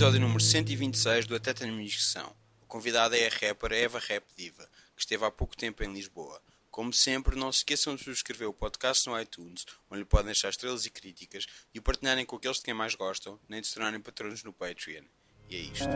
episódio 0.00 0.18
número 0.18 0.40
126 0.40 1.26
do 1.26 1.36
Até 1.36 1.50
Inscrição. 1.66 2.34
O 2.62 2.66
convidado 2.66 3.14
é 3.14 3.26
a 3.26 3.28
rapper 3.28 3.70
Eva 3.72 3.98
Rap 3.98 4.24
Diva, 4.34 4.66
que 4.96 5.02
esteve 5.02 5.26
há 5.26 5.30
pouco 5.30 5.54
tempo 5.54 5.84
em 5.84 5.92
Lisboa. 5.92 6.40
Como 6.70 6.90
sempre, 6.90 7.36
não 7.36 7.52
se 7.52 7.58
esqueçam 7.58 7.94
de 7.94 8.02
subscrever 8.02 8.48
o 8.48 8.54
podcast 8.54 9.06
no 9.06 9.20
iTunes, 9.20 9.66
onde 9.90 10.00
lhe 10.00 10.06
podem 10.06 10.24
deixar 10.24 10.48
estrelas 10.48 10.86
e 10.86 10.90
críticas, 10.90 11.44
e 11.74 11.78
o 11.78 11.82
partilharem 11.82 12.24
com 12.24 12.36
aqueles 12.36 12.56
de 12.56 12.62
quem 12.62 12.72
mais 12.72 12.94
gostam, 12.94 13.38
nem 13.46 13.60
de 13.60 13.66
se 13.66 13.74
tornarem 13.74 14.00
patronos 14.00 14.42
no 14.42 14.54
Patreon. 14.54 15.04
E 15.50 15.56
é 15.56 15.58
isto. 15.58 15.90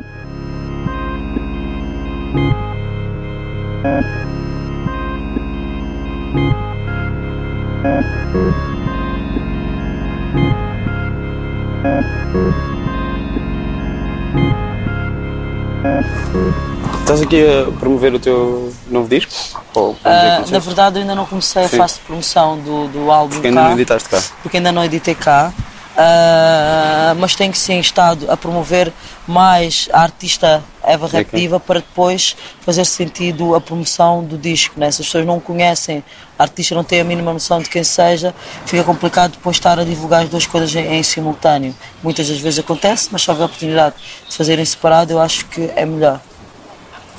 Estás 17.01 17.21
aqui 17.21 17.45
a 17.47 17.71
promover 17.79 18.15
o 18.15 18.19
teu 18.19 18.73
novo 18.91 19.09
disco? 19.09 19.33
Ou, 19.75 19.91
Uh, 19.93 20.51
na 20.51 20.59
verdade, 20.59 20.97
eu 20.97 21.03
ainda 21.03 21.15
não 21.15 21.27
comecei 21.27 21.65
a 21.65 21.69
Sim. 21.69 21.77
fase 21.77 21.95
de 21.95 22.01
promoção 22.01 22.59
do, 22.59 22.89
do 22.89 23.11
álbum 23.11 23.35
Porque 23.35 23.49
ainda 23.49 23.61
cá, 23.61 23.67
não 23.69 23.75
editaste 23.75 24.09
cá. 24.09 24.23
porque 24.43 24.57
ainda 24.57 24.73
não 24.73 24.85
editei 24.85 25.15
cá. 25.15 25.53
Uh, 25.97 27.15
mas 27.19 27.35
tenho 27.37 27.55
sim 27.55 27.79
estado 27.79 28.29
a 28.31 28.37
promover 28.37 28.93
mais 29.27 29.89
a 29.93 30.03
artista 30.03 30.63
Eva 30.83 31.07
Rap 31.07 31.27
Ok. 31.27 31.41
Diva 31.41 31.59
para 31.59 31.81
depois 31.81 32.37
fazer 32.61 32.85
sentido 32.85 33.55
a 33.55 33.61
promoção 33.61 34.23
do 34.23 34.37
disco. 34.37 34.79
Né? 34.79 34.91
Se 34.91 35.01
as 35.01 35.07
pessoas 35.07 35.25
não 35.25 35.41
conhecem, 35.41 36.05
a 36.39 36.43
artista 36.43 36.75
não 36.75 36.85
tem 36.85 37.01
a 37.01 37.05
mínima 37.05 37.33
noção 37.33 37.61
de 37.61 37.69
quem 37.71 37.83
seja, 37.83 38.35
fica 38.67 38.85
complicado 38.85 39.33
depois 39.33 39.57
estar 39.57 39.79
a 39.79 39.85
divulgar 39.85 40.23
as 40.25 40.29
duas 40.29 40.47
coisas 40.47 40.75
em, 40.75 40.95
em 40.95 41.03
simultâneo. 41.03 41.75
Muitas 42.03 42.29
das 42.29 42.39
vezes 42.39 42.59
acontece, 42.59 43.09
mas 43.11 43.23
se 43.23 43.31
houver 43.31 43.45
a 43.45 43.47
oportunidade 43.47 43.95
de 44.29 44.37
fazer 44.37 44.59
em 44.59 44.65
separado, 44.65 45.13
eu 45.13 45.21
acho 45.21 45.47
que 45.47 45.71
é 45.75 45.85
melhor. 45.87 46.21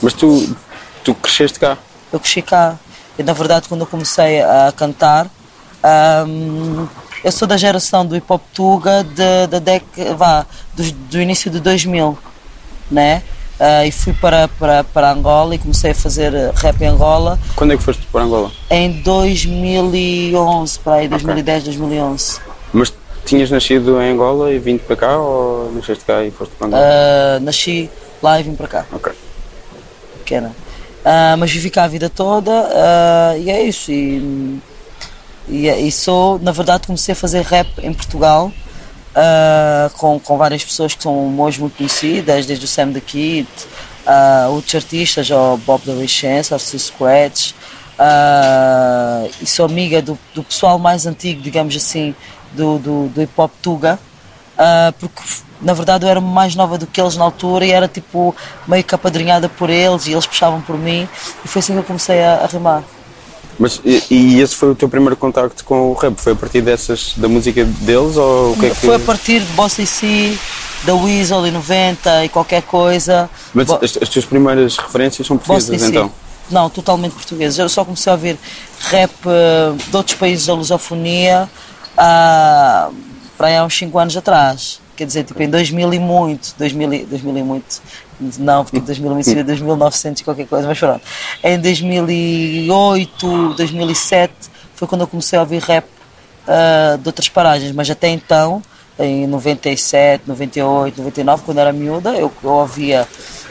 Mas 0.01 0.13
tu, 0.13 0.55
tu 1.03 1.15
cresceste 1.15 1.59
cá. 1.59 1.77
eu 2.11 2.19
cresci 2.19 2.41
cá. 2.41 2.77
E 3.17 3.23
na 3.23 3.33
verdade, 3.33 3.67
quando 3.67 3.81
eu 3.81 3.87
comecei 3.87 4.41
a 4.41 4.73
cantar, 4.75 5.27
ahm, 5.81 6.85
eu 7.25 7.31
sou 7.31 7.47
da 7.47 7.57
geração 7.57 8.05
do 8.05 8.15
hip 8.15 8.25
hop 8.29 8.41
Tuga 8.53 9.03
de- 9.03 9.47
da 9.47 9.57
década, 9.57 10.13
vá, 10.15 10.45
do, 10.75 10.83
do 10.91 11.19
início 11.19 11.49
de 11.49 11.59
2000, 11.59 12.15
né? 12.91 13.23
Ah, 13.59 13.83
e 13.85 13.91
fui 13.91 14.13
para, 14.13 14.47
para, 14.47 14.83
para 14.83 15.11
Angola 15.11 15.55
e 15.55 15.57
comecei 15.57 15.89
a 15.91 15.95
fazer 15.95 16.31
rap 16.55 16.79
em 16.81 16.87
Angola 16.87 17.39
Quando 17.55 17.71
é 17.73 17.77
que 17.77 17.81
foste 17.83 18.05
para 18.11 18.21
Angola? 18.23 18.51
em 18.69 18.91
2011, 19.01 20.79
para 20.79 20.95
aí, 20.95 21.07
2010, 21.07 21.63
2011. 21.63 22.39
Mas 22.71 22.93
tinhas 23.25 23.49
nascido 23.49 23.99
em 24.01 24.11
Angola 24.11 24.51
e 24.53 24.59
vindo 24.59 24.81
para 24.81 24.95
cá 24.95 25.17
ou 25.17 25.71
nasceste 25.73 26.03
cá 26.05 26.23
e 26.23 26.29
foste 26.31 26.51
para 26.55 26.67
Angola? 26.67 26.83
Ah, 26.85 27.39
nasci 27.39 27.89
lá 28.21 28.39
e 28.39 28.43
vim 28.43 28.53
para 28.55 28.67
cá. 28.67 28.85
Ok. 28.91 29.11
pequena. 30.19 30.51
Ah, 31.03 31.35
mas 31.37 31.49
vivi 31.49 31.69
cá 31.71 31.85
a 31.85 31.87
vida 31.87 32.07
toda 32.09 32.51
ah, 32.51 33.35
e 33.37 33.49
é 33.49 33.63
isso. 33.63 33.89
E, 33.91 34.59
e, 35.47 35.67
e 35.67 35.91
sou, 35.91 36.39
na 36.39 36.51
verdade, 36.51 36.87
comecei 36.87 37.13
a 37.13 37.15
fazer 37.15 37.41
rap 37.41 37.67
em 37.81 37.93
Portugal 37.93 38.51
ah, 39.15 39.89
com, 39.93 40.19
com 40.19 40.37
várias 40.37 40.63
pessoas 40.63 40.93
que 40.93 41.01
são 41.01 41.39
hoje 41.39 41.59
muito 41.61 41.77
conhecidas, 41.77 42.45
desde 42.45 42.65
o 42.65 42.67
Sam 42.67 42.91
the 42.91 42.99
Kid, 42.99 43.47
a 44.05 44.47
outros 44.49 44.75
artistas, 44.75 45.31
o 45.31 45.57
Bob 45.57 45.85
da 45.85 45.93
Licença, 45.93 46.55
o 46.55 46.59
Scratch. 46.59 47.53
ah, 47.97 49.25
e 49.41 49.45
sou 49.45 49.65
amiga 49.65 50.01
do, 50.01 50.19
do 50.33 50.43
pessoal 50.43 50.77
mais 50.77 51.05
antigo, 51.05 51.41
digamos 51.41 51.75
assim, 51.75 52.13
do, 52.51 52.77
do, 52.77 53.07
do 53.07 53.21
hip 53.21 53.33
hop 53.37 53.51
Tuga. 53.61 53.97
Ah, 54.57 54.93
porque 54.99 55.21
na 55.61 55.73
verdade 55.73 56.05
eu 56.05 56.09
era 56.09 56.19
mais 56.19 56.55
nova 56.55 56.77
do 56.77 56.85
que 56.85 56.99
eles 56.99 57.15
na 57.15 57.23
altura 57.23 57.65
e 57.65 57.71
era 57.71 57.87
tipo 57.87 58.35
meio 58.67 58.83
que 58.83 58.93
apadrinhada 58.93 59.47
por 59.47 59.69
eles 59.69 60.07
e 60.07 60.11
eles 60.11 60.25
puxavam 60.25 60.61
por 60.61 60.77
mim 60.77 61.07
e 61.43 61.47
foi 61.47 61.59
assim 61.61 61.73
que 61.73 61.79
eu 61.79 61.83
comecei 61.83 62.21
a, 62.21 62.43
a 62.43 62.47
rimar. 62.47 62.83
Mas 63.57 63.79
e, 63.85 64.03
e 64.09 64.41
esse 64.41 64.55
foi 64.55 64.71
o 64.71 64.75
teu 64.75 64.89
primeiro 64.89 65.15
contacto 65.15 65.63
com 65.63 65.91
o 65.91 65.93
rap? 65.93 66.17
Foi 66.17 66.33
a 66.33 66.35
partir 66.35 66.61
dessas, 66.61 67.13
da 67.15 67.27
música 67.27 67.63
deles 67.63 68.17
ou 68.17 68.51
o 68.51 68.57
que 68.57 68.65
é 68.65 68.69
que... 68.69 68.75
Foi 68.75 68.95
a 68.95 68.99
partir 68.99 69.39
de 69.39 69.53
Bossa 69.53 69.81
e 69.81 69.87
Si, 69.87 70.37
da 70.83 70.93
Weasel 70.93 71.47
e 71.47 71.51
90 71.51 72.25
e 72.25 72.29
qualquer 72.29 72.63
coisa. 72.63 73.29
Mas 73.53 73.67
Bo- 73.67 73.79
as, 73.81 73.97
as 74.01 74.09
tuas 74.09 74.25
primeiras 74.25 74.77
referências 74.77 75.25
são 75.25 75.37
portuguesas 75.37 75.89
então? 75.89 76.11
Não, 76.51 76.69
totalmente 76.69 77.13
portugueses. 77.13 77.57
Eu 77.57 77.69
só 77.69 77.83
comecei 77.83 78.11
a 78.11 78.15
ouvir 78.15 78.37
rap 78.89 79.11
eh, 79.25 79.73
de 79.89 79.95
outros 79.97 80.15
países 80.15 80.45
da 80.45 80.53
lusofonia 80.53 81.49
há, 81.97 82.89
para 83.37 83.47
aí 83.47 83.57
há 83.57 83.63
uns 83.65 83.75
5 83.77 83.97
anos 83.97 84.15
atrás. 84.17 84.79
Quer 84.95 85.05
dizer, 85.05 85.23
tipo 85.23 85.41
em 85.41 85.49
2000 85.49 85.93
e 85.93 85.99
muito, 85.99 86.53
2000 86.57 86.93
e, 86.93 87.05
2000 87.05 87.37
e 87.37 87.43
muito, 87.43 87.81
não, 88.39 88.63
porque 88.63 88.79
2000 88.79 89.11
e 89.11 89.13
muito 89.13 89.25
seria 89.25 89.43
2900 89.43 90.21
e 90.21 90.23
qualquer 90.23 90.47
coisa, 90.47 90.67
mas 90.67 90.79
pronto. 90.79 91.01
Em 91.43 91.59
2008, 91.59 93.53
2007 93.55 94.33
foi 94.75 94.87
quando 94.87 95.01
eu 95.01 95.07
comecei 95.07 95.37
a 95.37 95.41
ouvir 95.41 95.61
rap 95.61 95.85
ah, 96.47 96.97
de 96.99 97.07
outras 97.07 97.29
paragens, 97.29 97.71
mas 97.71 97.89
até 97.89 98.09
então, 98.09 98.61
em 98.99 99.27
97, 99.27 100.23
98, 100.27 100.97
99, 100.97 101.43
quando 101.43 101.57
era 101.59 101.73
miúda, 101.73 102.11
eu, 102.11 102.31
eu 102.43 102.49
ouvia 102.49 103.07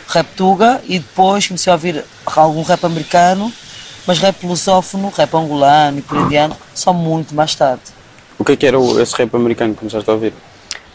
rap 0.08 0.26
tuga 0.36 0.80
e 0.86 0.98
depois 0.98 1.46
comecei 1.46 1.70
a 1.70 1.74
ouvir 1.74 2.04
algum 2.24 2.62
rap 2.62 2.84
americano, 2.84 3.52
mas 4.06 4.18
rap 4.18 4.46
lusófono, 4.46 5.12
rap 5.16 5.34
angolano 5.34 5.98
e 5.98 6.18
adiante, 6.18 6.56
só 6.74 6.92
muito 6.92 7.34
mais 7.34 7.54
tarde. 7.54 7.82
O 8.38 8.44
que 8.44 8.52
é 8.52 8.56
que 8.56 8.66
era 8.66 8.78
esse 9.00 9.14
rap 9.16 9.34
americano 9.34 9.74
que 9.74 9.80
começaste 9.80 10.08
a 10.08 10.12
ouvir? 10.12 10.32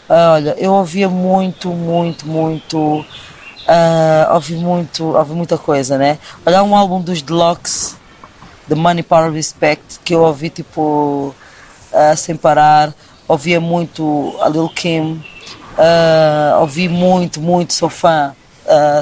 Ah, 0.08 0.32
Olha, 0.34 0.56
eu 0.58 0.72
ouvia 0.72 1.08
muito, 1.08 1.68
muito, 1.68 2.26
muito. 2.26 3.04
Ah, 3.70 4.34
ouvi 4.34 4.56
muito, 4.56 5.16
ouvi 5.16 5.32
muita 5.32 5.56
coisa, 5.56 5.96
né? 5.96 6.18
Olha, 6.44 6.60
um 6.64 6.74
álbum 6.74 7.00
dos 7.00 7.22
Deluxe, 7.22 7.94
The 8.68 8.74
Money 8.74 9.04
Power 9.04 9.30
Respect, 9.30 10.00
que 10.04 10.12
eu 10.12 10.22
ouvi 10.22 10.50
tipo 10.50 11.32
ah, 11.92 12.16
sem 12.16 12.36
parar. 12.36 12.92
Ouvia 13.28 13.60
muito 13.60 14.36
a 14.40 14.48
Lil 14.48 14.68
Kim, 14.70 15.24
ah, 15.78 16.58
ouvi 16.60 16.88
muito, 16.88 17.40
muito, 17.40 17.72
sou 17.72 17.88
fã, 17.88 18.34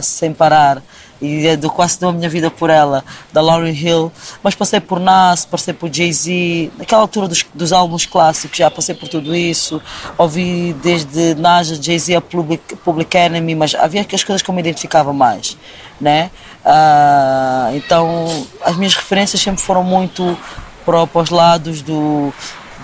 sem 0.02 0.34
parar. 0.34 0.82
E 1.20 1.56
dou 1.56 1.70
quase 1.70 1.98
dou 1.98 2.10
a 2.10 2.12
minha 2.12 2.28
vida 2.28 2.50
por 2.50 2.70
ela, 2.70 3.04
da 3.32 3.40
Lauryn 3.40 3.72
Hill. 3.72 4.12
Mas 4.42 4.54
passei 4.54 4.80
por 4.80 5.00
Nas, 5.00 5.44
passei 5.44 5.74
por 5.74 5.92
Jay-Z, 5.92 6.70
naquela 6.78 7.02
altura 7.02 7.26
dos, 7.26 7.44
dos 7.52 7.72
álbuns 7.72 8.06
clássicos, 8.06 8.56
já 8.56 8.70
passei 8.70 8.94
por 8.94 9.08
tudo 9.08 9.34
isso. 9.34 9.82
Ouvi 10.16 10.74
desde 10.82 11.34
Nas, 11.34 11.68
Jay-Z 11.68 12.14
a 12.14 12.20
Public, 12.20 12.76
Public 12.76 13.16
Enemy, 13.16 13.54
mas 13.54 13.74
havia 13.74 14.02
aquelas 14.02 14.22
coisas 14.22 14.42
que 14.42 14.48
eu 14.48 14.54
me 14.54 14.60
identificava 14.60 15.12
mais, 15.12 15.56
né? 16.00 16.30
Ah, 16.64 17.70
então, 17.74 18.46
as 18.62 18.76
minhas 18.76 18.94
referências 18.94 19.40
sempre 19.40 19.62
foram 19.62 19.82
muito 19.82 20.38
para, 20.84 21.06
para 21.06 21.22
os 21.22 21.30
lados 21.30 21.82
do, 21.82 22.32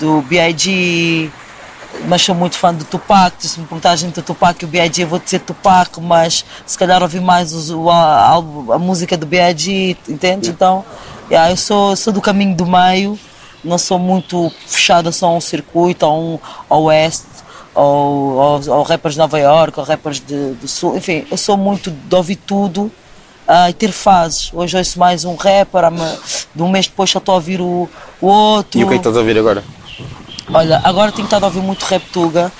do 0.01 0.22
B.I.G., 0.22 1.31
mas 2.06 2.22
sou 2.22 2.34
muito 2.34 2.56
fã 2.59 2.72
do 2.75 2.84
Tupac. 2.84 3.34
Se 3.47 3.59
me 3.59 3.66
perguntar 3.66 3.91
a 3.93 3.97
gente 3.97 4.15
do 4.15 4.22
Tupac 4.22 4.60
e 4.62 4.65
o 4.65 4.69
B.I.G., 4.69 5.03
eu 5.05 5.09
vou 5.09 5.19
dizer 5.19 5.41
Tupac, 5.41 6.00
mas 6.00 6.44
se 6.66 6.77
calhar 6.77 7.03
ouvi 7.03 7.21
mais 7.21 7.53
os- 7.53 7.71
o, 7.71 7.91
a, 7.91 8.34
a 8.34 8.78
música 8.78 9.16
do 9.16 9.27
B.I.G., 9.27 9.97
entende? 10.09 10.50
Então, 10.50 10.84
yeah, 11.31 11.50
eu 11.50 11.56
sou, 11.56 11.97
sou 11.97 12.12
do 12.12 12.21
caminho 12.21 12.54
do 12.54 12.66
meio, 12.66 13.19
não 13.65 13.78
sou 13.78 13.99
muito 13.99 14.53
fechada 14.66 15.10
só 15.12 15.27
a 15.28 15.33
um 15.33 15.41
circuito, 15.41 16.04
a 16.04 16.12
um 16.12 16.38
ao 16.69 16.84
oeste, 16.84 17.27
ou, 17.75 18.34
ou, 18.34 18.60
ou 18.71 18.83
rappers 18.83 19.15
de 19.15 19.19
Nova 19.19 19.38
York, 19.38 19.78
ou 19.81 19.84
rappers 19.87 20.21
de, 20.21 20.53
do 20.53 20.69
sul, 20.69 20.97
enfim, 20.97 21.27
eu 21.31 21.37
sou 21.37 21.56
muito 21.56 21.91
de 21.91 22.15
ouvir 22.15 22.36
tudo. 22.36 22.91
ah, 23.48 23.69
e 23.69 23.72
ter 23.74 23.91
fases. 23.92 24.51
Hoje 24.54 24.77
ouço 24.77 24.98
mais 24.98 25.24
um 25.24 25.34
rapper, 25.34 25.84
ama- 25.84 26.16
de 26.54 26.63
um 26.63 26.69
mês 26.71 26.86
depois 26.86 27.10
já 27.10 27.19
estou 27.19 27.33
a 27.33 27.36
ouvir 27.36 27.60
o, 27.60 27.89
o 28.21 28.27
outro. 28.27 28.78
E 28.80 28.84
o 28.84 28.86
que 28.89 28.95
é 28.95 28.97
que 28.97 29.01
estás 29.01 29.16
a 29.16 29.21
ouvir 29.21 29.36
agora? 29.39 29.63
Olha, 30.53 30.81
agora 30.85 31.11
tenho 31.13 31.25
estado 31.25 31.45
a 31.45 31.47
ouvir 31.47 31.61
muito 31.61 31.85
rap 31.85 32.03
tuga 32.13 32.53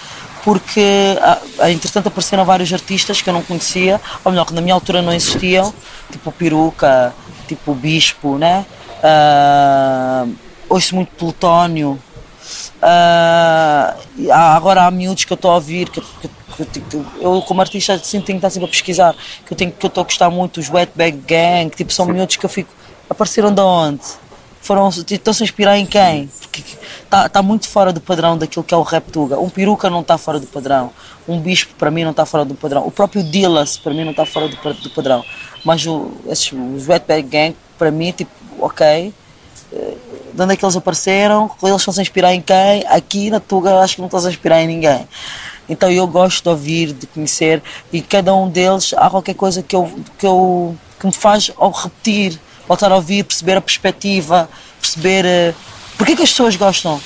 porque, 0.43 1.19
ah, 1.23 1.39
ah, 1.61 1.71
entretanto, 1.71 2.09
apareceram 2.09 2.45
vários 2.45 2.71
artistas 2.73 3.23
que 3.23 3.29
eu 3.31 3.33
não 3.35 3.43
conhecia, 3.43 3.99
ou 4.23 4.31
melhor, 4.31 4.45
que 4.45 4.53
na 4.53 4.61
minha 4.61 4.75
altura 4.75 5.01
não 5.01 5.13
existiam, 5.13 5.73
tipo 6.13 6.31
Peruca, 6.33 7.15
tipo 7.49 7.75
Bispo, 7.75 8.37
né? 8.37 8.67
Ah, 9.03 10.27
ouço 10.69 10.95
muito 10.95 11.11
Plutónio. 11.17 11.99
Há- 12.83 13.95
agora 14.55 14.83
há 14.85 14.91
miúdos 14.91 15.25
que 15.25 15.33
eu 15.33 15.37
estou 15.37 15.51
a 15.51 15.55
ouvir, 15.55 15.89
que, 15.89 16.03
que- 16.57 16.81
que- 16.81 17.03
eu 17.21 17.43
como 17.47 17.61
artista 17.63 17.95
assim, 17.95 18.21
tenho 18.21 18.39
que 18.39 18.47
estar 18.47 18.51
sempre 18.51 18.67
a 18.67 18.71
pesquisar, 18.71 19.15
que 19.47 19.53
eu 19.53 19.57
tenho 19.57 19.73
que 19.73 19.85
eu 19.85 19.89
estou 19.89 20.03
a 20.03 20.05
gostar 20.05 20.29
muito 20.31 20.61
dos 20.61 20.69
Wetback 20.69 21.17
Gang, 21.27 21.71
tipo, 21.75 21.91
são 21.93 22.05
miúdos 22.07 22.37
que 22.37 22.45
eu 22.45 22.51
fico, 22.51 22.71
apareceram 23.09 23.53
de 23.53 23.63
onde? 23.63 24.03
Foram, 24.65 24.89
estão-se 24.89 25.43
a 25.43 25.45
inspirar 25.45 25.77
em 25.77 25.85
quem? 25.85 26.27
Porque 26.41 26.65
está 27.03 27.29
tá 27.29 27.43
muito 27.43 27.69
fora 27.69 27.93
do 27.93 28.01
padrão 28.01 28.39
daquilo 28.39 28.65
que 28.65 28.73
é 28.73 28.77
o 28.77 28.83
rap 28.83 29.11
tuga. 29.13 29.39
Um 29.39 29.51
peruca 29.51 29.91
não 29.91 30.01
está 30.01 30.17
fora 30.17 30.41
do 30.41 30.47
padrão. 30.47 30.91
Um 31.29 31.39
bispo 31.39 31.75
para 31.75 31.91
mim 31.91 32.03
não 32.03 32.13
está 32.13 32.25
fora 32.25 32.47
do 32.47 32.55
padrão. 32.55 32.87
O 32.87 32.91
próprio 32.91 33.23
Dillas 33.23 33.77
para 33.77 33.93
mim 33.93 34.05
não 34.05 34.13
está 34.13 34.25
fora 34.25 34.49
do, 34.49 34.57
do 34.57 34.91
padrão. 34.91 35.23
Mas 35.63 35.85
o, 35.87 36.11
esses, 36.29 36.51
os 36.51 36.89
Wetback 36.89 37.29
Gang 37.29 37.55
para 37.79 37.91
mim, 37.91 38.11
tipo, 38.13 38.31
ok. 38.59 39.13
eh, 39.71 39.95
De 40.33 40.43
onde 40.43 40.55
é 40.55 40.57
que 40.57 40.65
eles 40.65 40.77
apareceram? 40.77 41.51
Eles 41.63 41.77
estão-se 41.77 42.01
a 42.01 42.03
inspirar 42.03 42.33
em 42.35 42.41
quem? 42.41 42.87
Aqui 42.89 43.29
na 43.29 43.41
Tuga 43.41 43.81
acho 43.81 43.97
que 43.97 44.01
não 44.01 44.07
estão 44.07 44.25
a 44.25 44.31
inspirar 44.31 44.63
em 44.63 44.67
ninguém. 44.67 45.07
Então 45.69 45.91
eu 45.91 46.07
gosto 46.07 46.43
de 46.43 46.49
ouvir, 46.49 46.93
de 46.95 47.07
conhecer, 47.07 47.63
e 47.93 48.01
cada 48.01 48.35
um 48.35 48.49
deles 48.49 48.95
há 48.97 49.11
qualquer 49.11 49.35
coisa 49.35 49.63
que, 49.63 49.77
eu, 49.77 49.91
que, 50.19 50.27
eu, 50.27 50.75
que 50.99 51.07
me 51.07 51.13
faz 51.13 51.51
ao 51.57 51.71
repetir, 51.71 52.41
voltar 52.67 52.91
a 52.91 52.97
ouvir, 52.97 53.25
perceber 53.25 53.57
a 53.57 53.61
perspectiva, 53.61 54.49
perceber 54.81 55.25
uh, 55.25 55.55
porque 55.97 56.17
que 56.17 56.23
as 56.23 56.31
pessoas 56.31 56.57
gostam. 56.57 57.01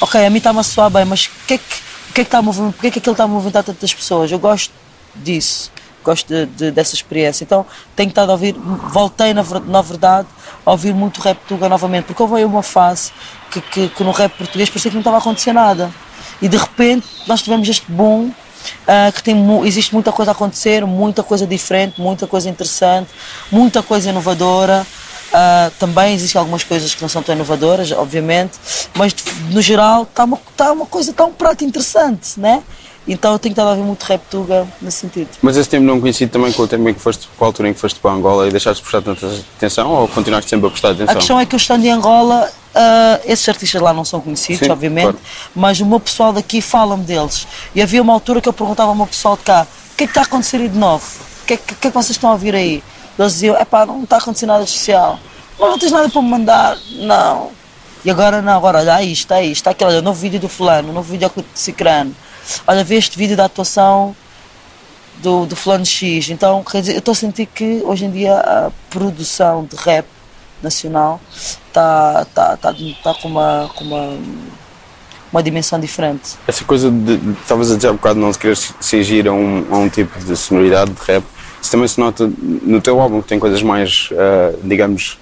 Ok, 0.00 0.24
a 0.24 0.30
mim 0.30 0.38
está-me 0.38 0.60
a 0.60 0.62
soar 0.62 0.90
bem, 0.90 1.04
mas 1.04 1.26
o 1.26 1.46
que 1.46 1.54
é 1.54 1.58
que, 1.58 1.64
que, 1.64 1.74
é 2.12 2.12
que 2.12 2.20
está 2.22 2.38
a 2.38 2.42
movimentar, 2.42 2.86
é 2.86 2.90
que 2.90 2.98
aquilo 2.98 3.12
está 3.12 3.24
a 3.24 3.28
movimentar 3.28 3.62
tantas 3.62 3.92
pessoas? 3.92 4.32
Eu 4.32 4.38
gosto 4.38 4.72
disso, 5.14 5.70
gosto 6.02 6.26
de, 6.26 6.46
de, 6.46 6.70
dessa 6.70 6.94
experiência. 6.94 7.44
Então 7.44 7.66
tenho 7.94 8.08
estado 8.08 8.30
a 8.30 8.32
ouvir, 8.32 8.54
voltei 8.54 9.34
na, 9.34 9.42
na 9.66 9.82
verdade 9.82 10.28
a 10.64 10.70
ouvir 10.70 10.94
muito 10.94 11.20
rap 11.20 11.38
tuga 11.46 11.68
novamente, 11.68 12.06
porque 12.06 12.22
houve 12.22 12.36
aí 12.36 12.44
uma 12.44 12.62
fase 12.62 13.12
que, 13.50 13.60
que, 13.60 13.88
que 13.88 14.04
no 14.04 14.10
rap 14.10 14.32
português 14.36 14.68
parecia 14.68 14.90
que 14.90 14.94
não 14.94 15.02
estava 15.02 15.16
a 15.16 15.20
acontecer 15.20 15.52
nada. 15.52 15.90
E 16.40 16.48
de 16.48 16.56
repente 16.56 17.06
nós 17.26 17.42
tivemos 17.42 17.68
este 17.68 17.90
boom 17.90 18.32
uh, 18.82 19.12
que 19.12 19.22
tem, 19.22 19.36
existe 19.66 19.92
muita 19.92 20.12
coisa 20.12 20.30
a 20.30 20.32
acontecer, 20.32 20.84
muita 20.86 21.22
coisa 21.22 21.46
diferente, 21.46 22.00
muita 22.00 22.26
coisa 22.26 22.48
interessante, 22.48 23.10
muita 23.50 23.82
coisa 23.82 24.10
inovadora. 24.10 24.86
Uh, 25.30 25.70
também 25.78 26.14
existem 26.14 26.40
algumas 26.40 26.64
coisas 26.64 26.92
que 26.92 27.00
não 27.00 27.08
são 27.08 27.22
tão 27.22 27.34
inovadoras, 27.34 27.92
obviamente, 27.92 28.58
mas 28.94 29.14
no 29.50 29.62
geral 29.62 30.02
está 30.02 30.24
uma, 30.24 30.38
tá 30.56 30.72
uma 30.72 30.86
coisa, 30.86 31.12
está 31.12 31.24
um 31.24 31.32
prato 31.32 31.64
interessante, 31.64 32.38
né? 32.38 32.62
Então 33.06 33.32
eu 33.32 33.38
tenho 33.38 33.52
estado 33.52 33.68
a 33.68 33.70
ouvir 33.70 33.82
muito 33.82 34.02
rap 34.04 34.20
tuga 34.30 34.66
nesse 34.80 34.98
sentido. 34.98 35.28
Mas 35.40 35.56
esse 35.56 35.68
tempo 35.68 35.84
não 35.84 36.00
coincide 36.00 36.30
também 36.30 36.52
com 36.52 36.62
o 36.62 36.68
tempo 36.68 36.88
em 36.88 36.94
que 36.94 37.00
foste, 37.00 37.28
com 37.36 37.44
a 37.44 37.48
altura 37.48 37.68
em 37.68 37.74
que 37.74 37.80
foste 37.80 37.98
para 37.98 38.10
Angola 38.10 38.46
e 38.46 38.50
deixaste 38.50 38.82
de 38.82 38.90
prestar 38.90 39.02
tanta 39.02 39.26
atenção 39.56 39.90
ou 39.90 40.08
continuaste 40.08 40.50
sempre 40.50 40.66
a 40.66 40.70
prestar 40.70 40.90
atenção? 40.90 41.12
A 41.12 41.16
questão 41.16 41.40
é 41.40 41.46
que 41.46 41.54
eu 41.54 41.58
estando 41.58 41.84
em 41.84 41.90
Angola, 41.90 42.50
uh, 42.74 43.20
esses 43.24 43.48
artistas 43.48 43.80
lá 43.80 43.92
não 43.92 44.04
são 44.04 44.20
conhecidos, 44.20 44.66
Sim, 44.66 44.72
obviamente, 44.72 45.12
claro. 45.12 45.20
mas 45.54 45.80
o 45.80 45.86
meu 45.86 46.00
pessoal 46.00 46.32
daqui 46.32 46.60
fala-me 46.60 47.04
deles. 47.04 47.46
E 47.74 47.82
havia 47.82 48.02
uma 48.02 48.12
altura 48.12 48.40
que 48.40 48.48
eu 48.48 48.52
perguntava 48.52 48.90
ao 48.90 48.94
meu 48.94 49.06
pessoal 49.06 49.36
de 49.36 49.42
cá, 49.42 49.66
o 49.92 49.96
que 49.96 50.04
é 50.04 50.06
que 50.06 50.10
está 50.10 50.20
a 50.20 50.24
acontecer 50.24 50.58
aí 50.58 50.68
de 50.68 50.78
novo? 50.78 51.04
O 51.42 51.46
que 51.46 51.54
é 51.54 51.56
que, 51.56 51.74
que, 51.74 51.88
é 51.88 51.90
que 51.90 51.96
vocês 51.96 52.10
estão 52.10 52.30
a 52.30 52.32
ouvir 52.34 52.54
aí? 52.54 52.82
Eles 53.18 53.32
diziam, 53.34 53.56
é 53.56 53.64
pá, 53.64 53.84
não 53.84 54.02
está 54.02 54.16
a 54.16 54.18
acontecer 54.18 54.46
nada 54.46 54.64
especial. 54.64 55.18
Mas 55.58 55.68
não 55.68 55.78
tens 55.78 55.92
nada 55.92 56.08
para 56.08 56.22
me 56.22 56.28
mandar? 56.28 56.78
Não. 56.92 57.50
E 58.02 58.10
agora 58.10 58.40
não, 58.40 58.56
agora 58.56 58.78
olha, 58.78 58.94
aí 58.94 59.12
está 59.12 59.36
aí, 59.36 59.52
está 59.52 59.72
aquele, 59.72 59.90
olha, 59.90 60.02
novo 60.02 60.18
vídeo 60.18 60.40
do 60.40 60.48
fulano, 60.48 60.90
novo 60.90 61.12
vídeo 61.12 61.30
do 61.36 61.44
Cicrano 61.54 62.14
olha, 62.66 62.84
vê 62.84 62.96
este 62.96 63.18
vídeo 63.18 63.36
da 63.36 63.44
atuação 63.44 64.14
do, 65.18 65.46
do 65.46 65.56
fulano 65.56 65.84
X. 65.84 66.30
Então, 66.30 66.62
quer 66.64 66.80
dizer, 66.80 66.94
eu 66.94 66.98
estou 66.98 67.12
a 67.12 67.14
sentir 67.14 67.46
que 67.46 67.82
hoje 67.84 68.04
em 68.04 68.10
dia 68.10 68.38
a 68.38 68.70
produção 68.88 69.64
de 69.64 69.76
rap 69.76 70.06
nacional 70.62 71.20
está 71.32 72.26
tá, 72.34 72.56
tá, 72.56 72.74
tá 73.02 73.14
com, 73.14 73.28
uma, 73.28 73.70
com 73.74 73.84
uma, 73.84 74.18
uma 75.32 75.42
dimensão 75.42 75.78
diferente. 75.78 76.36
Essa 76.46 76.64
coisa 76.64 76.90
de, 76.90 77.14
estavas 77.40 77.70
a 77.70 77.76
dizer 77.76 77.88
há 77.88 77.92
um 77.92 77.96
bocado, 77.96 78.18
não 78.18 78.32
se 78.32 78.38
querer 78.38 78.56
cingir 78.80 79.26
a 79.26 79.32
um, 79.32 79.66
a 79.70 79.76
um 79.76 79.88
tipo 79.88 80.18
de 80.18 80.36
sonoridade 80.36 80.90
de 80.90 81.00
rap, 81.06 81.24
isso 81.60 81.70
também 81.70 81.88
se 81.88 82.00
nota 82.00 82.30
no 82.38 82.80
teu 82.80 83.00
álbum, 83.00 83.20
que 83.20 83.28
tem 83.28 83.38
coisas 83.38 83.62
mais, 83.62 84.08
uh, 84.12 84.58
digamos, 84.64 85.18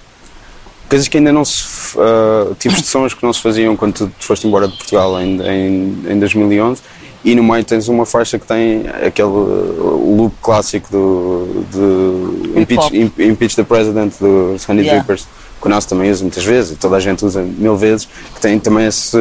coisas 0.87 1.07
que 1.07 1.17
ainda 1.17 1.31
não 1.31 1.43
se. 1.43 1.97
Uh, 1.97 2.55
tipos 2.55 2.81
de 2.81 2.87
sons 2.87 3.13
que 3.13 3.23
não 3.23 3.33
se 3.33 3.41
faziam 3.41 3.75
quando 3.75 3.93
tu 3.93 4.11
foste 4.19 4.47
embora 4.47 4.67
de 4.67 4.75
Portugal 4.77 5.19
em, 5.21 5.41
em, 5.41 6.13
em 6.13 6.19
2011 6.19 6.81
e 7.23 7.35
no 7.35 7.43
meio 7.43 7.63
tens 7.63 7.87
uma 7.87 8.05
faixa 8.05 8.39
que 8.39 8.45
tem 8.45 8.85
aquele 9.05 9.27
loop 9.27 10.33
clássico 10.41 10.89
do, 10.91 11.65
do 11.71 12.59
Impeach, 12.59 12.97
Impeach 13.19 13.55
the 13.55 13.63
President 13.63 14.13
dos 14.19 14.67
Honey 14.67 14.83
yeah. 14.83 15.03
Drippers 15.03 15.27
que 15.61 15.67
o 15.67 15.69
nosso 15.69 15.89
também 15.89 16.09
usa 16.09 16.23
muitas 16.23 16.43
vezes 16.43 16.71
e 16.71 16.75
toda 16.75 16.95
a 16.95 16.99
gente 16.99 17.25
usa 17.25 17.41
mil 17.41 17.75
vezes 17.75 18.07
que 18.33 18.39
tem 18.39 18.57
também 18.59 18.87
esse 18.87 19.17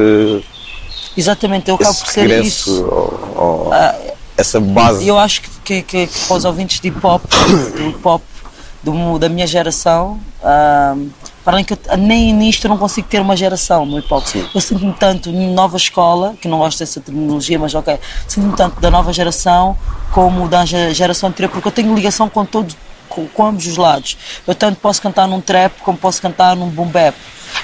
exatamente 1.17 1.69
eu 1.69 1.75
acabo 1.75 1.97
por 1.97 2.06
ser 2.06 2.45
isso. 2.45 2.85
ao, 2.85 3.43
ao, 3.43 3.73
ah, 3.73 3.95
essa 4.37 4.61
base. 4.61 5.06
eu 5.06 5.19
acho 5.19 5.43
que, 5.43 5.83
que, 5.83 5.83
que, 5.83 6.09
para 6.29 6.37
os 6.37 6.45
ouvintes 6.45 6.81
de 6.81 6.89
hip 6.89 7.05
hop 7.05 7.25
hip 7.89 7.99
hop 8.05 8.23
do, 8.83 9.19
da 9.19 9.29
minha 9.29 9.47
geração 9.47 10.21
uh, 10.41 11.09
para 11.49 11.55
além 11.55 11.65
que 11.65 11.73
eu, 11.73 11.79
nem 11.97 12.31
nisto 12.35 12.67
eu 12.67 12.69
não 12.69 12.77
consigo 12.77 13.09
ter 13.09 13.23
uma 13.23 13.35
geração 13.35 13.87
no 13.87 13.99
hip 13.99 14.12
hop. 14.12 14.23
Eu 14.55 14.61
sinto-me 14.61 14.93
tanto 14.93 15.33
nova 15.33 15.79
escola, 15.79 16.35
que 16.39 16.47
não 16.47 16.59
gosto 16.59 16.81
dessa 16.81 17.00
terminologia, 17.00 17.59
mas 17.59 17.75
ok, 17.75 17.99
sinto-me 18.27 18.55
tanto 18.55 18.79
da 18.83 18.91
nova 18.91 19.15
geração 19.15 19.75
como 20.12 20.47
da 20.47 20.67
geração 20.67 21.31
anterior, 21.31 21.50
porque 21.50 21.67
eu 21.67 21.73
tenho 21.73 21.95
ligação 21.95 22.29
com 22.29 22.45
todos, 22.45 22.77
com, 23.09 23.27
com, 23.29 23.47
ambos 23.47 23.67
os 23.67 23.79
lados. 23.79 24.19
Eu 24.47 24.55
tanto 24.55 24.79
posso 24.79 25.00
cantar 25.00 25.27
num 25.27 25.41
trap 25.41 25.73
como 25.81 25.97
posso 25.97 26.21
cantar 26.21 26.55
num 26.55 26.69
boom 26.69 26.89
bap. 26.89 27.17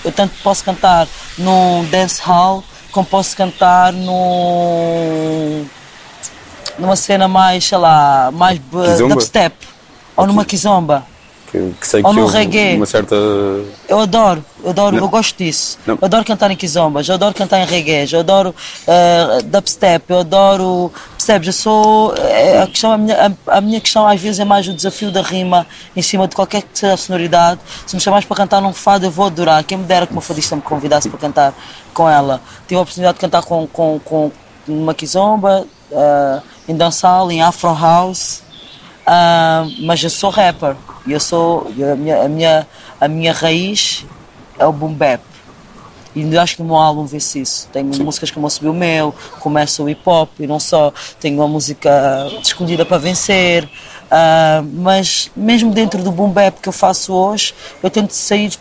Eu 0.02 0.10
tanto 0.10 0.32
posso 0.42 0.64
cantar 0.64 1.06
num 1.36 1.84
dance 1.90 2.22
hall 2.22 2.64
como 2.90 3.04
posso 3.04 3.36
cantar 3.36 3.92
num 3.92 5.66
numa 6.78 6.96
cena 6.96 7.28
mais, 7.28 7.66
sei 7.66 7.76
lá, 7.76 8.30
mais 8.32 8.58
dubstep 9.06 9.54
ou 10.16 10.26
numa 10.26 10.46
kizomba 10.46 11.04
que, 11.54 11.74
que 11.80 11.86
sei 11.86 12.02
Ou 12.02 12.10
que 12.10 12.20
no 12.20 12.26
reggae. 12.26 12.76
uma 12.76 12.86
certa. 12.86 13.14
Eu 13.88 14.00
adoro, 14.00 14.44
eu 14.62 14.70
adoro, 14.70 14.96
não. 14.96 15.04
eu 15.04 15.08
gosto 15.08 15.38
disso. 15.38 15.78
Não. 15.86 15.94
Eu 15.94 16.06
adoro 16.06 16.24
cantar 16.24 16.50
em 16.50 16.56
kizombas, 16.56 17.08
eu 17.08 17.14
adoro 17.14 17.32
cantar 17.32 17.60
em 17.60 17.66
reggae, 17.66 18.12
eu 18.12 18.20
adoro 18.20 18.50
uh, 18.50 19.42
dubstep, 19.44 20.04
eu 20.08 20.18
adoro. 20.18 20.92
Percebes? 21.16 21.46
Eu 21.46 21.52
sou. 21.52 22.14
É, 22.16 22.62
a, 22.62 22.66
questão, 22.66 22.92
a, 22.92 22.98
minha, 22.98 23.36
a, 23.46 23.58
a, 23.58 23.60
minha 23.60 23.80
questão 23.80 24.06
às 24.06 24.20
vezes 24.20 24.40
é 24.40 24.44
mais 24.44 24.66
o 24.66 24.74
desafio 24.74 25.12
da 25.12 25.22
rima 25.22 25.64
em 25.94 26.02
cima 26.02 26.26
de 26.26 26.34
qualquer 26.34 26.62
que 26.62 26.76
seja 26.76 26.94
a 26.94 26.96
sonoridade. 26.96 27.60
Se 27.86 27.94
me 27.94 28.00
chamares 28.00 28.26
para 28.26 28.36
cantar 28.36 28.60
num 28.60 28.72
fado, 28.72 29.06
eu 29.06 29.10
vou 29.10 29.26
adorar. 29.26 29.62
Quem 29.62 29.78
me 29.78 29.84
dera 29.84 30.06
que 30.06 30.12
uma 30.12 30.22
fadista 30.22 30.56
me 30.56 30.62
convidasse 30.62 31.08
para 31.08 31.18
cantar 31.18 31.54
com 31.92 32.08
ela. 32.08 32.40
Tive 32.66 32.78
a 32.78 32.82
oportunidade 32.82 33.14
de 33.14 33.20
cantar 33.20 33.42
com, 33.42 33.66
com, 33.68 34.00
com 34.04 34.32
uma 34.66 34.92
kizomba, 34.92 35.66
uh, 35.92 36.42
em 36.68 36.76
dançal, 36.76 37.30
em 37.30 37.40
afro 37.42 37.72
house. 37.72 38.42
Uh, 39.06 39.84
mas 39.84 40.02
eu 40.02 40.10
sou 40.10 40.30
rapper. 40.30 40.76
E 41.06 41.12
eu 41.12 41.20
sou. 41.20 41.66
A 41.68 41.94
minha, 41.94 42.22
a, 42.22 42.28
minha, 42.28 42.66
a 43.00 43.08
minha 43.08 43.32
raiz 43.32 44.06
é 44.58 44.66
o 44.66 44.72
boom 44.72 44.92
bap. 44.92 45.20
E 46.16 46.38
acho 46.38 46.56
que 46.56 46.62
no 46.62 46.68
meu 46.68 46.76
álbum 46.76 47.04
vê-se 47.04 47.40
isso. 47.40 47.68
Tenho 47.72 47.92
Sim. 47.92 48.04
músicas 48.04 48.30
como 48.30 48.48
Subiu 48.48 48.70
o 48.70 48.74
Meu, 48.74 49.12
começa 49.40 49.82
o 49.82 49.88
hip 49.88 50.00
hop 50.06 50.30
e 50.38 50.46
não 50.46 50.60
só. 50.60 50.92
Tenho 51.18 51.36
uma 51.36 51.48
música 51.48 51.90
escondida 52.40 52.86
para 52.86 52.98
vencer. 52.98 53.64
Uh, 53.64 54.64
mas 54.74 55.30
mesmo 55.34 55.72
dentro 55.72 56.02
do 56.02 56.12
boom 56.12 56.30
bap 56.30 56.60
que 56.60 56.68
eu 56.68 56.72
faço 56.72 57.12
hoje, 57.12 57.52
eu 57.82 57.90
tento 57.90 58.12
sair 58.12 58.52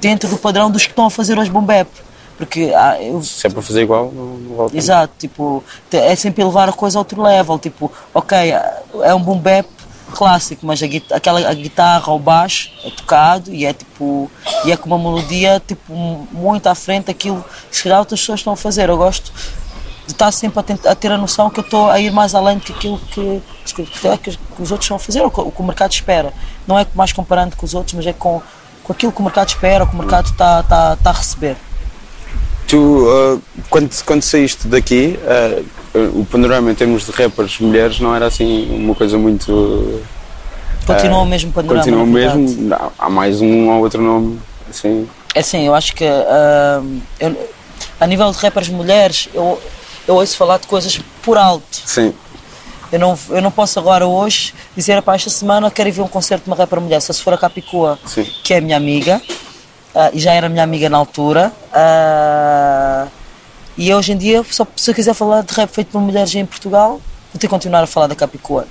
dentro 0.00 0.28
do 0.28 0.38
padrão 0.38 0.70
dos 0.70 0.84
que 0.84 0.92
estão 0.92 1.06
a 1.06 1.10
fazer 1.10 1.36
hoje 1.36 1.50
boom 1.50 1.64
bap. 1.64 1.88
Porque 2.38 2.72
ah, 2.74 2.96
eu... 3.02 3.22
Se 3.22 3.46
é 3.46 3.50
para 3.50 3.60
fazer 3.60 3.82
igual, 3.82 4.10
não 4.14 4.56
volta. 4.56 4.76
Exato, 4.76 5.12
tipo, 5.18 5.62
é 5.92 6.14
sempre 6.16 6.42
levar 6.42 6.70
a 6.70 6.72
coisa 6.72 6.98
a 6.98 7.00
outro 7.00 7.20
level. 7.20 7.58
Tipo, 7.58 7.92
ok, 8.14 8.54
é 9.02 9.14
um 9.14 9.20
boom 9.20 9.38
bap, 9.38 9.68
clássico, 10.10 10.66
mas 10.66 10.82
a, 10.82 10.86
aquela, 11.14 11.48
a 11.48 11.54
guitarra, 11.54 12.12
o 12.12 12.18
baixo 12.18 12.70
é 12.84 12.90
tocado 12.90 13.52
e 13.52 13.64
é 13.64 13.72
tipo 13.72 14.30
e 14.64 14.72
é 14.72 14.76
com 14.76 14.86
uma 14.86 14.98
melodia 14.98 15.62
tipo 15.66 15.92
muito 16.32 16.66
à 16.66 16.74
frente 16.74 17.06
daquilo 17.06 17.44
que 17.70 17.76
se 17.76 17.82
calhar 17.82 17.98
outras 17.98 18.20
pessoas 18.20 18.40
estão 18.40 18.52
a 18.52 18.56
fazer. 18.56 18.88
Eu 18.88 18.96
gosto 18.96 19.32
de 20.06 20.12
estar 20.12 20.30
sempre 20.32 20.58
a, 20.60 20.62
tentar, 20.62 20.90
a 20.90 20.94
ter 20.94 21.10
a 21.12 21.18
noção 21.18 21.48
que 21.48 21.60
eu 21.60 21.64
estou 21.64 21.90
a 21.90 21.98
ir 22.00 22.10
mais 22.12 22.34
além 22.34 22.58
do 22.58 22.64
que 22.64 22.72
aquilo 22.72 22.98
que, 22.98 23.42
que, 23.64 23.84
que, 23.84 24.62
os 24.62 24.70
outros 24.70 24.86
estão 24.86 24.96
a 24.96 25.00
fazer, 25.00 25.20
ou 25.22 25.30
que, 25.30 25.40
o 25.40 25.50
que 25.50 25.60
o 25.60 25.64
mercado 25.64 25.92
espera. 25.92 26.32
Não 26.66 26.78
é 26.78 26.86
mais 26.94 27.12
comparando 27.12 27.56
com 27.56 27.64
os 27.64 27.74
outros, 27.74 27.94
mas 27.94 28.06
é 28.06 28.12
com, 28.12 28.42
com 28.82 28.92
aquilo 28.92 29.12
que 29.12 29.20
o 29.20 29.24
mercado 29.24 29.48
espera, 29.48 29.84
o 29.84 29.86
que 29.86 29.94
o 29.94 29.98
mercado 29.98 30.26
está 30.26 30.62
tá, 30.62 30.96
tá 30.96 31.10
a 31.10 31.12
receber. 31.12 31.56
Tu, 32.70 32.76
uh, 32.76 33.42
quando, 33.68 33.90
quando 34.04 34.22
saíste 34.22 34.68
daqui, 34.68 35.18
uh, 35.92 36.20
o 36.20 36.24
panorama 36.24 36.70
em 36.70 36.74
termos 36.76 37.04
de 37.04 37.10
rappers 37.10 37.58
mulheres 37.58 37.98
não 37.98 38.14
era 38.14 38.26
assim 38.26 38.70
uma 38.70 38.94
coisa 38.94 39.18
muito. 39.18 40.00
Continua 40.86 41.18
uh, 41.18 41.22
o 41.22 41.26
mesmo 41.26 41.50
panorama. 41.52 41.80
Continua 41.80 42.04
o 42.04 42.06
mesmo, 42.06 42.72
há 42.96 43.10
mais 43.10 43.40
um 43.40 43.68
ou 43.70 43.80
outro 43.80 44.00
nome. 44.00 44.38
Assim. 44.70 45.08
É 45.34 45.40
assim, 45.40 45.66
eu 45.66 45.74
acho 45.74 45.96
que 45.96 46.04
eu, 46.04 47.36
a 47.98 48.06
nível 48.06 48.30
de 48.30 48.38
rappers 48.38 48.68
mulheres, 48.68 49.28
eu, 49.34 49.60
eu 50.06 50.14
ouço 50.14 50.36
falar 50.36 50.58
de 50.58 50.68
coisas 50.68 51.00
por 51.22 51.36
alto. 51.36 51.82
Sim. 51.84 52.14
Eu 52.92 53.00
não, 53.00 53.18
eu 53.30 53.42
não 53.42 53.50
posso 53.50 53.80
agora 53.80 54.06
hoje 54.06 54.54
dizer 54.76 55.02
para 55.02 55.16
esta 55.16 55.30
semana 55.30 55.68
quero 55.72 55.88
ir 55.88 55.92
ver 55.92 56.02
um 56.02 56.08
concerto 56.08 56.44
de 56.44 56.50
uma 56.50 56.56
rapper 56.56 56.80
mulher, 56.80 57.00
se 57.00 57.12
for 57.20 57.34
a 57.34 57.38
Capicua, 57.38 57.98
Sim. 58.06 58.24
que 58.44 58.54
é 58.54 58.60
minha 58.60 58.76
amiga, 58.76 59.20
uh, 59.94 60.10
e 60.12 60.18
já 60.20 60.32
era 60.32 60.48
minha 60.48 60.62
amiga 60.62 60.88
na 60.88 60.98
altura. 60.98 61.52
Uh, 61.72 63.10
e 63.76 63.92
hoje 63.94 64.12
em 64.12 64.16
dia, 64.16 64.44
só, 64.50 64.66
se 64.76 64.90
eu 64.90 64.94
quiser 64.94 65.14
falar 65.14 65.42
de 65.42 65.54
rap 65.54 65.70
feito 65.70 65.88
por 65.88 66.00
mulheres 66.00 66.34
em 66.34 66.44
Portugal, 66.44 67.00
vou 67.32 67.38
ter 67.38 67.40
que 67.40 67.48
continuar 67.48 67.82
a 67.82 67.86
falar 67.86 68.06
da 68.06 68.14
Capicua. 68.14 68.66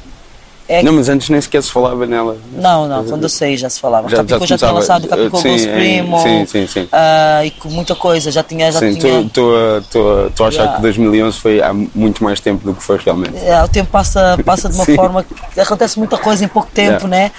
É 0.70 0.84
não, 0.84 0.94
mas 0.94 1.10
antes 1.10 1.28
nem 1.30 1.42
sequer 1.42 1.64
se 1.64 1.72
falava 1.72 2.06
nela. 2.06 2.38
Não, 2.52 2.88
não, 2.88 3.04
quando 3.04 3.24
eu 3.24 3.30
saí 3.30 3.58
já 3.58 3.68
se 3.68 3.80
falava. 3.80 4.08
Já, 4.08 4.18
Capicua 4.18 4.46
já, 4.46 4.56
já 4.56 4.58
tinha 4.60 4.72
lançado 4.72 5.06
o 5.06 5.08
Capicua 5.08 5.42
sim, 5.42 5.68
Primo. 5.68 6.20
Sim, 6.22 6.46
sim, 6.46 6.68
sim. 6.68 6.82
Uh, 6.84 7.46
e 7.46 7.50
com 7.50 7.70
muita 7.70 7.96
coisa, 7.96 8.30
já 8.30 8.44
tinha. 8.44 8.72
Já 8.72 8.78
sim, 8.78 8.90
estou 8.90 9.56
a 9.56 10.48
achar 10.48 10.62
yeah. 10.62 10.76
que 10.76 10.82
2011 10.84 11.40
foi 11.40 11.60
há 11.60 11.74
muito 11.74 12.24
mais 12.24 12.40
tempo 12.40 12.64
do 12.64 12.76
que 12.76 12.84
foi 12.84 12.98
realmente. 12.98 13.36
Yeah, 13.36 13.66
o 13.66 13.68
tempo 13.68 13.90
passa, 13.90 14.38
passa 14.46 14.70
de 14.70 14.76
uma 14.76 14.86
forma 14.96 15.24
que 15.24 15.60
acontece 15.60 15.98
muita 15.98 16.20
coisa 16.20 16.46
em 16.46 16.48
pouco 16.48 16.70
tempo, 16.72 17.08
yeah. 17.08 17.08
né? 17.08 17.32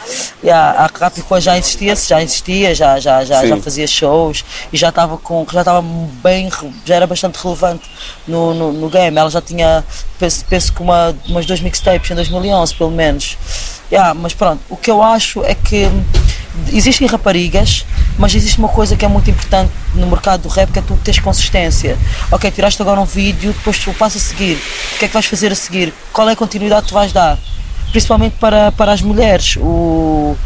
Yeah, 0.43 0.85
a 0.85 0.89
Capicua 0.89 1.41
já 1.41 1.57
existia, 1.57 1.95
já 1.95 2.21
existia, 2.21 2.75
já, 2.75 2.99
já, 2.99 3.25
já, 3.25 3.47
já 3.47 3.57
fazia 3.59 3.87
shows 3.87 4.45
e 4.73 4.77
já 4.77 4.89
estava 4.89 5.17
com. 5.17 5.47
já 5.53 5.61
estava 5.61 5.81
bem. 6.21 6.51
já 6.85 6.97
era 6.97 7.07
bastante 7.07 7.37
relevante 7.41 7.89
no, 8.27 8.53
no, 8.53 8.73
no 8.73 8.89
game. 8.89 9.17
Ela 9.17 9.31
já 9.31 9.41
tinha 9.41 9.85
penso, 10.21 10.45
penso 10.45 10.73
que 10.73 10.83
uma, 10.83 11.17
umas 11.27 11.47
duas 11.47 11.61
mixtapes 11.61 12.11
em 12.11 12.15
2011, 12.15 12.75
pelo 12.75 12.91
menos. 12.91 13.20
Yeah, 13.91 14.15
mas 14.15 14.35
pronto, 14.35 14.61
o 14.69 14.77
que 14.77 14.91
eu 14.91 15.03
acho 15.03 15.45
é 15.45 15.55
que 15.55 15.89
existem 16.73 17.07
raparigas, 17.07 17.85
mas 18.19 18.35
existe 18.35 18.59
uma 18.59 18.69
coisa 18.69 18.97
que 18.97 19.05
é 19.05 19.09
muito 19.09 19.31
importante 19.31 19.73
no 19.95 20.07
mercado 20.07 20.43
do 20.43 20.49
rap, 20.49 20.71
que 20.71 20.79
é 20.79 20.83
tu 20.83 20.97
teres 21.03 21.21
consistência. 21.21 21.99
Ok, 22.31 22.50
tiraste 22.50 22.81
agora 22.83 23.00
um 23.00 23.05
vídeo, 23.05 23.53
depois 23.53 23.79
tu 23.79 23.93
passa 23.95 24.19
a 24.19 24.21
seguir. 24.21 24.57
O 24.95 24.99
que 24.99 25.05
é 25.05 25.09
que 25.09 25.15
vais 25.15 25.27
fazer 25.27 25.53
a 25.53 25.55
seguir? 25.55 25.93
Qual 26.12 26.29
é 26.29 26.33
a 26.33 26.37
continuidade 26.37 26.83
que 26.83 26.89
tu 26.89 26.95
vais 26.95 27.12
dar? 27.12 27.39
Principalmente 27.91 28.37
para, 28.39 28.71
para 28.73 28.93
as 28.93 29.03
mulheres. 29.03 29.57
O, 29.57 30.37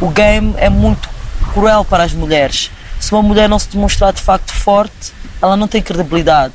o 0.00 0.08
game 0.08 0.54
é 0.56 0.68
muito 0.68 1.08
cruel 1.52 1.84
para 1.84 2.04
as 2.04 2.12
mulheres. 2.12 2.70
Se 2.98 3.12
uma 3.12 3.22
mulher 3.22 3.48
não 3.48 3.58
se 3.58 3.68
demonstrar 3.68 4.12
de 4.12 4.22
facto 4.22 4.52
forte, 4.54 5.12
ela 5.42 5.56
não 5.56 5.68
tem 5.68 5.82
credibilidade. 5.82 6.54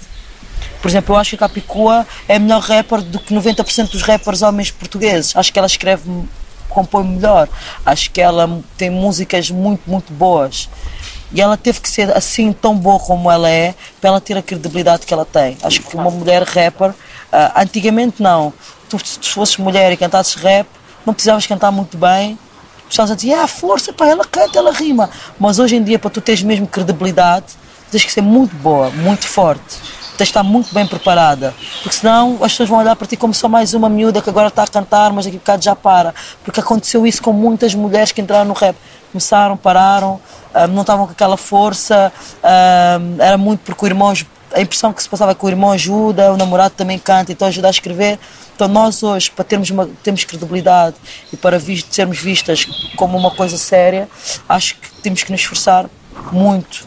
Por 0.82 0.88
exemplo, 0.88 1.16
eu 1.16 1.20
acho 1.20 1.32
que 1.32 1.36
a 1.36 1.40
Capicua 1.40 2.08
é 2.28 2.40
melhor 2.40 2.62
rapper 2.62 3.02
do 3.02 3.20
que 3.20 3.34
90% 3.34 3.92
dos 3.92 4.02
rappers 4.02 4.42
homens 4.42 4.72
portugueses. 4.72 5.36
Acho 5.36 5.52
que 5.52 5.60
ela 5.60 5.68
escreve, 5.68 6.10
compõe 6.70 7.04
melhor. 7.04 7.50
Acho 7.86 8.10
que 8.12 8.22
ela 8.22 8.62
tem 8.78 8.90
músicas 8.90 9.52
muito, 9.52 9.82
muito 9.90 10.14
boas. 10.14 10.70
E 11.32 11.42
ela 11.42 11.58
teve 11.58 11.82
que 11.82 11.90
ser 11.90 12.16
assim 12.16 12.54
tão 12.54 12.76
boa 12.76 13.00
como 13.00 13.30
ela 13.30 13.50
é 13.50 13.76
para 14.00 14.10
ela 14.10 14.22
ter 14.22 14.38
a 14.38 14.42
credibilidade 14.42 15.06
que 15.06 15.14
ela 15.14 15.26
tem. 15.26 15.58
Acho 15.62 15.82
que 15.82 15.96
uma 15.96 16.10
mulher 16.10 16.44
rapper, 16.44 16.90
uh, 16.90 16.96
antigamente 17.56 18.24
não. 18.24 18.54
Tu, 18.88 18.98
se 19.06 19.20
tu 19.20 19.30
fosses 19.30 19.58
mulher 19.58 19.92
e 19.92 19.98
cantasses 19.98 20.36
rap, 20.36 20.68
não 21.06 21.14
precisavas 21.14 21.46
cantar 21.46 21.72
muito 21.72 21.98
bem. 21.98 22.40
Precisavas 22.86 23.16
dizer, 23.18 23.34
ah, 23.34 23.48
força, 23.48 23.94
pá, 23.94 24.08
ela 24.08 24.26
canta, 24.26 24.58
ela 24.58 24.72
rima. 24.72 25.10
Mas 25.38 25.60
hoje 25.60 25.76
em 25.76 25.84
dia, 25.84 26.00
para 26.00 26.10
tu 26.10 26.22
teres 26.22 26.42
mesmo 26.42 26.66
credibilidade, 26.66 27.46
tens 27.92 28.04
que 28.04 28.12
ser 28.12 28.22
muito 28.22 28.56
boa, 28.56 28.90
muito 28.90 29.28
forte 29.28 29.99
tens 30.20 30.26
de 30.26 30.32
estar 30.32 30.44
muito 30.44 30.74
bem 30.74 30.86
preparada, 30.86 31.56
porque 31.82 31.96
senão 31.96 32.34
as 32.44 32.52
pessoas 32.52 32.68
vão 32.68 32.80
olhar 32.80 32.94
para 32.94 33.08
ti 33.08 33.16
como 33.16 33.34
só 33.34 33.48
mais 33.48 33.74
uma 33.74 33.88
miúda 33.88 34.22
que 34.22 34.30
agora 34.30 34.50
está 34.50 34.64
a 34.64 34.68
cantar, 34.68 35.14
mas 35.14 35.24
daqui 35.24 35.38
a 35.38 35.40
bocado 35.40 35.64
já 35.64 35.76
para. 35.76 36.14
Porque 36.44 36.60
aconteceu 36.60 37.08
isso 37.08 37.22
com 37.24 37.32
muitas 37.32 37.74
mulheres 37.74 38.12
que 38.12 38.20
entraram 38.20 38.46
no 38.46 38.54
rap. 38.54 38.76
Começaram, 39.14 39.56
pararam, 39.56 40.20
ah, 40.54 40.68
não 40.68 40.82
estavam 40.82 41.06
com 41.06 41.14
aquela 41.14 41.38
força, 41.38 42.12
ah, 42.44 43.00
era 43.18 43.38
muito 43.38 43.62
porque 43.62 43.86
o 43.86 43.88
irmão, 43.88 44.14
a 44.54 44.60
impressão 44.60 44.92
que 44.92 45.02
se 45.02 45.08
passava 45.08 45.32
é 45.32 45.36
que 45.36 45.46
o 45.46 45.48
irmão 45.48 45.72
ajuda, 45.72 46.34
o 46.34 46.38
namorado 46.38 46.74
também 46.76 47.00
canta, 47.00 47.32
então 47.32 47.48
ajuda 47.48 47.68
a 47.68 47.72
escrever. 47.72 48.20
Então 48.54 48.68
nós 48.68 49.02
hoje, 49.02 49.32
para 49.32 49.46
termos, 49.46 49.70
uma, 49.70 49.88
termos 50.04 50.26
credibilidade 50.26 50.98
e 51.32 51.38
para 51.38 51.58
visto, 51.58 51.96
sermos 51.96 52.20
vistas 52.20 52.66
como 52.98 53.18
uma 53.18 53.32
coisa 53.32 53.58
séria, 53.58 54.10
acho 54.50 54.76
que 54.76 54.92
temos 55.02 55.24
que 55.24 55.32
nos 55.32 55.40
esforçar 55.40 55.90
muito 56.30 56.86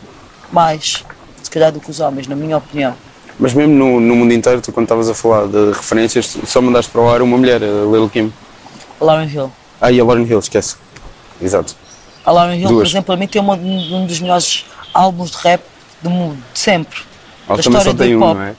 mais, 0.53 1.03
se 1.43 1.51
calhar, 1.51 1.73
do 1.73 1.81
que 1.81 1.91
os 1.91 1.99
homens, 1.99 2.27
na 2.27 2.37
minha 2.37 2.59
opinião. 2.59 2.95
Mas 3.39 3.55
mesmo 3.55 3.73
no, 3.75 4.01
no 4.01 4.15
mundo 4.15 4.33
inteiro, 4.33 4.61
tu 4.61 4.73
quando 4.73 4.85
estavas 4.85 5.09
a 5.09 5.15
falar 5.15 5.47
de 5.47 5.73
referências, 5.73 6.37
só 6.47 6.61
mandaste 6.61 6.91
para 6.91 7.01
o 7.01 7.11
ar 7.11 7.23
uma 7.23 7.37
mulher, 7.37 7.63
a 7.63 7.67
Lil 7.67 8.09
Kim. 8.09 8.33
Lauren 9.01 9.27
Hill. 9.29 9.51
Ah, 9.81 9.91
e 9.91 10.01
a 10.01 10.05
Lauren 10.05 10.25
Hill, 10.25 10.39
esquece. 10.39 10.77
Exato. 11.41 11.75
A 12.25 12.31
Lauren 12.31 12.57
Hill, 12.57 12.69
Duas. 12.69 12.83
por 12.83 12.87
exemplo, 12.87 13.07
para 13.07 13.17
mim 13.17 13.27
tem 13.27 13.41
uma, 13.43 13.55
um 13.55 14.07
dos 14.07 14.21
melhores 14.21 14.65
álbuns 14.95 15.31
de 15.33 15.39
rap 15.39 15.63
do 16.03 16.11
mundo, 16.11 16.39
de 16.53 16.59
sempre. 16.59 17.01
Ela 17.49 17.57
da 17.57 17.63
também 17.63 17.79
história 17.81 17.85
só 17.85 17.93
do 17.93 17.99
tem 17.99 18.15
um, 18.17 18.19
hip-hop. 18.21 18.35
não 18.37 18.43
é? 18.45 18.55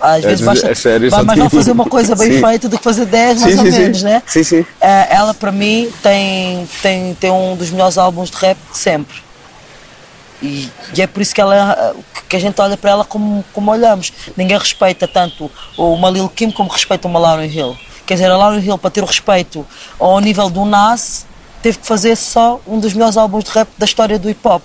Às 0.00 0.24
vezes 0.24 0.40
É, 0.40 0.44
basta, 0.44 0.70
é 0.70 0.74
sério, 0.74 1.10
vai 1.10 1.22
mais 1.22 1.38
vale 1.38 1.50
fazer 1.50 1.70
um. 1.70 1.74
uma 1.74 1.84
coisa 1.84 2.16
bem 2.16 2.32
Sim. 2.32 2.40
feita 2.40 2.68
do 2.68 2.78
que 2.78 2.82
fazer 2.84 3.04
10, 3.04 3.40
mais 3.42 3.52
Sim, 3.54 3.60
ou 3.60 3.66
sim, 3.66 3.72
sim. 3.72 3.78
menos, 3.80 4.02
né? 4.02 4.22
Sim, 4.26 4.42
sim. 4.42 4.66
Eh, 4.80 5.06
ela, 5.10 5.34
para 5.34 5.52
mim, 5.52 5.88
tem, 6.02 6.66
tem, 6.82 7.14
tem 7.14 7.30
um 7.30 7.54
dos 7.54 7.70
melhores 7.70 7.98
álbuns 7.98 8.30
de 8.30 8.36
rap 8.38 8.56
de 8.72 8.78
sempre. 8.78 9.18
E, 10.42 10.70
e 10.96 11.02
é 11.02 11.06
por 11.06 11.20
isso 11.20 11.34
que, 11.34 11.40
ela, 11.40 11.94
que 12.28 12.36
a 12.36 12.40
gente 12.40 12.60
olha 12.60 12.76
para 12.76 12.90
ela 12.90 13.04
como, 13.04 13.44
como 13.52 13.70
olhamos. 13.70 14.12
Ninguém 14.36 14.56
respeita 14.56 15.08
tanto 15.08 15.50
uma 15.76 16.10
Lil 16.10 16.28
Kim 16.28 16.50
como 16.50 16.70
respeita 16.70 17.08
uma 17.08 17.18
Lauren 17.18 17.46
Hill. 17.46 17.76
Quer 18.06 18.14
dizer, 18.14 18.30
a 18.30 18.36
Lauren 18.36 18.60
Hill, 18.60 18.78
para 18.78 18.90
ter 18.90 19.02
o 19.02 19.06
respeito 19.06 19.66
ao 19.98 20.18
nível 20.20 20.48
do 20.48 20.64
Nas, 20.64 21.26
teve 21.62 21.78
que 21.78 21.86
fazer 21.86 22.16
só 22.16 22.60
um 22.66 22.78
dos 22.78 22.92
melhores 22.94 23.16
álbuns 23.16 23.44
de 23.44 23.50
rap 23.50 23.68
da 23.76 23.84
história 23.84 24.18
do 24.18 24.30
hip 24.30 24.46
hop. 24.46 24.62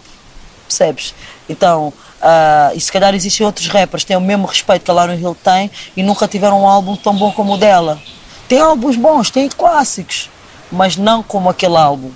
Percebes? 0.68 1.14
Então, 1.50 1.92
ah, 2.22 2.72
e 2.74 2.80
se 2.80 2.90
calhar 2.90 3.14
existem 3.14 3.46
outros 3.46 3.68
rappers 3.68 4.04
que 4.04 4.08
têm 4.08 4.18
o 4.18 4.22
mesmo 4.22 4.48
respeito 4.48 4.84
que 4.84 4.92
a 4.92 4.94
Lauren 4.94 5.20
Hill 5.20 5.36
tem 5.44 5.70
e 5.98 6.02
nunca 6.02 6.26
tiveram 6.26 6.62
um 6.62 6.68
álbum 6.68 6.96
tão 6.96 7.14
bom 7.14 7.34
como 7.34 7.56
o 7.56 7.58
dela. 7.58 8.00
Tem 8.48 8.62
álbuns 8.62 8.96
bons, 8.96 9.30
tem 9.30 9.50
clássicos, 9.50 10.30
mas 10.72 10.96
não 10.96 11.22
como 11.22 11.50
aquele 11.50 11.76
álbum. 11.76 12.12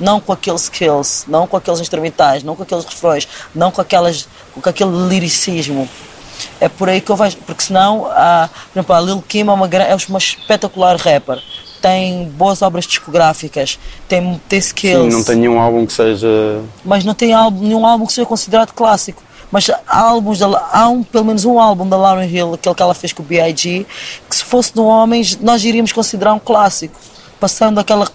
Não 0.00 0.20
com 0.20 0.32
aqueles 0.32 0.62
skills, 0.62 1.24
não 1.28 1.46
com 1.46 1.56
aqueles 1.56 1.80
instrumentais, 1.80 2.42
não 2.42 2.56
com 2.56 2.62
aqueles 2.62 2.84
refrões, 2.84 3.28
não 3.54 3.70
com, 3.70 3.80
aquelas, 3.80 4.26
com 4.52 4.68
aquele 4.68 5.08
liricismo. 5.08 5.88
É 6.58 6.68
por 6.68 6.88
aí 6.88 7.00
que 7.00 7.10
eu 7.10 7.16
vejo, 7.16 7.36
porque 7.46 7.62
senão, 7.62 8.06
a, 8.06 8.48
por 8.72 8.78
exemplo, 8.78 8.96
a 8.96 9.00
Lil 9.00 9.22
Kim 9.28 9.40
é 9.40 9.52
uma, 9.52 9.66
é 9.66 9.96
uma 10.08 10.18
espetacular 10.18 10.96
rapper. 10.96 11.42
Tem 11.82 12.28
boas 12.28 12.62
obras 12.62 12.86
discográficas, 12.86 13.78
tem, 14.08 14.40
tem 14.48 14.58
skills 14.58 15.12
Sim, 15.12 15.18
não 15.18 15.24
tem 15.24 15.36
nenhum 15.36 15.58
álbum 15.58 15.86
que 15.86 15.92
seja. 15.92 16.28
mas 16.84 17.04
não 17.04 17.14
tem 17.14 17.32
álbum, 17.32 17.62
nenhum 17.62 17.86
álbum 17.86 18.06
que 18.06 18.12
seja 18.12 18.26
considerado 18.26 18.72
clássico. 18.72 19.22
Mas 19.50 19.68
há 19.68 20.00
álbuns, 20.00 20.38
da, 20.38 20.46
há 20.72 20.88
um, 20.88 21.02
pelo 21.02 21.24
menos 21.24 21.44
um 21.44 21.58
álbum 21.58 21.88
da 21.88 21.96
Lauren 21.96 22.28
Hill, 22.28 22.54
aquele 22.54 22.74
que 22.74 22.82
ela 22.82 22.94
fez 22.94 23.12
com 23.12 23.22
o 23.22 23.26
B.I.G., 23.26 23.84
que 24.28 24.36
se 24.36 24.44
fosse 24.44 24.72
de 24.72 24.80
um 24.80 24.86
homem, 24.86 25.22
nós 25.40 25.64
iríamos 25.64 25.92
considerar 25.92 26.32
um 26.32 26.38
clássico. 26.38 26.94
Passando 27.40 27.80
aquela. 27.80 28.06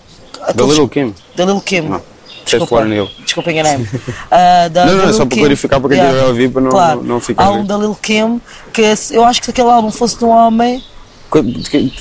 Da 0.46 0.52
aqueles- 0.52 0.76
Lil 0.78 0.90
Kim. 0.90 1.14
Da 1.36 1.46
Lil 1.46 1.62
Kim. 1.62 1.82
Não, 1.82 2.02
Lauryn 2.72 2.94
Hill. 2.94 3.10
Desculpa, 3.24 3.52
enganei-me. 3.52 3.88
Ah, 4.32 4.68
da- 4.70 4.86
Não, 4.86 4.94
não, 4.98 5.10
é 5.10 5.14
só 5.14 5.26
para 5.26 5.38
clarificar 5.38 5.80
para 5.82 5.90
quem 5.90 6.00
estiver 6.04 6.24
a 6.24 6.28
ouvir, 6.28 6.50
para 6.52 6.62
não- 6.62 6.70
claro. 6.70 7.04
não 7.04 7.20
ficar 7.20 7.44
Há 7.46 7.52
um 7.52 7.66
da 7.66 7.76
Lil 7.78 7.98
Kim, 8.02 8.40
que 8.72 8.82
eu 9.12 9.26
acho 9.26 9.40
que 9.40 9.46
se 9.46 9.52
aquele 9.52 9.70
álbum 9.70 9.92
fosse 9.92 10.18
de 10.18 10.26
um 10.26 10.30
homem, 10.30 10.84
De 11.34 11.70
que 11.70 11.82
de 11.84 11.92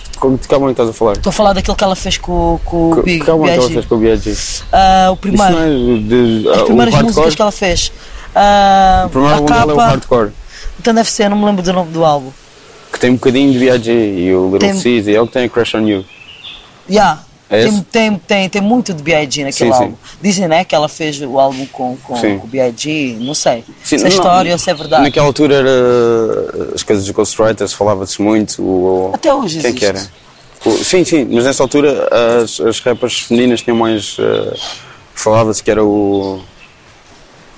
que 0.48 0.54
álbum 0.54 0.68
é 0.68 0.70
estás 0.72 0.88
a 0.88 0.92
falar? 0.92 1.12
estou 1.14 1.30
a 1.30 1.32
falar 1.32 1.52
daquele 1.54 1.76
que 1.76 1.82
ela 1.84 1.96
fez 1.96 2.18
com, 2.18 2.60
com 2.64 2.90
o 2.92 2.94
Que 2.96 3.02
Big 3.02 3.24
que 3.24 3.30
álbum 3.30 3.46
é 3.46 3.52
que 3.54 3.58
ela 3.58 3.70
fez 3.70 3.86
com 3.86 3.94
o 3.96 3.98
B.I.G.? 3.98 4.36
Ah, 4.72 5.08
o 5.12 5.16
primeiro. 5.16 5.52
não 5.52 5.60
é 5.62 5.68
de. 5.68 6.48
As 6.48 6.58
ah, 6.58 6.62
o 6.62 6.66
primeiras 6.66 7.02
músicas 7.02 7.34
que 7.34 7.42
ela 7.42 7.52
fez. 7.52 7.92
Ah, 8.34 9.04
O 9.06 9.10
primeiro 9.10 9.34
álbum 9.34 9.46
dela 9.46 9.72
é 9.72 9.74
o 9.74 9.78
Hardcore. 9.78 10.30
então 10.78 10.94
deve 10.94 11.10
ser, 11.10 11.28
não 11.30 11.38
me 11.38 11.44
lembro 11.46 11.62
do 11.62 11.72
nome 11.72 11.90
do 11.90 12.04
álbum. 12.04 12.30
Que 12.92 13.00
tem 13.00 13.10
um 13.10 13.14
bocadinho 13.14 13.52
de 13.52 13.58
B.I.G. 13.58 13.92
e 13.92 14.34
o 14.34 14.44
Little 14.52 14.58
Tem- 14.58 14.80
Caesar, 14.82 15.14
é 15.14 15.20
o 15.20 15.26
que 15.26 15.32
tem 15.32 15.44
a 15.44 15.48
Crush 15.48 15.74
on 15.74 15.88
You. 15.88 16.04
Yeah. 16.88 17.20
É 17.54 17.64
tem, 17.64 17.80
tem, 17.82 18.18
tem, 18.18 18.48
tem 18.48 18.62
muito 18.62 18.92
de 18.92 19.02
B.I.G. 19.02 19.44
naquele 19.44 19.70
Sim, 19.70 19.76
sim. 19.76 19.82
álbum. 19.84 19.96
Dizem, 20.20 20.48
né, 20.48 20.64
que 20.64 20.74
ela 20.74 20.88
fez 20.88 21.20
o 21.20 21.38
álbum 21.38 21.66
com, 21.66 21.96
com, 22.02 22.16
Sim. 22.16 22.38
com 22.38 22.46
o 22.46 22.48
B.I.G. 22.48 23.16
Não 23.20 23.34
sei 23.34 23.64
Sim, 23.82 23.98
se 23.98 24.04
é 24.04 24.08
história 24.08 24.52
ou 24.52 24.58
se 24.58 24.70
é 24.70 24.74
verdade. 24.74 25.02
Naquela 25.02 25.26
altura 25.26 25.54
era 25.56 26.74
as 26.74 26.82
coisas 26.82 27.04
dos 27.04 27.14
Ghostwriters, 27.14 27.72
falava-se 27.72 28.20
muito. 28.20 28.62
o- 28.62 29.10
Até 29.14 29.32
hoje 29.32 29.60
Quem 29.60 29.70
é 29.70 29.72
que 29.72 29.84
era? 29.84 29.96
existe. 29.98 30.12
O- 30.64 30.82
Sim, 30.84 31.04
sim, 31.04 31.28
mas 31.30 31.44
nessa 31.44 31.62
altura 31.62 32.08
as, 32.42 32.58
as 32.60 32.80
rappers 32.80 33.20
femininas 33.20 33.60
tinham 33.62 33.76
mais. 33.76 34.16
eh, 34.18 34.54
falava-se 35.14 35.62
que 35.62 35.70
era 35.70 35.84
o. 35.84 36.40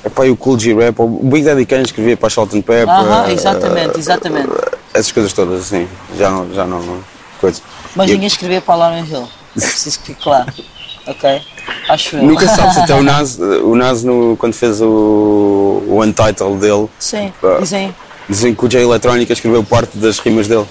Epá, 0.05 0.25
o 0.25 0.37
Cool 0.37 0.59
G 0.59 0.75
Rap, 0.75 1.01
o 1.01 1.07
Big 1.09 1.45
Daddy 1.45 1.67
Kane 1.67 1.83
escrevia 1.85 2.17
para 2.17 2.27
a 2.29 2.31
Salt 2.31 2.53
and 2.55 2.63
Pepper. 2.63 2.89
Aham, 2.89 3.29
eh, 3.29 3.33
exatamente, 3.33 3.99
exatamente. 3.99 4.49
essas 4.95 5.11
coisas 5.11 5.33
todas, 5.33 5.61
assim. 5.63 5.89
Já 6.19 6.31
não. 6.31 6.53
Já 6.55 6.65
não, 6.67 7.01
coisa. 7.41 7.61
Mas 7.95 8.11
ninguém 8.11 8.27
escrevia 8.27 8.61
para 8.61 8.75
a 8.75 8.77
Lauren 8.77 9.05
Hill. 9.05 9.29
É 9.57 9.61
preciso 9.61 10.01
que 10.01 10.07
fique 10.07 10.23
claro. 10.23 10.53
Ok? 11.07 11.43
Acho. 11.89 12.17
Nunca 12.19 12.49
se 12.49 12.57
sabe 12.57 12.75
se 12.75 12.81
até 12.81 12.95
o 12.95 13.03
Nas, 13.05 13.39
o 13.39 13.75
Nas 13.75 14.03
no, 14.03 14.37
quando 14.37 14.55
fez 14.55 14.81
o, 14.81 15.83
o 15.87 16.01
Untitled 16.03 16.59
dele, 16.59 16.89
Sim, 16.99 17.33
Ah. 17.43 17.59
dizem. 17.61 17.95
dizem 18.29 18.55
que 18.55 18.65
o 18.65 18.69
J 18.69 18.83
Eletrónica 18.83 19.33
escreveu 19.33 19.63
parte 19.65 19.97
das 19.99 20.19
rimas 20.19 20.49
dele. 20.49 20.67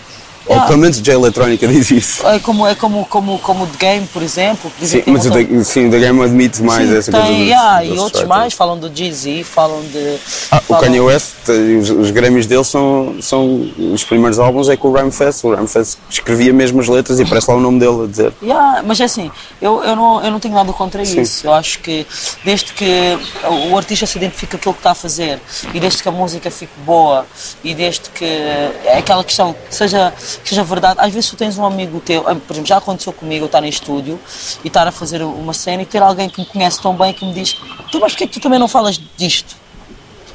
Ou 0.47 0.61
pelo 0.61 0.77
menos 0.79 0.97
o 0.97 1.01
J 1.01 1.13
Eletrónica 1.13 1.67
diz 1.69 1.91
isso. 1.91 2.25
É 2.27 2.39
como, 2.39 2.65
é 2.65 2.73
como, 2.75 3.05
como, 3.05 3.37
como 3.39 3.63
o 3.65 3.67
The 3.67 3.77
Game, 3.77 4.07
por 4.07 4.21
exemplo. 4.23 4.71
Sim, 4.81 5.03
mas 5.07 5.25
o 5.25 5.63
sim, 5.63 5.87
o 5.87 5.91
da 5.91 5.97
Game 5.97 6.21
admite 6.23 6.61
mais 6.61 6.87
Sim, 6.89 6.97
essa 6.97 7.11
tem, 7.11 7.21
coisa. 7.21 7.35
yeah, 7.35 7.81
dos 7.83 7.95
e 7.95 7.99
outros 7.99 8.23
mais 8.23 8.53
falam 8.53 8.77
do 8.77 8.91
Jay-Z, 8.95 9.43
falam 9.43 9.81
de. 9.81 10.17
Ah, 10.51 10.57
o 10.57 10.61
falam- 10.61 10.83
Kanye 10.83 11.01
West, 11.01 11.33
eh, 11.49 11.77
os, 11.79 11.89
os 11.89 12.11
Grammys 12.11 12.45
dele 12.45 12.63
são, 12.63 13.15
são. 13.21 13.69
Os 13.93 14.03
primeiros 14.03 14.39
álbuns 14.39 14.69
é 14.69 14.77
com 14.77 14.87
o 14.89 14.93
Rhymefest. 14.93 15.43
O 15.45 15.51
Rhymefest 15.53 15.97
escrevia 16.09 16.53
mesmo 16.53 16.79
as 16.79 16.87
letras 16.87 17.19
e 17.19 17.23
aparece 17.23 17.49
lá 17.51 17.57
o 17.57 17.59
nome 17.59 17.79
dele 17.79 18.03
a 18.03 18.07
dizer. 18.07 18.33
Yeah, 18.41 18.83
mas 18.85 18.99
é 18.99 19.03
assim, 19.03 19.29
eu, 19.61 19.83
eu, 19.83 19.95
não, 19.95 20.23
eu 20.23 20.31
não 20.31 20.39
tenho 20.39 20.53
nada 20.53 20.71
contra 20.71 21.03
Sim. 21.05 21.21
isso. 21.21 21.45
Eu 21.45 21.53
acho 21.53 21.79
que 21.79 22.05
desde 22.43 22.71
que 22.73 23.17
o 23.49 23.65
o 23.75 23.77
artista 23.77 24.05
se 24.05 24.17
identifica 24.17 24.51
com 24.51 24.57
aquilo 24.57 24.73
que 24.73 24.79
está 24.79 24.91
a 24.91 24.95
fazer 24.95 25.39
e 25.73 25.79
desde 25.79 26.01
que 26.01 26.07
a 26.07 26.11
música 26.11 26.49
fique 26.51 26.71
boa 26.85 27.25
e 27.63 27.73
desde 27.73 28.09
que 28.09 28.23
é 28.23 28.97
aquela 28.99 29.23
questão 29.23 29.53
que 29.67 29.75
seja, 29.75 30.13
seja 30.43 30.63
verdade. 30.63 30.99
Às 30.99 31.13
vezes 31.13 31.29
tu 31.29 31.35
tens 31.35 31.57
um 31.57 31.65
amigo 31.65 31.99
teu, 31.99 32.27
ah, 32.27 32.35
por 32.35 32.53
exemplo, 32.53 32.67
já 32.67 32.77
aconteceu 32.77 33.13
comigo, 33.13 33.43
eu 33.43 33.47
estar 33.47 33.63
em 33.63 33.69
estúdio 33.69 34.19
e 34.63 34.67
estar 34.67 34.87
a 34.87 34.91
fazer 34.91 35.21
uma 35.21 35.53
cena 35.53 35.83
e 35.83 35.85
ter 35.85 36.01
alguém 36.01 36.29
que 36.29 36.39
me 36.41 36.45
conhece 36.45 36.81
tão 36.81 36.95
bem 36.95 37.13
que 37.13 37.25
me 37.25 37.33
diz: 37.33 37.53
Tu, 37.91 37.99
mas 37.99 38.11
porquê 38.13 38.27
que 38.27 38.33
tu 38.33 38.39
também 38.39 38.59
não 38.59 38.67
falas 38.67 38.99
disto? 39.17 39.55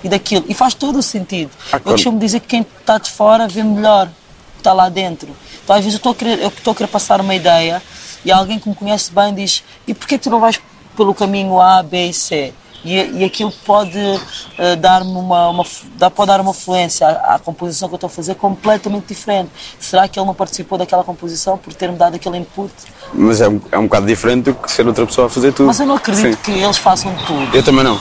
E 0.02 0.08
daquilo? 0.08 0.44
E 0.48 0.54
faz 0.54 0.72
todo 0.74 0.98
o 0.98 1.02
sentido. 1.02 1.50
Ah, 1.72 1.76
Eu 1.76 1.92
costumo 1.92 2.18
dizer 2.18 2.40
que 2.40 2.46
quem 2.48 2.62
está 2.80 2.96
de 2.98 3.10
fora 3.10 3.46
vê 3.46 3.62
melhor 3.62 4.06
o 4.06 4.10
que 4.54 4.58
está 4.60 4.72
lá 4.72 4.88
dentro. 4.88 5.28
Então 5.62 5.76
às 5.76 5.84
vezes 5.84 5.94
eu 5.94 5.98
estou 5.98 6.12
a 6.12 6.14
querer, 6.14 6.40
eu 6.40 6.48
estou 6.48 6.72
a 6.72 6.74
querer 6.74 6.88
passar 6.88 7.20
uma 7.20 7.34
ideia 7.34 7.82
e 8.24 8.32
alguém 8.32 8.58
que 8.58 8.68
me 8.68 8.74
conhece 8.74 9.12
bem 9.12 9.34
diz 9.34 9.62
e 9.86 9.94
porquê 9.94 10.16
que 10.16 10.24
tu 10.24 10.30
não 10.30 10.40
vais 10.40 10.60
pelo 10.96 11.14
caminho 11.14 11.60
A, 11.60 11.82
B 11.82 12.06
e 12.06 12.12
C? 12.14 12.52
E, 12.84 12.94
e 12.94 13.24
aquilo 13.24 13.52
pode 13.64 13.98
uh, 13.98 14.76
dar-me 14.78 15.10
uma, 15.10 15.48
uma, 15.50 15.64
dá, 15.96 16.10
pode 16.10 16.28
dar 16.28 16.40
uma 16.40 16.54
fluência 16.54 17.06
à, 17.06 17.34
à, 17.34 17.38
composição 17.38 17.88
que 17.88 17.94
eu 17.94 17.96
estou 17.96 18.08
a 18.08 18.10
fazer 18.10 18.34
completamente 18.34 19.06
diferente. 19.06 19.50
Será 19.78 20.08
que 20.08 20.18
ele 20.18 20.26
não 20.26 20.34
participou 20.34 20.78
daquela 20.78 21.04
composição 21.04 21.58
por 21.58 21.74
ter-me 21.74 21.96
dado 21.96 22.16
aquele 22.16 22.38
input? 22.38 22.72
Mas 23.12 23.40
é 23.40 23.48
um, 23.48 23.60
é 23.70 23.78
um 23.78 23.84
bocado 23.84 24.06
diferente 24.06 24.44
do 24.44 24.54
que 24.54 24.70
ser 24.70 24.86
outra 24.86 25.06
pessoa 25.06 25.26
a 25.26 25.30
fazer 25.30 25.52
tudo. 25.52 25.66
Mas 25.66 25.80
eu 25.80 25.86
não 25.86 25.96
acredito 25.96 26.36
sim. 26.36 26.42
que 26.42 26.52
eles 26.52 26.76
façam 26.76 27.14
tudo. 27.26 27.54
Eu 27.54 27.62
também 27.62 27.84
não. 27.84 27.98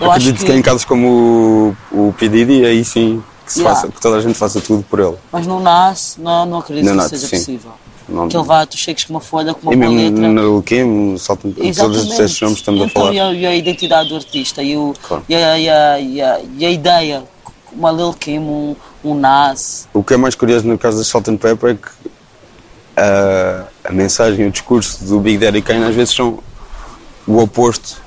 Eu 0.00 0.10
acredito 0.10 0.38
que... 0.38 0.46
que 0.46 0.52
em 0.52 0.62
casos 0.62 0.84
como 0.84 1.76
o, 1.92 2.08
o 2.08 2.12
P. 2.12 2.28
Aí 2.66 2.84
sim 2.84 3.22
que, 3.52 3.60
yeah. 3.60 3.74
faça, 3.74 3.92
que 3.92 4.00
toda 4.00 4.16
a 4.16 4.20
gente 4.20 4.38
faça 4.38 4.60
tudo 4.60 4.84
por 4.84 5.00
ele. 5.00 5.16
Mas 5.32 5.46
no 5.46 5.60
NAS, 5.60 6.16
não, 6.18 6.46
não 6.46 6.58
acredito 6.58 6.94
não, 6.94 7.02
que 7.02 7.10
seja 7.10 7.26
sim. 7.26 7.36
possível. 7.36 7.72
Não, 8.10 8.28
que 8.28 8.36
ele 8.36 8.44
vá, 8.44 8.66
tu 8.66 8.76
chegues 8.76 9.04
com 9.04 9.14
uma 9.14 9.20
folha, 9.20 9.54
com 9.54 9.62
uma 9.62 9.72
e 9.72 9.76
mesmo 9.76 9.96
letra. 9.96 10.28
no 10.28 10.62
Kim, 10.62 11.16
saltam 11.16 11.52
todos 11.52 12.18
esses 12.18 12.40
nomes 12.40 12.58
estamos 12.58 12.80
então, 12.82 13.02
a 13.02 13.06
falar. 13.06 13.14
E 13.14 13.20
a, 13.20 13.32
e 13.32 13.46
a 13.46 13.54
identidade 13.54 14.08
do 14.08 14.16
artista 14.16 14.62
e, 14.62 14.76
o, 14.76 14.92
claro. 15.00 15.22
e, 15.28 15.34
a, 15.34 15.58
e, 15.58 15.68
a, 15.68 16.00
e, 16.00 16.22
a, 16.22 16.40
e 16.58 16.66
a 16.66 16.70
ideia, 16.70 17.24
uma 17.72 17.92
Lil 17.92 18.12
Kim, 18.14 18.38
um, 18.40 18.76
um 19.04 19.14
Nas. 19.14 19.88
O 19.94 20.02
que 20.02 20.14
é 20.14 20.16
mais 20.16 20.34
curioso 20.34 20.66
no 20.66 20.76
caso 20.76 20.98
da 20.98 21.04
Salt 21.04 21.28
and 21.28 21.36
Pepper 21.36 21.70
é 21.70 21.74
que 21.74 22.10
a, 22.96 23.66
a 23.84 23.92
mensagem 23.92 24.44
e 24.44 24.48
o 24.48 24.50
discurso 24.50 25.04
do 25.04 25.20
Big 25.20 25.38
Daddy 25.38 25.62
Kane 25.62 25.84
às 25.84 25.94
vezes 25.94 26.14
são 26.14 26.38
o 27.26 27.38
oposto 27.38 27.99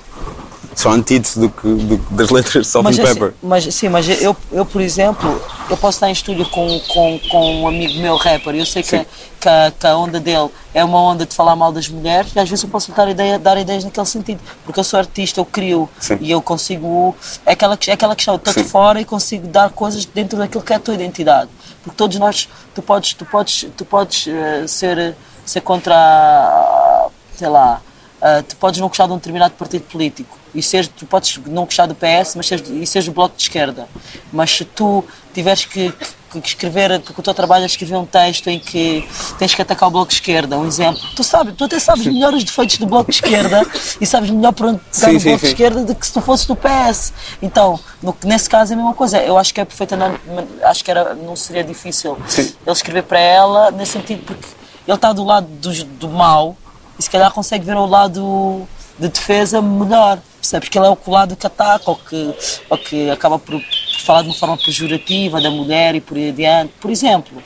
são 0.76 0.92
antídoto 0.92 1.40
do 1.40 1.50
que, 1.50 1.68
do, 1.68 1.98
das 2.12 2.30
letras 2.30 2.66
de 2.66 2.72
Salt 2.72 2.84
mas, 2.84 3.00
and 3.00 3.04
Pepper. 3.04 3.28
Assim, 3.28 3.38
mas, 3.42 3.76
sim, 3.76 3.90
mas 3.90 4.22
eu, 4.22 4.36
eu, 4.52 4.66
por 4.66 4.82
exemplo, 4.82 5.42
eu 5.70 5.78
posso 5.78 5.98
estar 5.98 6.10
em 6.10 6.14
estúdio 6.14 6.46
com, 6.50 6.80
com, 6.88 7.20
com 7.30 7.62
um 7.62 7.68
amigo 7.68 8.00
meu 8.00 8.16
rapper 8.16 8.56
e 8.56 8.60
eu 8.60 8.66
sei 8.66 8.84
que, 8.84 9.06
que 9.40 9.50
a, 9.50 9.72
que, 9.78 9.88
a, 9.88 9.98
onda 9.98 10.20
dele 10.20 10.50
é 10.74 10.84
uma 10.84 11.00
onda 11.00 11.26
de 11.26 11.34
falar 11.36 11.56
mal 11.56 11.72
das 11.72 11.88
mulheres 11.88 12.32
e 12.36 12.40
às 12.40 12.50
vezes 12.50 12.64
eu 12.64 12.70
posso 12.70 12.92
dar, 12.92 13.10
ideia, 13.10 13.38
dar 13.40 13.58
ideias 13.58 13.84
naquele 13.84 14.06
sentido, 14.06 14.42
porque 14.66 14.80
eu 14.80 14.84
sou 14.84 15.00
artista, 15.00 15.40
eu 15.40 15.46
crio 15.46 15.90
sim. 16.00 16.18
e 16.20 16.32
eu 16.32 16.42
consigo, 16.42 17.16
é 17.46 17.54
aquela, 17.54 17.78
é 17.88 17.92
aquela 17.92 18.16
questão, 18.16 18.34
eu 18.34 18.38
estou 18.38 18.54
de 18.54 18.64
fora 18.64 19.00
e 19.00 19.06
consigo 19.06 19.48
dar 19.48 19.70
coisas 19.70 20.06
dentro 20.06 20.38
daquilo 20.38 20.64
que 20.64 20.74
é 20.74 20.76
a 20.76 20.80
tua 20.80 20.94
identidade, 20.94 21.50
porque 21.84 21.98
todos 21.98 22.18
nós, 22.18 22.50
tu 22.74 22.82
podes, 22.82 23.14
tu 23.14 23.26
podes, 23.26 23.68
tu 23.78 23.86
podes 23.86 24.28
uh, 24.28 24.68
ser, 24.68 25.16
ser 25.46 25.62
contra, 25.62 27.10
sei 27.38 27.48
lá, 27.48 27.82
uh, 28.18 28.44
tu 28.44 28.56
podes 28.58 28.80
não 28.80 28.88
gostar 28.88 29.08
de 29.08 29.14
um 29.14 29.18
determinado 29.18 29.54
partido 29.54 29.84
político 29.84 30.43
e 30.54 30.62
seres, 30.62 30.88
tu 30.88 31.06
podes 31.06 31.40
não 31.48 31.66
gostar 31.66 31.86
do 31.86 31.96
PS 31.96 32.36
mas 32.36 32.48
seres, 32.48 32.70
e 32.70 32.86
seres 32.86 33.06
do 33.08 33.12
bloco 33.12 33.36
de 33.36 33.44
esquerda. 33.44 33.88
Mas 34.32 34.52
se 34.52 34.66
tu 34.66 35.04
tiveres 35.34 35.66
que, 35.66 35.92
que, 36.32 36.42
que 36.42 36.48
escrever 36.48 37.00
porque 37.02 37.20
o 37.20 37.24
teu 37.24 37.34
trabalho 37.34 37.64
é 37.64 37.66
escrever 37.66 37.96
um 37.96 38.06
texto 38.06 38.48
em 38.48 38.60
que 38.60 39.08
tens 39.40 39.54
que 39.56 39.62
atacar 39.62 39.90
o 39.90 39.92
bloco 39.92 40.10
de 40.10 40.16
esquerda 40.16 40.58
um 40.58 40.66
exemplo. 40.66 41.02
Tu 41.16 41.24
sabes 41.24 41.56
tu 41.56 41.64
até 41.64 41.80
sabes 41.80 42.06
melhor 42.06 42.34
os 42.34 42.44
defeitos 42.44 42.78
do 42.78 42.86
bloco 42.86 43.12
de 43.12 43.18
esquerda 43.18 43.66
e 44.00 44.06
sabes 44.06 44.30
melhor 44.30 44.52
para 44.52 44.68
onde 44.68 44.80
pegar 44.80 45.08
o 45.08 45.20
bloco 45.20 45.22
sim. 45.22 45.38
de 45.38 45.46
esquerda 45.48 45.84
do 45.84 45.96
que 45.96 46.06
se 46.06 46.14
tu 46.14 46.22
fosses 46.22 46.46
do 46.46 46.56
PS 46.56 47.14
então 47.42 47.80
no, 48.02 48.16
nesse 48.24 48.50
caso 48.50 48.74
é 48.74 48.76
a 48.76 48.78
mesma 48.78 48.94
coisa. 48.94 49.18
Eu 49.20 49.38
acho 49.38 49.54
que 49.54 49.62
é 49.62 49.66
perfeitamente 49.66 50.20
acho 50.64 50.84
que 50.84 50.92
era, 50.92 51.16
não 51.16 51.36
seria 51.36 51.64
difícil 51.64 52.18
ele 52.38 52.54
escrever 52.68 53.04
para 53.04 53.20
ela 53.20 53.72
nesse 53.72 53.94
sentido 53.94 54.24
porque 54.26 54.48
ele 54.88 54.96
está 54.96 55.14
do 55.14 55.24
lado 55.24 55.48
do, 55.48 55.84
do 55.84 56.10
mal 56.10 56.56
e 57.00 57.04
se 57.04 57.10
calhar 57.10 57.32
consegue 57.32 57.66
ver 57.66 57.76
o 57.76 57.86
lado 57.86 58.68
de 58.98 59.08
defesa 59.08 59.62
melhor, 59.62 60.20
percebes? 60.40 60.70
Que 60.70 60.78
ele 60.78 60.88
é 60.88 60.90
o 60.90 61.12
lado 61.12 61.36
que 61.36 61.48
ataca 61.48 61.90
ou 61.90 61.96
que, 61.96 62.34
ou 62.70 62.78
que 62.78 63.10
acaba 63.10 63.40
por, 63.40 63.60
por 63.60 64.02
falar 64.02 64.22
de 64.22 64.30
uma 64.30 64.36
forma 64.36 64.58
pejorativa 64.58 65.42
da 65.42 65.50
mulher 65.50 65.96
e 65.96 66.02
por 66.02 66.18
aí 66.18 66.30
adiante, 66.30 66.74
por 66.80 66.92
exemplo. 66.92 67.42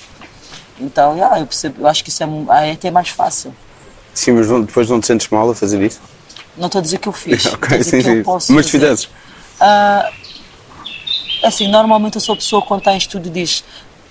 Então, 0.80 1.16
yeah, 1.16 1.40
eu, 1.40 1.48
percebo, 1.48 1.82
eu 1.82 1.88
acho 1.88 2.04
que 2.04 2.10
isso 2.10 2.24
é, 2.24 2.70
é 2.70 2.72
até 2.74 2.92
mais 2.92 3.10
fácil. 3.10 3.54
Sim, 4.14 4.34
mas 4.34 4.48
depois 4.48 4.90
não 4.90 5.00
te 5.00 5.08
sentes 5.08 5.28
mal 5.30 5.50
a 5.50 5.56
fazer 5.56 5.82
isso? 5.82 6.02
Não 6.58 6.68
estou 6.68 6.80
a 6.80 6.82
dizer 6.82 6.98
que 6.98 7.08
eu 7.08 7.14
fiz, 7.14 7.46
okay, 7.54 7.84
sim, 7.84 8.24
posso 8.24 8.52
Mas 8.52 8.70
fizesses? 8.70 9.06
Uh, 9.06 10.12
assim, 11.44 11.68
normalmente 11.68 12.16
eu 12.16 12.22
sou 12.22 12.34
a 12.34 12.36
pessoa 12.36 12.62
quando 12.62 12.80
está 12.80 12.94
em 12.94 12.98
estúdio 12.98 13.32
diz 13.32 13.64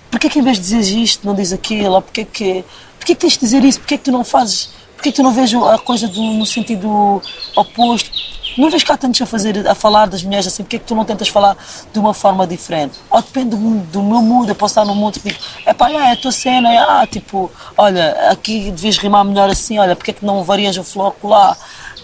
porquê 0.09 0.29
que 0.29 0.39
em 0.39 0.41
vez 0.41 0.57
de 0.57 0.63
dizer 0.63 0.97
isto 0.97 1.25
não 1.25 1.35
diz 1.35 1.51
aquilo, 1.51 1.95
ou 1.95 2.01
porquê 2.01 2.25
que, 2.25 2.63
porquê 2.97 3.15
que 3.15 3.21
tens 3.21 3.33
de 3.33 3.39
dizer 3.39 3.63
isso, 3.63 3.79
porquê 3.79 3.97
que 3.97 4.05
tu 4.05 4.11
não 4.11 4.23
fazes 4.23 4.69
porque 4.97 5.11
tu 5.11 5.23
não 5.23 5.31
vejo 5.31 5.63
a 5.63 5.77
coisa 5.77 6.07
do, 6.07 6.21
no 6.21 6.45
sentido 6.45 7.21
oposto? 7.55 8.09
Não 8.57 8.71
vês 8.71 8.83
cá 8.83 8.97
tantos 8.97 9.21
a, 9.21 9.25
fazer, 9.27 9.67
a 9.67 9.75
falar 9.75 10.07
das 10.07 10.23
mulheres 10.23 10.47
assim, 10.47 10.63
porque 10.63 10.77
é 10.77 10.79
que 10.79 10.85
tu 10.85 10.95
não 10.95 11.05
tentas 11.05 11.27
falar 11.29 11.55
de 11.93 11.99
uma 11.99 12.13
forma 12.13 12.47
diferente? 12.47 12.99
Ou 13.11 13.21
depende 13.21 13.55
do, 13.55 13.79
do 13.79 14.01
meu 14.01 14.19
mood, 14.19 14.49
eu 14.49 14.55
posso 14.55 14.71
estar 14.71 14.83
num 14.83 14.95
mundo 14.95 15.19
que 15.19 15.29
digo, 15.29 15.39
é 15.63 15.73
pá, 15.73 15.91
é 15.91 16.13
a 16.13 16.17
tua 16.17 16.31
cena, 16.31 16.73
é, 16.73 16.77
ah, 16.77 17.07
tipo, 17.09 17.51
olha, 17.77 18.31
aqui 18.31 18.71
devias 18.71 18.97
rimar 18.97 19.23
melhor 19.23 19.47
assim, 19.49 19.77
olha, 19.77 19.95
porque 19.95 20.09
é 20.09 20.13
que 20.15 20.25
não 20.25 20.43
varias 20.43 20.75
o 20.77 20.83
floco 20.83 21.27
lá? 21.27 21.55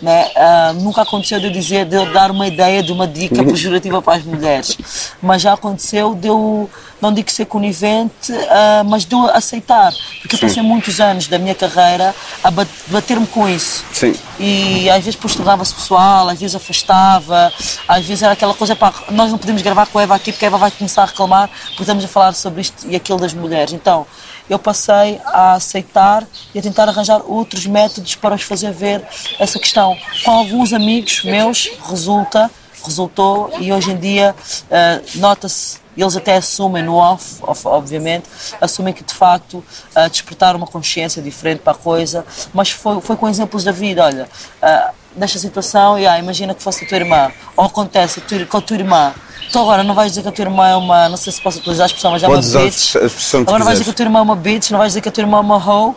Né? 0.03 0.27
Uh, 0.35 0.73
nunca 0.81 1.01
aconteceu 1.01 1.39
de 1.39 1.45
eu 1.45 1.51
dizer, 1.51 1.85
de 1.85 1.95
eu 1.95 2.11
dar 2.11 2.29
uma 2.29 2.45
ideia 2.45 2.83
de 2.83 2.91
uma 2.91 3.07
dica 3.07 3.41
pejorativa 3.41 4.01
para 4.01 4.17
as 4.17 4.23
mulheres, 4.25 4.77
mas 5.21 5.41
já 5.41 5.53
aconteceu 5.53 6.13
de 6.13 6.27
eu, 6.27 6.69
não 7.01 7.13
digo 7.13 7.31
ser 7.31 7.45
conivente, 7.45 8.33
uh, 8.33 8.83
mas 8.85 9.05
de 9.05 9.15
eu 9.15 9.29
aceitar, 9.29 9.93
porque 10.21 10.35
Sim. 10.35 10.43
eu 10.43 10.49
passei 10.49 10.61
muitos 10.61 10.99
anos 10.99 11.29
da 11.29 11.39
minha 11.39 11.55
carreira 11.55 12.13
a 12.43 12.51
bater-me 12.51 13.25
com 13.27 13.47
isso. 13.47 13.85
Sim. 13.93 14.13
E 14.37 14.89
às 14.89 14.97
vezes 14.97 15.15
depois 15.15 15.35
tornava-se 15.35 15.73
pessoal, 15.73 16.27
às 16.27 16.37
vezes 16.37 16.53
afastava, 16.53 17.53
às 17.87 18.05
vezes 18.05 18.23
era 18.23 18.33
aquela 18.33 18.53
coisa, 18.53 18.75
pá, 18.75 18.93
nós 19.09 19.31
não 19.31 19.37
podemos 19.37 19.61
gravar 19.61 19.85
com 19.85 19.99
a 19.99 20.03
Eva 20.03 20.15
aqui 20.15 20.33
porque 20.33 20.43
a 20.43 20.47
Eva 20.49 20.57
vai 20.57 20.71
começar 20.71 21.03
a 21.03 21.05
reclamar 21.05 21.49
porque 21.67 21.83
estamos 21.83 22.03
a 22.03 22.09
falar 22.09 22.33
sobre 22.33 22.59
isto 22.59 22.85
e 22.89 22.95
aquilo 22.97 23.19
das 23.19 23.33
mulheres. 23.33 23.71
Então, 23.71 24.05
eu 24.53 24.59
passei 24.59 25.19
a 25.25 25.53
aceitar 25.53 26.25
e 26.53 26.59
a 26.59 26.61
tentar 26.61 26.87
arranjar 26.87 27.21
outros 27.25 27.65
métodos 27.65 28.15
para 28.15 28.35
os 28.35 28.43
fazer 28.43 28.71
ver 28.71 29.03
essa 29.39 29.59
questão. 29.59 29.97
Com 30.23 30.31
alguns 30.31 30.73
amigos 30.73 31.23
meus 31.23 31.69
resulta, 31.89 32.49
resultou 32.83 33.51
e 33.59 33.71
hoje 33.73 33.91
em 33.91 33.97
dia 33.97 34.35
uh, 34.35 35.19
nota-se 35.19 35.81
eles 35.95 36.15
até 36.15 36.37
assumem 36.37 36.81
no 36.81 36.95
off, 36.95 37.39
obviamente, 37.65 38.27
assumem 38.59 38.93
que 38.93 39.03
de 39.03 39.13
facto 39.13 39.57
uh, 39.95 40.09
despertaram 40.09 40.57
uma 40.57 40.65
consciência 40.65 41.21
diferente 41.21 41.59
para 41.59 41.73
a 41.73 41.75
coisa, 41.75 42.25
mas 42.51 42.71
foi, 42.71 42.99
foi 42.99 43.15
com 43.15 43.29
exemplos 43.29 43.63
da 43.63 43.71
vida, 43.71 44.03
olha, 44.03 44.27
uh, 44.61 44.93
nesta 45.15 45.39
situação, 45.39 45.97
yeah, 45.97 46.19
imagina 46.19 46.53
que 46.53 46.61
fosse 46.61 46.85
a 46.85 46.87
tua 46.87 46.97
irmã, 46.97 47.31
ou 47.55 47.65
acontece 47.65 48.21
com 48.49 48.57
a 48.57 48.61
tua 48.61 48.77
irmã, 48.77 49.13
Tu 49.53 49.59
agora 49.59 49.83
não 49.83 49.93
vais 49.93 50.11
dizer 50.11 50.23
que 50.23 50.29
a 50.29 50.31
tua 50.31 50.45
irmã 50.45 50.67
é 50.67 50.75
uma. 50.75 51.07
Não 51.09 51.15
sei 51.15 51.31
se 51.31 51.39
posso 51.39 51.59
utilizar 51.59 51.83
a 51.83 51.87
expressão, 51.87 52.11
mas 52.11 52.23
é 52.23 52.27
uma 52.27 52.41
bitch. 52.41 52.95
Agora 53.35 53.59
não 53.59 53.65
vais 53.65 53.77
dizer 53.77 53.83
que 53.83 53.91
a 53.91 53.93
tua 53.93 54.03
irmã 54.03 54.19
é 54.19 54.21
uma 54.23 54.35
bitch, 54.35 54.71
não 54.71 54.79
vais 54.79 54.89
dizer 54.89 55.01
que 55.01 55.09
a 55.09 55.11
tua 55.11 55.21
irmã 55.21 55.37
é 55.37 55.41
uma 55.41 55.57
hoe. 55.57 55.93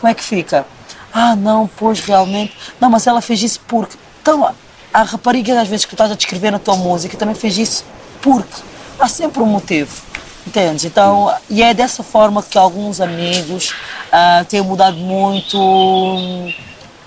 Como 0.00 0.10
é 0.10 0.14
que 0.14 0.22
fica? 0.22 0.64
Ah, 1.12 1.34
não, 1.34 1.68
pois 1.76 1.98
realmente. 1.98 2.54
Não, 2.80 2.88
mas 2.88 3.06
ela 3.08 3.20
fez 3.20 3.42
isso 3.42 3.60
porque. 3.66 3.96
Então, 4.22 4.48
há 4.92 5.02
raparigas 5.02 5.56
às 5.56 5.66
vezes 5.66 5.84
que 5.86 5.94
estás 5.94 6.12
a 6.12 6.14
descrever 6.14 6.52
na 6.52 6.60
tua 6.60 6.76
música 6.76 7.16
também 7.16 7.34
fez 7.34 7.58
isso 7.58 7.84
porque. 8.22 8.62
Há 8.98 9.08
sempre 9.08 9.42
um 9.42 9.46
motivo. 9.46 9.90
Entendes? 10.46 10.84
Então, 10.84 11.34
e 11.50 11.64
é 11.64 11.74
dessa 11.74 12.04
forma 12.04 12.44
que 12.44 12.56
alguns 12.56 13.00
amigos 13.00 13.74
uh, 14.12 14.44
têm 14.44 14.62
mudado 14.62 14.96
muito 14.96 15.58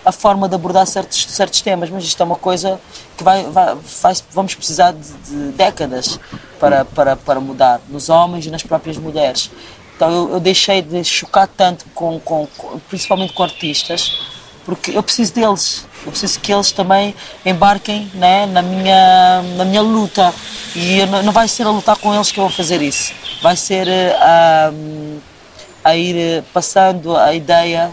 a 0.08 0.12
forma 0.14 0.48
de 0.48 0.56
abordar 0.56 0.88
certos, 0.88 1.26
certos 1.30 1.60
temas, 1.60 1.90
mas 1.90 2.06
isto 2.06 2.24
é 2.24 2.26
uma 2.26 2.38
coisa 2.38 2.80
que 3.18 3.26
vai, 3.26 3.44
vai, 3.44 3.76
vai 4.02 4.14
vamos 4.32 4.56
precisar 4.56 4.94
de, 4.94 5.02
de, 5.02 5.52
décadas 5.52 6.18
para, 6.58 6.86
para, 6.86 7.18
para 7.18 7.42
mudar, 7.42 7.82
nos 7.90 8.08
homens 8.08 8.46
e 8.46 8.50
nas 8.50 8.64
próprias 8.64 8.96
mulheres. 8.98 9.52
Então 9.94 10.10
eu, 10.10 10.30
eu 10.36 10.40
deixei 10.40 10.82
de 10.82 11.04
chocar 11.04 11.46
tanto, 11.46 11.84
com, 11.94 12.22
com, 12.22 12.48
com, 12.58 12.80
principalmente 12.88 13.34
com 13.34 13.44
artistas, 13.44 14.18
porque 14.64 14.92
eu 14.92 15.04
preciso 15.04 15.34
deles, 15.34 15.86
eu 16.06 16.12
preciso 16.12 16.40
que 16.40 16.54
eles 16.54 16.72
também 16.72 17.14
embarquem 17.46 18.10
né, 18.14 18.46
na, 18.46 18.62
minha, 18.62 19.42
na 19.58 19.66
minha 19.66 19.82
luta. 19.82 20.34
E 20.74 21.06
não, 21.08 21.22
não 21.22 21.34
vai 21.34 21.50
ser 21.50 21.68
a 21.68 21.70
lutar 21.70 21.98
com 21.98 22.16
eles 22.16 22.32
que 22.32 22.40
eu 22.40 22.46
vou 22.46 22.52
fazer 22.52 22.82
isso, 22.82 23.12
vai 23.42 23.58
ser 23.58 23.90
uh, 23.90 25.22
a 25.84 25.98
ir 25.98 26.46
passando 26.54 27.18
a 27.18 27.34
ideia 27.34 27.92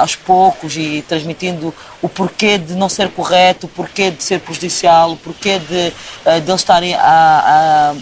aos 0.00 0.16
poucos 0.16 0.76
e 0.76 1.04
transmitindo 1.06 1.74
o 2.00 2.08
porquê 2.08 2.58
de 2.58 2.74
não 2.74 2.88
ser 2.88 3.10
correto, 3.10 3.66
o 3.66 3.68
porquê 3.68 4.10
de 4.10 4.22
ser 4.22 4.40
prejudicial, 4.40 5.12
o 5.12 5.16
porquê 5.16 5.58
de, 5.58 5.92
eh, 6.24 6.40
de 6.40 6.50
eles 6.50 6.60
estarem 6.60 6.94
a, 6.94 7.94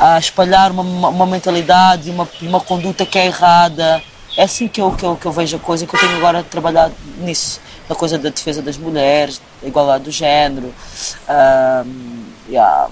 a, 0.00 0.14
a 0.14 0.18
espalhar 0.18 0.70
uma, 0.70 1.08
uma 1.08 1.26
mentalidade, 1.26 2.10
uma, 2.10 2.28
uma 2.42 2.60
conduta 2.60 3.06
que 3.06 3.18
é 3.18 3.26
errada. 3.26 4.02
É 4.36 4.44
assim 4.44 4.68
que 4.68 4.80
eu, 4.80 4.92
que, 4.92 5.04
eu, 5.04 5.16
que 5.16 5.26
eu 5.26 5.32
vejo 5.32 5.56
a 5.56 5.60
coisa, 5.60 5.86
que 5.86 5.94
eu 5.94 6.00
tenho 6.00 6.16
agora 6.16 6.42
trabalhado 6.42 6.94
nisso, 7.20 7.60
na 7.88 7.94
coisa 7.94 8.18
da 8.18 8.28
defesa 8.28 8.62
das 8.62 8.76
mulheres, 8.76 9.40
da 9.60 9.68
igualdade 9.68 10.04
do 10.04 10.10
género, 10.10 10.72
um, 11.86 12.24
yeah, 12.48 12.88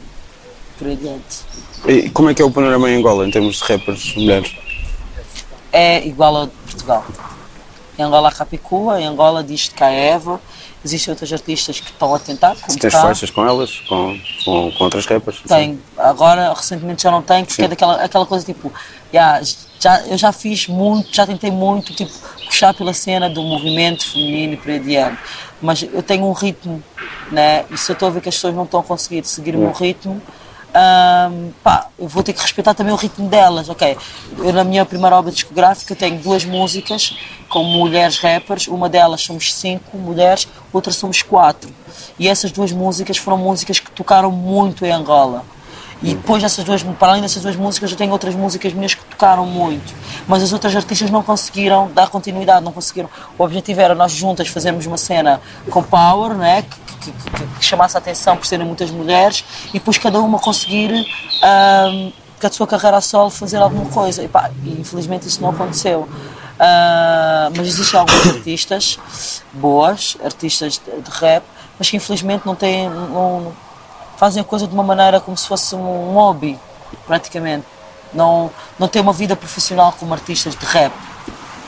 por 0.78 0.88
aí 0.88 0.94
adiante. 0.94 1.46
E 1.86 2.10
como 2.10 2.30
é 2.30 2.34
que 2.34 2.42
é 2.42 2.44
o 2.44 2.50
panorama 2.50 2.90
em 2.90 2.96
Angola 2.96 3.26
em 3.26 3.30
termos 3.30 3.58
de 3.58 3.64
rappers 3.64 4.16
mulheres? 4.16 4.56
É 5.72 6.06
igual 6.06 6.42
a 6.42 6.46
Portugal. 6.46 7.04
Em 7.98 8.02
Angola, 8.02 8.28
a 8.28 8.32
Capicua, 8.32 9.00
em 9.00 9.06
Angola, 9.06 9.42
diz 9.42 9.68
que 9.68 9.82
a 9.82 9.90
Eva. 9.90 10.40
Existem 10.84 11.10
outras 11.10 11.32
artistas 11.32 11.80
que 11.80 11.90
estão 11.90 12.14
a 12.14 12.18
tentar. 12.18 12.54
Como 12.54 12.78
tens 12.78 12.92
faixas 12.92 13.30
com 13.30 13.44
elas, 13.44 13.80
com, 13.88 14.20
com, 14.44 14.70
com 14.70 14.84
outras 14.84 15.04
rappers? 15.06 15.40
Tenho. 15.48 15.80
Agora, 15.98 16.52
recentemente 16.52 17.02
já 17.02 17.10
não 17.10 17.22
tenho, 17.22 17.44
porque 17.44 17.60
Sim. 17.60 17.64
é 17.64 17.68
daquela 17.68 18.04
aquela 18.04 18.26
coisa 18.26 18.44
tipo. 18.44 18.72
Yeah, 19.12 19.40
já, 19.80 20.00
eu 20.06 20.16
já 20.16 20.32
fiz 20.32 20.68
muito, 20.68 21.14
já 21.14 21.26
tentei 21.26 21.50
muito, 21.50 21.92
tipo, 21.92 22.12
puxar 22.44 22.72
pela 22.74 22.92
cena 22.92 23.28
do 23.28 23.42
movimento 23.42 24.08
feminino 24.08 24.58
e 24.64 24.74
adiante. 24.74 25.18
Mas 25.60 25.82
eu 25.82 26.02
tenho 26.02 26.26
um 26.26 26.32
ritmo, 26.32 26.82
né? 27.32 27.64
E 27.70 27.76
se 27.76 27.90
eu 27.90 27.94
estou 27.94 28.08
a 28.08 28.10
ver 28.10 28.20
que 28.20 28.28
as 28.28 28.34
pessoas 28.34 28.54
não 28.54 28.64
estão 28.64 28.80
a 28.80 28.82
conseguir 28.82 29.24
seguir 29.24 29.56
o 29.56 29.58
meu 29.58 29.72
ritmo, 29.72 30.20
hum, 30.76 31.52
pá, 31.62 31.88
eu 31.98 32.06
vou 32.06 32.22
ter 32.22 32.32
que 32.32 32.40
respeitar 32.40 32.74
também 32.74 32.92
o 32.92 32.96
ritmo 32.96 33.28
delas, 33.28 33.68
ok? 33.68 33.96
Eu 34.38 34.52
na 34.52 34.64
minha 34.64 34.84
primeira 34.84 35.16
obra 35.16 35.32
discográfica 35.32 35.94
tenho 35.96 36.18
duas 36.18 36.44
músicas 36.44 37.16
com 37.48 37.64
mulheres 37.64 38.18
rappers, 38.18 38.68
uma 38.68 38.88
delas 38.88 39.22
somos 39.22 39.54
cinco 39.54 39.96
mulheres, 39.96 40.46
outra 40.72 40.92
somos 40.92 41.22
quatro. 41.22 41.70
E 42.18 42.28
essas 42.28 42.52
duas 42.52 42.72
músicas 42.72 43.16
foram 43.16 43.38
músicas 43.38 43.80
que 43.80 43.90
tocaram 43.90 44.30
muito 44.30 44.84
em 44.84 44.92
Angola. 44.92 45.44
E 46.02 46.14
depois 46.14 46.42
dessas 46.42 46.62
duas, 46.62 46.82
para 46.82 47.12
além 47.12 47.22
dessas 47.22 47.42
duas 47.42 47.56
músicas, 47.56 47.90
eu 47.90 47.96
tenho 47.96 48.12
outras 48.12 48.34
músicas 48.34 48.72
minhas 48.74 48.94
que 48.94 49.04
tocaram 49.04 49.46
muito. 49.46 49.94
Mas 50.28 50.42
as 50.42 50.52
outras 50.52 50.76
artistas 50.76 51.10
não 51.10 51.22
conseguiram 51.22 51.90
dar 51.90 52.08
continuidade, 52.08 52.62
não 52.62 52.72
conseguiram. 52.72 53.08
O 53.38 53.42
objetivo 53.42 53.80
era 53.80 53.94
nós 53.94 54.12
juntas 54.12 54.48
fazermos 54.48 54.84
uma 54.84 54.98
cena 54.98 55.40
com 55.70 55.82
power, 55.82 56.34
né? 56.34 56.62
que, 56.62 56.76
que, 57.12 57.30
que, 57.30 57.46
que 57.58 57.64
chamasse 57.64 57.96
a 57.96 57.98
atenção 57.98 58.36
por 58.36 58.46
serem 58.46 58.66
muitas 58.66 58.90
mulheres, 58.90 59.44
e 59.70 59.74
depois 59.74 59.98
cada 59.98 60.20
uma 60.20 60.38
conseguir, 60.38 60.92
um, 60.92 62.12
com 62.40 62.46
a 62.46 62.50
sua 62.50 62.66
carreira 62.66 62.96
a 62.98 63.00
solo, 63.00 63.30
fazer 63.30 63.58
alguma 63.58 63.86
coisa. 63.86 64.22
E, 64.22 64.28
pá, 64.28 64.50
infelizmente 64.64 65.26
isso 65.26 65.40
não 65.40 65.50
aconteceu. 65.50 66.08
Uh, 66.56 67.52
mas 67.54 67.66
existem 67.66 68.00
algumas 68.00 68.26
artistas 68.28 68.98
boas, 69.52 70.16
artistas 70.24 70.80
de, 70.84 71.02
de 71.02 71.10
rap, 71.10 71.44
mas 71.78 71.90
que 71.90 71.96
infelizmente 71.96 72.46
não 72.46 72.54
têm. 72.54 72.88
Não, 72.88 73.52
fazem 74.16 74.40
a 74.40 74.44
coisa 74.44 74.66
de 74.66 74.72
uma 74.72 74.82
maneira 74.82 75.20
como 75.20 75.36
se 75.36 75.46
fosse 75.46 75.74
um 75.74 76.14
hobby, 76.14 76.58
praticamente. 77.06 77.66
Não, 78.14 78.50
não 78.78 78.88
têm 78.88 79.02
uma 79.02 79.12
vida 79.12 79.36
profissional 79.36 79.94
como 79.98 80.14
artistas 80.14 80.56
de 80.56 80.64
rap. 80.64 80.92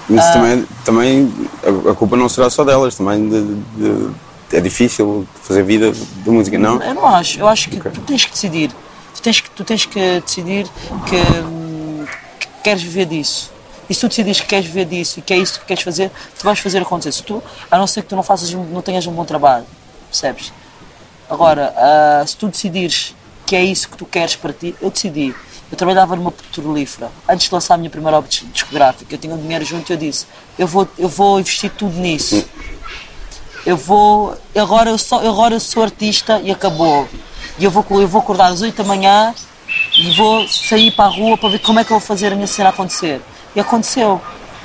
Mas 0.08 0.24
ah. 0.24 0.32
também, 0.32 0.66
também 0.84 1.50
a, 1.90 1.94
culpa 1.94 2.16
não 2.16 2.28
será 2.28 2.48
só 2.48 2.64
delas, 2.64 2.94
também 2.94 3.28
de, 3.28 3.54
de, 3.76 4.10
é 4.52 4.60
difícil 4.60 5.26
fazer 5.42 5.62
vida 5.62 5.92
de 5.92 6.30
música, 6.30 6.58
não? 6.58 6.82
Eu 6.82 6.94
não 6.94 7.06
acho, 7.06 7.38
eu 7.38 7.48
acho 7.48 7.68
que 7.68 7.78
okay. 7.78 7.92
tu 7.92 8.00
tens 8.02 8.24
que 8.24 8.32
decidir. 8.32 8.70
Tu 9.14 9.22
tens 9.22 9.40
que, 9.40 9.50
tu 9.50 9.64
tens 9.64 9.84
que 9.84 10.20
decidir 10.20 10.66
que, 11.06 11.16
que 12.40 12.48
queres 12.62 12.82
viver 12.82 13.06
disso. 13.06 13.52
E 13.88 13.94
se 13.94 14.00
tu 14.00 14.08
decides 14.08 14.40
que 14.40 14.46
queres 14.46 14.66
viver 14.66 14.84
disso 14.84 15.18
e 15.18 15.22
que 15.22 15.32
é 15.32 15.36
isso 15.38 15.58
que 15.60 15.66
queres 15.66 15.82
fazer, 15.82 16.10
tu 16.38 16.44
vais 16.44 16.58
fazer 16.58 16.82
acontecer. 16.82 17.12
Se 17.12 17.22
tu, 17.22 17.42
a 17.70 17.78
não 17.78 17.86
ser 17.86 18.02
que 18.02 18.08
tu 18.08 18.16
não, 18.16 18.22
faças, 18.22 18.52
não 18.52 18.82
tenhas 18.82 19.06
um 19.06 19.12
bom 19.12 19.24
trabalho, 19.24 19.66
percebes? 20.10 20.52
Agora, 21.28 21.74
uh, 21.76 22.26
se 22.26 22.36
tu 22.36 22.48
decidires 22.48 23.14
que 23.46 23.56
é 23.56 23.64
isso 23.64 23.88
que 23.88 23.96
tu 23.96 24.04
queres 24.04 24.36
para 24.36 24.52
ti, 24.52 24.74
eu 24.80 24.90
decidi. 24.90 25.34
Eu 25.70 25.76
trabalhava 25.76 26.16
numa 26.16 26.32
petrolífera. 26.32 27.10
Antes 27.28 27.48
de 27.48 27.54
lançar 27.54 27.74
a 27.74 27.76
minha 27.78 27.90
primeira 27.90 28.16
obra 28.16 28.30
discográfica, 28.30 29.14
eu 29.14 29.18
tinha 29.18 29.34
um 29.34 29.38
dinheiro 29.38 29.64
junto 29.64 29.90
e 29.90 29.92
eu 29.92 29.96
disse: 29.98 30.26
eu 30.58 30.66
vou, 30.66 30.88
eu 30.98 31.08
vou 31.08 31.38
investir 31.38 31.70
tudo 31.70 31.94
nisso. 31.98 32.46
Eu 33.66 33.76
vou. 33.76 34.36
Agora 34.56 34.90
eu, 34.90 34.98
sou, 34.98 35.18
agora 35.18 35.54
eu 35.54 35.60
sou 35.60 35.82
artista 35.82 36.40
e 36.42 36.50
acabou. 36.50 37.08
E 37.58 37.64
eu 37.64 37.70
vou, 37.70 37.84
eu 38.00 38.08
vou 38.08 38.20
acordar 38.20 38.46
às 38.46 38.62
8 38.62 38.76
da 38.76 38.84
manhã 38.84 39.34
e 39.96 40.10
vou 40.12 40.46
sair 40.48 40.90
para 40.92 41.06
a 41.06 41.08
rua 41.08 41.36
para 41.36 41.50
ver 41.50 41.58
como 41.58 41.80
é 41.80 41.84
que 41.84 41.90
eu 41.90 41.98
vou 41.98 42.06
fazer 42.06 42.32
a 42.32 42.36
minha 42.36 42.46
cena 42.46 42.70
acontecer. 42.70 43.20
E 43.54 43.60
aconteceu. 43.60 44.20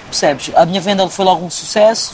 Percebes? 0.06 0.51
A 0.56 0.65
minha 0.65 0.79
venda 0.79 1.08
foi 1.10 1.25
logo 1.25 1.45
um 1.45 1.49
sucesso. 1.49 2.13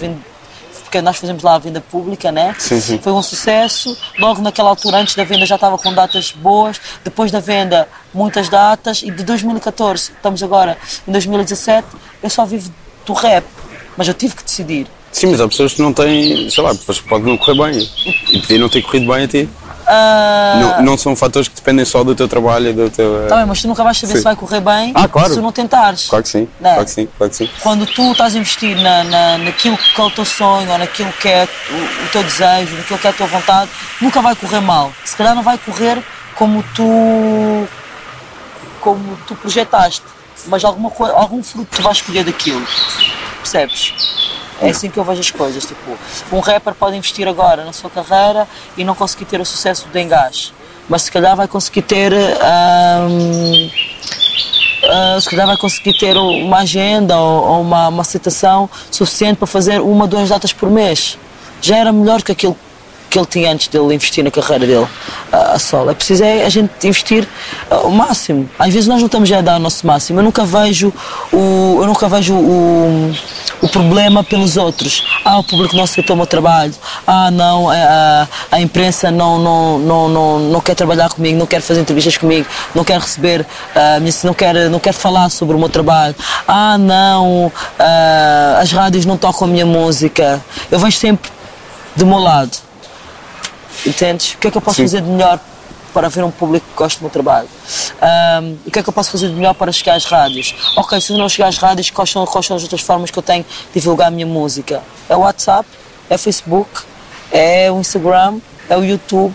Porque 0.84 1.02
nós 1.02 1.18
fazemos 1.18 1.44
lá 1.44 1.54
a 1.54 1.60
venda 1.60 1.82
pública, 1.82 2.32
né? 2.32 2.56
Sim, 2.58 2.82
sim. 2.82 2.98
Foi 2.98 3.14
um 3.14 3.22
sucesso. 3.22 3.96
Logo 4.18 4.42
naquela 4.42 4.70
altura, 4.70 4.98
antes 4.98 5.14
da 5.16 5.24
venda, 5.24 5.46
já 5.46 5.54
estava 5.54 5.78
com 5.78 5.94
datas 5.94 6.32
boas. 6.32 6.82
Depois 7.04 7.32
da 7.32 7.40
venda, 7.40 7.88
muitas 8.12 8.50
datas. 8.50 9.04
E 9.04 9.12
de 9.12 9.24
2014, 9.24 10.14
estamos 10.14 10.42
agora 10.42 10.78
em 11.08 11.12
2017, 11.12 11.88
eu 12.24 12.30
só 12.30 12.44
vivo 12.44 12.74
do 13.06 13.14
rap. 13.14 13.46
Mas 13.96 14.08
eu 14.08 14.16
tive 14.16 14.36
que 14.36 14.44
decidir. 14.44 14.88
Sim, 15.12 15.28
mas 15.28 15.42
há 15.42 15.48
pessoas 15.48 15.74
que 15.74 15.82
não 15.82 15.92
têm, 15.92 16.50
sei 16.50 16.64
lá, 16.64 16.72
pode 17.08 17.26
não 17.26 17.38
correr 17.38 17.72
bem. 17.72 17.90
E 18.32 18.40
podia 18.40 18.60
não 18.60 18.70
ter 18.70 18.82
corrido 18.82 19.12
bem 19.12 19.24
a 19.24 19.28
ti. 19.28 19.50
Uh... 19.90 20.60
Não, 20.60 20.84
não, 20.84 20.98
são 20.98 21.16
fatores 21.16 21.48
que 21.48 21.56
dependem 21.56 21.84
só 21.84 22.04
do 22.04 22.14
teu 22.14 22.28
trabalho 22.28 22.70
e 22.70 22.74
do 22.74 22.90
teu. 22.92 23.26
Tá 23.28 23.38
bem, 23.38 23.46
mas 23.48 23.60
tu 23.60 23.68
nunca 23.68 23.84
vais 23.84 23.98
saber 23.98 24.14
sim. 24.14 24.18
se 24.20 24.24
vai 24.24 24.36
correr 24.36 24.62
bem 24.62 24.92
ah, 24.94 25.08
claro. 25.08 25.30
se 25.30 25.36
tu 25.36 25.42
não 25.42 25.52
tentares. 25.52 26.08
Claro 26.08 26.24
que 26.24 26.30
sim, 26.30 26.48
né? 26.60 26.74
claro 26.74 26.86
que 26.86 26.92
sim, 26.92 27.10
claro 27.18 27.32
que 27.32 27.36
sim. 27.36 27.50
Quando 27.64 27.88
tu 27.88 28.12
estás 28.12 28.36
a 28.36 28.38
investir 28.38 28.78
na, 28.78 29.04
na, 29.04 29.38
naquilo 29.40 29.76
que 29.78 30.00
é 30.00 30.04
o 30.04 30.12
teu 30.12 30.26
sonho, 30.26 30.70
ou 30.72 30.78
naquilo 30.78 31.12
que 31.14 31.28
é 31.28 31.48
o, 31.72 32.06
o 32.06 32.10
teu 32.12 32.24
desejo, 32.24 32.76
naquilo 32.76 33.00
que 33.00 33.08
é 33.08 33.10
a 33.10 33.14
tua 33.14 33.26
vontade, 33.26 33.72
nunca 34.00 34.22
vai 34.22 34.36
correr 34.36 34.62
mal. 34.62 34.94
Se 35.04 35.16
calhar 35.16 35.34
não 35.34 35.42
vai 35.42 35.58
correr 35.58 36.04
como 36.36 36.64
tu 36.76 37.68
como 38.80 39.18
tu 39.28 39.36
projetaste, 39.36 40.04
mas 40.46 40.64
alguma 40.64 40.92
coisa, 40.92 41.14
algum 41.14 41.42
fruto 41.42 41.76
tu 41.76 41.82
vais 41.82 41.98
escolher 41.98 42.24
daquilo. 42.24 42.66
Percebes? 43.42 43.94
É 44.62 44.70
assim 44.70 44.90
que 44.90 44.98
eu 44.98 45.04
vejo 45.04 45.20
as 45.20 45.32
coisas. 45.32 45.66
Tipo, 45.66 45.98
um 46.32 46.40
rapper 46.40 46.74
pode 46.74 46.98
investir 46.98 47.28
agora 47.28 47.64
na 47.64 47.74
sua 47.74 47.90
carreira 47.90 48.48
e 48.78 48.84
não 48.84 48.96
conseguir 48.96 49.26
ter 49.26 49.40
o 49.40 49.46
sucesso 49.46 49.88
do 49.88 50.00
Engage, 50.00 50.54
mas 50.88 51.04
se 51.04 51.12
calhar 51.12 51.36
vai 51.36 51.48
conseguir 51.48 51.84
ter. 51.84 52.14
Um, 52.14 53.70
Uh, 54.82 55.20
se 55.20 55.30
calhar 55.30 55.46
vai 55.46 55.58
conseguir 55.58 55.94
ter 56.00 56.16
uma 56.16 56.60
agenda 56.60 57.16
ou, 57.20 57.48
ou 57.48 57.62
uma, 57.62 57.90
uma 57.90 58.02
aceitação 58.02 58.70
suficiente 58.90 59.36
para 59.36 59.46
fazer 59.46 59.82
uma, 59.82 60.08
duas 60.08 60.30
datas 60.30 60.54
por 60.54 60.70
mês. 60.70 61.18
Já 61.62 61.78
era 61.78 61.92
melhor 61.92 62.24
que 62.24 62.32
aquilo 62.32 62.58
que 63.10 63.18
ele 63.18 63.26
tinha 63.26 63.52
antes 63.52 63.68
dele 63.68 63.94
investir 63.94 64.24
na 64.24 64.32
carreira 64.32 64.66
dele 64.66 64.88
a, 65.32 65.54
a 65.54 65.60
solo. 65.60 65.90
É 65.90 65.94
preciso 65.94 66.24
é 66.24 66.46
a 66.46 66.50
gente 66.50 66.72
investir 66.88 67.28
uh, 67.72 67.88
o 67.88 67.92
máximo. 67.92 68.50
Às 68.58 68.74
vezes 68.74 68.88
nós 68.88 69.00
não 69.00 69.08
estamos 69.08 69.32
a 69.32 69.42
dar 69.42 69.58
o 69.58 69.60
nosso 69.60 69.86
máximo. 69.86 70.20
Eu 70.20 70.24
nunca 70.24 70.46
vejo 70.46 70.94
o, 71.34 71.80
eu 71.82 71.88
nunca 71.88 72.08
vejo 72.08 72.36
o, 72.36 73.14
o 73.62 73.68
problema 73.68 74.24
pelos 74.24 74.58
outros. 74.58 75.04
Ah, 75.26 75.40
o 75.40 75.44
público 75.44 75.76
não 75.76 75.84
aceitou 75.84 76.14
o 76.14 76.18
meu 76.18 76.28
trabalho. 76.28 76.74
Ah, 77.06 77.32
não, 77.32 77.72
é, 77.72 77.84
a, 77.84 78.28
a 78.52 78.62
imprensa 78.62 79.12
não, 79.12 79.40
não, 79.40 79.80
não, 79.80 80.10
não, 80.10 80.40
não 80.40 80.62
quer 80.62 80.76
trabalhar 80.76 81.10
comigo, 81.10 81.38
não 81.38 81.48
quer 81.48 81.62
fazer 81.62 81.82
entrevistas 81.82 82.18
comigo, 82.18 82.48
não 82.76 82.84
quer 82.84 83.00
receber, 83.00 83.42
uh, 83.42 84.26
não, 84.26 84.34
quer, 84.34 84.70
não 84.70 84.80
quer 84.80 84.94
falar 84.94 85.30
sobre 85.30 85.56
o 85.56 85.60
meu 85.60 85.70
trabalho. 85.70 86.16
Ah, 86.48 86.78
não, 86.78 87.48
uh, 87.48 87.52
as 88.60 88.72
rádios 88.72 89.06
não 89.06 89.18
tocam 89.18 89.48
a 89.48 89.52
minha 89.52 89.66
música. 89.66 90.42
Eu 90.72 90.80
vejo 90.80 90.98
sempre 90.98 91.32
do 91.96 92.06
meu 92.06 92.20
lado 92.20 92.69
Entendes? 93.86 94.34
O 94.34 94.38
que 94.38 94.48
é 94.48 94.52
que 94.52 94.58
eu 94.58 94.62
posso 94.62 94.78
Sim. 94.78 94.84
fazer 94.84 95.02
de 95.02 95.10
melhor 95.10 95.40
para 95.94 96.08
haver 96.08 96.24
um 96.24 96.32
público 96.32 96.66
que 96.68 96.76
goste 96.76 97.00
do 97.00 97.04
meu 97.04 97.10
trabalho? 97.10 97.48
Um, 98.42 98.58
o 98.66 98.72
que 98.72 98.80
é 98.80 98.84
que 98.84 98.90
eu 98.90 98.94
posso 98.94 99.12
fazer 99.12 99.28
de 99.28 99.34
melhor 99.34 99.54
para 99.54 99.72
chegar 99.72 99.96
às 99.96 100.06
rádios? 100.06 100.56
Ok, 100.76 101.00
se 101.02 101.12
eu 101.12 101.18
não 101.18 101.30
chegar 101.30 101.48
às 101.48 101.58
rádios, 101.58 101.90
quais 101.90 102.10
são, 102.10 102.26
quais 102.26 102.46
são 102.46 102.58
as 102.58 102.64
outras 102.64 102.82
formas 102.82 103.12
que 103.12 103.18
eu 103.18 103.24
tenho 103.24 103.44
de 103.44 103.80
divulgar 103.80 104.08
a 104.08 104.12
minha 104.12 104.28
música? 104.28 104.82
É 105.08 105.16
o 105.16 105.20
WhatsApp, 105.20 105.68
é 106.10 106.16
o 106.16 106.20
Facebook, 106.20 106.70
é 107.32 107.72
o 107.72 107.80
Instagram, 107.80 108.40
é 108.70 108.78
o 108.78 108.84
YouTube. 108.84 109.34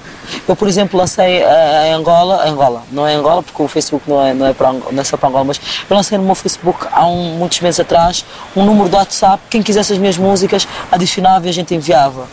Eu, 0.48 0.56
por 0.56 0.68
exemplo, 0.68 0.98
lancei 0.98 1.42
uh, 1.42 1.86
em 1.86 1.92
Angola, 1.92 2.46
Angola, 2.48 2.82
não 2.90 3.06
é 3.06 3.14
Angola 3.14 3.42
porque 3.42 3.62
o 3.62 3.68
Facebook 3.68 4.08
não 4.08 4.24
é, 4.24 4.32
não 4.32 4.46
é, 4.46 4.54
para, 4.54 4.72
não 4.72 5.00
é 5.00 5.04
só 5.04 5.16
para 5.16 5.28
Angola, 5.28 5.44
mas 5.44 5.60
eu 5.88 5.94
lancei 5.94 6.16
no 6.16 6.24
meu 6.24 6.34
Facebook 6.34 6.86
há 6.90 7.06
um, 7.06 7.36
muitos 7.36 7.60
meses 7.60 7.80
atrás 7.80 8.24
um 8.56 8.64
número 8.64 8.88
do 8.88 8.96
WhatsApp, 8.96 9.42
quem 9.50 9.62
quisesse 9.62 9.92
as 9.92 9.98
minhas 9.98 10.16
músicas 10.16 10.66
adicionava 10.90 11.46
e 11.46 11.50
a 11.50 11.52
gente 11.52 11.74
enviava. 11.74 12.26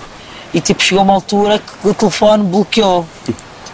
E 0.53 0.59
tipo, 0.59 0.81
chegou 0.81 1.03
uma 1.03 1.13
altura 1.13 1.59
que 1.59 1.87
o 1.87 1.93
telefone 1.93 2.43
bloqueou. 2.43 3.05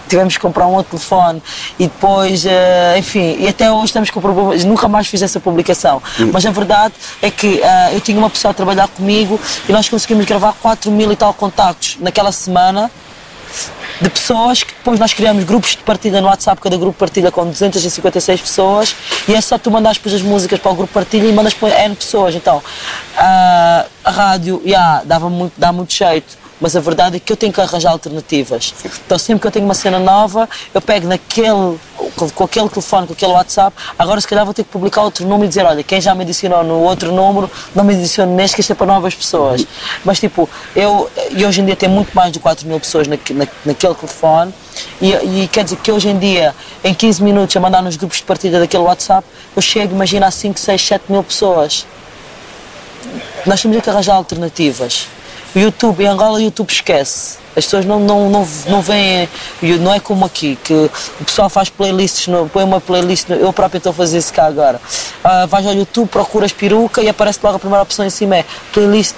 Tivemos 0.08 0.36
que 0.36 0.40
comprar 0.40 0.68
um 0.68 0.74
outro 0.74 0.92
telefone 0.92 1.44
e 1.78 1.84
depois, 1.84 2.46
uh, 2.46 2.98
enfim, 2.98 3.38
e 3.40 3.48
até 3.48 3.70
hoje 3.70 3.88
estamos 3.88 4.10
com 4.10 4.22
problemas, 4.22 4.64
nunca 4.64 4.88
mais 4.88 5.08
fiz 5.08 5.22
essa 5.22 5.38
publicação. 5.38 6.02
Hum. 6.18 6.30
Mas 6.32 6.46
a 6.46 6.52
verdade 6.52 6.94
é 7.22 7.30
que 7.30 7.56
uh, 7.56 7.94
eu 7.94 8.00
tinha 8.00 8.18
uma 8.18 8.30
pessoa 8.30 8.52
a 8.52 8.54
trabalhar 8.54 8.88
comigo 8.88 9.38
e 9.68 9.72
nós 9.72 9.90
conseguimos 9.90 10.26
gravar 10.26 10.54
4 10.62 10.90
mil 10.92 11.12
e 11.12 11.16
tal 11.16 11.34
contactos 11.34 11.98
naquela 12.00 12.32
semana 12.32 12.90
de 14.02 14.10
pessoas 14.10 14.64
que 14.64 14.74
depois 14.74 15.00
nós 15.00 15.14
criamos 15.14 15.44
grupos 15.44 15.72
de 15.72 15.78
partilha 15.78 16.22
no 16.22 16.28
WhatsApp, 16.28 16.62
cada 16.62 16.78
grupo 16.78 16.98
partilha 16.98 17.32
com 17.32 17.46
256 17.46 18.42
pessoas 18.42 18.96
e 19.28 19.34
é 19.34 19.42
só 19.42 19.58
tu 19.58 19.72
mandares 19.72 19.98
depois 19.98 20.16
as 20.16 20.22
músicas 20.22 20.60
para 20.60 20.72
o 20.72 20.76
grupo 20.76 20.94
partilha 20.94 21.28
e 21.28 21.34
mandas 21.34 21.54
para 21.54 21.70
N 21.86 21.96
pessoas. 21.96 22.36
Então, 22.36 22.58
uh, 22.58 23.90
a 24.04 24.12
rádio, 24.12 24.62
yeah, 24.66 25.02
dava 25.04 25.30
muito, 25.30 25.54
dá 25.58 25.72
muito 25.72 25.94
jeito 25.94 26.47
mas 26.60 26.76
a 26.76 26.80
verdade 26.80 27.18
é 27.18 27.20
que 27.20 27.32
eu 27.32 27.38
tenho 27.38 27.54
que 27.54 27.62
arranjar 27.62 27.92
alternativas. 27.92 28.74
Então 29.06 29.18
sempre 29.18 29.42
que 29.42 29.48
eu 29.48 29.52
tenho 29.52 29.66
uma 29.66 29.74
cena 29.74 30.00
nova, 30.00 30.50
eu 30.74 30.82
pego 30.82 31.08
naquele, 31.08 31.78
com 32.36 32.44
aquele 32.44 32.70
telefone, 32.70 33.08
com 33.08 33.14
aquele 33.14 33.32
WhatsApp, 33.32 33.76
agora 33.98 34.20
se 34.20 34.28
calhar 34.28 34.46
vou 34.46 34.54
ter 34.54 34.64
que 34.64 34.70
publicar 34.70 35.02
outro 35.02 35.26
número 35.26 35.46
e 35.46 35.48
dizer, 35.48 35.66
olha, 35.66 35.84
quem 35.84 36.02
já 36.02 36.14
me 36.16 36.24
adicionou 36.24 36.64
no 36.64 36.82
outro 36.82 37.12
número, 37.12 37.50
não 37.76 37.84
me 37.84 37.94
adicione 37.94 38.34
neste, 38.34 38.56
que 38.56 38.62
isto 38.62 38.72
é 38.72 38.76
para 38.76 38.88
novas 38.88 39.14
pessoas. 39.14 39.66
Mas 40.04 40.20
tipo, 40.20 40.50
eu, 40.76 41.10
e 41.32 41.46
hoje 41.46 41.62
em 41.62 41.66
dia 41.66 41.76
tem 41.76 41.90
muito 41.90 42.14
mais 42.14 42.32
de 42.32 42.40
4 42.40 42.68
mil 42.68 42.80
pessoas 42.80 43.08
na, 43.08 43.16
na, 43.16 43.48
naquele 43.66 43.96
telefone, 43.96 44.54
e, 45.02 45.12
e, 45.14 45.48
quer 45.48 45.64
dizer 45.64 45.78
que 45.78 45.92
hoje 45.92 46.10
em 46.10 46.18
dia, 46.18 46.54
em 46.84 46.94
15 46.94 47.24
minutos, 47.24 47.56
a 47.56 47.60
mandar 47.60 47.82
nos 47.82 47.96
grupos 47.96 48.18
de 48.18 48.24
partida 48.24 48.60
daquele 48.60 48.84
WhatsApp, 48.84 49.28
eu 49.56 49.62
chego, 49.62 49.94
imagina, 49.94 50.28
a 50.28 50.32
5, 50.32 50.60
6, 50.60 50.82
7 50.82 51.12
mil 51.12 51.24
pessoas. 51.24 51.86
Nós 53.46 53.62
temos 53.62 53.82
que 53.82 53.90
arranjar 53.90 54.16
alternativas. 54.16 55.08
O 55.58 55.60
YouTube, 55.60 56.04
em 56.04 56.08
Angola, 56.08 56.38
o 56.38 56.40
YouTube 56.40 56.70
esquece. 56.70 57.40
As 57.56 57.66
pessoas 57.66 57.84
não, 57.84 58.00
não, 58.00 58.30
não, 58.30 58.48
não 58.68 58.80
veem, 58.80 59.28
não 59.82 59.92
é 59.92 60.00
como 60.00 60.24
aqui, 60.24 60.56
que 60.64 60.72
o 61.20 61.26
pessoal 61.26 61.50
faz 61.50 61.68
playlists, 61.68 62.28
no, 62.28 62.48
põe 62.48 62.64
uma 62.64 62.80
playlist, 62.80 63.28
eu 63.32 63.52
próprio 63.52 63.80
estou 63.80 63.90
a 63.90 63.94
fazer 63.94 64.20
isso 64.20 64.32
cá 64.32 64.46
agora. 64.46 64.80
Uh, 65.26 65.48
vais 65.48 65.66
ao 65.66 65.74
YouTube, 65.74 66.10
procuras 66.10 66.54
peruca 66.54 67.02
e 67.02 67.10
aparece 67.10 67.40
logo 67.42 67.56
a 67.56 67.60
primeira 67.60 67.82
opção 67.82 68.06
em 68.06 68.12
cima 68.12 68.38
é 68.38 68.46
playlist 68.72 69.16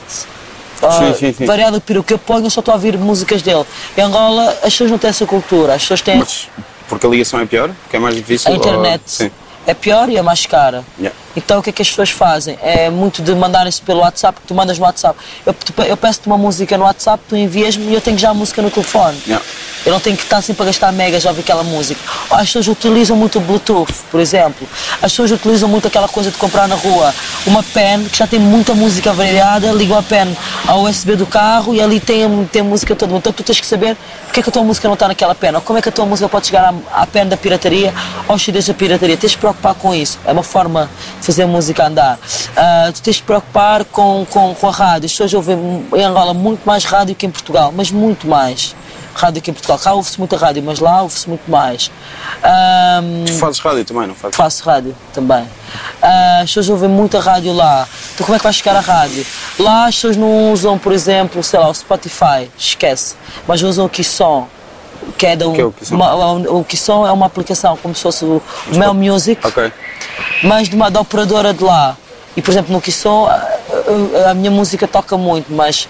Uh, 0.81 0.89
Sim, 0.93 1.13
sim, 1.13 1.33
sim. 1.33 1.45
variado 1.45 1.75
de 1.75 1.81
peruca. 1.81 2.13
Eu 2.13 2.17
ponho, 2.17 2.49
só 2.49 2.61
estou 2.61 2.71
a 2.71 2.75
ouvir 2.75 2.97
músicas 2.97 3.41
dele. 3.41 3.65
Em 3.97 4.01
Angola, 4.01 4.49
as 4.63 4.71
pessoas 4.71 4.89
não 4.89 4.97
têm 4.97 5.09
essa 5.09 5.25
cultura. 5.25 5.73
As 5.73 5.81
pessoas 5.81 5.99
têm 5.99 6.19
Mas 6.19 6.47
porque 6.87 7.05
a 7.05 7.09
ligação 7.09 7.37
é 7.37 7.45
pior? 7.45 7.69
Que 7.89 7.97
é 7.97 7.99
mais 7.99 8.15
difícil? 8.15 8.49
a 8.49 8.55
internet. 8.55 9.23
Ou... 9.23 9.31
É 9.67 9.73
pior 9.73 10.07
e 10.07 10.15
é 10.15 10.21
mais 10.21 10.45
cara. 10.45 10.85
Yeah. 10.97 11.13
Então 11.35 11.59
o 11.59 11.63
que 11.63 11.69
é 11.69 11.73
que 11.73 11.81
as 11.81 11.89
pessoas 11.89 12.09
fazem? 12.09 12.57
É 12.61 12.89
muito 12.89 13.21
de 13.21 13.33
mandarem-se 13.35 13.81
pelo 13.81 13.99
WhatsApp, 13.99 14.39
que 14.41 14.47
tu 14.47 14.55
mandas 14.55 14.77
no 14.77 14.85
WhatsApp. 14.85 15.19
Eu, 15.45 15.55
eu 15.85 15.97
peço-te 15.97 16.27
uma 16.27 16.37
música 16.37 16.77
no 16.77 16.83
WhatsApp, 16.85 17.23
tu 17.27 17.35
envias-me 17.35 17.91
e 17.91 17.93
eu 17.93 18.01
tenho 18.01 18.17
já 18.17 18.29
a 18.29 18.33
música 18.33 18.61
no 18.61 18.69
telefone. 18.71 19.17
Yeah. 19.25 19.45
Eu 19.85 19.93
não 19.93 19.99
tenho 19.99 20.17
que 20.17 20.23
estar 20.23 20.41
sempre 20.41 20.63
a 20.63 20.65
gastar 20.65 20.91
megas 20.91 21.25
a 21.25 21.29
ouvir 21.29 21.41
aquela 21.41 21.63
música. 21.63 21.99
As 22.29 22.47
pessoas 22.47 22.67
utilizam 22.67 23.15
muito 23.15 23.37
o 23.37 23.41
Bluetooth, 23.41 23.93
por 24.11 24.19
exemplo. 24.19 24.67
As 25.01 25.11
pessoas 25.11 25.31
utilizam 25.31 25.69
muito 25.69 25.87
aquela 25.87 26.07
coisa 26.07 26.29
de 26.29 26.37
comprar 26.37 26.67
na 26.67 26.75
rua 26.75 27.13
uma 27.45 27.63
pen 27.63 28.03
que 28.05 28.17
já 28.17 28.27
tem 28.27 28.39
muita 28.39 28.73
música 28.73 29.13
variada, 29.13 29.71
ligam 29.71 29.97
a 29.97 30.03
pen 30.03 30.35
ao 30.67 30.83
USB 30.83 31.15
do 31.15 31.25
carro 31.25 31.73
e 31.73 31.81
ali 31.81 31.99
tem, 31.99 32.45
tem 32.51 32.61
música 32.61 32.95
toda. 32.95 33.15
Então 33.15 33.31
tu 33.31 33.41
tens 33.41 33.59
que 33.59 33.65
saber 33.65 33.95
porque 34.25 34.41
é 34.41 34.43
que 34.43 34.49
a 34.49 34.51
tua 34.51 34.63
música 34.63 34.87
não 34.87 34.93
está 34.93 35.07
naquela 35.07 35.33
pen, 35.33 35.55
ou 35.55 35.61
como 35.61 35.79
é 35.79 35.81
que 35.81 35.89
a 35.89 35.91
tua 35.91 36.05
música 36.05 36.27
pode 36.27 36.47
chegar 36.47 36.73
à, 36.91 37.01
à 37.01 37.07
pen 37.07 37.25
da 37.25 37.37
pirataria 37.37 37.93
aos 38.27 38.43
CDs 38.43 38.67
da 38.67 38.73
pirataria. 38.73 39.17
Tens 39.17 39.31
te 39.31 39.37
preocupar 39.37 39.73
com 39.75 39.95
isso. 39.95 40.19
É 40.25 40.31
uma 40.31 40.43
forma 40.43 40.89
de 41.19 41.25
fazer 41.29 41.45
música 41.45 41.85
andar. 41.85 42.17
Ah, 42.57 42.89
tu 42.93 43.01
tens 43.03 43.17
de 43.17 43.21
te 43.21 43.23
preocupar 43.23 43.85
com, 43.85 44.25
com, 44.29 44.55
com 44.55 44.67
a 44.67 44.71
rádio. 44.71 45.05
As 45.05 45.11
pessoas 45.11 45.33
ouvem 45.33 45.85
em 45.95 46.03
Angola 46.03 46.33
muito 46.33 46.65
mais 46.65 46.83
rádio 46.85 47.13
que 47.15 47.25
em 47.25 47.29
Portugal, 47.29 47.71
mas 47.75 47.91
muito 47.91 48.27
mais 48.27 48.75
rádio 49.13 49.39
aqui 49.39 49.51
em 49.51 49.53
Portugal. 49.53 49.77
Cá 49.77 49.93
ouve-se 49.93 50.17
muita 50.17 50.37
rádio, 50.37 50.63
mas 50.63 50.79
lá 50.79 51.03
ouve-se 51.03 51.29
muito 51.29 51.49
mais. 51.49 51.91
Ahm, 52.43 53.25
Tu 53.25 53.33
fazes 53.33 53.59
rádio 53.59 53.85
também, 53.85 54.07
não 54.07 54.15
fazes? 54.15 54.35
faço 54.35 54.63
rádio 54.63 54.95
também. 55.13 55.45
Ah, 56.01 56.39
as 56.41 56.49
pessoas 56.49 56.69
ouvem 56.69 56.89
muita 56.89 57.19
rádio 57.19 57.53
lá. 57.53 57.87
Então 58.15 58.25
como 58.25 58.35
é 58.35 58.39
que 58.39 58.43
vai 58.43 58.53
chegar 58.53 58.75
a 58.75 58.79
rádio? 58.79 59.23
Lá 59.59 59.85
as 59.85 59.95
pessoas 59.95 60.17
não 60.17 60.51
usam, 60.51 60.79
por 60.79 60.91
exemplo, 60.93 61.43
sei 61.43 61.59
lá, 61.59 61.69
o 61.69 61.73
Spotify, 61.75 62.49
esquece. 62.57 63.15
Mas 63.47 63.61
usam 63.61 63.85
o 63.85 63.89
Kisson. 63.89 64.47
Que 65.17 65.27
é, 65.27 65.35
da, 65.35 65.49
que 65.51 65.61
é 65.61 65.65
o 65.65 65.71
Kisson? 65.71 65.95
uma- 65.95 66.13
o 66.51 66.63
Kisson 66.63 67.07
é 67.07 67.11
uma 67.11 67.25
aplicação 67.25 67.77
como 67.77 67.93
se 67.95 68.01
fosse 68.01 68.25
o 68.25 68.41
Mel 68.75 68.93
Music, 68.93 69.45
Ok. 69.45 69.71
mas 70.43 70.67
de 70.69 70.75
uma, 70.75 70.89
da 70.89 70.99
operadora 71.01 71.53
de 71.53 71.63
lá. 71.63 71.97
E, 72.37 72.41
por 72.41 72.51
exemplo, 72.51 72.71
no 72.71 72.79
Kisson, 72.81 73.25
a, 73.27 73.33
a- 74.27 74.31
a 74.31 74.33
minha 74.33 74.51
música 74.51 74.87
toca 74.87 75.17
muito, 75.17 75.51
mas 75.53 75.87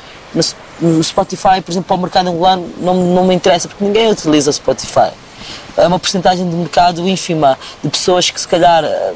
no, 0.82 1.04
Spotify, 1.04 1.62
por 1.64 1.72
exemplo, 1.72 1.88
para 1.88 1.96
o 1.98 2.00
mercado 2.00 2.30
angolano, 2.30 2.70
não, 2.80 2.94
não 2.96 3.26
me 3.26 3.36
interessa, 3.36 3.68
porque 3.68 3.84
ninguém 3.84 4.10
utiliza 4.10 4.52
Spotify. 4.52 5.10
É 5.78 5.88
uma 5.88 5.98
porcentagem 6.00 6.50
de 6.50 6.56
mercado 6.56 7.08
ínfima 7.08 7.58
de 7.84 7.90
pessoas 7.90 8.30
que, 8.30 8.40
se 8.40 8.48
calhar, 8.48 8.84
eh, 8.84 9.14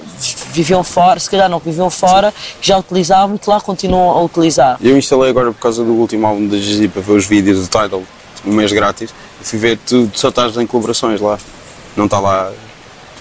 viviam 0.51 0.83
fora, 0.83 1.19
se 1.19 1.29
calhar 1.29 1.49
não 1.49 1.59
que 1.59 1.65
viviam 1.69 1.89
fora, 1.89 2.33
que 2.61 2.67
já 2.67 2.77
utilizavam 2.77 3.35
e 3.35 3.39
que 3.39 3.49
lá 3.49 3.59
continuam 3.59 4.11
a 4.11 4.21
utilizar. 4.21 4.77
Eu 4.81 4.97
instalei 4.97 5.29
agora 5.29 5.51
por 5.51 5.59
causa 5.59 5.83
do 5.83 5.91
último 5.93 6.25
álbum 6.25 6.47
da 6.47 6.57
Gigi 6.57 6.87
para 6.87 7.01
ver 7.01 7.13
os 7.13 7.25
vídeos 7.25 7.67
do 7.67 7.67
Tidal, 7.67 8.03
um 8.45 8.51
mês 8.53 8.71
grátis. 8.71 9.09
E 9.41 9.45
fui 9.45 9.59
ver, 9.59 9.77
tu, 9.85 10.07
tu 10.07 10.19
só 10.19 10.29
estás 10.29 10.55
em 10.57 10.65
colaborações 10.67 11.19
lá. 11.21 11.37
Não 11.95 12.05
está 12.05 12.19
lá 12.19 12.51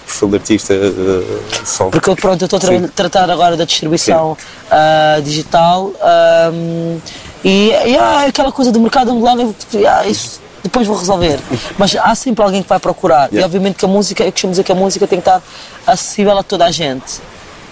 perfil 0.05 0.29
de 0.29 0.35
artista 0.35 0.73
eh, 0.73 1.39
só. 1.63 1.85
Porque 1.89 2.13
pronto, 2.15 2.41
eu 2.41 2.45
estou 2.45 2.59
a 2.59 2.87
tratar 2.89 3.29
agora 3.29 3.55
da 3.55 3.65
distribuição 3.65 4.37
ah, 4.69 5.19
digital 5.23 5.91
ahm, 6.01 6.97
e, 7.43 7.69
e 7.69 7.97
há 7.97 8.25
aquela 8.27 8.51
coisa 8.51 8.71
do 8.71 8.79
mercado 8.79 9.11
angolano, 9.11 9.55
eu- 9.73 9.87
ah, 9.89 10.05
isso 10.07 10.41
depois 10.63 10.87
vou 10.87 10.97
resolver. 10.97 11.39
Mas 11.77 11.95
há 11.95 12.15
sempre 12.15 12.43
alguém 12.43 12.61
que 12.63 12.69
vai 12.69 12.79
procurar. 12.79 13.27
E 13.31 13.35
Yeah. 13.35 13.45
obviamente 13.45 13.75
que 13.75 13.85
a 13.85 13.87
música, 13.87 14.23
eu 14.23 14.31
costumo 14.31 14.51
dizer 14.51 14.63
que 14.63 14.71
a 14.71 14.75
música 14.75 15.05
tem 15.07 15.19
que 15.21 15.27
estar 15.29 15.41
acessível 15.85 16.37
a 16.37 16.43
toda 16.43 16.65
a 16.65 16.71
gente. 16.71 17.19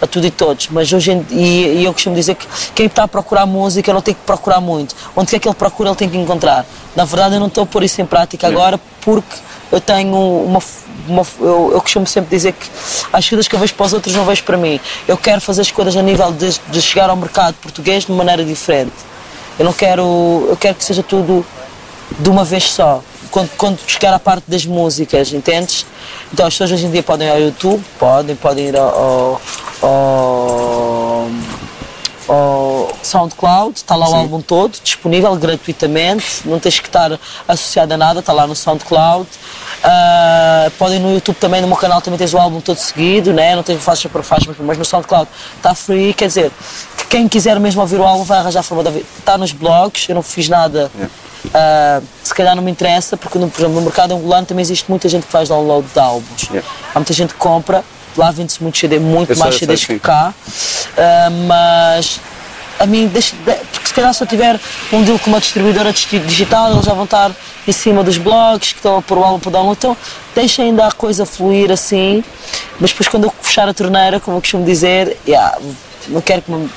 A 0.02 0.08
tudo 0.08 0.26
e 0.26 0.32
todos, 0.32 0.68
mas 0.70 0.92
hoje 0.92 1.12
em, 1.12 1.26
e, 1.30 1.82
e 1.82 1.86
eu 1.86 1.94
costumo 1.94 2.16
dizer 2.16 2.34
que 2.34 2.48
quem 2.74 2.88
está 2.88 3.04
a 3.04 3.08
procurar 3.08 3.46
música 3.46 3.94
não 3.94 4.02
tem 4.02 4.16
que 4.16 4.22
procurar 4.22 4.60
muito. 4.60 4.96
Onde 5.16 5.30
quer 5.30 5.40
que 5.40 5.48
ele 5.48 5.54
procura, 5.54 5.90
ele 5.90 5.96
tem 5.96 6.10
que 6.10 6.18
encontrar. 6.18 6.66
Na 6.96 7.06
verdade, 7.06 7.36
eu 7.36 7.40
não 7.40 7.48
estou 7.48 7.64
a 7.64 7.68
pôr 7.68 7.84
isso 7.84 8.02
em 8.02 8.06
prática 8.06 8.48
agora 8.48 8.80
porque 9.02 9.38
eu 9.72 9.80
tenho 9.80 10.18
uma, 10.18 10.60
uma 11.08 11.24
eu, 11.40 11.72
eu 11.74 11.82
costumo 11.82 12.08
sempre 12.08 12.36
dizer 12.36 12.54
que 12.54 12.68
as 13.14 13.30
coisas 13.30 13.48
que 13.48 13.56
eu 13.56 13.60
vejo 13.60 13.74
para 13.76 13.86
os 13.86 13.94
outros 13.94 14.16
não 14.16 14.26
vejo 14.26 14.44
para 14.44 14.58
mim. 14.58 14.80
Eu 15.08 15.18
quero 15.18 15.40
fazer 15.40 15.62
as 15.62 15.72
coisas 15.72 15.96
a 15.96 16.02
nível 16.02 16.32
de, 16.32 16.60
de 16.70 16.82
chegar 16.82 17.10
ao 17.10 17.16
mercado 17.16 17.54
português 17.56 18.06
de 18.06 18.12
maneira 18.12 18.44
diferente. 18.44 18.94
Eu 19.58 19.66
não 19.66 19.74
quero, 19.74 20.48
eu 20.50 20.58
quero 20.60 20.76
que 20.76 20.84
seja 20.84 21.04
tudo 21.04 21.46
de 22.20 22.30
uma 22.30 22.44
vez 22.44 22.64
só. 22.72 23.04
Quando, 23.32 23.50
quando 23.58 23.80
chegar 23.88 24.14
à 24.14 24.20
parte 24.20 24.44
das 24.48 24.66
músicas, 24.66 25.32
entendes? 25.32 25.86
Então 26.34 26.46
as 26.46 26.54
pessoas 26.54 26.72
hoje 26.74 26.86
em 26.86 26.92
dia 26.92 27.02
podem 27.02 27.28
ir 27.28 27.32
ao 27.32 27.40
YouTube, 27.40 27.82
podem, 27.98 28.36
podem 28.36 28.68
ir 28.68 28.78
ao, 28.78 29.40
ao, 29.82 31.28
ao, 32.28 32.92
SoundCloud, 33.04 33.78
está 33.78 33.96
lá 33.96 34.08
o 34.10 34.12
álbum 34.16 34.42
todo, 34.42 34.78
disponível 34.84 35.36
gratuitamente, 35.36 36.42
não 36.46 36.60
tens 36.60 36.80
que 36.80 36.88
estar 36.88 37.18
associado 37.48 37.94
a 37.94 37.98
nada, 37.98 38.20
está 38.20 38.32
lá 38.34 38.46
no 38.46 38.56
SoundCloud. 38.56 39.28
Ah, 39.84 40.70
podem 40.78 41.00
no 41.00 41.14
YouTube 41.14 41.36
também, 41.38 41.60
no 41.62 41.68
meu 41.68 41.76
canal 41.78 42.02
também 42.02 42.18
tens 42.18 42.34
o 42.34 42.38
álbum 42.38 42.62
todo 42.62 42.78
seguido, 42.78 43.34
né? 43.34 43.56
não 43.56 43.64
tens 43.64 43.82
faixa 43.84 44.08
por 44.08 44.24
faixa, 44.24 44.46
mas- 44.48 44.58
mas 44.60 44.78
no 44.78 44.86
SoundCloud 44.86 45.28
está 45.58 45.74
free, 45.74 46.14
quer 46.14 46.28
dizer, 46.28 46.52
que 46.98 47.06
quem 47.08 47.28
quiser 47.28 47.60
mesmo 47.60 47.82
ouvir 47.82 48.00
o 48.00 48.04
álbum 48.06 48.24
vai 48.24 48.38
arranjar 48.40 48.60
a 48.60 48.64
forma 48.64 48.84
de 48.84 48.90
ouvir. 48.90 49.06
Está 49.18 49.38
nos 49.38 49.52
blogs, 49.52 50.08
eu 50.08 50.16
não 50.16 50.22
fiz 50.22 50.48
nada. 50.48 50.92
Ah, 51.54 52.02
se 52.24 52.34
calhar 52.34 52.56
não 52.56 52.64
me 52.64 52.72
interessa, 52.72 53.18
porque 53.18 53.38
no, 53.40 53.50
por 53.50 53.60
exemplo, 53.62 53.76
no 53.76 53.82
mercado 53.82 54.14
angolano 54.14 54.46
também 54.46 54.62
existe 54.62 54.86
muita 54.90 55.10
gente 55.10 55.26
que 55.26 55.32
faz 55.32 55.50
download 55.50 55.88
de 55.94 56.00
álbuns. 56.00 56.44
Yeah. 56.44 56.68
Há 56.94 57.00
muita 57.00 57.14
gente 57.14 57.34
que 57.34 57.40
compra, 57.40 57.84
lá 58.18 58.32
vende-se 58.32 58.62
muito 58.62 58.78
CD, 58.78 59.00
muito 59.00 59.32
Eu 59.32 59.36
sei, 59.36 59.44
mais 59.44 59.56
sei, 59.56 59.60
CDs 59.68 59.80
sim. 59.82 59.88
que 59.94 60.00
cá, 60.00 60.34
Ah, 60.98 61.30
mas 61.48 62.20
a 62.80 62.86
mim, 62.86 63.08
deixa, 63.08 63.36
de- 63.36 63.54
porque 63.72 63.88
se 63.88 63.94
calhar 63.94 64.14
se 64.14 64.24
eu 64.24 64.28
tiver 64.28 64.60
um 64.92 65.04
deal 65.04 65.18
com 65.20 65.30
uma 65.30 65.40
distribuidora 65.40 65.92
digi- 65.94 66.20
digital, 66.20 66.72
eles 66.72 66.86
já 66.86 66.94
vão 66.94 67.04
estar 67.06 67.32
em 67.68 67.72
cima 67.72 68.04
dos 68.04 68.18
blogs 68.18 68.72
que 68.74 68.80
estão 68.80 68.98
a 68.98 69.02
pôr 69.02 69.18
o 69.20 69.24
álbum 69.24 69.40
para 69.40 69.52
download, 69.52 69.78
então 69.78 69.96
deixem 70.34 70.66
ainda 70.66 70.88
a 70.88 70.92
coisa 70.92 71.26
fluir 71.26 71.72
assim, 71.72 72.24
mas 72.80 72.92
depois 72.92 73.08
quando 73.08 73.26
eu 73.26 73.34
fechar 73.42 73.68
a 73.70 73.74
torneira, 73.74 74.20
como 74.20 74.38
eu 74.38 74.42
costumo 74.42 74.66
dizer, 74.66 75.18
yeah, 75.28 75.58
não 76.08 76.22
quero 76.22 76.42
que 76.42 76.52
me 76.52 76.70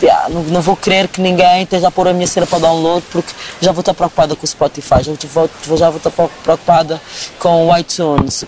Yeah, 0.00 0.28
não, 0.28 0.42
não 0.44 0.60
vou 0.60 0.76
querer 0.76 1.08
que 1.08 1.20
ninguém 1.20 1.62
esteja 1.62 1.88
a 1.88 1.90
pôr 1.90 2.06
a 2.08 2.12
minha 2.12 2.26
cena 2.26 2.46
para 2.46 2.60
download 2.60 3.04
porque 3.10 3.32
já 3.60 3.72
vou 3.72 3.80
estar 3.80 3.94
preocupada 3.94 4.36
com 4.36 4.44
o 4.44 4.46
Spotify, 4.46 5.02
já 5.02 5.12
vou, 5.28 5.50
já 5.76 5.90
vou 5.90 5.96
estar 5.96 6.10
preocupada 6.10 7.00
com 7.38 7.66
o 7.66 7.76
iTunes 7.76 8.46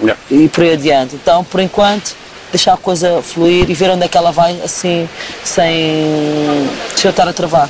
Yeah. 0.00 0.20
e 0.30 0.48
por 0.48 0.64
aí 0.64 0.72
adiante. 0.72 1.14
Então, 1.14 1.44
por 1.44 1.60
enquanto, 1.60 2.16
deixar 2.50 2.74
a 2.74 2.76
coisa 2.76 3.22
fluir 3.22 3.70
e 3.70 3.74
ver 3.74 3.90
onde 3.90 4.04
é 4.04 4.08
que 4.08 4.16
ela 4.16 4.32
vai 4.32 4.60
assim, 4.62 5.08
sem, 5.44 6.68
sem 6.96 7.08
eu 7.08 7.10
estar 7.10 7.28
a 7.28 7.32
travar. 7.32 7.68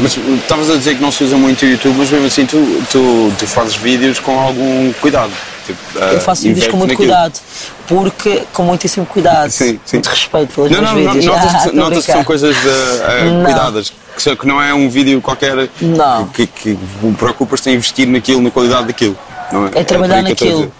Mas 0.00 0.16
uh, 0.16 0.20
estavas 0.36 0.70
a 0.70 0.76
dizer 0.76 0.96
que 0.96 1.02
não 1.02 1.12
se 1.12 1.24
usa 1.24 1.36
muito 1.36 1.64
o 1.64 1.68
YouTube, 1.68 1.96
mas 1.98 2.10
mesmo 2.10 2.26
assim 2.26 2.46
tu, 2.46 2.82
tu, 2.90 3.32
tu 3.38 3.46
fazes 3.46 3.74
vídeos 3.74 4.18
com 4.18 4.38
algum 4.38 4.92
cuidado. 4.94 5.32
Tipo, 5.66 5.98
Eu 5.98 6.20
faço 6.20 6.42
vídeos 6.42 6.66
com 6.66 6.76
muito 6.76 6.94
cuidado, 6.94 7.40
porque 7.86 8.42
com 8.52 8.64
muitíssimo 8.64 9.06
cuidado, 9.06 9.50
Sim, 9.50 9.80
sim. 9.84 9.96
muito 9.96 10.08
respeito 10.08 10.54
pelos 10.54 10.70
Não, 10.70 10.80
meus 10.80 10.90
não, 10.92 11.00
não, 11.02 11.12
vídeos. 11.12 11.24
notas, 11.26 11.54
Ah, 11.66 11.70
notas 11.72 12.06
que 12.06 12.12
são 12.12 12.24
coisas 12.24 12.56
eh, 12.56 13.24
Não. 13.30 13.44
cuidadas, 13.44 13.92
que, 14.16 14.36
que 14.36 14.46
não 14.46 14.60
é 14.62 14.74
um 14.74 14.88
vídeo 14.90 15.20
qualquer 15.22 15.68
Não. 15.80 16.26
que, 16.28 16.46
que 16.46 16.78
preocupas-te 17.18 17.70
em 17.70 17.74
investir 17.74 18.06
naquilo, 18.06 18.42
na 18.42 18.50
qualidade 18.50 18.86
daquilo. 18.86 19.16
Não 19.52 19.66
É 19.74 19.84
trabalhar 19.84 20.22
que 20.24 20.30
eu 20.30 20.32
estou 20.32 20.48
a 20.48 20.50
naquilo 20.60 20.72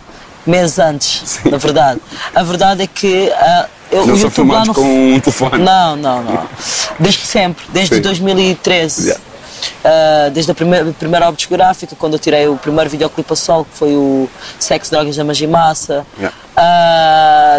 meses 0.47 0.79
antes, 0.79 1.41
na 1.45 1.57
verdade. 1.57 2.01
A 2.35 2.43
verdade 2.43 2.83
é 2.83 2.87
que 2.87 3.31
ah, 3.33 3.67
eu. 3.91 4.07
Não 4.07 4.15
o 4.15 4.19
são 4.19 4.29
YouTube 4.29 4.51
lá 4.51 4.65
filmados 4.65 4.69
no 4.69 4.75
com 4.75 5.15
um 5.15 5.21
telefone. 5.21 5.63
Não, 5.63 5.97
não, 5.97 6.23
não. 6.23 6.49
Desde 6.99 7.25
sempre, 7.27 7.65
desde 7.73 7.97
Sim. 7.97 8.03
2013. 8.03 9.03
Yeah. 9.03 9.21
Ah, 9.85 10.31
desde 10.33 10.51
a 10.51 10.55
primeira, 10.55 10.93
primeira 10.93 11.27
obra 11.27 11.37
discográfica, 11.37 11.95
quando 11.97 12.15
eu 12.15 12.19
tirei 12.19 12.49
o 12.49 12.57
primeiro 12.57 12.89
videoclipe 12.91 13.33
a 13.33 13.37
sol, 13.37 13.65
que 13.65 13.77
foi 13.77 13.95
o 13.95 14.29
Sexo, 14.59 14.91
Drogas, 14.91 15.17
da 15.17 15.25
Magia 15.25 15.47
e 15.47 15.51
Massa. 15.51 16.07
Yeah. 16.19 16.37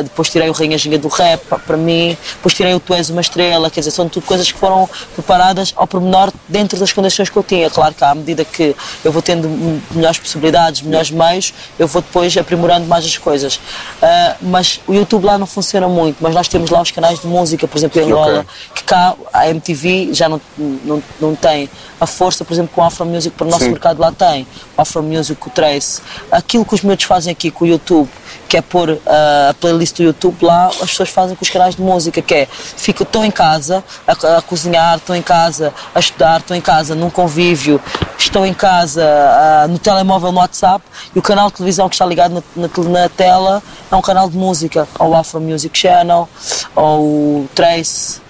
Depois 0.04 0.30
tirei 0.30 0.50
o 0.50 0.52
Rainha 0.52 0.78
Ginga 0.78 0.98
do 0.98 1.08
Rap, 1.08 1.42
pa- 1.46 1.60
para 1.60 1.78
mim. 1.78 2.18
Depois 2.36 2.54
tirei 2.54 2.74
o 2.74 2.80
Tu 2.80 2.94
És 2.94 3.10
Uma 3.10 3.22
Estrela, 3.22 3.70
quer 3.70 3.82
dizer, 3.82 3.92
são 3.92 4.08
tudo 4.10 4.26
coisas 4.26 4.52
que 4.52 4.58
foram 4.60 4.90
preparadas 5.14 5.74
ao 5.76 5.88
pormenor 5.88 6.32
dentro 6.48 6.78
das 6.80 6.92
condições 6.94 7.30
que 7.30 7.38
eu 7.38 7.44
tinha. 7.44 7.70
Claro 7.70 7.94
que 7.94 8.04
à 8.04 8.14
medida 8.16 8.44
que 8.46 8.76
eu 9.04 9.12
vou 9.12 9.22
tendo 9.22 9.48
melhores 9.92 10.20
possibilidades, 10.20 10.82
melhores 10.82 11.12
meios, 11.12 11.54
eu 11.80 11.88
vou 11.88 12.02
depois 12.02 12.36
aprimorando 12.38 12.86
mais 12.88 13.06
as 13.06 13.18
coisas. 13.18 13.60
Ah, 14.02 14.36
mas 14.42 14.80
o 14.88 14.94
YouTube 14.94 15.26
lá 15.26 15.38
não 15.38 15.48
funciona 15.48 15.88
muito, 15.88 16.18
mas 16.22 16.34
nós 16.34 16.48
temos 16.48 16.70
lá 16.70 16.82
os 16.82 16.92
canais 16.92 17.20
de 17.20 17.28
música, 17.28 17.68
por 17.68 17.78
exemplo, 17.78 18.02
em 18.02 18.06
Angola, 18.06 18.40
Ok. 18.40 18.46
que 18.76 18.84
cá 18.84 19.16
a 19.34 19.48
MTV 19.50 20.10
já 20.14 20.28
não, 20.30 20.42
não, 20.58 21.04
não 21.20 21.36
tem 21.36 21.70
a 22.00 22.06
força, 22.06 22.44
por 22.46 22.54
exemplo, 22.54 22.72
que 22.74 22.80
o 22.80 22.84
Afro 22.84 23.06
Music 23.06 23.36
para 23.36 23.48
o 23.48 23.50
nosso 23.50 23.64
Sim. 23.66 23.72
mercado 23.72 24.00
lá 24.00 24.12
tem. 24.12 24.46
O 24.78 24.82
Afro 24.82 25.02
Music, 25.02 25.42
o 25.48 25.50
Trace. 25.50 26.02
Aquilo 26.32 26.66
que 26.66 26.74
os 26.76 26.82
miúdos 26.82 27.06
fazem 27.06 27.32
aqui 27.32 27.50
com 27.50 27.66
o 27.66 27.68
YouTube 27.68 28.10
que 28.48 28.58
é 28.58 28.62
pôr 28.62 28.90
uh, 28.90 29.02
a 29.50 29.54
playlist 29.60 29.98
do 29.98 30.04
YouTube 30.04 30.38
lá, 30.42 30.68
as 30.68 30.90
pessoas 30.92 31.10
fazem 31.10 31.36
com 31.36 31.44
os 31.44 31.50
canais 31.50 31.76
de 31.76 31.82
música, 31.82 32.22
que 32.22 32.34
é, 32.34 32.48
fico, 32.48 33.04
estou 33.04 33.24
em 33.26 33.32
casa 33.32 33.84
a, 34.08 34.38
a 34.38 34.42
cozinhar, 34.42 34.98
estou 34.98 35.16
em 35.16 35.22
casa 35.22 35.74
a 35.94 36.00
estudar, 36.00 36.40
estou 36.40 36.56
em 36.56 36.62
casa 36.62 36.96
num 36.96 37.10
convívio, 37.10 37.82
estou 38.18 38.46
em 38.46 38.54
casa 38.54 39.04
uh, 39.06 39.68
no 39.68 39.80
telemóvel, 39.80 40.32
no 40.32 40.40
WhatsApp, 40.40 40.84
e 41.16 41.20
o 41.20 41.22
canal 41.22 41.50
de 41.50 41.56
televisão 41.56 41.90
que 41.90 41.96
está 41.96 42.06
ligado 42.06 42.44
na, 42.56 42.68
na, 42.68 42.90
na 42.90 43.10
tela 43.10 43.64
é 43.92 43.96
um 43.96 44.02
canal 44.02 44.30
de 44.30 44.38
música, 44.38 44.88
ou 45.00 45.10
o 45.10 45.16
Afro 45.16 45.40
Music 45.40 45.78
Channel, 45.78 46.28
ou 46.76 47.48
Trace, 47.54 48.25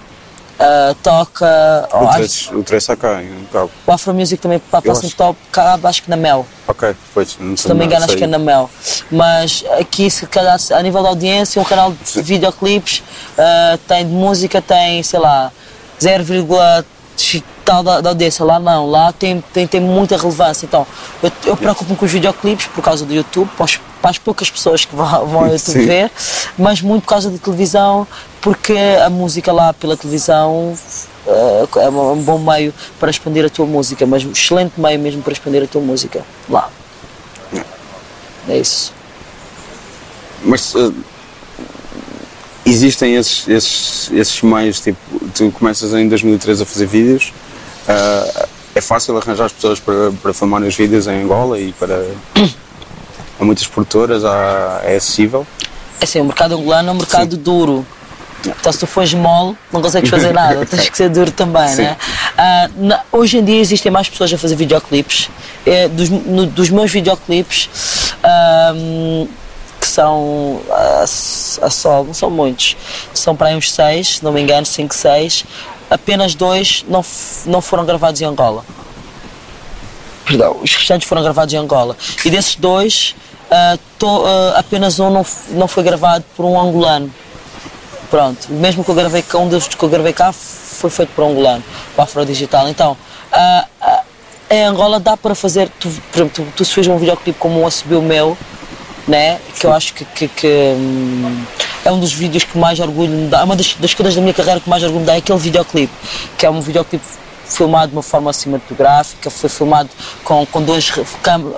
uh, 0.60 0.96
toca. 0.96 1.88
O 1.94 2.08
3 2.14 2.52
o 2.54 2.64
três 2.64 2.84
está 2.84 2.96
cá 2.96 3.22
em 3.22 3.46
Cabo. 3.52 3.72
O 3.86 3.92
Afro 3.92 4.14
Music 4.14 4.42
também 4.42 4.60
passa 4.60 5.02
no 5.02 5.12
top, 5.12 5.40
cabo, 5.52 5.88
acho 5.88 6.04
que 6.04 6.10
na 6.10 6.16
Mel. 6.16 6.46
Ok, 6.68 6.96
pois. 7.14 7.38
Não 7.40 7.56
Se 7.56 7.68
não 7.68 7.76
me 7.76 7.86
engano, 7.86 8.06
acho 8.06 8.16
que 8.16 8.24
é 8.24 8.28
na 8.28 8.40
Mel. 8.40 8.70
Mas 9.12 9.64
aqui, 9.80 10.10
se 10.10 10.26
calhar, 10.28 10.58
a 10.72 10.82
nível 10.82 11.02
de 11.02 11.08
audiência, 11.08 11.62
um 11.62 11.66
canal 11.66 11.92
de 11.92 12.22
videoclipes 12.22 13.04
uh, 13.38 13.78
tem 13.88 14.06
de 14.06 14.12
música, 14.12 14.62
tem, 14.62 15.04
sei 15.04 15.20
lá, 15.20 15.52
0, 16.02 16.24
tal 17.66 17.84
da, 17.84 18.00
da 18.00 18.10
audiência. 18.10 18.46
Lá 18.46 18.60
não, 18.60 18.90
lá 18.90 19.12
tem, 19.12 19.44
tem, 19.52 19.66
tem 19.66 19.82
muita 19.82 20.16
relevância. 20.16 20.66
Então, 20.66 20.86
eu, 21.22 21.32
eu 21.46 21.58
preocupo-me 21.58 21.98
com 21.98 22.06
os 22.06 22.12
videoclipes 22.12 22.68
por 22.68 22.82
causa 22.84 23.04
do 23.04 23.14
YouTube, 23.14 23.50
para, 23.58 23.66
os, 23.66 23.80
para 24.02 24.12
as 24.12 24.18
poucas 24.20 24.50
pessoas 24.50 24.86
que 24.86 24.96
vão, 24.96 25.06
vão 25.26 25.40
ao 25.42 25.48
YouTube 25.48 25.80
Sim. 25.80 25.86
ver, 25.86 26.12
mas 26.58 26.82
muito 26.82 27.04
por 27.04 27.10
causa 27.10 27.30
da 27.30 27.38
televisão, 27.38 28.08
porque 28.40 28.78
a 29.04 29.10
música 29.10 29.52
lá 29.52 29.74
pela 29.74 29.98
televisão 29.98 30.76
uh, 31.26 31.80
é 31.80 31.90
um 31.90 32.22
bom 32.22 32.38
meio 32.38 32.74
para 33.00 33.10
expandir 33.10 33.44
a 33.44 33.50
tua 33.50 33.66
música, 33.66 34.06
mas 34.06 34.24
um 34.24 34.32
excelente 34.32 34.80
meio 34.80 35.00
mesmo 35.00 35.22
para 35.24 35.34
expandir 35.34 35.64
a 35.64 35.68
tua 35.68 35.82
música 35.82 36.24
lá. 36.48 36.70
É 38.48 38.60
isso. 38.60 38.94
Mas 40.44 40.76
uh, 40.76 40.94
existem 42.64 43.16
esses, 43.16 43.48
esses, 43.48 44.12
esses 44.12 44.42
meios, 44.44 44.80
tipo, 44.80 45.00
tu 45.34 45.52
começas 45.52 45.92
em 45.94 46.08
2013 46.08 46.62
a 46.62 46.66
fazer 46.66 46.86
vídeos 46.86 47.34
Uh, 47.88 48.48
é 48.76 48.82
fácil 48.82 49.18
arranjar 49.18 49.46
as 49.46 49.54
pessoas 49.54 49.80
para, 49.80 50.12
para 50.22 50.34
filmar 50.34 50.62
os 50.62 50.76
vídeos 50.76 51.08
em 51.08 51.24
Angola 51.24 51.58
e 51.60 51.72
para 51.74 52.06
a 53.40 53.44
muitas 53.46 53.68
produtoras 53.68 54.26
há, 54.26 54.82
é 54.84 54.96
acessível. 54.96 55.48
É 56.00 56.04
assim, 56.04 56.20
o 56.20 56.26
mercado 56.26 56.56
angolano 56.56 56.90
é 56.90 56.92
um 56.92 56.96
mercado 56.96 57.36
Sim. 57.36 57.42
duro. 57.42 57.86
Então, 58.46 58.72
se 58.72 58.80
tu 58.80 58.86
fores 58.86 59.14
mole, 59.14 59.58
não 59.72 59.82
consegues 59.82 60.10
fazer 60.10 60.32
nada, 60.34 60.66
tens 60.66 60.90
que 60.90 60.98
ser 60.98 61.10
duro 61.10 61.32
também, 61.32 61.68
Sim. 61.70 61.84
né? 61.84 61.98
Na, 62.76 63.02
hoje 63.12 63.38
em 63.38 63.44
dia 63.44 63.60
existem 63.60 63.92
mais 63.92 64.10
pessoas 64.10 64.34
a 64.34 64.38
fazer 64.38 64.56
videoclipes. 64.56 65.30
É, 65.66 65.88
dos, 65.88 66.10
no, 66.10 66.46
dos 66.46 66.70
meus 66.70 66.92
videoclipes, 66.92 67.70
um, 68.76 69.28
que 69.80 69.88
são 69.88 70.62
a, 70.70 71.04
a 71.04 71.70
sol, 71.70 72.04
não 72.06 72.14
são 72.14 72.30
muitos, 72.30 72.78
são 73.14 73.36
para 73.36 73.48
aí 73.48 73.56
uns 73.56 73.72
seis, 73.72 74.18
se 74.18 74.24
não 74.24 74.32
me 74.32 74.42
engano, 74.42 74.66
cinco, 74.66 74.94
seis 74.94 75.46
apenas 75.90 76.36
dois 76.36 76.86
não, 76.88 77.04
não 77.46 77.62
foram 77.62 77.86
gravados 77.86 78.22
em 78.22 78.26
Angola. 78.26 78.66
Perdão, 80.26 80.60
os 80.62 80.76
restantes 80.76 81.08
foram 81.08 81.22
gravados 81.22 81.54
em 81.54 81.58
Angola. 81.58 81.96
E 82.24 82.30
desses 82.30 82.56
dois, 82.56 83.16
uh, 83.52 83.80
to, 84.00 84.08
uh, 84.08 84.58
apenas 84.58 85.00
um 85.00 85.10
não, 85.10 85.26
não 85.52 85.68
foi 85.68 85.84
gravado 85.84 86.26
por 86.36 86.46
um 86.46 86.60
angolano. 86.60 87.12
Pronto, 88.10 88.52
mesmo 88.52 88.84
que 88.84 88.90
eu 88.90 88.96
gravei 88.96 89.22
cá, 89.22 89.38
um 89.38 89.48
dos 89.48 89.68
que 89.68 89.84
eu 89.84 89.90
gravei 89.90 90.14
cá 90.14 90.32
foi 90.32 90.90
feito 90.90 91.10
por 91.16 91.24
um 91.24 91.32
angolano, 91.32 91.64
o 91.98 92.02
Afro 92.02 92.26
Digital. 92.26 92.68
Então, 92.70 92.98
uh, 93.32 94.04
em 94.50 94.64
Angola 94.64 95.00
dá 95.00 95.18
para 95.18 95.36
fazer, 95.36 95.70
tu, 95.80 95.90
por 96.12 96.18
exemplo, 96.18 96.46
tu, 96.46 96.54
tu 96.56 96.66
se 96.66 96.74
fez 96.74 96.88
um 96.88 96.98
videoclipe 96.98 97.38
como 97.40 97.66
Assobio 97.66 98.02
Meu, 98.02 98.38
né? 99.08 99.40
que 99.60 99.66
eu 99.66 99.74
acho 99.74 99.94
que, 99.94 100.06
que, 100.06 100.28
que 100.28 100.74
hum, 100.76 101.44
é 101.86 101.92
um 101.92 102.00
dos 102.00 102.12
vídeos 102.12 102.44
que 102.44 102.58
mais 102.58 102.80
orgulho 102.80 103.12
me 103.12 103.28
dá, 103.30 103.42
é 103.42 103.44
uma 103.44 103.56
das, 103.56 103.76
das 103.76 103.94
coisas 103.94 104.16
da 104.16 104.22
minha 104.22 104.34
carreira 104.34 104.60
que 104.60 104.70
mais 104.70 104.84
orgulho 104.84 105.02
me 105.02 105.06
dá 105.06 105.14
é 105.14 105.18
aquele 105.18 105.40
videoclipe, 105.40 105.94
que 106.38 106.46
é 106.46 106.50
um 106.50 106.60
videoclipe 106.60 107.06
filmado 107.48 107.90
de 107.90 107.96
uma 107.96 108.02
forma 108.02 108.34
cinematográfica, 108.34 109.30
foi 109.30 109.50
filmado 109.50 109.90
com, 110.24 110.46
com 110.48 110.64
duas 110.64 110.92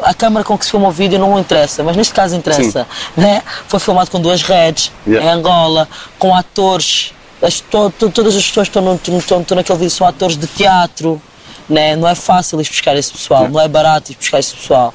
a 0.03 0.13
câmera 0.13 0.43
com 0.43 0.57
que 0.57 0.65
se 0.65 0.71
filma 0.71 0.89
o 0.89 0.91
vídeo 0.91 1.17
não 1.17 1.39
interessa, 1.39 1.81
mas 1.81 1.95
neste 1.95 2.13
caso 2.13 2.35
interessa, 2.35 2.83
Sim. 2.83 3.21
né? 3.21 3.41
Foi 3.67 3.79
filmado 3.79 4.11
com 4.11 4.19
duas 4.19 4.41
redes 4.41 4.91
yeah. 5.07 5.25
em 5.25 5.33
Angola, 5.33 5.87
com 6.19 6.35
atores, 6.35 7.13
as, 7.41 7.61
to, 7.61 7.89
to, 7.97 8.09
todas 8.09 8.35
as 8.35 8.45
pessoas 8.45 8.67
que 8.67 8.77
estão, 8.77 8.83
no, 8.83 9.17
estão, 9.17 9.41
estão 9.41 9.55
naquele 9.55 9.79
vídeo 9.79 9.91
são 9.91 10.05
atores 10.05 10.37
de 10.37 10.47
teatro, 10.47 11.21
né? 11.69 11.95
não 11.95 12.07
é 12.07 12.15
fácil 12.15 12.59
ir 12.61 12.67
buscar 12.67 12.95
esse 12.95 13.11
pessoal, 13.11 13.49
não 13.49 13.59
é 13.59 13.67
barato 13.67 14.11
ir 14.11 14.15
buscar 14.15 14.39
esse 14.39 14.55
pessoal. 14.55 14.93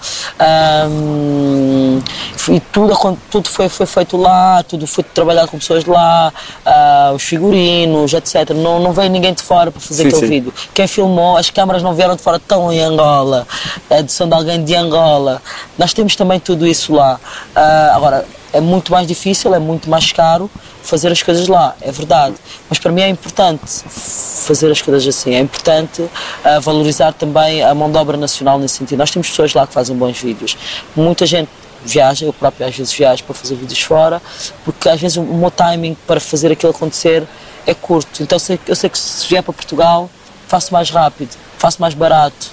Um, 0.88 2.00
e 2.48 2.60
tudo, 2.60 3.18
tudo 3.30 3.48
foi, 3.48 3.68
foi 3.68 3.86
feito 3.86 4.16
lá, 4.16 4.62
tudo 4.62 4.86
foi 4.86 5.04
trabalhado 5.04 5.48
com 5.48 5.58
pessoas 5.58 5.84
lá, 5.84 6.32
uh, 6.66 7.14
os 7.14 7.22
figurinos, 7.22 8.12
etc. 8.12 8.50
Não, 8.50 8.80
não 8.80 8.92
veio 8.92 9.10
ninguém 9.10 9.32
de 9.32 9.42
fora 9.42 9.70
para 9.70 9.80
fazer 9.80 10.02
sim, 10.02 10.08
aquele 10.08 10.22
sim. 10.22 10.28
vídeo. 10.28 10.54
Quem 10.74 10.86
filmou, 10.86 11.36
as 11.36 11.50
câmaras 11.50 11.82
não 11.82 11.94
vieram 11.94 12.16
de 12.16 12.22
fora, 12.22 12.38
estão 12.38 12.72
em 12.72 12.80
Angola, 12.80 13.46
a 13.88 13.98
edição 13.98 14.28
de 14.28 14.34
alguém 14.34 14.64
de 14.64 14.74
Angola. 14.74 15.40
Nós 15.78 15.92
temos 15.92 16.16
também 16.16 16.40
tudo 16.40 16.66
isso 16.66 16.94
lá. 16.94 17.20
Uh, 17.54 17.96
agora, 17.96 18.26
é 18.52 18.60
muito 18.60 18.92
mais 18.92 19.06
difícil, 19.06 19.54
é 19.54 19.58
muito 19.58 19.88
mais 19.88 20.12
caro 20.12 20.50
fazer 20.82 21.10
as 21.10 21.22
coisas 21.22 21.48
lá, 21.48 21.74
é 21.80 21.90
verdade. 21.90 22.34
Mas 22.68 22.78
para 22.78 22.92
mim 22.92 23.00
é 23.02 23.08
importante 23.08 23.62
fazer 23.66 24.70
as 24.70 24.82
coisas 24.82 25.06
assim, 25.06 25.34
é 25.34 25.40
importante 25.40 26.02
uh, 26.02 26.60
valorizar 26.60 27.12
também 27.12 27.62
a 27.62 27.74
mão 27.74 27.90
de 27.90 27.96
obra 27.96 28.16
nacional 28.16 28.58
nesse 28.58 28.78
sentido. 28.78 28.98
Nós 28.98 29.10
temos 29.10 29.28
pessoas 29.28 29.54
lá 29.54 29.66
que 29.66 29.72
fazem 29.72 29.96
bons 29.96 30.18
vídeos. 30.18 30.56
Muita 30.94 31.24
gente 31.24 31.48
viaja, 31.84 32.26
eu 32.26 32.32
próprio 32.32 32.66
às 32.66 32.76
vezes 32.76 32.92
viajo 32.92 33.24
para 33.24 33.34
fazer 33.34 33.54
vídeos 33.54 33.80
fora, 33.80 34.20
porque 34.64 34.88
às 34.88 35.00
vezes 35.00 35.16
o 35.16 35.22
meu 35.22 35.50
timing 35.50 35.96
para 36.06 36.20
fazer 36.20 36.52
aquilo 36.52 36.70
acontecer 36.72 37.24
é 37.66 37.74
curto. 37.74 38.22
Então 38.22 38.36
eu 38.66 38.76
sei 38.76 38.90
que 38.90 38.98
se 38.98 39.26
vier 39.28 39.42
para 39.42 39.52
Portugal 39.52 40.10
faço 40.46 40.72
mais 40.72 40.90
rápido, 40.90 41.30
faço 41.56 41.80
mais 41.80 41.94
barato, 41.94 42.50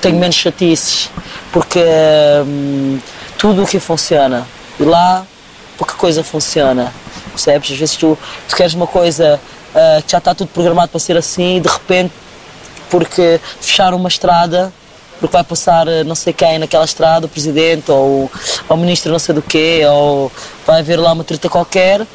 tenho 0.00 0.16
menos 0.16 0.34
chatices, 0.34 1.10
porque 1.52 1.78
hum, 2.46 2.98
tudo 3.36 3.64
o 3.64 3.66
que 3.66 3.78
funciona 3.78 4.46
e 4.78 4.84
lá 4.84 5.26
pouca 5.76 5.94
coisa 5.94 6.22
funciona. 6.24 6.92
Percebes? 7.30 7.72
Às 7.72 7.78
vezes 7.78 7.96
tu, 7.96 8.18
tu 8.48 8.56
queres 8.56 8.74
uma 8.74 8.86
coisa 8.86 9.40
uh, 9.74 10.02
que 10.02 10.12
já 10.12 10.18
está 10.18 10.34
tudo 10.34 10.48
programado 10.48 10.90
para 10.90 11.00
ser 11.00 11.16
assim 11.16 11.56
e 11.56 11.60
de 11.60 11.68
repente, 11.68 12.12
porque 12.90 13.40
fecharam 13.60 13.96
uma 13.96 14.08
estrada, 14.08 14.72
porque 15.20 15.32
vai 15.32 15.44
passar 15.44 15.88
ah, 15.88 16.04
não 16.04 16.14
sei 16.14 16.32
quem 16.32 16.58
naquela 16.58 16.84
estrada, 16.84 17.26
o 17.26 17.28
presidente 17.28 17.90
ou 17.90 18.30
o 18.68 18.76
ministro 18.76 19.10
não 19.10 19.18
sei 19.18 19.34
do 19.34 19.42
quê, 19.42 19.82
ou 19.88 20.30
vai 20.66 20.80
haver 20.80 20.98
lá 20.98 21.12
uma 21.12 21.24
treta 21.24 21.48
qualquer, 21.48 22.06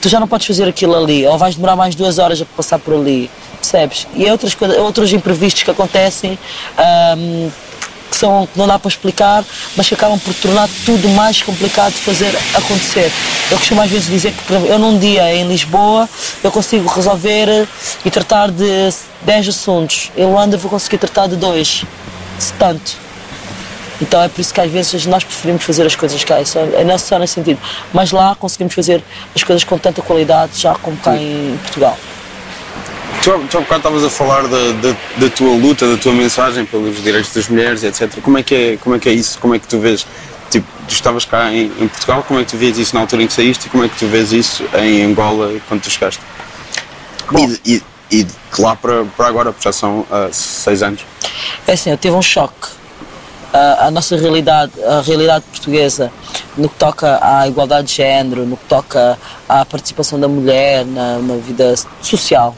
tu 0.00 0.08
já 0.08 0.18
não 0.18 0.26
podes 0.26 0.46
fazer 0.46 0.68
aquilo 0.68 0.96
ali, 0.96 1.26
ou 1.26 1.36
vais 1.38 1.54
demorar 1.54 1.76
mais 1.76 1.94
duas 1.94 2.18
horas 2.18 2.40
a 2.40 2.44
passar 2.44 2.78
por 2.78 2.94
ali, 2.94 3.30
percebes? 3.56 4.06
E 4.14 4.26
é 4.26 4.32
outras 4.32 4.54
coisas, 4.54 4.76
outros 4.78 5.12
imprevistos 5.12 5.62
que 5.62 5.70
acontecem. 5.70 6.38
Um, 7.16 7.50
que, 7.50 7.69
são, 8.20 8.46
que 8.46 8.58
não 8.58 8.66
dá 8.66 8.78
para 8.78 8.88
explicar, 8.88 9.44
mas 9.76 9.88
que 9.88 9.94
acabam 9.94 10.18
por 10.18 10.34
tornar 10.34 10.68
tudo 10.84 11.08
mais 11.08 11.42
complicado 11.42 11.92
de 11.92 12.00
fazer 12.00 12.36
acontecer. 12.54 13.10
Eu 13.50 13.58
costumo 13.58 13.80
às 13.80 13.90
vezes 13.90 14.08
dizer 14.08 14.32
que, 14.32 14.52
eu 14.52 14.78
num 14.78 14.98
dia 14.98 15.34
em 15.34 15.48
Lisboa, 15.48 16.08
eu 16.44 16.52
consigo 16.52 16.88
resolver 16.88 17.66
e 18.04 18.10
tratar 18.10 18.50
de 18.50 18.90
10 19.22 19.48
assuntos. 19.48 20.12
Em 20.16 20.26
Luanda 20.26 20.56
vou 20.56 20.70
conseguir 20.70 20.98
tratar 20.98 21.26
de 21.26 21.36
dois, 21.36 21.84
se 22.38 22.52
tanto. 22.54 22.96
Então 24.00 24.22
é 24.22 24.28
por 24.28 24.40
isso 24.40 24.52
que 24.52 24.60
às 24.60 24.70
vezes 24.70 25.04
nós 25.06 25.24
preferimos 25.24 25.62
fazer 25.62 25.86
as 25.86 25.94
coisas 25.94 26.22
cá, 26.24 26.40
isso 26.40 26.58
é 26.58 26.84
não 26.84 26.98
só 26.98 27.18
nesse 27.18 27.34
sentido. 27.34 27.60
Mas 27.92 28.12
lá 28.12 28.34
conseguimos 28.34 28.74
fazer 28.74 29.02
as 29.34 29.42
coisas 29.42 29.64
com 29.64 29.76
tanta 29.78 30.00
qualidade 30.00 30.58
já 30.58 30.74
como 30.74 30.96
cá 30.96 31.16
em 31.16 31.58
Portugal. 31.62 31.98
Tu, 33.22 33.30
tu 33.50 33.58
há 33.58 33.60
bocado 33.60 33.76
estavas 33.76 34.04
a 34.04 34.10
falar 34.10 34.42
da, 34.48 34.72
da, 34.72 34.96
da, 35.18 35.28
tua 35.28 35.54
luta, 35.54 35.86
da 35.86 35.98
tua 35.98 36.12
mensagem 36.12 36.64
pelos 36.64 37.02
direitos 37.02 37.34
das 37.34 37.48
mulheres, 37.48 37.84
etc. 37.84 38.18
Como 38.22 38.38
é 38.38 38.42
que 38.42 38.54
é, 38.54 38.76
como 38.78 38.96
é, 38.96 38.98
que 38.98 39.10
é 39.10 39.12
isso? 39.12 39.38
Como 39.38 39.54
é 39.54 39.58
que 39.58 39.68
tu 39.68 39.78
vês? 39.78 40.06
Tipo, 40.50 40.66
tu 40.88 40.94
estavas 40.94 41.26
cá 41.26 41.52
em, 41.52 41.66
em 41.66 41.86
Portugal, 41.86 42.24
como 42.26 42.40
é 42.40 42.44
que 42.44 42.50
tu 42.50 42.56
vês 42.56 42.78
isso 42.78 42.94
na 42.94 43.02
altura 43.02 43.22
em 43.22 43.26
que 43.26 43.34
saíste 43.34 43.66
e 43.66 43.70
como 43.70 43.84
é 43.84 43.88
que 43.88 43.98
tu 43.98 44.06
vês 44.06 44.32
isso 44.32 44.64
em 44.74 45.04
Angola 45.04 45.52
quando 45.68 45.82
tu 45.82 45.90
chegaste? 45.90 46.20
Bom, 47.30 47.46
e, 47.64 47.74
e, 47.74 47.82
e 48.10 48.24
de 48.24 48.34
lá 48.58 48.74
para, 48.74 49.04
para 49.04 49.28
agora, 49.28 49.52
porque 49.52 49.64
já 49.64 49.72
são 49.72 50.00
uh, 50.00 50.32
seis 50.32 50.82
anos. 50.82 51.04
É 51.66 51.72
assim, 51.72 51.90
eu 51.90 51.98
tive 51.98 52.14
um 52.14 52.22
choque. 52.22 52.68
Uh, 53.52 53.80
a 53.80 53.90
nossa 53.90 54.16
realidade, 54.16 54.72
a 54.82 55.02
realidade 55.02 55.44
portuguesa, 55.50 56.10
no 56.56 56.70
que 56.70 56.76
toca 56.76 57.18
à 57.22 57.46
igualdade 57.46 57.88
de 57.88 57.94
género, 57.96 58.46
no 58.46 58.56
que 58.56 58.64
toca 58.64 59.18
à 59.46 59.64
participação 59.64 60.18
da 60.18 60.26
mulher 60.26 60.86
na, 60.86 61.18
na 61.18 61.36
vida 61.36 61.74
social, 62.00 62.56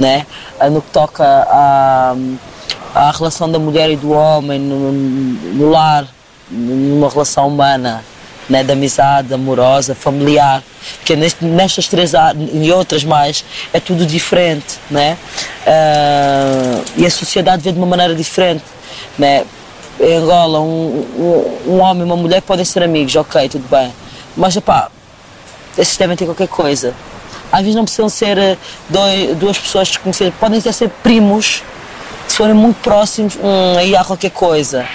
né? 0.00 0.26
Eh, 0.60 0.70
no 0.70 0.82
que 0.82 0.90
toca 0.90 1.24
à, 1.24 2.14
à 2.94 3.10
relação 3.10 3.50
da 3.50 3.58
mulher 3.58 3.90
e 3.90 3.96
do 3.96 4.12
homem 4.12 4.58
no, 4.58 4.92
no 4.92 5.70
lar, 5.70 6.06
numa 6.50 7.08
relação 7.08 7.48
humana, 7.48 8.04
né? 8.48 8.62
de 8.62 8.72
amizade, 8.72 9.32
amorosa, 9.32 9.94
familiar, 9.94 10.62
porque 10.98 11.16
neste, 11.16 11.44
nestas 11.44 11.88
três 11.88 12.12
e 12.52 12.72
outras 12.72 13.04
mais 13.04 13.44
é 13.72 13.80
tudo 13.80 14.06
diferente, 14.06 14.78
né? 14.90 15.18
Uh, 15.66 16.84
e 16.96 17.06
a 17.06 17.10
sociedade 17.10 17.62
vê 17.62 17.72
de 17.72 17.78
uma 17.78 17.86
maneira 17.86 18.14
diferente, 18.14 18.64
né? 19.18 19.44
em 20.00 20.14
Angola, 20.14 20.60
um, 20.60 21.06
um, 21.66 21.72
um 21.72 21.80
homem 21.80 22.02
e 22.02 22.04
uma 22.04 22.16
mulher 22.16 22.42
podem 22.42 22.64
ser 22.64 22.82
amigos, 22.82 23.16
ok, 23.16 23.48
tudo 23.48 23.66
bem. 23.68 23.92
Mas, 24.36 24.56
pá, 24.58 24.90
esses 25.76 25.96
devem 25.96 26.16
ter 26.16 26.26
qualquer 26.26 26.48
coisa. 26.48 26.94
Às 27.50 27.60
vezes 27.60 27.74
não 27.74 27.84
precisam 27.84 28.08
ser 28.08 28.36
eh, 28.38 28.56
dois, 28.88 29.36
duas 29.36 29.58
pessoas 29.58 29.88
desconhecidas, 29.88 30.34
podem 30.38 30.58
até 30.58 30.72
ser 30.72 30.88
primos, 31.02 31.62
se 32.26 32.36
forem 32.36 32.54
muito 32.54 32.76
próximos, 32.82 33.36
hum, 33.36 33.78
aí 33.78 33.94
há 33.94 34.04
qualquer 34.04 34.30
coisa. 34.30 34.86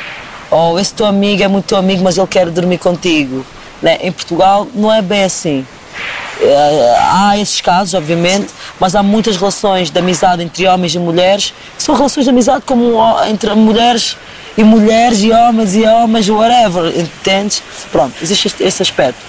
Ou 0.50 0.80
esse 0.80 0.94
teu 0.94 1.06
amigo 1.06 1.42
é 1.42 1.48
muito 1.48 1.66
teu 1.66 1.78
amigo, 1.78 2.04
mas 2.04 2.18
ele 2.18 2.28
quer 2.28 2.50
dormir 2.50 2.78
contigo. 2.78 3.46
Né? 3.82 3.98
Em 4.02 4.12
Portugal 4.12 4.68
não 4.76 4.94
é 4.94 5.02
bem 5.02 5.24
assim. 5.24 5.66
Eh, 6.42 6.96
há 7.00 7.38
esses 7.38 7.62
casos, 7.62 7.94
obviamente, 7.94 8.48
mas 8.80 8.96
há 8.96 9.04
muitas 9.04 9.38
relações 9.38 9.90
de 9.90 10.00
amizade 10.00 10.44
entre 10.44 10.68
homens 10.68 10.94
e 10.96 11.00
mulheres 11.00 11.54
que 11.78 11.84
são 11.84 11.96
relações 11.96 12.26
de 12.26 12.30
amizade 12.30 12.64
como 12.66 12.98
entre 13.30 13.54
mulheres 13.54 14.18
e 14.58 14.64
mulheres 14.64 15.22
e 15.22 15.32
homens 15.32 15.76
e 15.76 15.84
homens, 15.84 16.30
whatever, 16.30 16.98
entendes? 16.98 17.64
Pronto, 17.92 18.14
existe 18.22 18.48
este, 18.48 18.64
esse 18.64 18.82
aspecto. 18.82 19.20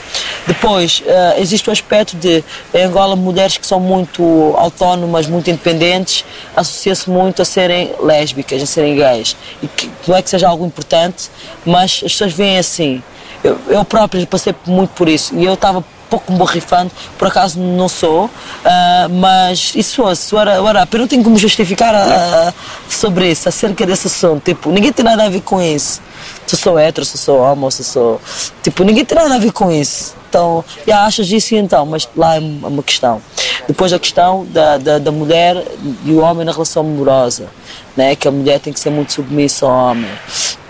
Depois, 0.47 1.03
uh, 1.07 1.41
existe 1.41 1.69
o 1.69 1.73
aspecto 1.73 2.17
de, 2.17 2.43
em 2.75 2.83
Angola, 2.83 3.15
mulheres 3.15 3.57
que 3.57 3.67
são 3.67 3.79
muito 3.79 4.55
autónomas, 4.57 5.27
muito 5.27 5.49
independentes, 5.49 6.25
associa-se 6.57 7.09
muito 7.09 7.41
a 7.41 7.45
serem 7.45 7.93
lésbicas, 8.01 8.63
a 8.63 8.67
serem 8.67 8.97
gays. 8.97 9.37
E 9.63 9.69
que, 9.69 9.91
não 10.07 10.17
é 10.17 10.23
que 10.23 10.31
seja 10.31 10.49
algo 10.49 10.67
importante, 10.67 11.31
mas 11.65 12.03
as 12.05 12.13
pessoas 12.13 12.33
veem 12.33 12.59
assim. 12.59 13.03
Eu, 13.43 13.59
eu 13.69 13.85
próprio 13.85 14.27
passei 14.27 14.55
muito 14.67 14.91
por 14.91 15.09
isso 15.09 15.35
e 15.37 15.45
eu 15.45 15.55
estava 15.55 15.85
pouco 16.13 16.31
borrifante, 16.35 16.93
por 17.17 17.29
acaso 17.29 17.59
não 17.59 17.89
sou, 17.89 18.27
uh, 18.27 19.09
mas 19.11 19.73
isso 19.75 19.97
fosse, 19.97 20.35
ora, 20.35 20.63
ora, 20.63 20.87
eu 20.93 20.99
não 20.99 21.09
tenho 21.09 21.25
como 21.25 21.39
justificar 21.39 21.95
uh, 21.95 22.55
sobre 22.87 23.31
isso, 23.31 23.49
acerca 23.49 23.87
desse 23.87 24.09
assunto, 24.09 24.45
tipo, 24.45 24.71
ninguém 24.71 24.93
tem 24.93 25.03
nada 25.03 25.25
a 25.25 25.31
ver 25.31 25.41
com 25.41 25.61
isso. 25.63 26.03
Se 26.47 26.57
sou 26.57 26.79
hétero, 26.79 27.07
se 27.07 27.17
sou 27.17 27.41
homo, 27.41 27.71
se 27.71 27.83
sou. 27.83 28.21
Tipo, 28.63 28.85
ninguém 28.85 29.05
tem 29.05 29.17
nada 29.17 29.35
a 29.35 29.39
ver 29.39 29.53
com 29.53 29.73
isso. 29.73 30.15
Então, 30.29 30.65
já 30.87 31.05
achas 31.05 31.31
isso 31.31 31.55
então, 31.55 31.85
mas 31.87 32.09
lá 32.17 32.37
é 32.37 32.39
uma 32.39 32.83
questão. 32.83 33.21
Depois 33.67 33.93
a 33.93 33.99
questão 33.99 34.47
da, 34.47 34.77
da, 34.77 34.99
da 34.99 35.11
mulher 35.11 35.65
e 36.05 36.13
o 36.13 36.21
homem 36.21 36.45
na 36.45 36.53
relação 36.53 36.83
amorosa, 36.83 37.49
né? 37.97 38.15
que 38.15 38.29
a 38.29 38.31
mulher 38.31 38.61
tem 38.61 38.73
que 38.73 38.81
ser 38.81 38.91
muito 38.91 39.13
submissa 39.13 39.67
ao 39.67 39.73
homem, 39.73 40.11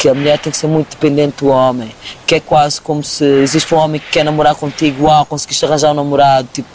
que 0.03 0.09
a 0.09 0.15
mulher 0.15 0.37
tem 0.37 0.51
que 0.51 0.59
ser 0.59 0.67
muito 0.67 0.91
dependente 0.91 1.45
do 1.45 1.47
homem, 1.47 1.95
que 2.27 2.35
é 2.35 2.41
quase 2.41 2.81
como 2.81 3.05
se 3.05 3.25
existe 3.25 3.73
um 3.73 3.79
homem 3.79 4.01
que 4.01 4.11
quer 4.11 4.25
namorar 4.25 4.57
contigo, 4.57 5.05
uau, 5.05 5.25
conseguiste 5.25 5.65
arranjar 5.65 5.93
um 5.93 5.95
namorado, 5.95 6.49
tipo, 6.53 6.69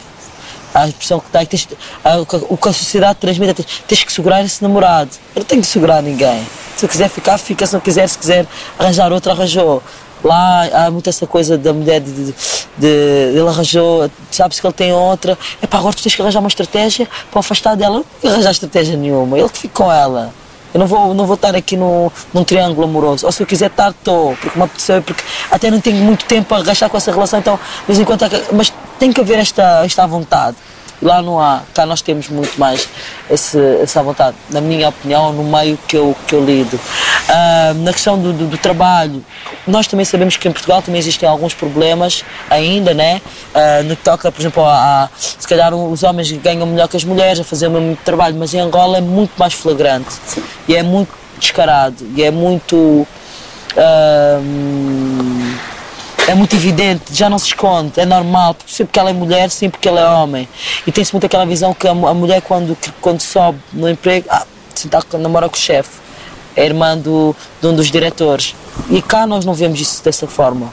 a 0.72 0.88
expressão 0.88 1.20
que 1.20 1.30
dá, 1.30 1.44
tens, 1.44 1.68
a, 2.02 2.20
o 2.48 2.56
que 2.56 2.68
a 2.70 2.72
sociedade 2.72 3.18
transmite, 3.18 3.52
tens, 3.52 3.82
tens 3.86 4.02
que 4.02 4.10
segurar 4.14 4.42
esse 4.42 4.62
namorado. 4.62 5.10
Eu 5.36 5.40
não 5.40 5.44
tenho 5.44 5.60
que 5.60 5.68
segurar 5.68 6.02
ninguém. 6.02 6.46
Se 6.74 6.86
eu 6.86 6.88
quiser 6.88 7.10
ficar, 7.10 7.36
fica. 7.36 7.66
Se 7.66 7.74
não 7.74 7.80
quiser, 7.80 8.08
se 8.08 8.16
quiser 8.16 8.46
arranjar 8.78 9.12
outro, 9.12 9.30
arranjou. 9.30 9.82
Lá 10.24 10.86
há 10.86 10.90
muito 10.90 11.10
essa 11.10 11.26
coisa 11.26 11.58
da 11.58 11.74
mulher 11.74 12.00
de, 12.00 12.10
de, 12.10 12.34
de 12.78 12.86
ele 12.86 13.46
arranjou, 13.46 14.10
sabes 14.30 14.58
que 14.58 14.66
ele 14.66 14.72
tem 14.72 14.90
outra. 14.90 15.36
É 15.60 15.66
pá, 15.66 15.78
agora 15.78 15.94
tu 15.94 16.02
tens 16.02 16.14
que 16.14 16.22
arranjar 16.22 16.40
uma 16.40 16.48
estratégia 16.48 17.06
para 17.30 17.40
afastar 17.40 17.76
dela. 17.76 17.96
Não 17.96 18.02
tem 18.02 18.20
que 18.22 18.26
arranjar 18.28 18.52
estratégia 18.52 18.96
nenhuma. 18.96 19.38
Ele 19.38 19.50
que 19.50 19.58
fica 19.58 19.84
com 19.84 19.92
ela. 19.92 20.32
Eu 20.72 20.80
não 20.80 20.86
vou, 20.86 21.14
não 21.14 21.26
vou 21.26 21.34
estar 21.34 21.54
aqui 21.54 21.76
no, 21.76 22.12
num 22.32 22.44
triângulo 22.44 22.86
amoroso. 22.86 23.26
Ou 23.26 23.32
se 23.32 23.42
eu 23.42 23.46
quiser 23.46 23.66
estar, 23.66 23.90
estou. 23.90 24.36
Porque 24.36 24.58
porque 25.02 25.22
até 25.50 25.70
não 25.70 25.80
tenho 25.80 25.96
muito 25.96 26.24
tempo 26.26 26.48
para 26.48 26.62
gastar 26.62 26.88
com 26.88 26.96
essa 26.96 27.10
relação, 27.10 27.38
então, 27.38 27.58
de 27.80 27.86
vez 27.86 27.98
em 27.98 28.04
quando, 28.04 28.20
mas 28.52 28.72
tem 28.98 29.12
que 29.12 29.20
haver 29.20 29.38
esta, 29.38 29.84
esta 29.84 30.06
vontade. 30.06 30.56
Lá 31.00 31.22
não 31.22 31.38
há, 31.38 31.62
cá 31.72 31.86
nós 31.86 32.02
temos 32.02 32.28
muito 32.28 32.58
mais 32.58 32.88
esse, 33.30 33.58
essa 33.80 34.02
vontade, 34.02 34.36
na 34.50 34.60
minha 34.60 34.88
opinião, 34.88 35.32
no 35.32 35.44
meio 35.44 35.78
que 35.86 35.96
eu, 35.96 36.16
que 36.26 36.34
eu 36.34 36.44
lido. 36.44 36.74
Uh, 36.74 37.74
na 37.84 37.92
questão 37.92 38.18
do, 38.18 38.32
do, 38.32 38.46
do, 38.46 38.58
trabalho, 38.58 39.24
nós 39.66 39.86
também 39.86 40.04
sabemos 40.04 40.36
que 40.36 40.48
em 40.48 40.52
Portugal 40.52 40.82
também 40.82 40.98
existem 40.98 41.28
alguns 41.28 41.54
problemas 41.54 42.24
ainda, 42.50 42.94
né? 42.94 43.20
Uh, 43.54 43.84
no 43.84 43.94
que 43.94 44.02
toca, 44.02 44.32
por 44.32 44.40
exemplo, 44.40 44.64
a, 44.64 45.04
a, 45.04 45.08
se 45.16 45.46
calhar 45.46 45.72
os 45.72 46.02
homens 46.02 46.32
ganham 46.32 46.66
melhor 46.66 46.88
que 46.88 46.96
as 46.96 47.04
mulheres 47.04 47.38
a 47.38 47.44
fazer 47.44 47.68
o 47.68 47.70
mesmo 47.70 47.96
trabalho, 48.04 48.34
mas 48.36 48.52
em 48.52 48.60
Angola 48.60 48.98
é 48.98 49.00
muito 49.00 49.32
mais 49.38 49.54
flagrante 49.54 50.16
e 50.66 50.74
é 50.74 50.82
muito 50.82 51.12
descarado 51.38 52.04
e 52.16 52.22
é 52.22 52.30
muito. 52.30 53.06
Uh, 53.76 55.77
é 56.28 56.34
muito 56.34 56.54
evidente, 56.54 57.04
já 57.10 57.30
não 57.30 57.38
se 57.38 57.46
esconde, 57.46 57.98
é 57.98 58.04
normal, 58.04 58.54
sim 58.66 58.84
porque 58.84 58.98
ela 58.98 59.08
é 59.08 59.12
mulher, 59.14 59.48
sim 59.48 59.70
porque 59.70 59.88
ele 59.88 59.98
é 59.98 60.04
homem. 60.04 60.46
E 60.86 60.92
tem-se 60.92 61.10
muito 61.14 61.24
aquela 61.24 61.46
visão 61.46 61.72
que 61.72 61.88
a, 61.88 61.94
mulher 61.94 62.42
quando, 62.42 62.76
quando 63.00 63.22
sobe 63.22 63.58
no 63.72 63.88
emprego, 63.88 64.26
ah, 64.28 64.46
se 64.74 64.90
namora 65.18 65.48
com 65.48 65.56
o 65.56 65.58
chefe, 65.58 65.98
é 66.54 66.66
irmã 66.66 66.98
do, 66.98 67.34
de 67.62 67.66
um 67.66 67.74
dos 67.74 67.90
diretores. 67.90 68.54
E 68.90 69.00
cá 69.00 69.26
nós 69.26 69.46
não 69.46 69.54
vemos 69.54 69.80
isso 69.80 70.04
dessa 70.04 70.26
forma, 70.26 70.70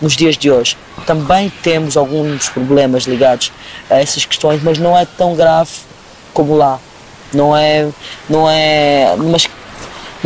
nos 0.00 0.16
dias 0.16 0.36
de 0.36 0.50
hoje. 0.50 0.76
Também 1.06 1.52
temos 1.62 1.96
alguns 1.96 2.48
problemas 2.48 3.04
ligados 3.04 3.52
a 3.88 4.00
essas 4.00 4.24
questões, 4.24 4.60
mas 4.60 4.76
não 4.76 4.98
é 4.98 5.06
tão 5.06 5.36
grave 5.36 5.70
como 6.34 6.56
lá. 6.56 6.80
Não 7.32 7.56
é, 7.56 7.88
não 8.28 8.50
é, 8.50 9.14
mas 9.16 9.48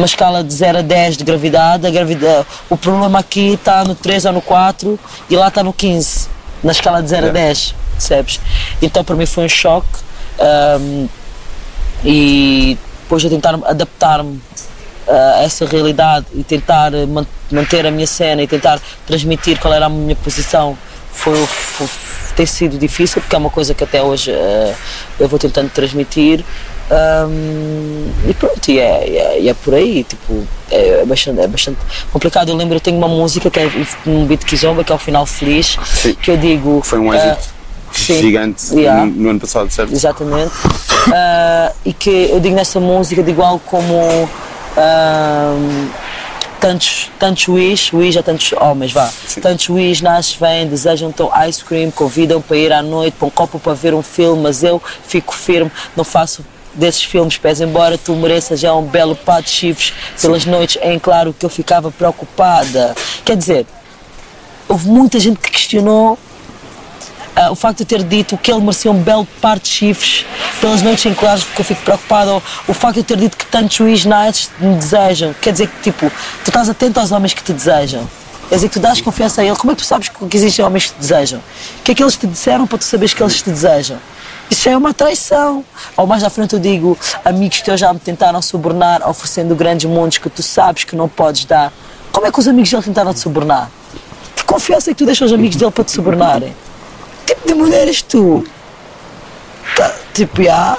uma 0.00 0.06
escala 0.06 0.42
de 0.42 0.52
0 0.52 0.78
a 0.78 0.82
10 0.82 1.18
de 1.18 1.24
gravidade, 1.24 1.86
a 1.86 1.90
gravidade 1.90 2.46
o 2.70 2.76
problema 2.76 3.18
aqui 3.18 3.52
está 3.52 3.84
no 3.84 3.94
3 3.94 4.24
ou 4.24 4.32
no 4.32 4.40
4 4.40 4.98
e 5.28 5.36
lá 5.36 5.48
está 5.48 5.62
no 5.62 5.72
15, 5.72 6.28
na 6.64 6.72
escala 6.72 7.02
de 7.02 7.10
0 7.10 7.28
a 7.28 7.30
10, 7.30 7.74
percebes? 7.92 8.40
Então 8.80 9.04
para 9.04 9.14
mim 9.14 9.26
foi 9.26 9.44
um 9.44 9.48
choque 9.48 9.86
um, 10.80 11.08
e 12.02 12.78
depois 13.02 13.22
eu 13.22 13.30
tentar 13.30 13.54
adaptar-me 13.64 14.40
a 15.06 15.42
essa 15.42 15.66
realidade 15.66 16.26
e 16.34 16.42
tentar 16.42 16.92
manter 17.50 17.86
a 17.86 17.90
minha 17.90 18.06
cena 18.06 18.42
e 18.42 18.46
tentar 18.46 18.80
transmitir 19.06 19.58
qual 19.58 19.74
era 19.74 19.86
a 19.86 19.88
minha 19.88 20.16
posição 20.16 20.78
foi, 21.12 21.44
foi, 21.46 21.88
tem 22.36 22.46
sido 22.46 22.78
difícil 22.78 23.20
porque 23.20 23.34
é 23.34 23.38
uma 23.38 23.50
coisa 23.50 23.74
que 23.74 23.84
até 23.84 24.00
hoje 24.00 24.30
uh, 24.30 24.74
eu 25.18 25.28
vou 25.28 25.38
tentando 25.38 25.68
transmitir 25.70 26.44
um, 26.90 28.10
e 28.28 28.34
pronto, 28.34 28.68
e 28.68 28.78
é, 28.80 29.08
e 29.08 29.16
é, 29.16 29.40
e 29.42 29.48
é, 29.48 29.54
por 29.54 29.74
aí, 29.74 30.02
tipo, 30.02 30.44
é 30.70 31.04
bastante, 31.04 31.40
é 31.40 31.46
bastante 31.46 31.78
complicado. 32.12 32.48
Eu 32.48 32.56
lembro, 32.56 32.76
eu 32.76 32.80
tenho 32.80 32.98
uma 32.98 33.08
música 33.08 33.48
que 33.48 33.60
é 33.60 33.70
um 34.06 34.26
beat 34.26 34.44
Kizomba, 34.44 34.82
que 34.82 34.90
é 34.90 34.94
o 34.94 34.98
final 34.98 35.24
feliz, 35.24 35.78
sim. 35.84 36.14
que 36.14 36.30
eu 36.30 36.36
digo. 36.36 36.80
Foi 36.82 36.98
um 36.98 37.14
êxito 37.14 37.38
uh, 37.38 38.20
gigante 38.20 38.74
yeah, 38.74 39.04
no, 39.04 39.12
no, 39.12 39.30
ano 39.30 39.40
passado, 39.40 39.70
certo? 39.70 39.92
Exatamente. 39.92 40.50
Uh, 40.50 41.74
e 41.84 41.92
que 41.92 42.28
eu 42.30 42.40
digo 42.40 42.56
nessa 42.56 42.80
música, 42.80 43.22
digo 43.22 43.42
algo 43.42 43.62
como. 43.64 43.94
Uh, 44.76 45.88
tantos, 46.60 47.10
tantos 47.18 47.48
Wish, 47.48 47.94
Wish 47.94 48.18
há 48.18 48.22
tantos 48.22 48.52
homens, 48.52 48.92
vá. 48.92 49.08
Sim. 49.26 49.40
Tantos 49.40 49.68
Wish 49.68 50.02
nascem, 50.02 50.36
vêm, 50.40 50.66
desejam 50.68 51.10
teu 51.12 51.30
ice 51.48 51.64
cream, 51.64 51.90
convidam 51.90 52.42
para 52.42 52.56
ir 52.56 52.72
à 52.72 52.82
noite, 52.82 53.14
para 53.16 53.26
um 53.28 53.30
copo 53.30 53.58
para 53.60 53.74
ver 53.74 53.94
um 53.94 54.02
filme, 54.02 54.42
mas 54.42 54.62
eu 54.62 54.82
fico 55.06 55.34
firme, 55.34 55.70
não 55.96 56.04
faço 56.04 56.44
desses 56.74 57.02
filmes 57.02 57.36
pés, 57.36 57.60
embora 57.60 57.98
tu 57.98 58.14
mereças 58.14 58.60
já 58.60 58.74
um 58.74 58.82
belo 58.82 59.16
par 59.16 59.42
de 59.42 59.50
chifres 59.50 59.92
pelas 60.20 60.44
noites 60.44 60.78
em 60.82 60.98
claro 60.98 61.34
que 61.36 61.44
eu 61.44 61.50
ficava 61.50 61.90
preocupada. 61.90 62.94
Quer 63.24 63.36
dizer, 63.36 63.66
houve 64.68 64.88
muita 64.88 65.18
gente 65.18 65.38
que 65.38 65.50
questionou 65.50 66.18
uh, 67.36 67.50
o 67.50 67.54
facto 67.54 67.78
de 67.78 67.84
ter 67.84 68.02
dito 68.02 68.36
que 68.36 68.52
ele 68.52 68.60
merecia 68.60 68.90
um 68.90 69.02
belo 69.02 69.26
par 69.40 69.58
de 69.58 69.68
chifres 69.68 70.24
pelas 70.60 70.82
noites 70.82 71.06
em 71.06 71.14
claro 71.14 71.40
porque 71.40 71.60
eu 71.60 71.64
fico 71.64 71.82
preocupada, 71.82 72.32
ou 72.32 72.42
o 72.68 72.74
facto 72.74 72.94
de 72.94 73.00
eu 73.00 73.04
ter 73.04 73.16
dito 73.16 73.36
que 73.36 73.46
tantos 73.46 73.78
Wish 73.80 74.06
Nights 74.06 74.50
me 74.58 74.76
desejam. 74.76 75.34
Quer 75.40 75.52
dizer 75.52 75.68
que, 75.68 75.82
tipo, 75.82 76.10
tu 76.44 76.50
estás 76.50 76.68
atento 76.68 77.00
aos 77.00 77.10
homens 77.12 77.32
que 77.32 77.42
te 77.42 77.52
desejam. 77.52 78.08
Quer 78.48 78.56
dizer 78.56 78.68
que 78.68 78.74
tu 78.74 78.80
dás 78.80 79.00
confiança 79.00 79.40
a 79.40 79.44
ele. 79.44 79.56
Como 79.56 79.72
é 79.72 79.74
que 79.76 79.82
tu 79.82 79.86
sabes 79.86 80.08
que 80.08 80.36
existem 80.36 80.64
homens 80.64 80.86
que 80.86 80.94
te 80.94 80.98
desejam? 81.00 81.38
O 81.38 81.82
que 81.84 81.92
é 81.92 81.94
que 81.94 82.02
eles 82.02 82.16
te 82.16 82.26
disseram 82.26 82.66
para 82.66 82.78
tu 82.78 82.84
saberes 82.84 83.14
que 83.14 83.22
eles 83.22 83.40
te 83.40 83.48
desejam? 83.48 83.98
Isso 84.50 84.68
é 84.68 84.76
uma 84.76 84.92
traição. 84.92 85.64
Ou 85.96 86.06
mais 86.06 86.24
à 86.24 86.28
frente 86.28 86.54
eu 86.54 86.58
digo, 86.58 86.98
amigos 87.24 87.60
teus 87.60 87.78
já 87.78 87.92
me 87.92 88.00
tentaram 88.00 88.42
subornar 88.42 89.08
oferecendo 89.08 89.54
grandes 89.54 89.88
mundos 89.88 90.18
que 90.18 90.28
tu 90.28 90.42
sabes 90.42 90.84
que 90.84 90.96
não 90.96 91.08
podes 91.08 91.44
dar. 91.44 91.72
Como 92.10 92.26
é 92.26 92.32
que 92.32 92.38
os 92.40 92.48
amigos 92.48 92.70
dele 92.70 92.82
tentaram 92.82 93.14
te 93.14 93.20
subornar? 93.20 93.70
Que 94.34 94.44
confiança 94.44 94.90
é 94.90 94.94
que 94.94 94.98
tu 94.98 95.06
deixas 95.06 95.30
os 95.30 95.32
amigos 95.32 95.56
dele 95.56 95.70
para 95.70 95.84
te 95.84 95.92
subornarem? 95.92 96.54
Que 97.24 97.34
tipo 97.34 97.46
de 97.46 97.54
mulher 97.54 97.86
és 97.86 98.02
tu? 98.02 98.44
Tá, 99.76 99.94
tipo, 100.12 100.42
ah, 100.50 100.76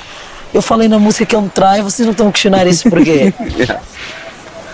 eu 0.54 0.62
falei 0.62 0.90
na 0.90 1.00
música 1.00 1.26
que 1.26 1.34
ele 1.34 1.44
me 1.44 1.50
trai, 1.50 1.82
vocês 1.82 2.06
não 2.06 2.12
estão 2.12 2.28
a 2.28 2.32
questionar 2.32 2.68
isso 2.68 2.90
porquê? 2.90 3.34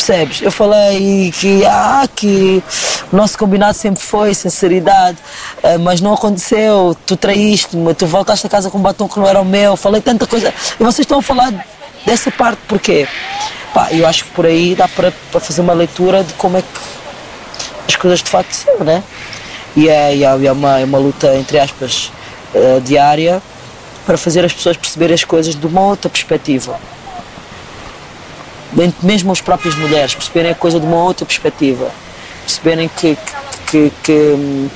percebes? 0.08 0.42
Eu 0.42 0.52
falei 0.52 1.32
que, 1.32 1.66
ah, 1.66 2.08
que 2.16 2.64
o 3.12 3.16
nosso 3.16 3.38
combinado 3.38 3.74
sempre 3.74 4.02
foi 4.02 4.34
sinceridade, 4.34 5.18
eh, 5.62 5.78
mas 5.78 6.00
não 6.00 6.14
aconteceu, 6.14 6.96
tu 7.06 7.18
traíste-me, 7.18 7.94
tu 7.94 8.08
voltaste 8.08 8.48
a 8.48 8.50
casa 8.50 8.70
com 8.70 8.78
um 8.78 8.82
batom 8.82 9.08
que 9.08 9.20
não 9.20 9.28
era 9.28 9.42
o 9.42 9.46
meu, 9.46 9.76
falei 9.76 10.02
tanta 10.02 10.26
coisa. 10.26 10.54
E 10.80 10.84
vocês 10.84 11.00
estão 11.00 11.20
a 11.20 11.22
falar 11.22 11.54
dessa 12.06 12.32
parte 12.32 12.60
porquê? 12.68 13.08
Pá, 13.74 13.90
eu 13.92 14.08
acho 14.08 14.24
que 14.24 14.32
por 14.32 14.46
aí 14.46 14.76
dá 14.76 14.88
para, 14.88 15.12
fazer 15.42 15.62
uma 15.62 15.74
leitura 15.74 16.24
de 16.24 16.34
como 16.34 16.58
é 16.58 16.62
que 16.62 16.68
as 17.88 17.96
coisas 17.96 18.24
de 18.24 18.30
facto 18.30 18.54
são, 18.54 18.80
né? 18.80 19.04
E 19.76 19.90
é, 19.90 20.16
e 20.16 20.24
é, 20.24 20.46
é 20.46 20.52
uma, 20.52 20.80
é 20.80 20.86
uma 20.86 20.98
luta, 20.98 21.36
entre 21.36 21.60
aspas, 21.60 22.12
uh, 22.56 22.82
diária 22.82 23.42
para 24.06 24.18
fazer 24.18 24.44
as 24.46 24.54
pessoas 24.54 24.78
perceberem 24.78 25.14
as 25.14 25.26
coisas 25.26 25.54
de 25.54 25.68
uma 25.68 25.82
outra 25.82 26.10
perspectiva. 26.10 26.80
Mesmo 29.02 29.32
as 29.32 29.42
próprias 29.42 29.76
mulheres, 29.76 30.16
perceberem 30.16 30.52
a 30.52 30.56
coisa 30.56 30.80
de 30.80 30.86
uma 30.86 31.04
outra 31.04 31.26
perspectiva, 31.26 31.92
perceberem 32.42 32.90
que, 32.90 33.18
que, 33.70 33.92
que, 34.04 34.70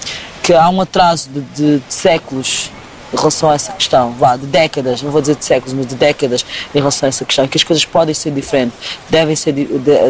que 0.43 0.53
há 0.53 0.69
um 0.69 0.81
atraso 0.81 1.29
de, 1.29 1.41
de, 1.41 1.79
de 1.79 1.93
séculos 1.93 2.71
em 3.13 3.17
relação 3.17 3.49
a 3.49 3.55
essa 3.55 3.73
questão, 3.73 4.13
vá, 4.13 4.37
de 4.37 4.45
décadas, 4.45 5.01
não 5.01 5.11
vou 5.11 5.19
dizer 5.19 5.35
de 5.35 5.43
séculos, 5.43 5.73
mas 5.73 5.85
de 5.87 5.95
décadas 5.95 6.45
em 6.73 6.77
relação 6.77 7.07
a 7.07 7.09
essa 7.09 7.25
questão, 7.25 7.47
que 7.47 7.57
as 7.57 7.63
coisas 7.63 7.83
podem 7.83 8.13
ser 8.13 8.31
diferentes, 8.31 8.77
devem 9.09 9.35
ser, 9.35 9.51
de, 9.51 9.67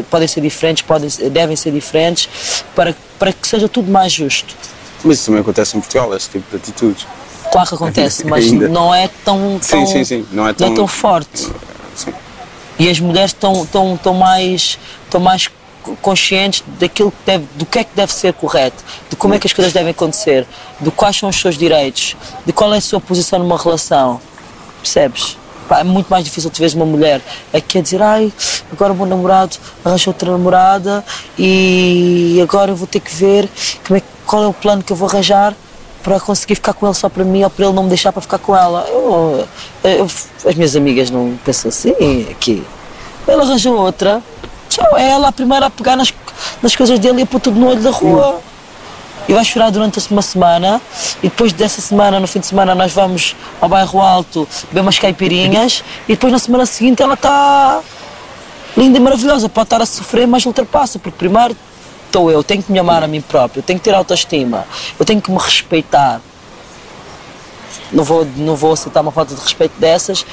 podem 0.09 0.27
ser 0.27 0.41
diferentes, 0.41 0.83
podem, 0.83 1.09
devem 1.31 1.55
ser 1.55 1.71
diferentes, 1.71 2.63
para, 2.75 2.95
para 3.17 3.33
que 3.33 3.47
seja 3.47 3.67
tudo 3.67 3.91
mais 3.91 4.11
justo. 4.11 4.55
Mas 5.03 5.17
isso 5.17 5.25
também 5.25 5.41
acontece 5.41 5.75
em 5.75 5.79
Portugal, 5.79 6.15
esse 6.15 6.29
tipo 6.29 6.49
de 6.51 6.57
atitudes. 6.57 7.07
Claro 7.51 7.67
que 7.67 7.75
acontece, 7.75 8.25
mas 8.27 8.45
Ainda. 8.45 8.67
não 8.67 8.93
é 8.93 9.09
tão, 9.25 9.59
tão, 9.59 9.85
Sim, 9.85 9.85
sim, 9.87 10.03
sim. 10.03 10.27
Não 10.31 10.47
é 10.47 10.53
tão, 10.53 10.87
forte. 10.87 11.49
Sim. 11.95 12.13
E 12.81 12.89
as 12.89 12.99
mulheres 12.99 13.29
estão, 13.29 13.63
estão, 13.63 13.93
estão 13.93 14.13
mais, 14.15 14.79
estão 15.03 15.21
mais 15.21 15.47
conscientes 16.01 16.63
daquilo 16.79 17.11
que 17.11 17.17
deve, 17.23 17.45
do 17.53 17.63
que 17.63 17.77
é 17.77 17.83
que 17.83 17.95
deve 17.95 18.11
ser 18.11 18.33
correto, 18.33 18.83
de 19.07 19.15
como 19.15 19.35
é 19.35 19.39
que 19.39 19.45
as 19.45 19.53
coisas 19.53 19.71
devem 19.71 19.91
acontecer, 19.91 20.47
de 20.79 20.89
quais 20.89 21.15
são 21.15 21.29
os 21.29 21.39
seus 21.39 21.59
direitos, 21.59 22.17
de 22.43 22.51
qual 22.51 22.73
é 22.73 22.77
a 22.77 22.81
sua 22.81 22.99
posição 22.99 23.37
numa 23.37 23.55
relação. 23.55 24.19
Percebes? 24.81 25.37
É 25.69 25.83
muito 25.83 26.07
mais 26.07 26.25
difícil 26.25 26.49
tu 26.49 26.57
veres 26.57 26.73
uma 26.73 26.87
mulher 26.87 27.21
aqui 27.53 27.77
a 27.77 27.81
dizer 27.83 28.01
ai, 28.01 28.33
agora 28.71 28.93
o 28.93 28.95
meu 28.95 29.05
namorado 29.05 29.57
arranjou 29.85 30.11
outra 30.11 30.31
namorada 30.31 31.05
e 31.37 32.39
agora 32.41 32.71
eu 32.71 32.75
vou 32.75 32.87
ter 32.87 32.99
que 32.99 33.13
ver 33.13 33.47
como 33.85 33.99
é, 33.99 34.01
qual 34.25 34.43
é 34.43 34.47
o 34.47 34.53
plano 34.53 34.81
que 34.81 34.91
eu 34.91 34.97
vou 34.97 35.07
arranjar 35.07 35.53
para 36.03 36.19
conseguir 36.19 36.55
ficar 36.55 36.73
com 36.73 36.85
ele 36.85 36.95
só 36.95 37.09
para 37.09 37.23
mim 37.23 37.43
ou 37.43 37.49
para 37.49 37.65
ele 37.65 37.73
não 37.73 37.83
me 37.83 37.89
deixar 37.89 38.11
para 38.11 38.21
ficar 38.21 38.37
com 38.37 38.55
ela. 38.55 38.85
Eu, 38.89 39.47
eu, 39.83 40.05
as 40.45 40.55
minhas 40.55 40.75
amigas 40.75 41.09
não 41.09 41.37
pensam 41.43 41.69
assim 41.69 41.91
aqui. 42.29 42.63
Ele 43.27 43.41
arranjou 43.41 43.75
outra, 43.77 44.21
tchau, 44.67 44.97
é 44.97 45.09
ela 45.09 45.27
a 45.27 45.31
primeira 45.31 45.67
a 45.67 45.69
pegar 45.69 45.95
nas, 45.95 46.13
nas 46.61 46.75
coisas 46.75 46.99
dele 46.99 47.19
e 47.19 47.23
a 47.23 47.25
pôr 47.25 47.39
tudo 47.39 47.59
no 47.59 47.67
olho 47.67 47.81
da 47.81 47.91
rua. 47.91 48.39
E 49.29 49.33
vai 49.33 49.45
chorar 49.45 49.69
durante 49.69 49.99
uma 50.09 50.21
semana 50.21 50.81
e 51.19 51.29
depois 51.29 51.53
dessa 51.53 51.79
semana, 51.79 52.19
no 52.19 52.27
fim 52.27 52.39
de 52.39 52.47
semana, 52.47 52.73
nós 52.73 52.91
vamos 52.91 53.35
ao 53.61 53.69
bairro 53.69 54.01
alto 54.01 54.47
beber 54.69 54.81
umas 54.81 54.97
caipirinhas 54.97 55.83
e 56.07 56.13
depois 56.13 56.33
na 56.33 56.39
semana 56.39 56.65
seguinte 56.65 57.01
ela 57.03 57.13
está 57.13 57.81
linda 58.75 58.97
e 58.97 59.01
maravilhosa, 59.01 59.47
pode 59.47 59.67
estar 59.67 59.81
a 59.81 59.85
sofrer, 59.85 60.27
mas 60.27 60.45
ultrapassa, 60.45 60.97
porque 60.97 61.17
primeiro 61.17 61.55
estou 62.11 62.29
eu, 62.29 62.43
tenho 62.43 62.61
que 62.61 62.69
me 62.71 62.77
amar 62.77 63.01
a 63.03 63.07
mim 63.07 63.21
próprio, 63.21 63.63
tenho 63.63 63.79
que 63.79 63.85
ter 63.85 63.95
autoestima, 63.95 64.65
eu 64.99 65.05
tenho 65.05 65.21
que 65.21 65.31
me 65.31 65.37
respeitar. 65.37 66.19
Não 67.91 68.03
vou, 68.03 68.27
não 68.35 68.55
vou 68.55 68.73
aceitar 68.73 68.99
uma 69.01 69.11
falta 69.11 69.33
de 69.33 69.41
respeito 69.41 69.73
dessas 69.79 70.25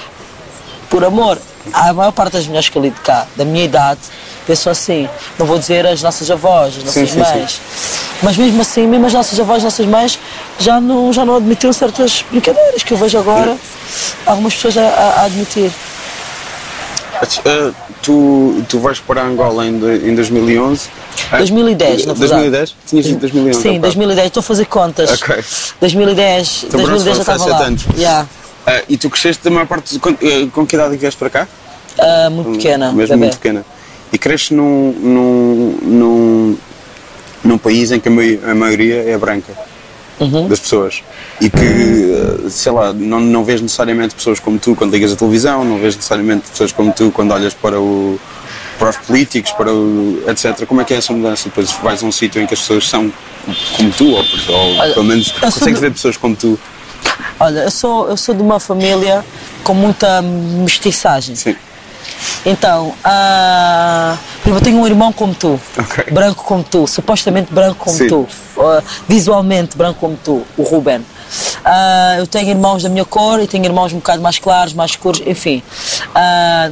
por 0.91 1.05
amor. 1.05 1.39
A 1.73 1.93
maior 1.93 2.13
parte 2.13 2.33
das 2.33 2.47
mulheres 2.47 2.69
que 2.69 2.77
eu 2.77 2.83
lido 2.83 3.01
cá, 3.03 3.27
da 3.37 3.45
minha 3.45 3.65
idade, 3.65 4.01
pensam 4.47 4.73
assim. 4.73 5.09
Não 5.39 5.47
vou 5.47 5.59
dizer 5.59 5.87
as 5.87 6.03
nossas 6.03 6.31
avós, 6.31 6.77
as 6.79 6.85
nossas 6.85 7.11
Sim, 7.11 7.15
sim, 7.15 7.19
mães. 7.19 7.53
sim. 7.53 7.61
Mas 8.23 8.37
mesmo 8.37 8.61
assim, 8.61 8.87
mesmo 8.87 9.07
as 9.07 9.13
nossas 9.13 9.39
avós, 9.39 9.59
as 9.59 9.65
nossas 9.65 9.87
mães 9.87 10.19
já 10.59 10.81
não, 10.81 11.13
já 11.13 11.25
não 11.25 11.37
admitiram 11.37 11.73
certas 11.73 12.25
brincadeiras 12.31 12.83
que 12.83 12.93
eu 12.93 12.97
vejo 12.99 13.19
agora 13.19 13.57
algumas 14.27 14.55
pessoas 14.55 14.77
a, 14.79 14.83
a- 14.83 15.21
a 15.21 15.25
admitir. 15.25 15.71
Uh, 17.23 17.75
tu, 18.03 18.63
tu 18.69 18.79
vais 18.79 18.99
para 19.01 19.23
Angola 19.25 19.67
em, 19.67 19.75
em 20.09 20.15
2011? 20.15 20.89
Ah, 21.31 21.39
2010, 21.39 22.07
na 22.07 22.13
verdade. 22.15 22.31
2010? 22.51 22.75
Tinhas 22.87 23.05
dito 23.07 23.21
2011? 23.21 23.61
Sim, 23.63 23.69
ok. 23.71 23.79
2010, 23.81 24.27
estou 24.27 24.41
a 24.41 24.43
fazer 24.45 24.65
contas. 24.67 25.11
Ok. 25.23 25.45
2010, 25.81 26.65
Então, 26.69 26.81
2010 26.81 27.17
já 27.17 27.21
estava 27.23 27.47
lá. 27.51 27.67
anos. 27.67 27.85
Yeah. 27.97 28.27
Ah, 28.67 28.83
e 28.89 28.97
tu 28.97 29.09
cresceste 29.11 29.43
da 29.45 29.51
maior 29.51 29.67
parte. 29.67 29.99
Com, 29.99 30.11
eh, 30.11 30.47
com 30.53 30.67
que 30.67 30.77
idade 30.77 30.93
é 30.95 30.97
que 30.97 31.01
vieste 31.03 31.19
para 31.19 31.31
cá? 31.31 31.49
Ah, 31.99 32.29
muito 32.31 32.53
pequena, 32.53 32.87
Mesmo 32.93 32.99
bebê. 33.15 33.17
muito 33.17 33.37
pequena. 33.39 33.65
E 34.13 34.19
cresces 34.19 34.51
num, 34.51 34.93
num, 34.93 35.79
num, 35.83 36.57
num 37.45 37.59
país 37.59 37.91
em 37.93 38.01
que 38.01 38.09
a 38.09 38.55
maioria 38.55 39.03
é 39.11 39.17
branca 39.19 39.53
Uhum. 40.21 40.49
das 40.49 40.59
pessoas. 40.61 41.03
E 41.41 41.49
que, 41.49 41.59
eh, 41.65 42.49
sei 42.51 42.73
lá, 42.73 42.93
não, 42.93 43.21
não 43.21 43.45
vês 43.45 43.61
necessariamente 43.61 44.15
pessoas 44.15 44.41
como 44.41 44.59
tu 44.59 44.75
quando 44.75 44.93
ligas 44.93 45.13
a 45.13 45.17
televisão, 45.17 45.65
não 45.65 45.79
vês 45.79 45.95
necessariamente 45.95 46.49
pessoas 46.51 46.73
como 46.73 46.93
tu 46.93 47.11
quando 47.13 47.33
olhas 47.33 47.55
para 47.55 47.81
o 47.81 48.19
para 48.79 48.91
os 48.91 48.97
políticos, 48.97 49.51
para 49.53 49.73
o 49.73 50.23
etc. 50.29 50.65
Como 50.65 50.81
é 50.81 50.85
que 50.85 50.95
é 50.95 50.99
essa 50.99 51.13
mudança? 51.13 51.49
Depois 51.49 51.71
vais 51.83 52.01
a 52.01 52.07
um 52.07 52.13
sítio 52.13 52.41
em 52.41 52.47
que 52.47 52.55
as 52.55 52.61
pessoas 52.61 52.89
são 52.89 53.13
como 53.77 53.91
tu, 53.91 54.11
ou, 54.11 54.19
ou 54.49 54.77
Olha, 54.79 54.95
pelo 54.95 55.05
menos 55.05 55.33
consegues 55.33 55.75
de- 55.81 55.87
ver 55.87 55.93
pessoas 55.93 56.17
como 56.17 56.37
tu. 56.37 56.57
Olha, 57.41 57.61
eu 57.61 57.71
sou, 57.73 58.09
eu 58.09 58.17
sou 58.17 58.35
de 58.37 58.43
uma 58.43 58.61
família 58.61 59.25
com 59.65 59.75
muita 59.75 60.23
mestiçagem. 60.23 61.35
Sim. 61.35 61.57
Então, 62.47 62.95
ah, 63.05 64.17
eu 64.47 64.61
tenho 64.61 64.79
um 64.79 64.87
irmão 64.87 65.13
como 65.13 65.35
tu, 65.35 65.61
Ok. 65.79 66.05
branco 66.13 66.45
como 66.45 66.63
tu, 66.63 66.87
supostamente 66.87 67.53
branco 67.53 67.77
como 67.85 67.97
Sim. 67.97 68.09
tu, 68.09 68.27
ah, 68.59 68.83
visualmente 69.09 69.77
branco 69.77 69.99
como 70.01 70.17
tu, 70.17 70.43
o 70.57 70.63
Ruben. 70.63 71.05
Ah, 71.65 72.15
eu 72.19 72.27
tenho 72.27 72.49
irmãos 72.49 72.83
da 72.83 72.89
minha 72.89 73.05
cor 73.05 73.41
e 73.41 73.47
tenho 73.47 73.65
irmãos 73.65 73.93
um 73.93 73.97
bocado 73.97 74.23
mais 74.23 74.39
claros, 74.39 74.73
mais 74.73 74.93
escuros, 74.93 75.21
enfim. 75.27 75.63
Ah, 76.15 76.71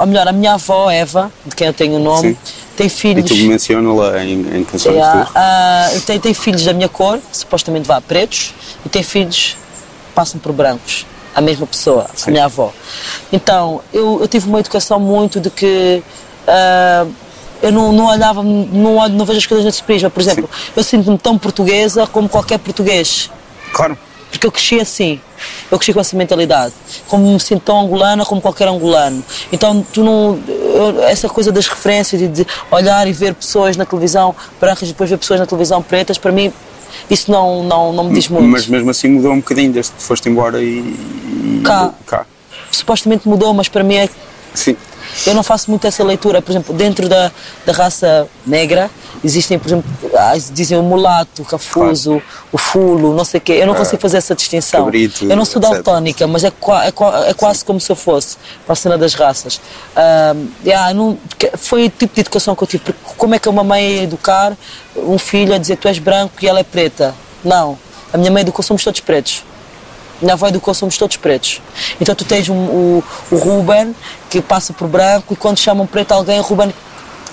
ou 0.00 0.06
melhor, 0.06 0.28
a 0.28 0.32
minha 0.32 0.52
avó, 0.54 0.90
Eva, 0.90 1.32
de 1.44 1.56
quem 1.56 1.66
eu 1.66 1.72
tenho 1.72 1.96
o 1.96 1.98
nome, 1.98 2.30
Sim. 2.30 2.36
tem 2.76 2.86
E 2.86 2.90
filhos. 2.90 3.28
tu 3.28 3.34
menciona-la 3.36 4.22
em, 4.22 4.58
em 4.58 4.64
canções 4.64 4.94
Yeah, 4.94 5.28
ah, 5.34 5.88
eu 5.94 6.00
tenho, 6.02 6.20
tenho 6.20 6.34
filhos 6.34 6.62
da 6.64 6.72
minha 6.72 6.88
cor, 6.88 7.18
supostamente 7.32 7.88
vá 7.88 8.00
pretos, 8.00 8.54
e 8.84 8.88
tenho 8.88 9.04
filhos 9.04 9.56
que 10.06 10.12
passam 10.14 10.38
por 10.38 10.52
brancos. 10.52 11.04
A 11.36 11.40
mesma 11.40 11.66
pessoa, 11.66 12.06
a 12.26 12.30
minha 12.30 12.46
avó. 12.46 12.72
Então, 13.30 13.82
eu, 13.92 14.18
eu 14.22 14.26
tive 14.26 14.48
uma 14.48 14.58
educação 14.58 14.98
muito 14.98 15.38
de 15.38 15.50
que 15.50 16.02
ah, 16.48 17.06
eu 17.62 17.72
não, 17.72 17.92
não 17.92 18.06
olhava, 18.06 18.42
não, 18.42 19.08
não 19.08 19.24
vejo 19.24 19.38
as 19.38 19.46
coisas 19.46 19.64
nesse 19.64 19.82
prisma. 19.82 20.10
Por 20.10 20.20
exemplo, 20.20 20.48
eu 20.74 20.82
sinto-me 20.82 21.18
tão 21.18 21.38
portuguesa 21.38 22.06
como 22.06 22.28
qualquer 22.28 22.58
português. 22.58 23.30
Claro. 23.72 23.98
Porque 24.30 24.46
eu 24.46 24.52
cresci 24.52 24.80
assim. 24.80 25.20
Eu 25.70 25.78
cresci 25.78 25.92
com 25.92 26.00
essa 26.00 26.16
mentalidade. 26.16 26.74
Como 27.08 27.32
me 27.32 27.40
sinto 27.40 27.62
tão 27.62 27.80
angolana 27.80 28.24
como 28.24 28.40
qualquer 28.40 28.68
angolano. 28.68 29.24
Então, 29.52 29.84
tu 29.92 30.02
não. 30.02 30.38
essa 31.04 31.28
coisa 31.28 31.50
das 31.50 31.66
referências 31.66 32.20
e 32.20 32.28
de 32.28 32.46
olhar 32.70 33.06
e 33.06 33.12
ver 33.12 33.34
pessoas 33.34 33.76
na 33.76 33.86
televisão 33.86 34.34
brancas 34.60 34.82
e 34.88 34.92
depois 34.92 35.08
ver 35.08 35.16
pessoas 35.16 35.40
na 35.40 35.46
televisão 35.46 35.82
pretas, 35.82 36.18
para 36.18 36.32
mim, 36.32 36.52
isso 37.10 37.30
não, 37.30 37.62
não, 37.62 37.92
não 37.92 38.04
me 38.04 38.14
diz 38.14 38.28
muito. 38.28 38.46
Mas 38.46 38.66
mesmo 38.66 38.90
assim 38.90 39.08
mudou 39.08 39.32
um 39.32 39.36
bocadinho 39.36 39.72
desde 39.72 39.92
que 39.92 40.02
foste 40.02 40.28
embora 40.28 40.62
e. 40.62 40.82
Cá. 41.64 41.92
cá. 42.06 42.26
Supostamente 42.70 43.28
mudou, 43.28 43.52
mas 43.54 43.68
para 43.68 43.82
mim 43.82 43.96
é 43.96 44.08
Sim. 44.54 44.76
Eu 45.26 45.34
não 45.34 45.42
faço 45.42 45.70
muito 45.70 45.86
essa 45.86 46.02
leitura. 46.02 46.42
Por 46.42 46.50
exemplo, 46.52 46.74
dentro 46.74 47.08
da, 47.08 47.30
da 47.64 47.72
raça 47.72 48.28
negra, 48.46 48.90
existem, 49.24 49.58
por 49.58 49.68
exemplo, 49.68 49.84
ah, 50.14 50.32
dizem 50.52 50.76
o 50.78 50.82
mulato, 50.82 51.42
o 51.42 51.44
cafuso, 51.44 52.22
o 52.52 52.58
fulo, 52.58 53.14
não 53.14 53.24
sei 53.24 53.38
o 53.38 53.40
quê. 53.40 53.52
Eu 53.52 53.66
não 53.66 53.74
consigo 53.74 54.00
fazer 54.02 54.18
essa 54.18 54.34
distinção. 54.34 54.84
cabrito, 54.84 55.24
eu 55.24 55.36
não 55.36 55.44
sou 55.44 55.60
daltónica, 55.74 56.26
mas 56.26 56.44
é, 56.44 56.50
qua- 56.50 56.84
é, 56.84 56.90
qua- 56.92 57.26
é 57.26 57.32
quase 57.34 57.64
como 57.64 57.80
se 57.80 57.90
eu 57.90 57.96
fosse 57.96 58.36
para 58.64 58.72
a 58.72 58.76
cena 58.76 58.98
das 58.98 59.14
raças. 59.14 59.60
Ah, 59.94 60.34
yeah, 60.64 60.92
não- 60.92 61.16
foi 61.56 61.86
o 61.86 61.90
tipo 61.90 62.14
de 62.14 62.20
educação 62.20 62.54
que 62.54 62.62
eu 62.62 62.66
tive. 62.66 62.84
Porque 62.84 63.00
como 63.16 63.34
é 63.34 63.38
que 63.38 63.48
uma 63.48 63.64
mãe 63.64 63.82
ia 63.96 64.02
educar 64.02 64.56
um 64.96 65.18
filho 65.18 65.54
a 65.54 65.58
dizer 65.58 65.76
tu 65.76 65.88
és 65.88 65.98
branco 65.98 66.34
e 66.42 66.48
ela 66.48 66.60
é 66.60 66.64
preta? 66.64 67.14
Não. 67.44 67.78
A 68.12 68.18
minha 68.18 68.30
mãe 68.30 68.42
educou, 68.42 68.62
somos 68.62 68.82
todos 68.84 69.00
pretos. 69.00 69.44
Minha 70.20 70.34
avó 70.34 70.48
educou, 70.48 70.72
somos 70.74 70.96
todos 70.96 71.16
pretos. 71.16 71.60
Então 72.00 72.14
tu 72.14 72.24
tens 72.24 72.48
um- 72.48 72.54
o, 72.54 73.04
o 73.30 73.36
Ruben, 73.36 73.94
que 74.30 74.40
passa 74.40 74.72
por 74.72 74.88
branco, 74.88 75.34
e 75.34 75.36
quando 75.36 75.58
chamam 75.58 75.86
preto 75.86 76.12
alguém, 76.12 76.38
o 76.40 76.42
Ruben 76.42 76.72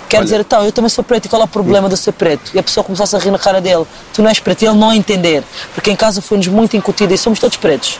quer 0.08 0.18
Olha. 0.18 0.24
dizer, 0.24 0.40
então, 0.40 0.62
eu 0.64 0.70
também 0.70 0.88
sou 0.90 1.02
preto, 1.02 1.24
e 1.26 1.28
qual 1.28 1.40
é 1.42 1.44
o 1.44 1.48
problema 1.48 1.88
de 1.88 1.94
eu 1.94 1.98
ser 1.98 2.12
preto? 2.12 2.50
E 2.54 2.58
a 2.58 2.62
pessoa 2.62 2.84
começasse 2.84 3.16
a 3.16 3.18
rir 3.18 3.30
na 3.30 3.38
cara 3.38 3.60
dele, 3.60 3.84
tu 4.12 4.22
não 4.22 4.28
és 4.28 4.38
preto, 4.38 4.62
e 4.62 4.66
ele 4.66 4.76
não 4.76 4.92
entender. 4.92 5.42
Porque 5.74 5.90
em 5.90 5.96
casa 5.96 6.20
foi-nos 6.20 6.46
muito 6.48 6.76
incutido, 6.76 7.12
e 7.14 7.18
somos 7.18 7.38
todos 7.38 7.56
pretos. 7.56 7.98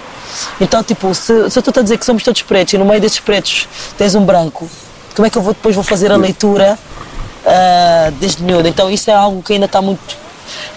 Então, 0.61 0.82
tipo, 0.82 1.14
se, 1.14 1.51
se 1.51 1.59
eu 1.59 1.61
estou 1.61 1.72
a 1.76 1.82
dizer 1.82 1.97
que 1.99 2.05
somos 2.05 2.22
todos 2.22 2.43
pretos, 2.43 2.74
e 2.74 2.78
no 2.78 2.85
meio 2.85 3.01
desses 3.01 3.20
pretos 3.20 3.66
tens 3.97 4.14
um 4.14 4.24
branco, 4.24 4.68
como 5.16 5.26
é 5.26 5.30
que 5.30 5.39
eu 5.39 5.43
vou, 5.43 5.55
depois 5.55 5.74
vou 5.74 5.85
fazer 5.85 6.12
a 6.12 6.16
leitura 6.16 6.78
ah, 7.47 8.12
desde 8.20 8.43
miúdo? 8.43 8.68
Então 8.68 8.91
isso 8.91 9.11
é 9.11 9.14
algo 9.14 9.43
que 9.43 9.53
ainda 9.53 9.66
está 9.66 9.80
muito 9.80 10.16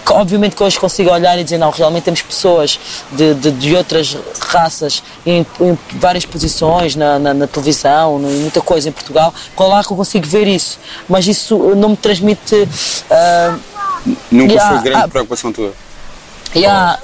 obviamente 0.09 0.55
que 0.55 0.63
hoje 0.63 0.79
consigo 0.79 1.11
olhar 1.11 1.37
e 1.37 1.43
dizer 1.43 1.57
não, 1.57 1.69
realmente 1.69 2.03
temos 2.03 2.21
pessoas 2.21 2.79
de, 3.11 3.33
de, 3.33 3.51
de 3.51 3.75
outras 3.75 4.17
raças 4.39 5.03
em, 5.25 5.45
em 5.59 5.77
várias 5.95 6.25
posições 6.25 6.95
na, 6.95 7.19
na, 7.19 7.33
na 7.33 7.47
televisão, 7.47 8.19
em 8.19 8.41
muita 8.41 8.61
coisa 8.61 8.89
em 8.89 8.91
Portugal, 8.91 9.33
claro 9.55 9.85
que 9.85 9.93
eu 9.93 9.97
consigo 9.97 10.25
ver 10.25 10.47
isso, 10.47 10.79
mas 11.07 11.27
isso 11.27 11.57
não 11.75 11.89
me 11.89 11.97
transmite 11.97 12.67
ah, 13.09 13.57
Nunca 14.31 14.53
Yeah, 14.53 14.75
foi 14.75 14.83
grande 14.83 15.05
ah, 15.05 15.07
preocupação 15.07 15.51
tua. 15.51 15.73
Yeah, 16.61 16.99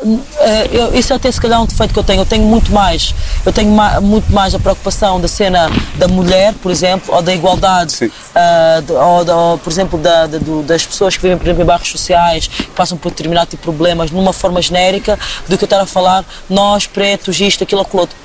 eu, 0.72 0.94
isso 0.96 1.14
é 1.14 1.16
até 1.16 1.32
se 1.32 1.40
calhar 1.40 1.62
um 1.62 1.66
defeito 1.66 1.94
que 1.94 2.00
eu 2.00 2.04
tenho. 2.04 2.22
Eu 2.22 2.26
tenho 2.26 2.44
muito 2.44 2.72
mais, 2.72 3.14
eu 3.46 3.52
tenho 3.54 3.72
ma- 3.72 4.00
muito 4.02 4.32
mais 4.32 4.54
a 4.56 4.60
preocupação 4.60 5.20
da 5.20 5.28
cena 5.28 5.70
da 5.96 6.08
mulher, 6.08 6.54
por 6.62 6.72
exemplo, 6.72 7.14
ou 7.16 7.22
da 7.22 7.34
igualdade, 7.34 7.94
ah, 8.36 8.82
de- 8.86 8.92
ou, 8.94 9.26
da- 9.26 9.36
ou, 9.36 9.58
por 9.58 9.72
exemplo, 9.72 10.00
da- 10.00 10.28
do- 10.28 10.64
das 10.64 10.86
pessoas 10.86 11.16
que 11.16 11.22
vivem, 11.22 11.38
por 11.38 11.46
exemplo, 11.46 11.62
em 11.64 11.66
bairros 11.66 11.90
sociais, 11.90 12.48
que 12.48 12.64
passam 12.72 12.98
por 12.98 13.10
determinado 13.10 13.48
tipo 13.52 13.62
de 13.62 13.64
problemas, 13.64 14.12
numa 14.12 14.34
forma 14.34 14.62
genérica, 14.62 15.18
do 15.48 15.58
que 15.58 15.64
eu 15.64 15.66
estar 15.66 15.82
a 15.82 15.86
falar 15.86 16.24
nós, 16.50 16.86
pretos, 16.88 17.40
isto, 17.40 17.64
aquilo, 17.64 17.82
aquilo 17.82 18.02
outro. 18.02 18.16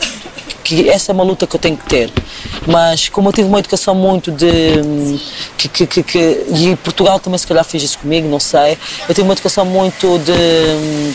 Que 0.68 0.90
essa 0.90 1.12
é 1.12 1.14
uma 1.14 1.24
luta 1.24 1.46
que 1.46 1.56
eu 1.56 1.60
tenho 1.60 1.78
que 1.78 1.86
ter. 1.86 2.12
Mas 2.66 3.08
como 3.08 3.30
eu 3.30 3.32
tive 3.32 3.48
uma 3.48 3.58
educação 3.58 3.94
muito 3.94 4.30
de. 4.30 5.18
Que, 5.56 5.66
que, 5.68 5.86
que, 5.86 6.02
que- 6.02 6.44
e 6.50 6.76
Portugal 6.76 7.18
também 7.18 7.38
se 7.38 7.46
calhar 7.46 7.64
fez 7.64 7.82
isso 7.82 7.98
comigo, 7.98 8.28
não 8.28 8.38
sei. 8.38 8.76
Eu 9.08 9.14
tive 9.14 9.22
uma 9.22 9.32
educação 9.32 9.64
muito 9.64 10.18
de, 10.18 10.32
de 10.34 11.14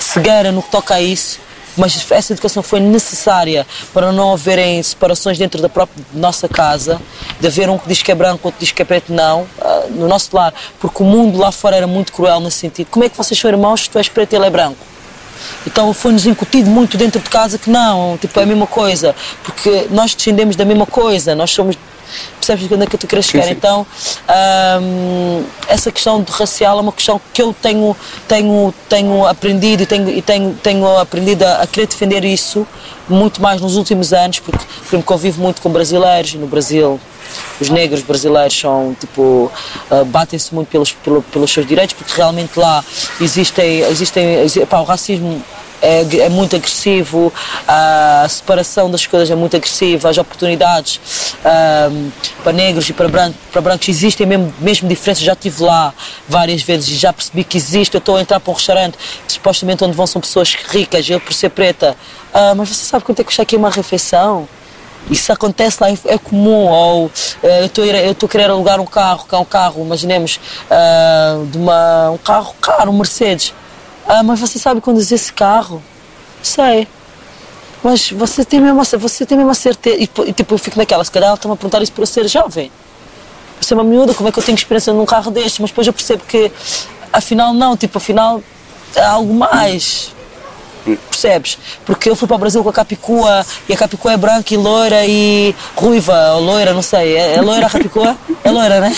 cegueira 0.00 0.50
no 0.50 0.62
que 0.62 0.70
toca 0.70 0.94
a 0.94 1.02
isso. 1.02 1.40
Mas 1.76 2.10
essa 2.10 2.32
educação 2.32 2.62
foi 2.62 2.80
necessária 2.80 3.66
para 3.92 4.10
não 4.10 4.32
haverem 4.32 4.82
separações 4.82 5.36
dentro 5.36 5.60
da 5.60 5.68
própria 5.68 6.02
nossa 6.14 6.48
casa, 6.48 6.98
de 7.38 7.46
haver 7.46 7.68
um 7.68 7.76
que 7.76 7.86
diz 7.86 8.02
que 8.02 8.10
é 8.10 8.14
branco, 8.14 8.40
outro 8.48 8.58
diz 8.58 8.72
que 8.72 8.80
é 8.80 8.84
preto, 8.86 9.12
não, 9.12 9.46
ah, 9.60 9.84
no 9.90 10.08
nosso 10.08 10.34
lar, 10.34 10.54
porque 10.80 11.02
o 11.02 11.06
mundo 11.06 11.36
lá 11.38 11.52
fora 11.52 11.76
era 11.76 11.86
muito 11.86 12.14
cruel 12.14 12.40
nesse 12.40 12.56
sentido. 12.60 12.86
Como 12.90 13.04
é 13.04 13.10
que 13.10 13.16
vocês 13.18 13.38
são 13.38 13.50
irmãos 13.50 13.82
se 13.82 13.90
tu 13.90 13.98
és 13.98 14.08
preto 14.08 14.32
e 14.32 14.36
ele 14.36 14.46
é 14.46 14.50
branco? 14.50 14.78
Então 15.66 15.92
foi-nos 15.92 16.26
incutido 16.26 16.70
muito 16.70 16.96
dentro 16.96 17.20
de 17.20 17.28
casa 17.28 17.58
que 17.58 17.70
não, 17.70 18.16
tipo, 18.18 18.38
é 18.38 18.42
a 18.42 18.46
mesma 18.46 18.66
coisa, 18.66 19.14
porque 19.42 19.86
nós 19.90 20.14
descendemos 20.14 20.56
da 20.56 20.64
mesma 20.64 20.86
coisa, 20.86 21.34
nós 21.34 21.50
somos. 21.50 21.76
Percebes 22.38 22.70
onde 22.70 22.84
é 22.84 22.86
que 22.86 22.96
tu 22.98 23.06
queres 23.06 23.24
chegar? 23.26 23.44
sim. 23.44 23.50
Então, 23.52 23.86
hum, 24.80 25.44
essa 25.68 25.90
questão 25.90 26.22
de 26.22 26.30
racial 26.32 26.78
é 26.78 26.80
uma 26.82 26.92
questão 26.92 27.20
que 27.32 27.42
eu 27.42 27.54
tenho, 27.60 27.96
tenho, 28.28 28.74
tenho 28.88 29.26
aprendido 29.26 29.82
e 29.82 29.86
tenho, 29.86 30.08
e 30.10 30.22
tenho, 30.22 30.54
tenho 30.62 30.98
aprendido 30.98 31.42
a, 31.44 31.62
a 31.62 31.66
querer 31.66 31.86
defender 31.86 32.24
isso 32.24 32.66
muito 33.08 33.40
mais 33.40 33.60
nos 33.60 33.76
últimos 33.76 34.12
anos, 34.12 34.38
porque, 34.40 34.64
porque 34.88 35.02
convivo 35.02 35.40
muito 35.42 35.60
com 35.62 35.70
brasileiros 35.70 36.34
e 36.34 36.38
no 36.38 36.46
Brasil 36.46 37.00
os 37.60 37.68
negros 37.68 38.02
brasileiros 38.02 38.58
são 38.58 38.96
tipo 38.98 39.50
ah, 39.90 40.04
batem-se 40.04 40.54
muito 40.54 40.68
pelos, 40.68 40.92
pelo- 40.92 41.22
pelos 41.22 41.50
seus 41.52 41.66
direitos 41.66 41.94
porque 41.94 42.12
realmente 42.16 42.56
lá 42.58 42.84
existem 43.20 43.80
existem 43.80 44.34
exi- 44.42 44.64
pá, 44.64 44.78
o 44.78 44.84
racismo 44.84 45.42
é, 45.82 46.04
é 46.20 46.28
muito 46.28 46.56
agressivo, 46.56 47.32
a 47.66 48.26
separação 48.28 48.90
das 48.90 49.06
coisas 49.06 49.30
é 49.30 49.34
muito 49.34 49.56
agressiva, 49.56 50.08
as 50.08 50.18
oportunidades 50.18 51.00
ah, 51.44 51.90
para 52.42 52.52
negros 52.52 52.88
e 52.88 52.92
para 52.92 53.08
brancos, 53.08 53.36
para 53.52 53.60
brancos 53.60 53.88
existem 53.88 54.26
mesmo, 54.26 54.52
mesmo 54.58 54.88
diferenças. 54.88 55.24
Já 55.24 55.32
estive 55.32 55.62
lá 55.62 55.92
várias 56.28 56.62
vezes 56.62 56.88
e 56.88 56.94
já 56.96 57.12
percebi 57.12 57.44
que 57.44 57.56
existe. 57.56 57.94
Eu 57.94 57.98
estou 57.98 58.16
a 58.16 58.20
entrar 58.20 58.40
para 58.40 58.50
um 58.50 58.54
restaurante 58.54 58.98
supostamente 59.28 59.84
onde 59.84 59.96
vão 59.96 60.06
são 60.06 60.20
pessoas 60.20 60.54
ricas, 60.54 61.08
eu 61.08 61.20
por 61.20 61.32
ser 61.32 61.50
preta, 61.50 61.96
ah, 62.32 62.54
mas 62.54 62.68
você 62.68 62.84
sabe 62.84 63.04
quanto 63.04 63.20
é 63.20 63.22
que 63.22 63.26
custa 63.26 63.42
aqui 63.42 63.56
uma 63.56 63.70
refeição? 63.70 64.48
Isso 65.10 65.32
acontece 65.32 65.78
lá, 65.80 65.88
é 65.88 66.18
comum. 66.18 66.66
Ou 66.66 67.10
eh, 67.42 67.60
eu 67.60 68.12
estou 68.12 68.26
a 68.26 68.28
querer 68.28 68.50
alugar 68.50 68.80
um 68.80 68.86
carro, 68.86 69.24
que 69.28 69.34
é 69.34 69.38
um 69.38 69.44
carro, 69.44 69.84
imaginemos, 69.84 70.40
ah, 70.70 71.42
de 71.50 71.58
uma, 71.58 72.10
um 72.10 72.18
carro 72.18 72.54
caro, 72.60 72.90
um 72.90 72.96
Mercedes. 72.96 73.54
Ah, 74.06 74.22
mas 74.22 74.38
você 74.40 74.58
sabe 74.58 74.80
conduzir 74.80 75.16
esse 75.16 75.32
carro? 75.32 75.82
Sei. 76.42 76.86
Mas 77.82 78.10
você 78.10 78.44
tem 78.44 78.60
mesmo, 78.60 78.80
a- 78.80 78.98
você 78.98 79.26
tem 79.26 79.36
mesmo 79.36 79.50
a 79.50 79.54
certeza. 79.54 79.96
E, 79.98 80.08
e, 80.26 80.32
tipo, 80.32 80.54
eu 80.54 80.58
fico 80.58 80.78
naquela, 80.78 81.04
se 81.04 81.10
calhar 81.10 81.28
ela 81.28 81.36
está-me 81.36 81.54
a 81.54 81.56
perguntar 81.56 81.82
isso 81.82 81.92
por 81.92 82.02
eu 82.02 82.06
ser 82.06 82.28
jovem. 82.28 82.70
Por 83.58 83.64
ser 83.64 83.74
uma 83.74 83.84
miúda, 83.84 84.14
como 84.14 84.28
é 84.28 84.32
que 84.32 84.38
eu 84.38 84.42
tenho 84.42 84.56
experiência 84.56 84.92
num 84.92 85.06
carro 85.06 85.30
deste? 85.30 85.60
Mas 85.60 85.70
depois 85.70 85.86
eu 85.86 85.92
percebo 85.92 86.22
que, 86.26 86.50
afinal, 87.12 87.52
não, 87.52 87.76
tipo, 87.76 87.98
afinal, 87.98 88.42
há 88.96 89.08
algo 89.10 89.32
mais. 89.34 90.12
Percebes? 91.10 91.58
Porque 91.84 92.08
eu 92.08 92.14
fui 92.14 92.28
para 92.28 92.36
o 92.36 92.38
Brasil 92.38 92.62
com 92.62 92.68
a 92.68 92.72
Capicua 92.72 93.44
e 93.68 93.72
a 93.72 93.76
Capicua 93.76 94.12
é 94.12 94.16
branca 94.16 94.54
e 94.54 94.56
loira 94.56 95.04
e 95.04 95.52
ruiva, 95.74 96.34
ou 96.34 96.42
loira, 96.42 96.72
não 96.72 96.82
sei. 96.82 97.16
É, 97.16 97.34
é 97.36 97.40
loira 97.42 97.66
a 97.66 97.70
Capicua? 97.70 98.16
É 98.44 98.50
loira, 98.52 98.80
né? 98.80 98.96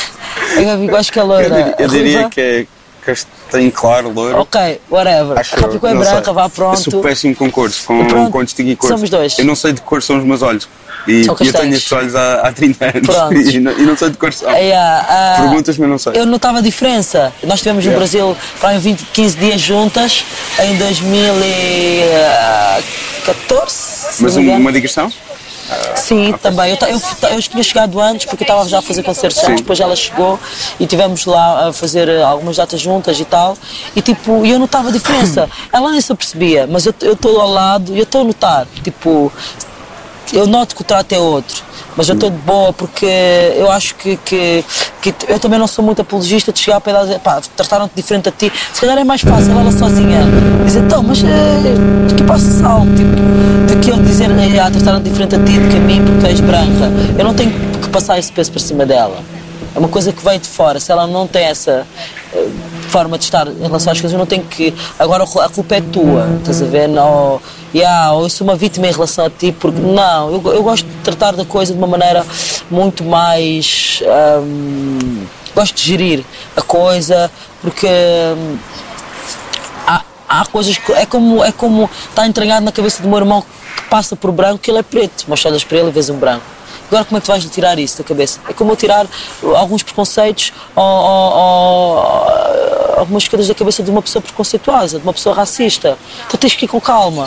Capicua 0.65 0.99
acho 0.99 1.11
que 1.13 1.19
é 1.19 1.23
Eu, 1.23 1.27
loira. 1.27 1.49
diria- 1.49 1.75
eu 1.79 1.89
diria 1.89 2.29
que 2.29 2.41
é 2.41 2.67
castanho 3.09 3.73
claro, 3.73 4.11
loiro. 4.11 4.41
Ok, 4.41 4.79
whatever. 4.91 5.39
Acho 5.39 5.55
a 5.55 5.59
é 5.59 5.63
não 5.95 6.05
sei. 6.05 6.13
branca, 6.13 6.31
vá 6.33 6.45
Eu 6.45 6.51
sou 6.51 6.93
pronto. 6.93 7.01
péssimo 7.01 7.35
com 7.35 7.51
cores, 7.51 7.81
com, 7.81 8.05
Pronto, 8.07 8.31
com 8.31 8.45
distinguir 8.45 8.77
cores. 8.77 8.95
somos 8.95 9.09
dois. 9.09 9.39
Eu 9.39 9.47
não 9.47 9.55
sei 9.55 9.73
de 9.73 9.81
cor 9.81 10.03
são 10.03 10.19
os 10.19 10.25
meus 10.25 10.43
olhos. 10.43 10.69
E 11.07 11.25
eu 11.27 11.35
tenho 11.35 11.75
estes 11.75 11.91
olhos 11.93 12.15
há, 12.15 12.41
há 12.41 12.53
30 12.53 12.85
anos. 12.85 13.09
Pronto. 13.09 13.35
E 13.39 13.61
não, 13.61 13.73
e 13.73 13.83
não 13.83 13.97
sei 13.97 14.11
de 14.11 14.19
cor 14.19 14.31
são. 14.33 14.51
Yeah, 14.51 15.07
ah, 15.09 15.37
Perguntas-me, 15.41 15.87
eu 15.87 15.89
não 15.89 15.99
sei. 15.99 16.13
Eu 16.17 16.27
notava 16.27 16.59
a 16.59 16.61
diferença. 16.61 17.33
Nós 17.43 17.55
estivemos 17.55 17.83
no 17.85 17.93
Yeah. 17.93 18.07
Brasil 18.07 18.37
para 18.61 18.69
aí 18.71 18.79
20, 18.79 19.05
15 19.13 19.37
dias 19.39 19.61
juntas 19.61 20.25
em 20.63 20.77
2014. 20.77 23.73
se 23.73 24.23
Mas 24.23 24.37
uma 24.37 24.73
digressão? 24.73 25.11
Sim, 25.97 26.35
também. 26.43 26.71
Eu, 26.71 26.89
eu, 26.89 27.01
eu 27.31 27.43
tinha 27.43 27.63
chegado 27.63 28.01
antes 28.01 28.27
porque 28.27 28.43
eu 28.43 28.47
estava 28.47 28.69
já 28.69 28.79
a 28.79 28.83
fazer 28.83 29.03
concertos 29.03 29.43
antes, 29.45 29.61
depois 29.61 29.79
ela 29.81 29.95
chegou 29.95 30.39
e 30.79 30.87
tivemos 30.87 31.27
lá 31.27 31.69
a 31.69 31.73
fazer 31.73 32.09
eh, 32.09 32.23
algumas 32.23 32.57
datas 32.57 32.81
juntas 32.81 33.19
e 33.21 33.25
tal. 33.25 33.57
E 33.95 34.01
tipo, 34.01 34.45
eu 34.47 34.59
notava 34.59 34.89
a 34.89 34.93
diferença. 34.93 35.49
Ela 35.73 35.91
nem 35.91 36.01
se 36.01 36.13
apercebia, 36.13 36.67
mas 36.67 36.87
eu 36.87 36.95
estou 37.13 37.41
ao 37.41 37.51
lado 37.51 37.95
e 37.95 37.99
eu 37.99 38.05
estou 38.05 38.23
a 38.23 38.25
notar. 38.25 38.67
Tipo, 38.83 39.33
eu 40.33 40.47
noto 40.47 40.75
que 40.75 40.83
o 40.83 40.85
trato 40.85 41.13
é 41.13 41.19
outro. 41.19 41.63
Mas 41.97 42.09
eu 42.09 42.15
estou 42.15 42.31
de 42.31 42.37
boa 42.39 42.73
porque 42.73 43.07
eu 43.57 43.71
acho 43.71 43.95
que, 43.97 44.17
que, 44.19 44.65
que 45.03 45.15
eu 45.27 45.41
também 45.41 45.59
não 45.59 45.67
sou 45.67 45.85
muito 45.85 46.01
apologista 46.01 46.53
de 46.53 46.61
chegar 46.61 46.77
ao 46.77 46.81
pé 46.81 46.93
dela 46.93 47.05
e 47.05 47.09
dizer, 47.09 47.21
pá, 47.21 47.41
trataram-te 47.57 47.93
diferente 47.97 48.29
a 48.29 48.33
ti. 48.33 48.53
Se 48.73 48.81
calhar 48.81 48.97
é 48.99 49.05
mais 49.05 49.21
fácil 49.21 49.51
ela 49.51 49.73
sozinha 49.73 50.21
dizer, 50.65 50.81
então, 50.85 51.03
mas 51.03 51.23
eh, 51.25 52.15
tu 52.17 52.25
passas 52.25 52.63
algo, 52.63 52.87
tipo, 52.95 53.17
de 53.67 53.77
que 53.81 53.91
eu 53.91 53.97
dizer, 54.03 54.31
eh, 54.31 54.59
ah, 54.61 54.71
trataram-te 54.71 55.09
diferente 55.09 55.35
a 55.35 55.39
ti 55.39 55.59
do 55.59 55.69
que 55.69 55.77
a 55.77 55.81
mim 55.81 56.05
porque 56.05 56.27
és 56.27 56.41
branca. 56.41 56.93
Eu 57.19 57.25
não 57.25 57.35
tenho 57.35 57.51
que 57.51 57.89
passar 57.89 58.19
esse 58.19 58.31
peso 58.31 58.53
para 58.53 58.61
cima 58.61 58.87
dela. 58.87 59.19
É 59.75 59.79
uma 59.79 59.89
coisa 59.89 60.13
que 60.13 60.25
veio 60.25 60.39
de 60.39 60.49
fora. 60.49 60.79
Se 60.79 60.93
ela 60.93 61.07
não 61.07 61.27
tem 61.27 61.45
essa 61.45 61.87
eh, 62.33 62.49
forma 62.89 63.19
de 63.19 63.25
estar 63.25 63.47
em 63.47 63.63
relação 63.63 63.93
às 63.93 64.01
coisas, 64.01 64.13
eu 64.13 64.19
não 64.19 64.27
tenho 64.27 64.45
que. 64.45 64.73
Agora 64.99 65.25
a 65.25 65.49
culpa 65.49 65.75
é 65.75 65.81
tua, 65.81 66.29
estás 66.39 66.63
a 66.63 66.67
ver? 66.67 66.89
Ou, 66.91 67.43
yeah, 67.75 68.13
ou 68.13 68.23
eu 68.25 68.29
sou 68.29 68.47
uma 68.47 68.57
vítima 68.57 68.87
em 68.87 68.93
relação 68.93 69.27
a 69.27 69.31
ti, 69.31 69.53
porque 69.53 69.81
não, 69.81 70.31
eu, 70.33 70.53
eu 70.53 70.63
gosto 70.63 70.87
de 70.87 70.95
tratar 71.03 71.33
da 71.37 71.45
coisa 71.45 71.73
de 71.73 71.79
uma 71.79 71.87
maneira 71.87 72.25
muito 72.71 73.05
mais. 73.05 74.03
hum, 74.43 75.27
gosto 75.55 75.75
de 75.77 75.83
gerir 75.83 76.25
a 76.57 76.63
coisa, 76.63 77.31
porque. 77.61 77.87
hum, 77.87 78.57
há, 79.87 80.03
há 80.29 80.47
coisas 80.47 80.77
que 80.79 80.93
é 80.93 81.07
como 81.07 81.43
é 81.45 81.53
como 81.53 81.89
está 82.09 82.27
entranhado 82.27 82.65
na 82.65 82.73
cabeça 82.73 83.03
do 83.03 83.09
meu 83.09 83.19
irmão 83.19 83.43
que 83.43 83.83
passa 83.89 84.15
por 84.17 84.31
branco 84.33 84.59
que 84.59 84.71
ele 84.71 84.79
é 84.79 84.83
preto, 84.83 85.25
mas 85.29 85.45
olhas 85.45 85.65
para 85.65 85.79
ele 85.79 85.89
e 85.89 85.93
vês 85.93 86.09
um 86.11 86.17
branco. 86.17 86.45
Agora 86.91 87.05
como 87.05 87.19
é 87.19 87.21
que 87.21 87.27
tu 87.27 87.29
vais 87.33 87.45
lhe 87.45 87.51
tirar 87.51 87.79
isso 87.79 87.99
da 87.99 88.05
cabeça? 88.05 88.41
É 88.49 88.53
como 88.55 88.73
eu 88.73 88.77
tirar 88.77 89.07
alguns 89.57 89.83
preconceitos 89.83 90.53
ou, 90.75 90.83
ou- 90.83 91.33
ou 91.37 91.99
algumas 92.97 93.29
coisas 93.29 93.47
da 93.47 93.55
cabeça 93.55 93.83
de 93.83 93.91
uma 93.91 94.01
pessoa 94.01 94.23
preconceituosa, 94.23 94.99
de 94.99 95.05
uma 95.05 95.13
pessoa 95.13 95.35
racista. 95.35 95.99
Então 96.27 96.41
tens 96.41 96.55
que 96.55 96.65
ir 96.65 96.69
com 96.69 96.81
calma. 96.81 97.27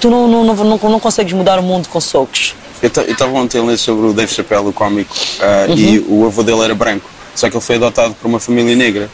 Tu 0.00 0.10
não, 0.10 0.28
não, 0.28 0.44
não, 0.44 0.64
não, 0.64 1.00
consegues 1.00 1.32
mudar 1.32 1.58
o 1.58 1.62
mundo 1.62 1.88
com 1.88 2.00
socos. 2.00 2.54
Eu 2.82 2.88
estava 2.88 3.32
ontem 3.32 3.58
a 3.58 3.64
ler 3.64 3.78
sobre 3.78 4.06
o 4.06 4.12
Dave 4.12 4.32
Chappelle, 4.32 4.66
o 4.68 4.72
cómico, 4.72 5.14
ah, 5.40 5.66
e 5.74 5.98
Uhum. 5.98 6.22
o 6.22 6.26
avô 6.26 6.42
dele 6.42 6.60
era 6.62 6.74
branco. 6.74 7.08
Só 7.34 7.48
que 7.48 7.56
ele 7.56 7.64
foi 7.64 7.76
adotado 7.76 8.14
por 8.14 8.28
uma 8.28 8.38
família 8.38 8.74
negra. 8.76 9.10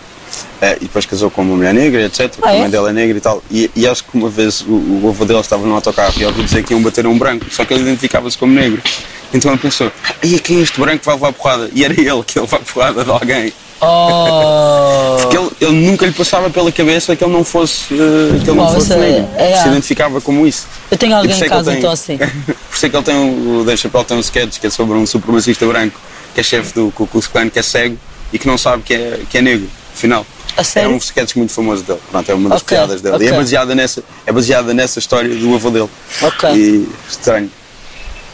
Ah, 0.61 0.76
e 0.76 0.85
depois 0.85 1.07
casou 1.07 1.30
com 1.30 1.43
uma 1.43 1.57
mulher 1.57 1.74
negra, 1.74 2.03
etc. 2.03 2.33
Ah, 2.43 2.49
a 2.49 2.55
é? 2.55 2.61
mãe 2.61 2.70
dela 2.70 2.91
é 2.91 2.93
negra 2.93 3.16
e 3.16 3.20
tal. 3.20 3.43
E, 3.51 3.70
e 3.76 3.87
acho 3.87 4.05
que 4.05 4.16
uma 4.16 4.28
vez 4.28 4.62
o, 4.62 5.01
o 5.05 5.09
avô 5.09 5.24
dele 5.24 5.41
estava 5.41 5.64
num 5.66 5.74
autocarro 5.74 6.14
e 6.16 6.24
ouviu 6.24 6.43
dizer 6.45 6.64
que 6.64 6.72
iam 6.72 6.83
bater 6.83 7.05
a 7.05 7.09
um 7.09 7.18
branco, 7.18 7.47
só 7.51 7.64
que 7.64 7.74
ele 7.74 7.83
identificava-se 7.83 8.37
como 8.37 8.53
negro. 8.53 8.83
Então 9.33 9.51
ele 9.51 9.61
pensou: 9.61 9.91
e 10.22 10.39
quem 10.41 10.59
é 10.59 10.62
este 10.62 10.80
branco 10.80 10.99
que 11.01 11.07
vai 11.07 11.14
levar 11.14 11.33
porrada? 11.33 11.70
E 11.74 11.85
era 11.85 11.93
ele 11.93 12.22
que 12.24 12.39
ia 12.39 12.43
levar 12.43 12.61
porrada 12.61 13.05
de 13.05 13.11
alguém. 13.11 13.53
Oh. 13.85 15.16
Porque 15.20 15.37
ele, 15.37 15.51
ele 15.61 15.87
nunca 15.87 16.07
lhe 16.07 16.12
passava 16.12 16.49
pela 16.51 16.70
cabeça 16.70 17.16
que 17.16 17.24
ele 17.24 17.33
não 17.33 17.45
fosse, 17.45 17.93
eh, 17.93 18.39
que 18.45 18.51
ele 18.51 18.57
não 18.57 18.68
fosse 18.72 18.87
isso 18.87 18.93
é- 18.95 18.97
negro. 18.99 19.28
é, 19.37 19.57
Se 19.57 19.64
é. 19.64 19.66
identificava 19.68 20.20
como 20.20 20.47
isso. 20.47 20.66
Eu 20.91 20.97
tenho 20.99 21.12
E 21.12 21.14
alguém 21.14 21.30
em 21.30 21.35
é 21.35 21.39
que 21.39 21.45
ele 21.45 21.51
casa 21.51 21.70
tem- 21.70 21.78
então 21.80 21.91
assim. 21.91 22.16
Por 22.18 22.76
isso 22.76 22.87
é 22.87 22.89
que 22.89 22.97
ele 22.97 23.05
tem, 23.05 23.14
um- 23.16 23.61
o 23.61 23.64
Dave 23.64 23.78
Chappelle 23.80 24.05
tem 24.05 24.16
um 24.16 24.20
sketch 24.20 24.59
que 24.61 24.66
é 24.66 24.70
sobre 24.70 24.97
um 24.97 25.07
supremacista 25.07 25.66
branco 25.66 26.01
que 26.35 26.41
é 26.41 26.43
chefe 26.43 26.72
do 26.74 26.91
Ku 26.93 27.07
Klux 27.07 27.26
Klan, 27.26 27.49
que 27.51 27.59
é 27.59 27.62
cego 27.62 27.97
e 28.33 28.39
que 28.39 28.47
não 28.47 28.57
sabe 28.57 28.83
que 28.83 28.95
é, 28.95 29.20
que 29.28 29.39
é 29.39 29.43
negro, 29.43 29.68
afinal. 29.95 30.24
É 30.76 30.87
um 30.87 30.97
sketch 30.99 31.35
muito 31.37 31.53
famoso 31.53 31.83
dele. 31.83 31.99
Pronto, 32.11 32.30
é 32.30 32.35
uma 32.35 32.49
das 32.51 32.61
Ok, 32.62 32.76
piadas 32.76 33.01
dele. 33.01 33.14
E 33.14 33.16
ok. 33.18 33.28
é 33.28 33.33
baseada, 33.33 33.74
nessa, 33.74 34.05
é 34.26 34.33
baseada 34.33 34.74
nessa 34.74 34.99
história 34.99 35.35
do 35.35 35.55
avô 35.55 35.70
dele. 35.70 35.89
Ok. 36.20 36.51
E 36.55 36.89
estranho. 37.09 37.51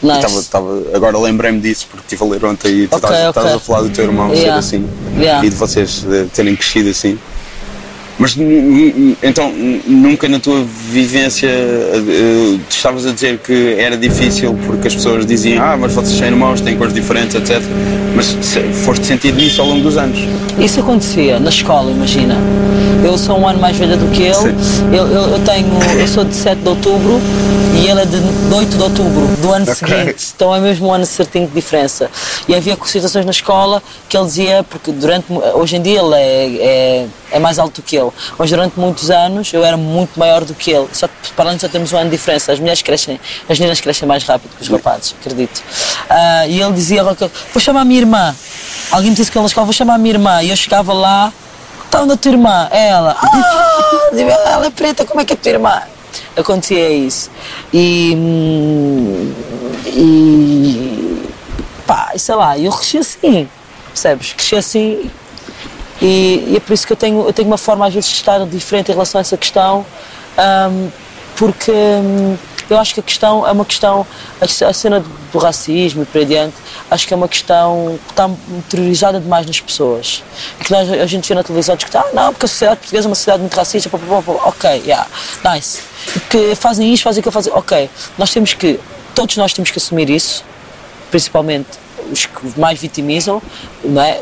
Nice. 0.01 0.21
tava- 0.21 0.43
tava- 0.43 0.95
agora 0.95 1.17
lembrei-me 1.19 1.59
disso 1.59 1.87
porque 1.91 2.03
estive 2.13 2.23
a 2.23 2.33
ler 2.33 2.45
ontem 2.45 2.69
e 2.83 2.87
tu 2.87 2.95
Ok, 2.95 3.09
estás 3.09 3.29
ok. 3.29 3.41
estás 3.41 3.55
a 3.55 3.59
falar 3.59 3.81
do 3.81 3.89
teu 3.89 4.05
irmão 4.05 4.29
ser 4.29 4.35
Yeah. 4.37 4.57
assim 4.59 4.85
Yeah. 5.17 5.45
e 5.45 5.49
de 5.49 5.55
vocês 5.55 6.05
terem 6.33 6.55
crescido 6.55 6.89
assim. 6.89 7.19
Mas 8.19 8.35
então 9.23 9.51
nunca 9.87 10.27
na 10.27 10.39
tua 10.39 10.61
vivência 10.91 11.47
eh, 11.47 12.57
tu 12.69 12.75
estavas 12.75 13.05
a 13.05 13.13
dizer 13.13 13.37
que 13.37 13.75
era 13.79 13.95
difícil 13.95 14.59
porque 14.65 14.89
as 14.89 14.95
pessoas 14.95 15.25
diziam 15.25 15.63
ah, 15.63 15.77
mas 15.77 15.93
vocês 15.93 16.17
são 16.17 16.27
irmãos, 16.27 16.59
têm 16.59 16.77
cores 16.77 16.93
diferentes, 16.93 17.33
etc. 17.35 17.61
Mas 18.13 18.35
foste 18.83 19.07
sentido 19.07 19.37
nisso 19.37 19.61
ao 19.61 19.67
longo 19.67 19.81
dos 19.81 19.97
anos. 19.97 20.19
Isso 20.59 20.81
acontecia 20.81 21.39
na 21.39 21.49
escola, 21.49 21.89
imagina. 21.91 22.35
Eu 23.03 23.17
sou 23.17 23.39
um 23.39 23.47
ano 23.47 23.59
mais 23.59 23.77
velha 23.77 23.95
do 23.95 24.07
que 24.11 24.23
ele. 24.23 24.55
Eu, 24.91 25.07
eu, 25.07 25.21
eu 25.29 25.39
tenho, 25.39 25.67
eu 25.97 26.07
sou 26.07 26.25
de 26.25 26.35
7 26.35 26.61
de 26.61 26.67
outubro 26.67 27.21
e 27.75 27.87
ele 27.87 28.01
é 28.01 28.05
de 28.05 28.17
8 28.53 28.77
de 28.77 28.83
outubro 28.83 29.27
do 29.41 29.53
ano 29.53 29.65
Ok. 29.69 29.75
seguinte. 29.75 30.33
Então 30.35 30.53
é 30.53 30.59
mesmo 30.59 30.87
um 30.87 30.93
ano 30.93 31.05
certinho 31.05 31.47
de 31.47 31.53
diferença. 31.53 32.09
E 32.47 32.53
havia 32.53 32.77
situações 32.83 33.23
na 33.23 33.31
escola 33.31 33.81
que 34.09 34.17
ele 34.17 34.25
dizia, 34.25 34.65
porque 34.69 34.91
durante, 34.91 35.25
hoje 35.53 35.77
em 35.77 35.81
dia 35.81 36.01
ele 36.01 36.15
é, 36.15 36.57
é, 36.59 37.05
é 37.31 37.39
mais 37.39 37.59
alto 37.59 37.81
do 37.81 37.85
que 37.85 37.95
ele, 37.95 38.11
mas 38.37 38.49
durante 38.49 38.79
muitos 38.79 39.09
anos 39.09 39.51
eu 39.53 39.63
era 39.63 39.77
muito 39.77 40.19
maior 40.19 40.43
do 40.43 40.53
que 40.53 40.71
ele. 40.71 40.87
Só, 40.93 41.07
de 41.07 41.59
só 41.59 41.67
termos 41.67 41.93
um 41.93 41.97
ano 41.97 42.09
de 42.09 42.17
diferença, 42.17 42.51
as 42.51 42.59
mulheres 42.59 42.81
crescem, 42.81 43.19
as 43.47 43.59
meninas 43.59 43.79
crescem 43.81 44.07
mais 44.07 44.23
rápido 44.23 44.51
que 44.55 44.61
os 44.61 44.67
rapazes, 44.67 45.15
acredito. 45.19 45.61
Ah, 46.09 46.47
e 46.47 46.61
ele 46.61 46.73
dizia, 46.73 47.03
vou 47.03 47.61
chamar 47.61 47.81
a 47.81 47.85
minha 47.85 47.99
irmã. 48.01 48.35
Alguém 48.91 49.11
me 49.11 49.15
disse 49.15 49.31
que 49.31 49.37
ele 49.37 49.43
na 49.43 49.47
escola, 49.47 49.65
vou 49.65 49.73
chamar 49.73 49.95
a 49.95 49.97
minha 49.97 50.13
irmã. 50.15 50.41
E 50.41 50.49
eu 50.49 50.55
chegava 50.55 50.91
lá, 50.93 51.31
está 51.85 52.01
onde 52.01 52.13
a 52.13 52.17
tua 52.17 52.31
irmã? 52.31 52.67
É 52.71 52.87
ela. 52.87 53.15
Ah, 53.21 54.49
ela 54.51 54.65
é 54.65 54.69
preta, 54.69 55.05
como 55.05 55.21
é 55.21 55.25
que 55.25 55.33
é 55.33 55.35
a 55.35 55.39
tua 55.39 55.51
irmã? 55.51 55.81
Acontecia 56.35 56.89
isso. 56.89 57.29
E. 57.73 58.13
hum, 58.15 59.33
E. 59.85 61.29
pá, 61.85 62.11
sei 62.17 62.35
lá, 62.35 62.57
eu 62.57 62.71
cresci 62.71 62.97
assim, 62.97 63.49
percebes? 63.87 64.33
Cresci 64.33 64.55
assim. 64.55 65.11
E, 66.01 66.45
e 66.47 66.55
é 66.55 66.59
por 66.59 66.73
isso 66.73 66.87
que 66.87 66.93
eu 66.93 66.97
tenho, 66.97 67.25
eu 67.27 67.33
tenho 67.33 67.47
uma 67.47 67.57
forma 67.57 67.85
às 67.85 67.93
vezes 67.93 68.09
de 68.09 68.15
estar 68.15 68.45
diferente 68.45 68.89
em 68.89 68.93
relação 68.93 69.19
a 69.19 69.21
essa 69.21 69.37
questão, 69.37 69.85
hum, 70.71 70.89
porque 71.35 71.71
hum, 71.71 72.37
eu 72.69 72.77
acho 72.77 72.93
que 72.93 72.99
a 72.99 73.03
questão 73.03 73.47
é 73.47 73.51
uma 73.51 73.65
questão, 73.65 74.05
a 74.39 74.73
cena 74.73 75.03
do 75.31 75.39
racismo 75.39 76.03
e 76.03 76.05
por 76.05 76.19
aí 76.19 76.23
adiante, 76.23 76.55
acho 76.89 77.07
que 77.07 77.13
é 77.13 77.17
uma 77.17 77.27
questão 77.27 77.99
que 78.05 78.11
está 78.11 78.29
interiorizada 78.49 79.19
demais 79.19 79.45
nas 79.45 79.59
pessoas. 79.59 80.23
E 80.59 80.63
que 80.63 80.71
nós, 80.71 80.89
a 80.91 81.05
gente 81.05 81.27
vê 81.27 81.33
na 81.35 81.43
televisão 81.43 81.75
discutir, 81.75 81.97
ah 81.97 82.05
não, 82.13 82.31
porque 82.31 82.45
a 82.45 82.49
sociedade 82.49 82.79
portuguesa 82.79 83.07
é 83.07 83.09
uma 83.09 83.15
sociedade 83.15 83.41
muito 83.41 83.55
racista, 83.55 83.89
pá, 83.89 83.97
pá, 83.97 84.21
pá, 84.21 84.31
ok, 84.45 84.69
yeah, 84.85 85.07
nice. 85.43 85.81
Porque 86.13 86.55
fazem 86.55 86.93
isto, 86.93 87.03
fazem 87.03 87.21
aquilo, 87.21 87.31
fazem, 87.31 87.51
ok. 87.53 87.89
Nós 88.17 88.31
temos 88.31 88.53
que, 88.53 88.79
todos 89.15 89.35
nós 89.37 89.51
temos 89.51 89.71
que 89.71 89.77
assumir 89.79 90.09
isso, 90.09 90.43
principalmente 91.09 91.88
os 92.11 92.25
que 92.25 92.59
mais 92.59 92.79
vitimizam, 92.79 93.41
não 93.83 94.01
é? 94.01 94.19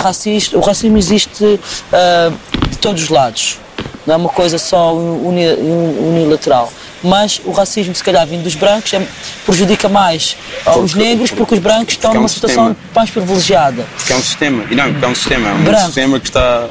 Racista, 0.00 0.56
o 0.56 0.60
racismo 0.60 0.96
existe 0.98 1.60
ah, 1.92 2.30
de 2.70 2.76
todos 2.78 3.02
os 3.02 3.08
lados, 3.08 3.58
não 4.06 4.14
é 4.14 4.16
uma 4.16 4.28
coisa 4.28 4.58
só 4.58 4.94
uni- 4.94 5.46
uni- 5.54 5.98
unilateral. 6.20 6.72
Mas 7.02 7.38
o 7.44 7.50
racismo, 7.52 7.94
se 7.94 8.02
calhar, 8.02 8.26
vindo 8.26 8.42
dos 8.44 8.54
brancos, 8.54 8.92
é- 8.94 9.06
prejudica 9.44 9.90
mais 9.90 10.36
os 10.82 10.94
negros 10.94 11.30
porque 11.30 11.54
os 11.54 11.60
brancos 11.60 11.92
estão 11.94 12.10
porque 12.12 12.16
é 12.16 12.18
um 12.18 12.22
numa 12.22 12.28
situação 12.28 12.66
sistema. 12.68 12.90
mais 12.94 13.10
privilegiada. 13.10 13.86
Porque 13.96 14.12
é 14.12 14.16
um 14.16 14.22
sistema. 14.22 14.64
E 14.70 14.74
não, 14.74 14.90
porque 14.90 15.04
é 15.04 15.08
um 15.08 15.14
sistema. 15.14 15.48
É 15.48 15.52
um 15.52 15.64
Branco. 15.64 15.84
sistema 15.84 16.20
que 16.20 16.26
está, 16.28 16.68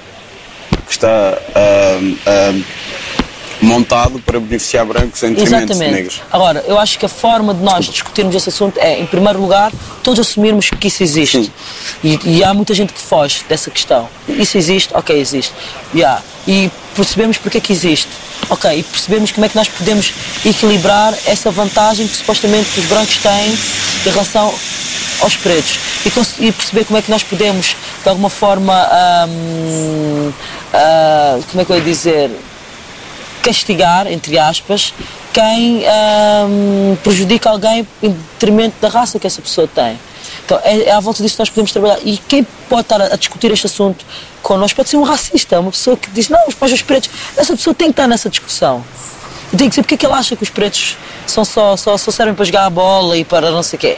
que 0.88 0.92
está 0.92 1.38
ahm, 1.56 2.16
ahm, 2.26 2.64
montado 3.64 4.20
para 4.20 4.40
beneficiar 4.40 4.86
brancos 4.86 5.22
em 5.24 5.34
detrimento 5.34 5.74
de 5.74 5.80
negros. 5.80 6.22
Agora, 6.32 6.64
eu 6.68 6.78
acho 6.78 7.00
que 7.00 7.06
a 7.06 7.10
forma 7.10 7.54
de 7.54 7.64
nós 7.64 7.86
discutirmos 7.86 8.36
esse 8.36 8.50
assunto 8.50 8.78
é, 8.78 9.00
em 9.00 9.06
primeiro 9.06 9.40
lugar, 9.40 9.72
todos 10.04 10.20
assumirmos 10.20 10.70
que 10.70 10.88
isso 10.88 11.04
existe. 11.04 11.52
E, 12.04 12.20
e 12.26 12.44
há 12.44 12.54
muita 12.54 12.74
gente 12.74 12.94
que 12.94 13.02
foge 13.02 13.44
dessa 13.48 13.72
questão. 13.72 14.08
Isso 14.28 14.58
existe? 14.58 14.96
Ok, 14.96 15.18
existe. 15.18 15.54
Yeah. 15.94 16.22
E 16.48 16.70
percebemos 16.96 17.38
porque 17.38 17.58
é 17.58 17.62
que 17.62 17.72
existe. 17.72 18.10
Ok, 18.50 18.70
e 18.78 18.84
percebemos 18.84 19.32
como 19.32 19.46
é 19.46 19.50
que 19.50 19.56
nós 19.56 19.70
podemos 19.70 20.14
equilibrar 20.46 21.14
essa 21.26 21.50
vantagem 21.50 22.08
que 22.08 22.16
supostamente 22.16 22.80
os 22.80 22.86
brancos 22.86 23.18
têm 23.18 23.54
em 24.06 24.10
relação 24.10 24.54
aos 25.22 25.36
pretos. 25.38 25.80
E, 26.40 26.52
perceber 26.52 26.86
como 26.86 27.00
é 27.00 27.02
que 27.02 27.10
nós 27.10 27.24
podemos, 27.24 27.76
de 28.04 28.10
alguma 28.10 28.30
forma, 28.30 28.74
ahm, 28.74 30.32
ah, 30.74 31.40
como 31.50 31.62
é 31.62 31.66
que 31.66 31.72
eu 31.72 31.78
ia 31.78 31.84
dizer, 31.84 32.32
castigar, 33.44 34.08
entre 34.08 34.40
aspas, 34.40 34.94
quem 35.34 35.84
prejudica 37.04 37.50
alguém 37.50 37.86
em 38.02 38.10
detrimento 38.10 38.76
da 38.82 38.88
raça 38.88 39.20
que 39.20 39.28
essa 39.28 39.42
pessoa 39.42 39.68
tem. 39.68 40.00
Então 40.46 40.60
é, 40.64 40.84
é 40.84 40.92
à 40.92 41.00
volta 41.00 41.22
disso 41.22 41.36
que 41.36 41.42
nós 41.42 41.50
podemos 41.50 41.72
trabalhar. 41.72 42.00
E 42.04 42.18
quem 42.18 42.46
pode 42.70 42.82
estar 42.82 43.02
a, 43.02 43.14
a 43.14 43.16
discutir 43.18 43.52
este 43.52 43.66
assunto 43.68 44.06
connosco 44.42 44.78
pode 44.78 44.90
ser 44.90 44.98
um 44.98 45.04
racista, 45.04 45.60
uma 45.60 45.72
pessoa 45.72 45.96
que 45.96 46.10
diz, 46.12 46.30
não, 46.30 46.40
os 46.48 46.56
pais 46.56 46.72
dos 46.72 46.82
pretos, 46.82 47.10
essa 47.38 47.56
pessoa 47.56 47.74
tem 47.74 47.88
que 47.88 47.94
estar 47.94 48.08
nessa 48.08 48.30
discussão. 48.30 48.84
E 49.54 49.58
tem 49.58 49.68
que 49.68 49.70
dizer 49.70 49.84
porque 49.84 49.96
é 49.96 49.98
que 49.98 50.06
ele 50.06 50.14
acha 50.16 50.36
que 50.36 50.44
os 50.44 50.50
pretos 50.50 50.98
são 51.28 51.46
só, 51.46 51.78
só, 51.78 51.96
só 51.98 52.12
servem 52.12 52.34
para 52.34 52.44
jogar 52.46 52.66
a 52.66 52.70
bola 52.70 53.16
e 53.18 53.24
para 53.24 53.52
não 53.52 53.62
sei 53.64 53.78
o 53.78 53.80
quê. 53.80 53.98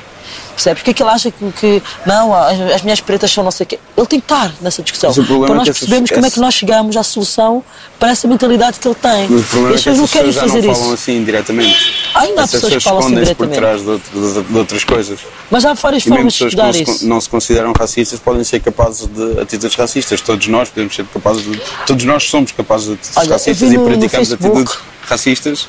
Percebes? 0.53 0.79
Porque 0.79 0.91
é 0.91 0.93
que 0.93 1.03
ele 1.03 1.09
acha 1.09 1.29
que, 1.31 1.51
que 1.51 1.83
não, 2.05 2.33
as, 2.33 2.59
as 2.75 2.81
mulheres 2.81 3.01
pretas 3.01 3.29
são 3.31 3.43
não 3.43 3.51
sei 3.51 3.65
o 3.65 3.67
quê. 3.67 3.79
Ele 3.95 4.07
tem 4.07 4.19
que 4.19 4.25
estar 4.25 4.51
nessa 4.61 4.81
discussão. 4.81 5.13
Para 5.13 5.23
é 5.23 5.37
nós 5.49 5.67
essas- 5.67 5.79
percebermos 5.79 6.11
como 6.11 6.25
é 6.25 6.31
que 6.31 6.39
nós 6.39 6.53
chegamos 6.53 6.97
à 6.97 7.03
solução 7.03 7.63
para 7.99 8.09
essa 8.11 8.27
mentalidade 8.27 8.79
que 8.79 8.87
ele 8.87 8.95
tem. 8.95 9.27
Mas 9.29 9.41
o 9.41 9.43
problema 9.43 9.69
e 9.69 9.71
é 9.71 9.75
as 9.75 9.83
pessoas 9.83 9.97
não 9.97 10.03
essas 10.05 10.11
querem 10.13 10.27
pessoas 10.33 10.51
fazer 10.51 10.61
não 10.65 10.71
isso. 10.71 10.79
falam 10.81 10.93
assim 10.93 11.23
diretamente. 11.23 11.93
Ainda 12.15 12.41
há 12.41 12.43
Essas 12.45 12.51
pessoas 12.61 12.73
que 12.73 12.79
falam 12.83 12.99
assim 12.99 13.07
escondem-se 13.09 13.35
por 13.35 13.47
diretamente. 13.47 13.83
trás 13.83 14.01
de, 14.13 14.33
de- 14.43 14.43
de 14.51 14.57
outras 14.57 14.83
coisas. 14.83 15.19
Mas 15.51 15.65
há 15.65 15.73
várias 15.73 16.05
E 16.05 16.09
formas 16.09 16.33
de 16.33 16.39
pessoas 16.45 16.53
não 16.55 16.69
estudar 16.69 16.73
se, 16.85 16.91
isso. 16.91 16.99
con- 17.05 17.09
não 17.09 17.21
se 17.21 17.29
consideram 17.29 17.73
racistas 17.77 18.19
podem 18.19 18.43
ser 18.43 18.59
capazes 18.61 19.07
de 19.07 19.39
atitudes 19.41 19.75
racistas. 19.75 20.21
Todos 20.21 20.47
nós 20.47 20.69
podemos 20.69 20.95
ser 20.95 21.05
capazes 21.05 21.43
de. 21.43 21.61
Todos 21.85 22.05
nós 22.05 22.23
somos 22.29 22.51
capazes 22.51 22.87
de 22.87 22.93
atitudes 22.93 23.17
Olha, 23.17 23.25
eu 23.27 23.31
racistas 23.33 23.71
e 23.71 23.77
praticamos 23.77 24.31
atitudes 24.33 24.77
racistas. 25.05 25.67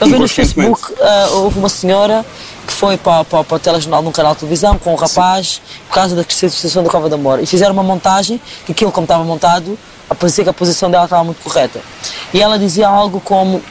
Eu 0.00 0.06
vi 0.06 0.18
no. 0.18 0.28
Facebook, 0.28 0.94
ah, 1.00 1.28
houve 1.32 1.58
uma 1.58 1.68
senhora 1.68 2.24
que 2.66 2.72
foi 2.72 2.96
para, 2.96 3.24
para, 3.24 3.44
para 3.44 3.56
o 3.56 3.58
telejornal 3.58 4.02
num 4.02 4.12
canal 4.12 4.34
de 4.34 4.40
televisão 4.40 4.78
com 4.78 4.92
um 4.92 4.96
rapaz 4.96 5.60
por 5.88 5.94
causa 5.94 6.16
da 6.16 6.24
situação 6.28 6.82
da 6.82 6.90
Cova 6.90 7.08
da 7.08 7.16
Mora 7.16 7.42
e 7.42 7.46
fizeram 7.46 7.72
uma 7.72 7.82
montagem 7.82 8.40
que 8.64 8.72
aquilo 8.72 8.90
como 8.90 9.04
estava 9.04 9.22
montado 9.24 9.78
parecia 10.18 10.44
que 10.44 10.50
a 10.50 10.54
posição 10.54 10.90
dela 10.90 11.04
estava 11.04 11.24
muito 11.24 11.42
correta 11.42 11.80
e 12.32 12.40
ela 12.40 12.58
dizia 12.58 12.88
algo 12.88 13.20
como 13.20 13.62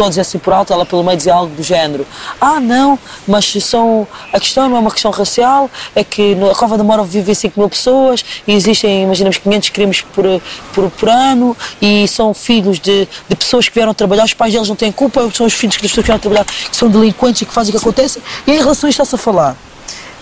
todos 0.00 0.18
assim 0.18 0.38
por 0.38 0.54
alto, 0.54 0.72
ela 0.72 0.86
pelo 0.86 1.04
meio 1.04 1.18
dizia 1.18 1.34
algo 1.34 1.54
do 1.54 1.62
género 1.62 2.06
ah 2.40 2.58
não, 2.58 2.98
mas 3.28 3.52
são 3.62 4.08
a 4.32 4.40
questão 4.40 4.66
não 4.66 4.78
é 4.78 4.80
uma 4.80 4.90
questão 4.90 5.10
racial 5.10 5.70
é 5.94 6.02
que 6.02 6.34
na 6.36 6.54
Cova 6.54 6.78
da 6.78 6.82
Mora 6.82 7.04
vivem 7.04 7.34
5 7.34 7.60
mil 7.60 7.68
pessoas 7.68 8.24
e 8.46 8.54
existem, 8.54 9.02
imaginamos, 9.02 9.36
500 9.36 9.68
crimes 9.68 10.00
por, 10.00 10.24
por, 10.72 10.90
por 10.90 11.08
ano 11.10 11.54
e 11.82 12.08
são 12.08 12.32
filhos 12.32 12.80
de, 12.80 13.06
de 13.28 13.36
pessoas 13.36 13.68
que 13.68 13.74
vieram 13.74 13.92
trabalhar, 13.92 14.24
os 14.24 14.32
pais 14.32 14.54
deles 14.54 14.70
não 14.70 14.76
têm 14.76 14.90
culpa, 14.90 15.30
são 15.34 15.44
os 15.44 15.52
filhos 15.52 15.76
das 15.76 15.90
pessoas 15.90 16.04
que 16.04 16.06
vieram 16.06 16.18
trabalhar 16.20 16.46
que 16.46 16.74
são 16.74 16.88
delinquentes 16.88 17.42
e 17.42 17.44
que 17.44 17.52
fazem 17.52 17.74
o 17.74 17.78
que 17.78 17.82
acontece. 17.82 18.22
E 18.46 18.52
em 18.52 18.58
relação 18.58 18.88
a 18.88 18.90
isto 18.90 19.02
está-se 19.02 19.14
a 19.14 19.18
falar. 19.18 19.54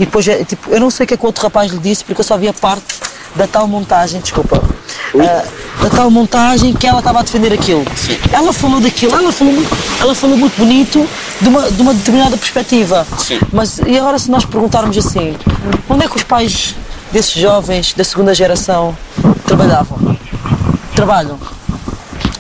E 0.01 0.05
depois, 0.05 0.27
é, 0.27 0.45
tipo, 0.45 0.71
eu 0.71 0.81
não 0.81 0.91
sei 0.91 1.05
o 1.05 1.07
que 1.07 1.15
é 1.15 1.17
que 1.17 1.23
o 1.23 1.27
outro 1.27 1.43
rapaz 1.43 1.71
lhe 1.71 1.79
disse 1.79 2.05
porque 2.05 2.21
eu 2.21 2.25
só 2.25 2.37
vi 2.37 2.49
a 2.49 2.53
parte 2.53 2.95
da 3.35 3.47
tal 3.47 3.67
montagem, 3.69 4.21
desculpa 4.21 4.63
ah, 5.15 5.45
da 5.83 5.91
tal 5.91 6.11
montagem 6.11 6.73
que 6.75 6.87
ela 6.87 6.99
estava 6.99 7.21
a 7.21 7.23
defender 7.23 7.53
aquilo. 7.53 7.85
Ela 8.33 8.53
falou 8.53 8.81
daquilo, 8.81 9.15
ela 9.15 9.33
falou, 9.33 9.53
muito- 9.55 9.77
ela 10.01 10.15
falou 10.15 10.37
muito 10.37 10.57
bonito 10.57 11.09
de 11.41 11.49
uma, 11.49 11.71
de 11.71 11.81
uma 11.83 11.95
determinada 11.95 12.37
perspectiva. 12.37 13.07
Sim. 13.19 13.39
Mas 13.53 13.79
e 13.87 13.99
agora 13.99 14.19
se 14.19 14.31
nós 14.31 14.45
perguntarmos 14.45 14.97
assim, 14.99 15.37
onde 15.89 16.05
é 16.05 16.09
que 16.09 16.17
os 16.17 16.23
pais 16.23 16.75
desses 17.13 17.33
jovens 17.35 17.95
da 17.95 18.05
segunda 18.05 18.35
geração 18.35 18.97
trabalhavam? 19.47 20.17
Trabalham. 20.95 21.39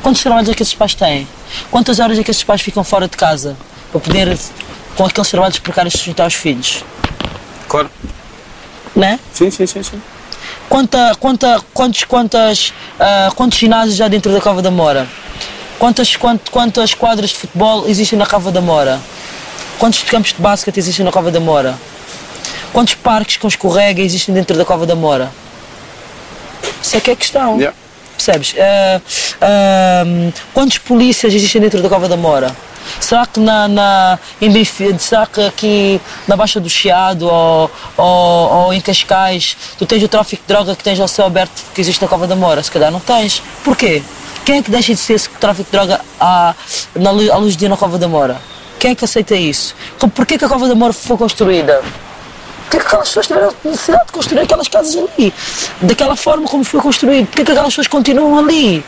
Quantos 0.02 0.22
trabalhos 0.22 0.48
é 0.48 0.54
que 0.54 0.62
esses 0.62 0.74
pais 0.74 0.94
têm? 0.94 1.28
Quantas 1.70 1.98
horas 1.98 2.18
é 2.18 2.24
que 2.24 2.30
esses 2.30 2.42
pais 2.44 2.60
ficam 2.60 2.82
fora 2.82 3.08
de 3.08 3.16
casa 3.16 3.56
para 3.90 4.00
poder, 4.00 4.38
com 4.96 5.06
aqueles 5.06 5.30
trabalhos 5.30 5.58
precários, 5.58 5.94
sustentar 5.94 6.26
os 6.26 6.34
filhos? 6.34 6.84
Claro. 7.68 7.90
Né? 8.96 9.18
Sim, 9.32 9.50
sim, 9.50 9.66
sim. 9.66 9.82
sim. 9.82 10.00
Quanta, 10.68 11.14
quanta, 11.18 11.60
quantos, 11.72 12.04
quantas, 12.04 12.72
ah, 13.00 13.30
quantos 13.34 13.58
ginásios 13.58 13.96
já 13.96 14.06
dentro 14.06 14.32
da 14.32 14.40
Cova 14.40 14.60
da 14.60 14.70
Mora? 14.70 15.08
Quantas, 15.78 16.14
quant, 16.16 16.40
quantas 16.50 16.92
quadras 16.92 17.30
de 17.30 17.36
futebol 17.36 17.88
existem 17.88 18.18
na 18.18 18.26
Cova 18.26 18.52
da 18.52 18.60
Mora? 18.60 19.00
Quantos 19.78 20.02
campos 20.02 20.32
de 20.32 20.42
basquete 20.42 20.76
existem 20.76 21.04
na 21.04 21.12
Cova 21.12 21.30
da 21.30 21.40
Mora? 21.40 21.78
Quantos 22.72 22.94
parques 22.94 23.36
com 23.38 23.48
escorrega 23.48 24.02
existem 24.02 24.34
dentro 24.34 24.56
da 24.56 24.64
Cova 24.64 24.84
da 24.84 24.94
Mora? 24.94 25.30
Isso 26.82 26.96
é 26.96 27.00
que 27.00 27.10
é 27.10 27.12
a 27.14 27.16
questão. 27.16 27.56
Yeah. 27.56 27.76
Percebes? 28.16 28.54
Ah, 28.58 29.00
ah, 29.40 30.04
quantos 30.52 30.78
polícias 30.78 31.32
existem 31.32 31.62
dentro 31.62 31.80
da 31.80 31.88
Cova 31.88 32.08
da 32.08 32.16
Mora? 32.16 32.54
Será 33.00 33.26
que 33.26 33.40
na, 33.40 33.68
na, 33.68 34.18
em 34.40 34.50
Benfica, 34.50 34.98
será 34.98 35.26
que 35.26 35.40
aqui 35.40 36.00
na 36.26 36.36
Baixa 36.36 36.60
do 36.60 36.68
Chiado 36.68 37.26
ou, 37.26 37.70
ou, 37.96 38.52
ou 38.52 38.74
em 38.74 38.80
Cascais 38.80 39.56
tu 39.78 39.86
tens 39.86 40.02
o 40.02 40.08
tráfico 40.08 40.42
de 40.42 40.48
droga 40.48 40.74
que 40.74 40.82
tens 40.82 40.98
ao 41.00 41.08
céu 41.08 41.26
aberto 41.26 41.64
que 41.74 41.80
existe 41.80 42.00
na 42.02 42.08
Cova 42.08 42.26
da 42.26 42.36
Mora? 42.36 42.62
Se 42.62 42.70
calhar 42.70 42.90
não 42.90 43.00
tens. 43.00 43.42
Porquê? 43.64 44.02
Quem 44.44 44.58
é 44.58 44.62
que 44.62 44.70
deixa 44.70 44.94
de 44.94 45.00
ser 45.00 45.14
esse 45.14 45.28
tráfico 45.28 45.64
de 45.64 45.72
droga 45.72 46.00
à, 46.18 46.54
na, 46.94 47.10
à 47.10 47.36
luz 47.36 47.54
do 47.54 47.58
dia 47.58 47.68
na 47.68 47.76
Cova 47.76 47.98
da 47.98 48.08
Mora? 48.08 48.40
Quem 48.78 48.92
é 48.92 48.94
que 48.94 49.04
aceita 49.04 49.34
isso? 49.34 49.74
Porquê 50.14 50.38
que 50.38 50.44
a 50.44 50.48
Cova 50.48 50.68
da 50.68 50.74
Mora 50.74 50.92
foi 50.92 51.16
construída? 51.16 51.82
Porquê 52.62 52.78
que 52.78 52.86
aquelas 52.86 53.08
pessoas 53.08 53.26
tiveram 53.26 53.52
necessidade 53.64 54.06
de 54.06 54.12
construir 54.12 54.40
aquelas 54.40 54.68
casas 54.68 54.96
ali? 54.96 55.32
Daquela 55.80 56.16
forma 56.16 56.46
como 56.46 56.64
foi 56.64 56.80
construído? 56.80 57.26
Porquê 57.26 57.44
que 57.44 57.52
aquelas 57.52 57.70
pessoas 57.70 57.86
continuam 57.88 58.38
ali? 58.38 58.84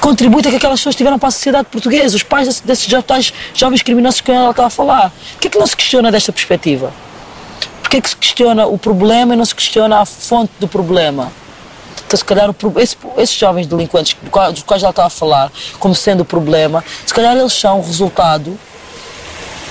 Que 0.00 0.06
contribui 0.08 0.40
para 0.40 0.50
que 0.50 0.56
aquelas 0.56 0.80
pessoas 0.80 0.96
tiveram 0.96 1.18
para 1.18 1.28
a 1.28 1.32
sociedade 1.32 1.68
portuguesa, 1.70 2.16
os 2.16 2.22
pais 2.22 2.46
desses, 2.48 2.62
desses 2.62 3.32
jovens 3.54 3.82
criminosos 3.82 4.22
que 4.22 4.32
ela 4.32 4.50
está 4.50 4.64
a 4.66 4.70
falar. 4.70 5.12
Porquê 5.32 5.50
que 5.50 5.58
não 5.58 5.66
se 5.66 5.76
questiona 5.76 6.10
desta 6.10 6.32
perspectiva? 6.32 6.90
Porquê 7.82 8.00
que 8.00 8.08
se 8.08 8.16
questiona 8.16 8.66
o 8.66 8.78
problema 8.78 9.34
e 9.34 9.36
não 9.36 9.44
se 9.44 9.54
questiona 9.54 9.98
a 10.00 10.06
fonte 10.06 10.52
do 10.58 10.66
problema? 10.66 11.30
Então, 12.06 12.16
se 12.16 12.24
calhar, 12.24 12.48
esse- 12.78 12.96
esses 13.18 13.36
jovens 13.36 13.66
delinquentes 13.66 14.16
dos 14.54 14.62
quais 14.62 14.82
ela 14.82 14.90
está 14.90 15.04
a 15.04 15.10
falar, 15.10 15.52
como 15.78 15.94
sendo 15.94 16.22
o 16.22 16.24
problema, 16.24 16.82
se 17.06 17.12
calhar 17.12 17.36
eles 17.36 17.52
são 17.52 17.78
o 17.78 17.82
resultado 17.82 18.58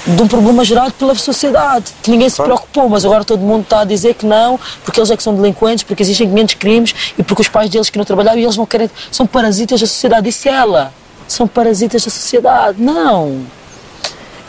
de 0.08 0.22
um 0.22 0.28
problema 0.28 0.64
gerado 0.64 0.94
pela 0.94 1.14
sociedade, 1.16 1.92
que 2.02 2.10
ninguém 2.10 2.30
se 2.30 2.42
preocupou, 2.42 2.90
mas 2.90 3.06
agora 3.06 3.24
todo 3.24 3.42
mundo 3.42 3.64
está 3.64 3.82
a 3.82 3.86
dizer 3.86 4.16
que 4.16 4.26
não, 4.26 4.60
porque 4.84 5.00
eles 5.00 5.12
é 5.12 5.18
que 5.18 5.22
são 5.24 5.36
delinquentes, 5.36 5.84
porque 5.84 6.02
existem 6.02 6.28
500 6.30 6.56
crimes 6.56 6.96
e 7.18 7.24
porque 7.24 7.42
os 7.42 7.48
pais 7.48 7.70
deles 7.70 7.90
que 7.90 7.98
não 7.98 8.06
trabalhavam 8.06 8.40
e 8.40 8.44
eles 8.44 8.58
não 8.58 8.66
querem, 8.66 8.90
são 9.12 9.28
parasitas 9.28 9.80
da 9.82 9.88
sociedade, 9.88 10.24
disse 10.24 10.50
ela, 10.50 10.94
são 11.28 11.48
parasitas 11.48 12.04
da 12.04 12.10
sociedade, 12.10 12.82
não. 12.82 13.46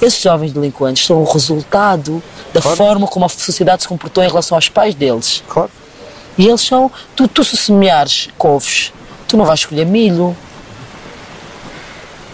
Esses 0.01 0.21
jovens 0.23 0.53
delinquentes 0.53 1.05
são 1.05 1.21
o 1.21 1.25
resultado 1.25 2.23
da 2.55 2.61
Claro. 2.63 2.77
forma 2.77 3.07
como 3.07 3.27
a 3.27 3.29
sociedade 3.29 3.83
se 3.83 3.89
comportou 3.89 4.25
em 4.25 4.29
relação 4.29 4.57
aos 4.57 4.69
pais 4.69 4.95
deles. 4.95 5.43
Claro. 5.47 5.71
E 6.39 6.47
eles 6.47 6.63
são, 6.63 6.91
tu, 7.15 7.29
tu 7.29 7.45
se 7.45 7.55
semeares 7.57 8.29
couves, 8.39 8.93
tu 9.29 9.37
não 9.37 9.45
vais 9.45 9.61
escolher 9.61 9.85
milho. 9.85 10.35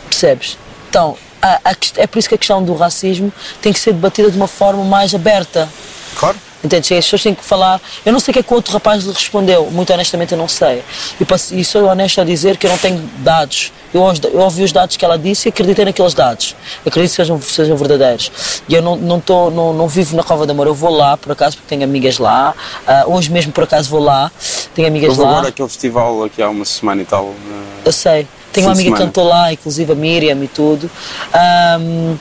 Percebes? 0.08 0.56
Então, 0.88 1.16
a, 1.42 1.60
a 1.70 1.74
é 1.96 2.06
por 2.06 2.18
isso 2.18 2.28
que 2.28 2.34
a 2.34 2.38
questão 2.38 2.62
do 2.62 2.74
racismo 2.74 3.32
tem 3.60 3.72
que 3.72 3.78
ser 3.78 3.92
debatida 3.92 4.30
de 4.30 4.36
uma 4.36 4.48
forma 4.48 4.84
mais 4.84 5.14
aberta. 5.14 5.68
Claro. 6.16 6.36
Entendes? 6.64 6.90
As 6.90 7.04
pessoas 7.04 7.22
têm 7.22 7.34
que 7.34 7.44
falar. 7.44 7.80
Eu 8.04 8.12
não 8.12 8.18
sei 8.18 8.32
o 8.32 8.34
que 8.34 8.38
é 8.40 8.42
que 8.42 8.52
o 8.52 8.56
outro 8.56 8.72
rapaz 8.72 9.04
lhe 9.04 9.12
respondeu, 9.12 9.70
muito 9.70 9.92
honestamente 9.92 10.32
eu 10.32 10.38
não 10.38 10.48
sei. 10.48 10.82
E, 11.20 11.24
passo- 11.24 11.54
e 11.54 11.64
sou 11.64 11.84
honesto 11.86 12.20
a 12.20 12.24
dizer 12.24 12.56
que 12.56 12.66
eu 12.66 12.70
não 12.70 12.78
tenho 12.78 12.98
dados. 13.18 13.70
Eu, 13.94 14.02
eu 14.32 14.40
ouvi 14.40 14.64
os 14.64 14.72
dados 14.72 14.96
que 14.96 15.04
ela 15.04 15.16
disse 15.18 15.46
e 15.46 15.50
acreditei 15.50 15.84
naqueles 15.84 16.12
dados. 16.14 16.56
Acredito 16.84 17.10
que 17.10 17.16
sejam, 17.16 17.40
sejam 17.40 17.76
verdadeiros. 17.76 18.32
E 18.68 18.74
eu 18.74 18.82
não, 18.82 18.96
não, 18.96 19.20
tô, 19.20 19.50
não, 19.50 19.72
não 19.74 19.86
vivo 19.86 20.16
na 20.16 20.22
Cova 20.24 20.44
de 20.44 20.50
Amor, 20.52 20.66
eu 20.66 20.74
vou 20.74 20.90
lá 20.90 21.16
por 21.16 21.30
acaso 21.32 21.56
porque 21.56 21.68
tenho 21.68 21.84
amigas 21.84 22.18
lá. 22.18 22.52
Ah, 22.86 23.04
hoje 23.06 23.30
mesmo 23.30 23.52
por 23.52 23.62
acaso 23.64 23.88
vou 23.88 24.00
lá, 24.00 24.32
tenho 24.74 24.88
amigas 24.88 25.10
Houve 25.10 25.22
lá. 25.22 25.30
agora 25.30 25.48
aquele 25.48 25.68
festival 25.68 26.24
aqui 26.24 26.42
há 26.42 26.48
uma 26.48 26.64
semana 26.64 27.02
e 27.02 27.04
tal. 27.04 27.26
na- 27.26 27.62
Eu 27.84 27.92
sei. 27.92 28.26
Tenho 28.52 28.66
uma 28.68 28.72
amiga 28.72 28.90
que 28.90 28.96
cantou 29.06 29.24
lá, 29.24 29.52
inclusive 29.52 29.92
a 29.92 29.94
Miriam 29.94 30.42
e 30.42 30.48
tudo. 30.48 30.90
Ahm, 31.32 32.16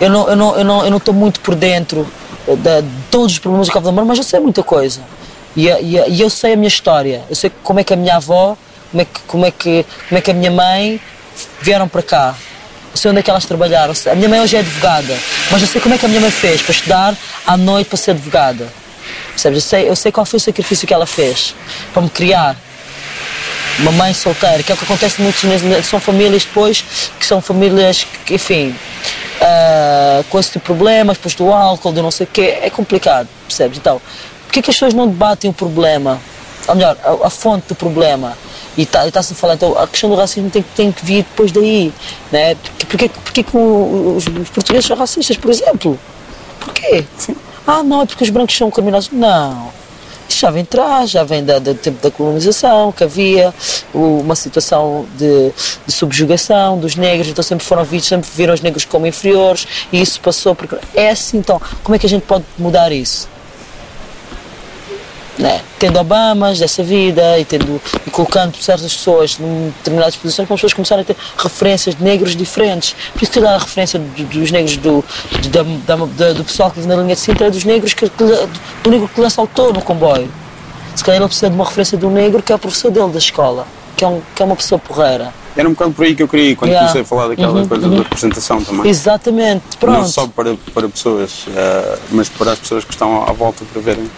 eu 0.00 0.10
não 0.10 0.28
eu 0.28 0.36
não 0.36 0.56
eu 0.56 0.64
não 0.64 0.84
eu 0.84 0.90
não 0.90 0.98
estou 0.98 1.14
muito 1.14 1.40
por 1.40 1.54
dentro 1.54 2.06
da- 2.58 2.80
de 2.80 2.88
todos 3.10 3.32
os 3.32 3.38
problemas 3.38 3.68
do 3.68 3.72
Cabo 3.72 3.86
da 3.86 3.92
Mar, 3.92 4.04
mas 4.04 4.18
eu 4.18 4.24
sei 4.24 4.40
muita 4.40 4.62
coisa. 4.62 5.00
E, 5.56 5.68
e, 5.68 5.96
e 6.08 6.20
eu 6.20 6.30
sei 6.30 6.54
a 6.54 6.56
minha 6.56 6.68
história. 6.68 7.22
Eu 7.28 7.36
sei 7.36 7.50
como 7.62 7.78
é 7.80 7.84
que 7.84 7.92
a 7.92 7.96
minha 7.96 8.16
avó, 8.16 8.56
como 8.90 9.02
é 9.02 9.04
que 9.04 9.20
como 9.26 9.44
é 9.46 9.50
que 9.50 9.84
como 10.08 10.18
é 10.18 10.20
que 10.20 10.30
a 10.30 10.34
minha 10.34 10.50
mãe 10.50 11.00
vieram 11.60 11.88
para 11.88 12.02
cá. 12.02 12.34
Eu 12.92 12.96
sei 12.96 13.10
onde 13.10 13.20
é 13.20 13.22
que 13.22 13.30
elas 13.30 13.44
trabalharam. 13.46 13.94
A 14.10 14.14
minha 14.14 14.28
mãe 14.28 14.40
hoje 14.40 14.54
é 14.56 14.60
advogada, 14.60 15.16
mas 15.50 15.62
eu 15.62 15.68
sei 15.68 15.80
como 15.80 15.94
é 15.94 15.98
que 15.98 16.04
a 16.04 16.08
minha 16.08 16.20
mãe 16.20 16.30
fez 16.30 16.60
para 16.62 16.72
estudar 16.72 17.16
à 17.46 17.56
noite 17.56 17.88
para 17.88 17.96
ser 17.96 18.10
advogada. 18.12 18.68
Percebes? 19.30 19.56
Eu 19.64 19.68
sei, 19.68 19.88
eu 19.88 19.96
sei 19.96 20.12
qual 20.12 20.26
foi 20.26 20.36
o 20.36 20.40
sacrifício 20.40 20.86
que 20.86 20.92
ela 20.92 21.06
fez 21.06 21.54
para 21.92 22.02
me 22.02 22.10
criar 22.10 22.56
uma 23.80 23.92
mãe 23.92 24.12
solteira, 24.14 24.62
que 24.62 24.70
é 24.70 24.74
o 24.74 24.78
que 24.78 24.84
acontece 24.84 25.20
muito 25.22 25.46
nas- 25.46 25.86
são 25.86 25.98
famílias 26.00 26.44
depois 26.44 26.84
que 27.18 27.24
são 27.26 27.40
famílias 27.40 28.06
que, 28.24 28.34
enfim 28.34 28.74
ah, 29.40 30.22
com 30.30 30.38
esse 30.38 30.50
tipo 30.52 30.60
de 30.60 30.66
problemas, 30.66 31.16
depois 31.16 31.34
do 31.34 31.52
álcool, 31.52 31.92
do 31.92 32.02
não 32.02 32.10
sei 32.10 32.24
o 32.26 32.30
quê, 32.32 32.58
é 32.62 32.70
complicado, 32.70 33.28
percebes? 33.46 33.78
Então, 33.78 34.00
porquê 34.44 34.62
que 34.62 34.70
as 34.70 34.76
pessoas 34.76 34.94
não 34.94 35.06
debatem 35.08 35.50
o 35.50 35.54
problema? 35.54 36.20
Ou 36.68 36.74
melhor, 36.76 36.96
a, 37.02 37.26
a 37.26 37.30
fonte 37.30 37.66
do 37.68 37.74
problema? 37.74 38.36
E 38.76 38.82
está- 38.82 39.06
está-se 39.06 39.32
a 39.32 39.36
falar, 39.36 39.54
então 39.54 39.76
a 39.76 39.86
questão 39.86 40.08
do 40.08 40.16
racismo 40.16 40.48
tem, 40.48 40.62
que- 40.62 40.68
tem 40.76 40.92
que 40.92 41.04
vir 41.04 41.24
depois 41.24 41.50
daí, 41.50 41.92
né? 42.30 42.56
Porquê, 42.88 43.08
porquê, 43.08 43.42
que 43.42 43.56
os, 43.56 44.24
os 44.26 44.48
portugueses 44.50 44.86
são 44.86 44.96
racistas, 44.96 45.36
por 45.36 45.50
exemplo? 45.50 45.98
Porquê? 46.60 47.04
Ah, 47.66 47.82
não, 47.82 48.02
é 48.02 48.06
porque 48.06 48.22
os 48.24 48.30
brancos 48.30 48.56
são 48.56 48.70
criminosos. 48.70 49.10
Não. 49.12 49.70
Já 50.34 50.50
vem 50.50 50.62
atrás, 50.62 51.10
já 51.10 51.22
vem 51.24 51.44
da- 51.44 51.58
do 51.58 51.74
tempo 51.74 52.02
da 52.02 52.10
colonização, 52.10 52.90
que 52.92 53.04
havia 53.04 53.52
uma 53.94 54.34
situação 54.34 55.06
de, 55.16 55.52
de 55.86 55.92
subjugação 55.92 56.78
dos 56.78 56.96
negros, 56.96 57.28
então 57.28 57.42
sempre 57.42 57.64
foram 57.64 57.84
vistos, 57.84 58.08
sempre 58.08 58.28
viram 58.34 58.54
os 58.54 58.60
negros 58.60 58.84
como 58.84 59.06
inferiores, 59.06 59.66
e 59.92 60.00
isso 60.00 60.20
passou 60.20 60.54
porque 60.54 60.76
é 60.94 61.10
assim, 61.10 61.38
então, 61.38 61.60
como 61.84 61.94
é 61.94 61.98
que 61.98 62.06
a 62.06 62.08
gente 62.08 62.22
pode 62.22 62.44
mudar 62.58 62.90
isso? 62.92 63.28
Né? 65.38 65.62
Tendo 65.78 65.98
Obamas 65.98 66.58
dessa 66.58 66.82
vida 66.82 67.38
e, 67.38 67.44
tendo, 67.46 67.80
e 68.06 68.10
colocando 68.10 68.54
certas 68.58 68.92
pessoas 68.92 69.38
em 69.40 69.72
determinadas 69.78 70.14
posições 70.14 70.46
para 70.46 70.54
as 70.54 70.60
pessoas 70.60 70.74
começarem 70.74 71.02
a 71.02 71.04
ter 71.06 71.16
referências 71.38 71.94
de 71.94 72.04
negros 72.04 72.36
diferentes. 72.36 72.94
Por 73.14 73.22
isso 73.22 73.32
que 73.32 73.40
dá 73.40 73.54
a 73.54 73.58
referência 73.58 73.98
do- 73.98 74.24
dos 74.24 74.50
negros 74.50 74.76
do, 74.76 75.02
do, 75.40 75.48
da- 75.86 75.96
da- 75.96 76.32
do 76.34 76.44
pessoal 76.44 76.70
que 76.70 76.76
vive 76.80 76.88
na 76.94 77.00
linha 77.02 77.14
de 77.14 77.20
Sintra 77.20 77.46
é 77.46 77.50
dos 77.50 77.64
negros 77.64 77.94
que, 77.94 78.10
que, 78.10 78.24
do 78.84 78.90
negro 78.90 79.08
que 79.12 79.24
assaltou 79.24 79.72
no 79.72 79.80
comboio. 79.80 80.30
Se 80.94 81.02
calhar 81.02 81.18
ele 81.18 81.26
precisa 81.26 81.48
de 81.48 81.54
uma 81.56 81.64
referência 81.64 81.96
do 81.96 82.10
negro 82.10 82.42
que 82.42 82.52
é 82.52 82.54
o 82.54 82.58
professor 82.58 82.90
dele 82.90 83.08
da 83.10 83.18
escola, 83.18 83.66
que 83.96 84.04
é, 84.04 84.08
um, 84.08 84.20
que 84.36 84.42
é 84.42 84.44
uma 84.44 84.54
pessoa 84.56 84.78
porreira. 84.78 85.32
Era 85.56 85.66
um 85.66 85.72
bocado 85.72 85.92
por 85.92 86.04
aí 86.04 86.14
que 86.14 86.22
eu 86.22 86.28
queria 86.28 86.50
ir, 86.50 86.56
quando 86.56 86.70
Yeah. 86.70 86.86
comecei 86.88 87.02
a 87.02 87.04
falar 87.04 87.28
daquela 87.28 87.52
Uhum, 87.60 87.66
coisa 87.68 87.88
da 87.88 87.96
representação 87.96 88.62
também. 88.62 88.86
Exatamente, 88.90 89.62
pronto. 89.80 89.98
Não 90.00 90.08
só 90.08 90.26
para, 90.26 90.54
para 90.74 90.88
pessoas, 90.90 91.46
eh, 91.54 91.98
mas 92.10 92.28
para 92.28 92.52
as 92.52 92.58
pessoas 92.58 92.84
que 92.84 92.92
estão 92.92 93.22
à 93.26 93.32
volta 93.32 93.62
para 93.72 93.80
verem. 93.82 94.10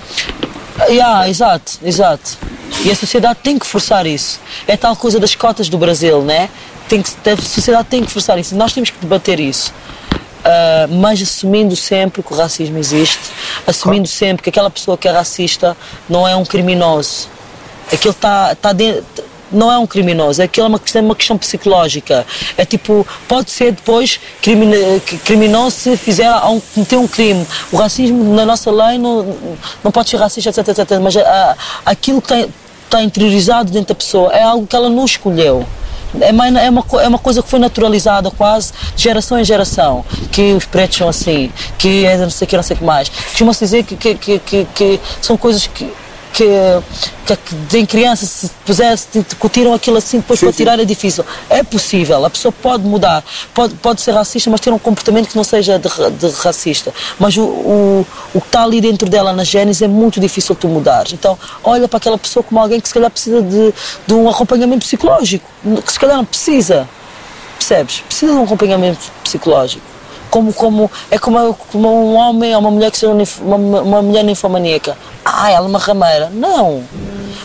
Yeah, 0.88 1.28
exato, 1.28 1.72
exato. 1.82 2.38
E 2.84 2.90
a 2.90 2.96
sociedade 2.96 3.38
tem 3.42 3.58
que 3.58 3.66
forçar 3.66 4.06
isso. 4.06 4.40
É 4.66 4.76
tal 4.76 4.94
coisa 4.96 5.18
das 5.18 5.34
cotas 5.34 5.68
do 5.68 5.78
Brasil, 5.78 6.22
né? 6.22 6.48
Tem 6.88 7.00
que, 7.02 7.10
a 7.28 7.36
sociedade 7.36 7.88
tem 7.88 8.04
que 8.04 8.10
forçar 8.10 8.38
isso. 8.38 8.54
Nós 8.54 8.72
temos 8.72 8.90
que 8.90 8.98
debater 8.98 9.40
isso. 9.40 9.72
Ah, 10.44 10.86
mas 10.90 11.22
assumindo 11.22 11.74
sempre 11.74 12.22
que 12.22 12.32
o 12.32 12.36
racismo 12.36 12.76
existe, 12.76 13.18
assumindo 13.66 14.06
sempre 14.06 14.42
que 14.42 14.50
aquela 14.50 14.68
pessoa 14.70 14.98
que 14.98 15.08
é 15.08 15.10
racista 15.10 15.74
não 16.08 16.28
é 16.28 16.36
um 16.36 16.44
criminoso. 16.44 17.28
Aquilo 17.90 18.12
está 18.12 18.54
tá 18.54 18.72
dentro. 18.72 19.24
Não 19.54 19.70
é 19.70 19.78
um 19.78 19.86
criminoso, 19.86 20.42
aquilo 20.42 20.66
é 20.66 20.68
uma 20.68 20.78
questão, 20.78 21.02
uma 21.02 21.14
questão 21.14 21.38
psicológica. 21.38 22.26
É 22.56 22.64
tipo, 22.64 23.06
pode 23.28 23.50
ser 23.50 23.72
depois 23.72 24.20
criminoso 25.24 25.76
se 25.76 25.96
fizer 25.96 26.30
um, 26.46 26.60
cometer 26.60 26.96
um 26.96 27.08
crime. 27.08 27.46
O 27.72 27.76
racismo 27.76 28.34
na 28.34 28.44
nossa 28.44 28.70
lei 28.70 28.98
não, 28.98 29.36
não 29.82 29.90
pode 29.90 30.10
ser 30.10 30.16
racista, 30.16 30.50
etc, 30.50 30.68
etc. 30.68 30.98
Mas 31.00 31.16
ah, 31.16 31.56
aquilo 31.84 32.20
que 32.20 32.34
está, 32.84 33.02
interiorizado 33.02 33.72
dentro 33.72 33.88
da 33.88 33.94
pessoa 33.94 34.32
é 34.32 34.42
algo 34.42 34.66
que 34.66 34.76
ela 34.76 34.88
não 34.88 35.04
escolheu. 35.04 35.66
É 36.20 36.30
uma, 36.30 36.60
é, 36.60 36.70
uma, 36.70 36.84
é 37.02 37.08
uma 37.08 37.18
coisa 37.18 37.42
que 37.42 37.48
foi 37.48 37.58
naturalizada 37.58 38.30
quase 38.30 38.72
de 38.94 39.02
geração 39.02 39.38
em 39.38 39.44
geração. 39.44 40.04
Que 40.30 40.52
os 40.52 40.64
pretos 40.64 40.98
são 40.98 41.08
assim, 41.08 41.52
que 41.76 42.04
é 42.04 42.16
não 42.16 42.30
sei 42.30 42.46
o 42.46 42.48
que, 42.48 42.56
não 42.56 42.62
sei 42.62 42.76
o 42.76 42.78
que 42.78 42.84
mais. 42.84 43.08
Costuma-se 43.08 43.64
dizer 43.64 43.82
que, 43.82 43.96
que, 43.96 44.14
que, 44.14 44.38
que, 44.38 44.66
que 44.74 45.00
são 45.20 45.36
coisas 45.36 45.66
que. 45.66 45.90
Que, 46.36 46.48
que, 47.24 47.36
que 47.68 47.78
em 47.78 47.86
criança 47.86 48.26
se 48.26 48.50
pusesse, 48.66 49.06
discutiram 49.22 49.72
aquilo 49.72 49.96
assim, 49.96 50.16
depois 50.16 50.40
Sim, 50.40 50.46
para 50.46 50.52
sim. 50.52 50.56
tirar 50.56 50.80
é 50.80 50.84
difícil. 50.84 51.24
É 51.48 51.62
possível, 51.62 52.24
a 52.24 52.28
pessoa 52.28 52.50
pode 52.50 52.82
mudar, 52.82 53.22
pode, 53.54 53.74
pode 53.76 54.00
ser 54.00 54.10
racista, 54.10 54.50
mas 54.50 54.60
ter 54.60 54.72
um 54.72 54.78
comportamento 54.78 55.28
que 55.28 55.36
não 55.36 55.44
seja 55.44 55.78
de, 55.78 55.88
de 55.88 56.34
racista. 56.36 56.92
Mas 57.20 57.36
o, 57.36 57.44
o, 57.44 58.06
o 58.34 58.40
que 58.40 58.48
está 58.48 58.64
ali 58.64 58.80
dentro 58.80 59.08
dela 59.08 59.32
na 59.32 59.44
genes 59.44 59.80
é 59.80 59.86
muito 59.86 60.18
difícil 60.18 60.56
tu 60.56 60.66
mudares. 60.66 61.12
Então, 61.12 61.38
olha 61.62 61.86
para 61.86 61.98
aquela 61.98 62.18
pessoa 62.18 62.42
como 62.42 62.60
alguém 62.60 62.80
que 62.80 62.88
se 62.88 62.94
calhar 62.94 63.10
precisa 63.10 63.40
de, 63.40 63.72
de 64.04 64.14
um 64.14 64.28
acompanhamento 64.28 64.84
psicológico, 64.84 65.48
que 65.86 65.92
se 65.92 66.00
calhar 66.00 66.16
não 66.16 66.24
precisa. 66.24 66.88
Percebes? 67.56 68.00
Precisa 68.00 68.32
de 68.32 68.38
um 68.38 68.44
acompanhamento 68.44 69.00
psicológico. 69.22 69.93
Como, 70.34 70.52
como, 70.52 70.90
é 71.12 71.16
como, 71.16 71.54
como 71.70 71.88
um 71.88 72.16
homem 72.16 72.52
ou 72.54 72.60
uma 72.60 72.70
mulher 72.72 72.90
que 72.90 72.98
seja 72.98 73.12
uma, 73.40 73.56
uma 73.56 74.02
mulher 74.02 74.24
ninfomaníaca. 74.24 74.98
Ah, 75.24 75.48
ela 75.48 75.66
é 75.66 75.68
uma 75.68 75.78
rameira. 75.78 76.28
Não. 76.28 76.82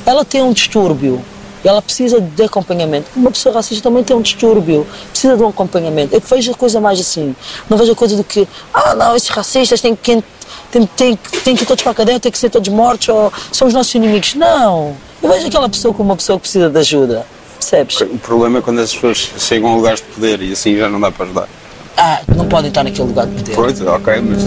Ela 0.08 0.26
tem 0.26 0.42
um 0.42 0.52
distúrbio. 0.52 1.22
Ela 1.64 1.84
precisa 1.84 2.20
de 2.20 2.44
acompanhamento. 2.44 3.06
Uma 3.16 3.30
pessoa 3.30 3.54
racista 3.54 3.84
também 3.84 4.04
tem 4.04 4.18
um 4.18 4.24
distúrbio. 4.24 4.88
Precisa 5.12 5.38
de 5.38 5.44
um 5.44 5.50
acompanhamento. 5.50 6.16
Eu 6.16 6.20
vejo 6.20 6.52
a 6.52 6.56
coisa 6.56 6.82
mais 6.82 7.00
assim. 7.00 7.36
Não 7.70 7.78
vejo 7.78 7.92
a 7.92 7.96
coisa 7.96 8.16
do 8.16 8.24
que, 8.24 8.48
ah, 8.74 8.96
não, 8.96 9.16
esses 9.16 9.30
racistas 9.30 9.80
têm 9.82 9.96
que, 9.96 10.24
têm, 10.72 10.88
têm, 10.88 11.20
têm 11.44 11.56
que 11.56 11.62
ir 11.62 11.68
todos 11.68 11.84
para 11.84 11.92
a 11.92 11.96
cadeia, 11.96 12.20
têm 12.20 12.32
que 12.32 12.40
ser 12.40 12.50
todos 12.50 12.70
mortos, 12.70 13.08
ou 13.10 13.32
são 13.52 13.68
os 13.68 13.74
nossos 13.76 13.94
inimigos. 13.94 14.34
Não. 14.34 14.96
Eu 15.22 15.30
vejo 15.30 15.46
aquela 15.46 15.70
pessoa 15.70 15.94
como 15.94 16.10
uma 16.10 16.16
pessoa 16.16 16.40
que 16.40 16.42
precisa 16.42 16.68
de 16.72 16.80
ajuda. 16.80 17.24
Percebes? 17.60 18.02
O 18.02 18.18
problema 18.18 18.58
é 18.58 18.62
quando 18.64 18.80
as 18.80 18.92
pessoas 18.92 19.30
chegam 19.38 19.74
a 19.74 19.76
lugares 19.76 20.00
de 20.00 20.08
poder 20.08 20.42
e 20.42 20.54
assim 20.54 20.76
já 20.76 20.90
não 20.90 21.00
dá 21.00 21.12
para 21.12 21.26
ajudar. 21.26 21.59
Ah, 22.02 22.22
não 22.34 22.48
podem 22.48 22.70
estar 22.70 22.82
naquele 22.84 23.08
lugar 23.10 23.28
de 23.28 23.34
poder. 23.36 23.56
Pois, 23.56 23.82
ok, 23.82 24.14
mas 24.22 24.42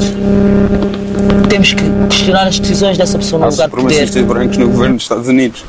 Temos 1.50 1.74
que 1.74 1.82
questionar 2.08 2.46
as 2.46 2.58
decisões 2.58 2.96
dessa 2.96 3.18
pessoa 3.18 3.40
no 3.40 3.46
há 3.46 3.50
lugar 3.50 3.68
de 3.68 3.70
poder. 3.70 3.82
supremacistas 3.82 4.24
brancos 4.24 4.56
no 4.56 4.68
governo 4.68 4.94
dos 4.94 5.04
Estados 5.04 5.28
Unidos. 5.28 5.62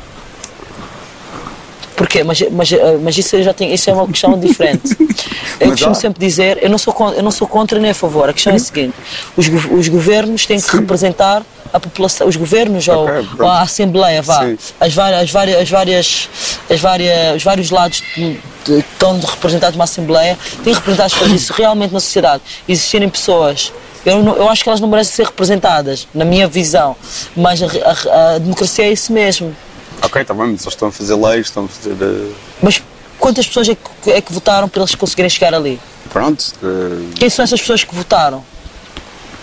Porquê? 1.94 2.24
Mas, 2.24 2.42
mas, 2.50 2.70
mas 3.02 3.18
isso, 3.18 3.40
já 3.42 3.52
tem, 3.52 3.72
isso 3.72 3.88
é 3.90 3.92
uma 3.92 4.06
questão 4.06 4.36
diferente. 4.40 4.96
Eu 5.64 5.70
Mas 5.70 5.78
costumo 5.80 5.92
há. 5.96 6.00
sempre 6.00 6.20
dizer, 6.26 6.58
eu 6.62 6.68
não, 6.70 6.78
sou, 6.78 6.94
eu 7.16 7.22
não 7.22 7.30
sou 7.30 7.48
contra 7.48 7.78
nem 7.78 7.90
a 7.90 7.94
favor. 7.94 8.28
A 8.28 8.32
questão 8.32 8.52
é 8.52 8.56
a 8.56 8.58
seguinte: 8.58 8.94
os, 9.36 9.46
os 9.48 9.88
governos 9.88 10.46
têm 10.46 10.60
que 10.60 10.76
representar 10.76 11.42
a 11.72 11.80
população, 11.80 12.28
os 12.28 12.36
governos 12.36 12.86
ou, 12.86 13.04
Ok, 13.04 13.14
pronto. 13.14 13.42
ou 13.42 13.48
a 13.48 13.62
Assembleia, 13.62 14.22
vá, 14.22 14.44
Sim. 14.44 14.58
as 14.78 14.94
várias, 14.94 15.22
as 15.22 15.30
várias, 15.30 15.60
as 15.62 15.70
várias, 15.70 16.28
as 16.70 16.80
várias, 16.80 17.36
os 17.36 17.42
vários 17.42 17.70
lados 17.70 18.02
de, 18.14 18.32
de, 18.34 18.40
que 18.64 18.72
estão 18.92 19.18
representados 19.20 19.74
numa 19.76 19.84
Assembleia 19.84 20.38
têm 20.62 20.72
que 20.72 20.78
representar 20.78 21.06
as 21.06 21.12
pessoas. 21.14 21.32
Isso 21.32 21.52
realmente 21.52 21.92
na 21.92 22.00
sociedade. 22.00 22.42
Existirem 22.68 23.08
pessoas. 23.08 23.72
Eu, 24.06 24.22
não- 24.22 24.36
eu 24.36 24.48
acho 24.50 24.62
que 24.62 24.68
elas 24.68 24.80
não 24.80 24.88
merecem 24.88 25.14
ser 25.14 25.24
representadas, 25.26 26.06
na 26.14 26.24
minha 26.26 26.46
visão. 26.46 26.94
Mas 27.34 27.60
a, 27.62 27.66
a- 27.66 28.34
a 28.34 28.38
democracia 28.38 28.84
é 28.84 28.92
isso 28.92 29.12
mesmo. 29.12 29.54
Ok, 30.02 30.20
está 30.22 30.34
bem, 30.34 30.42
mas 30.48 30.60
eles 30.60 30.66
estão 30.74 30.88
a 30.88 30.92
fazer 30.92 31.14
leis, 31.14 31.46
estão 31.46 31.64
a 31.64 31.68
fazer. 31.68 31.96
eh, 32.00 32.32
Mas 32.62 32.82
quantas 33.18 33.46
pessoas 33.46 33.68
é 33.68 33.74
que, 34.02 34.10
é 34.10 34.20
que 34.20 34.32
votaram 34.32 34.68
para 34.68 34.82
eles 34.82 34.94
conseguirem 34.94 35.28
chegar 35.30 35.54
ali? 35.54 35.80
Pronto. 36.12 36.44
eh, 36.62 37.12
Quem 37.16 37.28
são 37.30 37.42
essas 37.44 37.60
pessoas 37.60 37.84
que 37.84 37.94
votaram? 37.94 38.44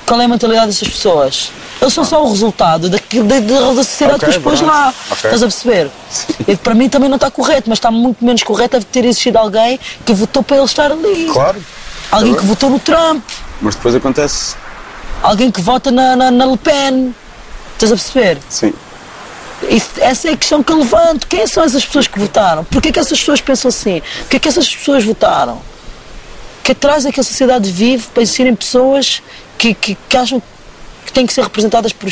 qual 0.05 0.19
é 0.19 0.25
a 0.25 0.27
mentalidade 0.27 0.67
dessas 0.67 0.89
pessoas? 0.89 1.51
Eles 1.81 1.93
são 1.93 2.03
só 2.03 2.21
o 2.21 2.29
resultado 2.29 2.89
daquilo, 2.89 3.25
da, 3.29 3.39
da 3.39 3.75
sociedade 3.75 4.17
Ok, 4.17 4.29
que 4.29 4.37
os 4.37 4.43
pôs 4.43 4.59
lá. 4.59 4.93
Ok. 5.09 5.15
Estás 5.31 5.41
a 5.41 5.45
perceber? 5.45 5.89
E 6.49 6.55
para 6.57 6.73
mim 6.73 6.89
também 6.89 7.07
não 7.07 7.15
está 7.15 7.31
correto, 7.31 7.69
mas 7.69 7.77
está 7.77 7.89
muito 7.89 8.23
menos 8.23 8.43
correto 8.43 8.73
deve 8.73 8.85
ter 8.87 9.05
existido 9.05 9.37
alguém 9.37 9.79
que 10.05 10.11
votou 10.13 10.43
para 10.43 10.57
ele 10.57 10.65
estar 10.65 10.91
ali. 10.91 11.29
Claro. 11.31 11.63
Alguém 12.11 12.35
que 12.35 12.43
votou 12.43 12.69
no 12.69 12.77
Trump. 12.77 13.23
Mas 13.61 13.75
depois 13.75 13.95
acontece. 13.95 14.55
Alguém 15.23 15.49
que 15.49 15.61
vota 15.61 15.89
na, 15.91 16.13
na, 16.17 16.29
na 16.29 16.45
Le 16.45 16.57
Pen. 16.57 17.15
Estás 17.75 17.93
a 17.93 17.95
perceber? 17.95 18.37
Sim. 18.49 18.73
Isso- 19.69 19.89
essa 19.99 20.29
é 20.29 20.33
a 20.33 20.37
questão 20.37 20.63
que 20.63 20.71
eu 20.71 20.77
levanto. 20.79 21.27
Quem 21.27 21.45
são 21.47 21.63
essas 21.63 21.85
pessoas 21.85 22.07
que 22.07 22.19
votaram? 22.19 22.63
Porquê 22.65 22.91
que 22.91 22.99
essas 22.99 23.19
pessoas 23.19 23.41
pensam 23.41 23.69
assim? 23.69 24.01
Porquê 24.21 24.39
que 24.39 24.47
essas 24.47 24.73
pessoas 24.75 25.03
votaram? 25.03 25.61
Que 26.63 26.71
atrás 26.73 27.05
é 27.05 27.11
que 27.11 27.19
a 27.19 27.23
sociedade 27.23 27.71
vive 27.71 28.07
para 28.13 28.21
existirem 28.23 28.55
pessoas 28.55 29.21
que, 29.57 29.73
que, 29.73 29.95
que 30.07 30.17
acham 30.17 30.41
que 31.05 31.11
têm 31.13 31.25
que 31.25 31.33
ser 31.33 31.43
representadas 31.43 31.91
por, 31.93 32.09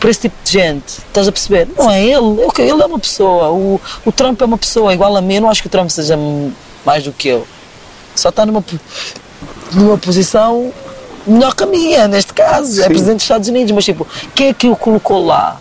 por 0.00 0.10
esse 0.10 0.20
tipo 0.22 0.34
de 0.44 0.50
gente? 0.52 0.88
Estás 0.88 1.28
a 1.28 1.32
perceber? 1.32 1.68
Não 1.76 1.90
é 1.90 2.02
ele. 2.04 2.44
Ok, 2.44 2.64
Ele 2.68 2.82
é 2.82 2.86
uma 2.86 2.98
pessoa. 2.98 3.50
O, 3.50 3.80
o 4.04 4.12
Trump 4.12 4.40
é 4.40 4.44
uma 4.44 4.58
pessoa 4.58 4.92
igual 4.92 5.16
a 5.16 5.20
mim. 5.20 5.34
Eu 5.36 5.42
não 5.42 5.50
acho 5.50 5.60
que 5.62 5.68
o 5.68 5.70
Trump 5.70 5.90
seja 5.90 6.18
mais 6.84 7.04
do 7.04 7.12
que 7.12 7.28
eu. 7.28 7.46
Só 8.14 8.30
está 8.30 8.44
numa, 8.44 8.64
numa 9.72 9.96
posição 9.98 10.72
melhor 11.26 11.54
que 11.54 11.62
a 11.62 11.66
minha, 11.66 12.08
neste 12.08 12.32
caso. 12.32 12.80
É 12.80 12.84
Sim. 12.84 12.88
presidente 12.88 13.14
dos 13.16 13.24
Estados 13.24 13.48
Unidos. 13.48 13.72
Mas, 13.72 13.84
tipo, 13.84 14.06
quem 14.34 14.48
é 14.48 14.52
que 14.54 14.68
o 14.68 14.74
colocou 14.76 15.24
lá? 15.24 15.60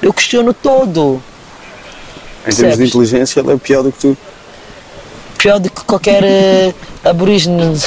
Eu 0.00 0.12
questiono 0.12 0.52
todo. 0.54 1.22
Em 2.46 2.54
termos 2.54 2.78
de 2.78 2.84
inteligência, 2.84 3.40
ele 3.40 3.52
é 3.52 3.56
pior 3.56 3.82
do 3.82 3.92
que 3.92 3.98
tu. 3.98 4.16
Pior 5.36 5.58
do 5.58 5.70
que 5.70 5.84
qualquer 5.84 6.24
eh, 6.24 6.74
aborígene. 7.04 7.78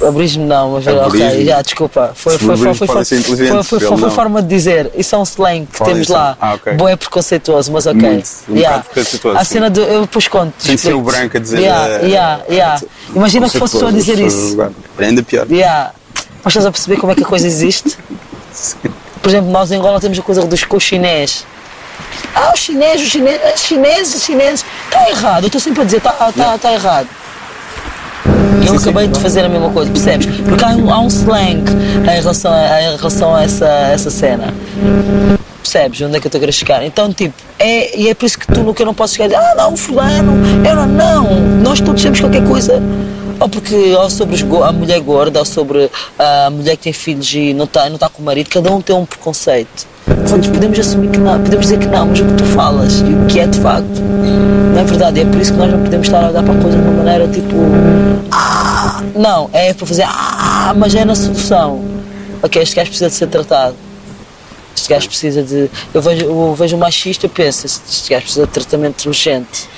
Aborígene 0.00 0.46
não, 0.46 0.70
mas 0.72 0.86
ok, 0.86 1.44
já, 1.44 1.60
desculpa. 1.60 2.12
Foi, 2.14 2.38
foi, 2.38 2.56
foi, 2.56 2.56
foi, 2.56 2.74
foi, 2.74 3.04
foi, 3.04 3.36
foi, 3.36 3.62
foi, 3.62 3.80
foi 3.80 3.96
não. 3.98 4.10
forma 4.10 4.40
de 4.40 4.48
dizer. 4.48 4.90
Isso 4.96 5.14
é 5.14 5.18
um 5.18 5.24
slang 5.24 5.66
que 5.66 5.84
temos 5.84 6.08
lá. 6.08 6.38
Ah, 6.40 6.54
ok. 6.54 6.72
Bom 6.72 6.88
é 6.88 6.96
preconceituoso, 6.96 7.70
mas 7.70 7.86
ok. 7.86 8.00
Muito, 8.00 8.28
um 8.48 8.54
bocado 8.54 8.84
preconceituoso, 8.84 9.38
A 9.38 9.44
sim. 9.44 9.52
cena 9.52 9.68
do. 9.68 9.82
Eu 9.82 10.00
depois 10.02 10.26
conto. 10.26 10.54
Sem 10.58 10.76
ser 10.78 10.94
o 10.94 11.02
branco 11.02 11.36
a 11.36 11.40
dizer. 11.40 11.58
Yeah, 11.58 11.86
eh, 11.86 12.06
yeah, 12.06 12.42
yeah. 12.48 12.80
Imagina 13.14 13.50
que 13.50 13.58
fosse 13.58 13.78
tu 13.78 13.86
a 13.86 13.90
dizer 13.90 14.18
isso. 14.18 14.56
É 14.98 15.04
ainda 15.04 15.22
pior. 15.22 15.46
Yeah. 15.50 15.92
Mas 16.42 16.52
estás 16.52 16.64
a 16.64 16.72
perceber 16.72 16.96
como 16.96 17.12
é 17.12 17.14
que 17.14 17.22
a 17.22 17.26
coisa 17.26 17.46
existe? 17.46 17.98
Por 19.22 19.28
exemplo, 19.28 19.50
nós 19.50 19.70
em 19.70 19.76
Angola 19.76 20.00
temos 20.00 20.18
a 20.18 20.22
coisa 20.22 20.42
dos 20.42 20.64
com 20.64 20.80
chinês. 20.80 21.44
Ah, 22.34 22.52
o 22.54 22.56
chinês, 22.56 23.00
o 23.02 23.04
chinês, 23.04 23.40
os 23.54 23.60
chineses, 23.60 24.14
os 24.14 24.22
chineses. 24.22 24.64
Está 24.86 25.10
errado, 25.10 25.44
eu 25.44 25.46
estou 25.46 25.60
sempre 25.60 25.82
a 25.82 25.84
dizer, 25.84 25.98
está 25.98 26.12
tá, 26.12 26.58
tá 26.58 26.72
errado. 26.72 27.08
Eu 28.66 28.76
acabei 28.76 29.08
de 29.08 29.18
fazer 29.18 29.44
a 29.44 29.48
mesma 29.48 29.70
coisa, 29.70 29.90
percebes? 29.90 30.26
Porque 30.40 30.64
há 30.64 30.68
um, 30.68 30.92
há 30.92 31.00
um 31.00 31.08
slang 31.08 31.64
em 31.70 32.20
relação 32.20 32.52
a, 32.52 32.82
em 32.82 32.96
relação 32.96 33.34
a 33.34 33.42
essa, 33.42 33.66
essa 33.66 34.10
cena. 34.10 34.54
Percebes 35.62 36.00
onde 36.02 36.16
é 36.16 36.20
que 36.20 36.26
eu 36.26 36.28
estou 36.28 36.48
a 36.48 36.52
chegar? 36.52 36.84
Então, 36.84 37.12
tipo, 37.12 37.34
é, 37.58 37.98
e 37.98 38.08
é 38.08 38.14
por 38.14 38.26
isso 38.26 38.38
que 38.38 38.46
tu 38.46 38.60
nunca 38.62 38.84
não 38.84 38.94
podes 38.94 39.14
chegar 39.14 39.26
e 39.26 39.28
dizer, 39.28 39.42
ah, 39.42 39.54
não, 39.56 39.76
fulano, 39.76 40.32
eu 40.66 40.76
não, 40.76 40.86
não. 40.86 41.40
Nós 41.62 41.80
todos 41.80 42.02
temos 42.02 42.20
qualquer 42.20 42.44
coisa. 42.46 42.82
Ou 43.40 43.48
porque, 43.48 43.94
ou 43.94 44.10
sobre 44.10 44.36
a 44.62 44.72
mulher 44.72 45.00
gorda, 45.00 45.38
ou 45.38 45.44
sobre 45.46 45.90
a 46.18 46.50
mulher 46.50 46.76
que 46.76 46.84
tem 46.84 46.92
filhos 46.92 47.32
e 47.32 47.54
não 47.54 47.64
está 47.64 47.88
não 47.88 47.96
tá 47.96 48.08
com 48.08 48.20
o 48.20 48.24
marido, 48.24 48.50
cada 48.50 48.70
um 48.70 48.82
tem 48.82 48.94
um 48.94 49.06
preconceito. 49.06 49.86
Portanto, 50.04 50.50
podemos 50.50 50.78
assumir 50.78 51.10
que 51.10 51.18
não, 51.18 51.40
podemos 51.40 51.66
dizer 51.66 51.78
que 51.78 51.86
não, 51.86 52.06
mas 52.06 52.20
o 52.20 52.24
que 52.26 52.34
tu 52.34 52.44
falas 52.44 53.00
e 53.00 53.04
o 53.04 53.26
que 53.26 53.40
é 53.40 53.46
de 53.46 53.58
facto, 53.58 54.00
não 54.74 54.78
é 54.78 54.84
verdade. 54.84 55.20
É 55.20 55.24
por 55.24 55.40
isso 55.40 55.52
que 55.52 55.58
nós 55.58 55.72
não 55.72 55.82
podemos 55.82 56.06
estar 56.06 56.22
a 56.22 56.28
olhar 56.28 56.42
para 56.42 56.52
a 56.52 56.58
coisa 56.58 56.76
de 56.76 56.82
uma 56.82 56.92
maneira 57.02 57.28
tipo, 57.28 57.56
ah, 58.30 59.02
não, 59.16 59.48
é 59.52 59.72
para 59.72 59.86
fazer, 59.86 60.04
ah, 60.06 60.74
mas 60.76 60.94
é 60.94 61.04
na 61.04 61.14
solução. 61.14 61.82
Ok, 62.42 62.60
este 62.60 62.76
gajo 62.76 62.90
precisa 62.90 63.08
de 63.08 63.16
ser 63.16 63.26
tratado. 63.28 63.76
Este 64.76 64.88
gajo 64.88 65.08
precisa 65.08 65.42
de. 65.42 65.70
Eu 65.92 66.02
vejo, 66.02 66.24
eu 66.24 66.54
vejo 66.54 66.76
um 66.76 66.78
machista 66.78 67.26
e 67.26 67.28
penso, 67.28 67.66
este 67.66 68.10
gajo 68.10 68.22
precisa 68.24 68.46
de 68.46 68.52
tratamento 68.52 69.06
urgente. 69.06 69.68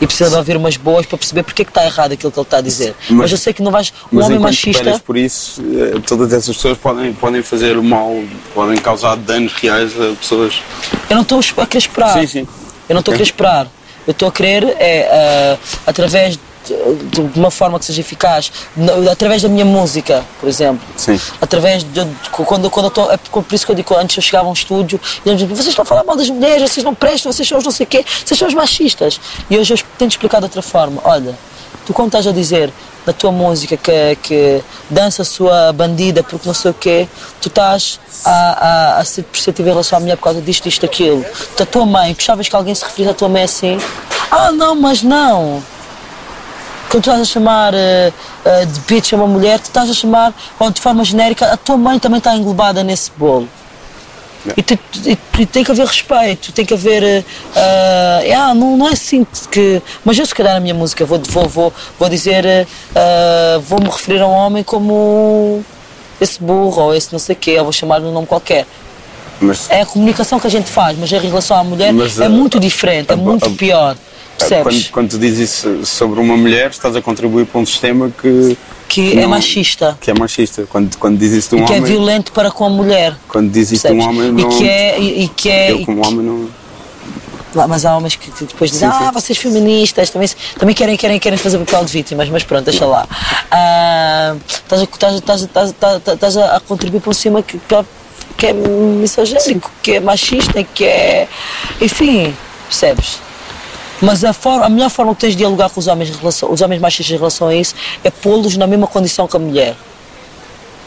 E 0.00 0.06
precisa 0.06 0.30
de 0.30 0.36
ouvir 0.36 0.56
umas 0.56 0.76
boas 0.76 1.06
para 1.06 1.16
perceber 1.18 1.42
porque 1.42 1.62
é 1.62 1.64
que 1.64 1.70
está 1.70 1.84
errado 1.84 2.12
aquilo 2.12 2.30
que 2.30 2.38
ele 2.38 2.46
está 2.46 2.58
a 2.58 2.60
dizer. 2.60 2.94
Mas, 3.08 3.18
Mas- 3.18 3.32
eu 3.32 3.38
sei 3.38 3.52
que 3.52 3.62
não 3.62 3.70
vais. 3.70 3.92
Um 4.12 4.22
homem 4.22 4.38
machista. 4.38 4.98
por 5.04 5.16
isso, 5.16 5.62
eh, 5.62 6.00
todas 6.06 6.32
essas 6.32 6.56
pessoas 6.56 6.78
podem, 6.78 7.12
podem 7.12 7.42
fazer 7.42 7.80
mal, 7.80 8.14
podem 8.54 8.76
causar 8.78 9.16
danos 9.16 9.52
reais 9.54 9.92
a 10.00 10.14
pessoas. 10.16 10.62
Eu 11.08 11.16
não 11.16 11.22
estou 11.22 11.40
a 11.56 11.66
querer 11.66 11.78
esperar. 11.78 12.20
Sim, 12.20 12.26
sim. 12.26 12.48
Eu 12.88 12.94
não 12.94 13.00
estou 13.00 13.12
a 13.12 13.16
querer 13.16 13.28
esperar. 13.28 13.68
Eu 14.06 14.12
estou 14.12 14.28
a 14.28 14.32
querer, 14.32 14.64
é, 14.78 15.08
ah, 15.12 15.58
através 15.86 16.38
de, 17.10 17.38
uma 17.38 17.50
forma 17.50 17.78
que 17.78 17.84
seja 17.84 18.00
eficaz, 18.00 18.50
através 19.10 19.42
da 19.42 19.48
minha 19.48 19.64
música, 19.64 20.24
por 20.38 20.48
exemplo. 20.48 20.80
Sim. 20.96 21.18
Através 21.40 21.82
de, 21.84 22.04
de- 22.04 22.30
quando, 22.30 22.70
quando 22.70 22.86
eu 22.86 22.88
estou. 22.88 23.10
É 23.12 23.16
por 23.16 23.44
isso 23.52 23.64
que 23.66 23.72
eu 23.72 23.76
digo, 23.76 23.94
antes 23.96 24.16
eu 24.16 24.22
chegava 24.22 24.46
a 24.46 24.50
um 24.50 24.54
estúdio 24.54 25.00
e 25.24 25.28
eles 25.28 25.40
diziam, 25.40 25.56
vocês 25.56 25.68
estão 25.68 25.82
a 25.82 25.86
falar 25.86 26.04
mal 26.04 26.16
das 26.16 26.28
mulheres, 26.30 26.70
vocês 26.70 26.84
não 26.84 26.94
prestam, 26.94 27.32
vocês 27.32 27.46
são 27.48 27.58
os 27.58 27.64
não 27.64 27.70
sei 27.72 27.84
o 27.84 27.88
quê, 27.88 28.04
vocês 28.24 28.38
são 28.38 28.48
os 28.48 28.54
machistas. 28.54 29.20
E 29.48 29.56
hoje 29.58 29.74
eu 29.74 29.78
tento 29.98 30.12
explicar 30.12 30.38
de 30.38 30.44
outra 30.44 30.62
forma. 30.62 31.00
Olha, 31.04 31.34
tu 31.86 31.92
quando 31.92 32.08
estás 32.08 32.26
a 32.26 32.32
dizer 32.32 32.72
na 33.06 33.12
tua 33.14 33.32
música 33.32 33.76
que, 33.78 34.16
que 34.22 34.62
dança 34.90 35.22
a 35.22 35.24
sua 35.24 35.72
bandida 35.72 36.22
porque 36.22 36.46
não 36.46 36.54
sei 36.54 36.70
o 36.70 36.74
quê, 36.74 37.08
tu 37.40 37.48
estás 37.48 37.98
a, 38.24 38.30
a, 38.30 38.98
a 38.98 39.04
ser 39.04 39.22
perceptível 39.22 39.70
em 39.70 39.74
relação 39.74 39.96
à 39.96 40.00
mulher 40.00 40.16
por 40.16 40.24
causa 40.24 40.40
disto, 40.42 40.66
isto, 40.68 40.84
aquilo. 40.84 41.24
Da 41.56 41.64
tua 41.64 41.86
mãe, 41.86 42.12
gostavas 42.12 42.46
que 42.48 42.54
alguém 42.54 42.74
se 42.74 42.84
referisse 42.84 43.10
à 43.10 43.14
tua 43.14 43.28
mãe 43.28 43.42
assim? 43.44 43.78
Ah, 44.30 44.52
não, 44.52 44.74
mas 44.76 45.02
não. 45.02 45.62
Quando 46.90 47.04
tu 47.04 47.10
estás 47.10 47.20
a 47.20 47.24
chamar 47.24 47.72
eh, 47.72 48.12
de 48.66 48.80
bitch 48.80 49.12
a 49.12 49.16
uma 49.16 49.26
mulher, 49.28 49.60
tu 49.60 49.66
estás 49.66 49.88
a 49.88 49.94
chamar, 49.94 50.34
ou 50.58 50.70
de 50.70 50.80
forma 50.80 51.04
genérica, 51.04 51.46
a 51.52 51.56
tua 51.56 51.76
mãe 51.76 51.98
também 52.00 52.18
está 52.18 52.34
englobada 52.36 52.82
nesse 52.82 53.12
bolo. 53.16 53.48
E, 54.56 54.62
te- 54.62 54.78
e- 55.04 55.18
e 55.38 55.46
tem 55.46 55.62
que 55.62 55.70
haver 55.70 55.86
respeito, 55.86 56.50
tem 56.50 56.64
que 56.64 56.74
haver. 56.74 57.24
eh, 57.54 58.34
ah, 58.34 58.52
não, 58.54 58.76
não 58.76 58.88
é 58.88 58.92
assim 58.92 59.24
que. 59.52 59.80
Mas 60.04 60.18
eu, 60.18 60.26
se 60.26 60.34
calhar, 60.34 60.54
na 60.54 60.60
minha 60.60 60.74
música 60.74 61.04
vou, 61.04 61.20
vou, 61.28 61.48
vou, 61.48 61.72
vou 61.98 62.08
dizer. 62.08 62.44
eh, 62.44 62.66
eh, 62.94 63.60
vou-me 63.62 63.86
referir 63.86 64.20
a 64.22 64.26
um 64.26 64.32
homem 64.32 64.64
como 64.64 65.62
esse 66.20 66.42
burro 66.42 66.82
ou 66.84 66.94
esse 66.94 67.12
não 67.12 67.18
sei 67.20 67.34
o 67.36 67.38
quê, 67.38 67.56
ou 67.58 67.64
vou 67.64 67.72
chamar-lhe 67.72 68.06
um 68.06 68.12
nome 68.12 68.26
qualquer. 68.26 68.66
Mas 69.40 69.70
É 69.70 69.82
a 69.82 69.86
comunicação 69.86 70.40
que 70.40 70.46
a 70.46 70.50
gente 70.50 70.68
faz, 70.70 70.98
mas 70.98 71.10
em 71.12 71.18
relação 71.18 71.56
à 71.56 71.64
mulher 71.64 71.92
Mas, 71.92 72.18
é 72.20 72.28
muito 72.28 72.58
diferente, 72.60 73.12
é 73.12 73.16
muito 73.16 73.50
pior. 73.52 73.96
Percebes? 74.48 74.62
quando, 74.62 74.90
quando 74.92 75.10
tu 75.10 75.18
dizes 75.18 75.50
isso 75.54 75.86
sobre 75.86 76.20
uma 76.20 76.36
mulher, 76.36 76.70
estás 76.70 76.94
a 76.96 77.02
contribuir 77.02 77.46
para 77.46 77.60
um 77.60 77.66
sistema 77.66 78.10
que, 78.20 78.56
que 78.88 79.12
é 79.12 79.22
não- 79.22 79.28
machista. 79.30 79.96
que 80.00 80.10
é 80.10 80.14
machista. 80.14 80.66
Quando, 80.68 80.96
quando 80.98 81.18
dizes 81.18 81.44
isso 81.44 81.56
de 81.56 81.62
um 81.62 81.64
e 81.64 81.66
que 81.66 81.72
é 81.72 81.76
homem, 81.76 81.90
violento 81.92 82.32
para 82.32 82.50
com 82.50 82.64
a 82.64 82.70
mulher. 82.70 83.16
quando 83.28 83.50
dizes 83.50 83.72
isso 83.78 83.86
de 83.88 83.92
um 83.94 84.02
homem, 84.08 84.32
não, 84.32 84.50
e 84.50 84.56
que 84.58 84.68
é. 84.68 84.98
E, 85.00 85.24
e 85.24 85.28
que 85.28 85.48
é 85.48 85.70
eu 85.72 85.80
e 85.80 85.86
como 85.86 86.06
homem 86.06 86.24
não. 86.26 86.60
Mas 87.68 87.84
há 87.84 87.96
homens 87.96 88.14
que 88.14 88.30
depois 88.44 88.70
dizem, 88.70 88.88
Sim, 88.88 88.96
sim. 88.96 89.04
ah, 89.06 89.10
vocês 89.10 89.36
feministas 89.36 90.08
também, 90.10 90.28
também 90.56 90.72
querem, 90.72 90.96
querem, 90.96 91.18
querem 91.18 91.36
fazer 91.36 91.58
papel 91.58 91.84
de 91.84 91.92
vítimas, 91.92 92.28
mas 92.28 92.44
pronto, 92.44 92.64
deixa 92.64 92.86
lá. 92.86 93.08
Ah, 93.50 94.36
Estás 94.48 94.82
a- 94.82 94.84
estás 95.16 95.42
estás 95.42 95.74
a- 95.74 96.12
estás 96.14 96.62
contribuir 96.68 97.00
para 97.00 97.10
um 97.10 97.12
sistema 97.12 97.42
que, 97.42 97.58
que 98.36 98.46
é 98.46 98.52
misogénico, 98.52 99.68
que 99.82 99.94
é 99.94 100.00
machista, 100.00 100.62
que 100.62 100.84
é. 100.84 101.26
Enfim, 101.80 102.32
percebes? 102.68 103.18
Mas 104.00 104.24
a, 104.24 104.32
forma, 104.32 104.66
a 104.66 104.68
melhor 104.68 104.90
forma 104.90 105.14
que 105.14 105.20
tens 105.20 105.30
de 105.30 105.38
dialogar 105.38 105.70
com 105.70 105.78
os 105.78 105.86
homens, 105.86 106.12
os 106.22 106.60
homens 106.62 106.80
machistas 106.80 107.14
em 107.14 107.18
relação 107.18 107.48
a 107.48 107.54
isso 107.54 107.74
é 108.02 108.10
pô-los 108.10 108.56
na 108.56 108.66
mesma 108.66 108.86
condição 108.86 109.26
que 109.28 109.36
a 109.36 109.38
mulher. 109.38 109.76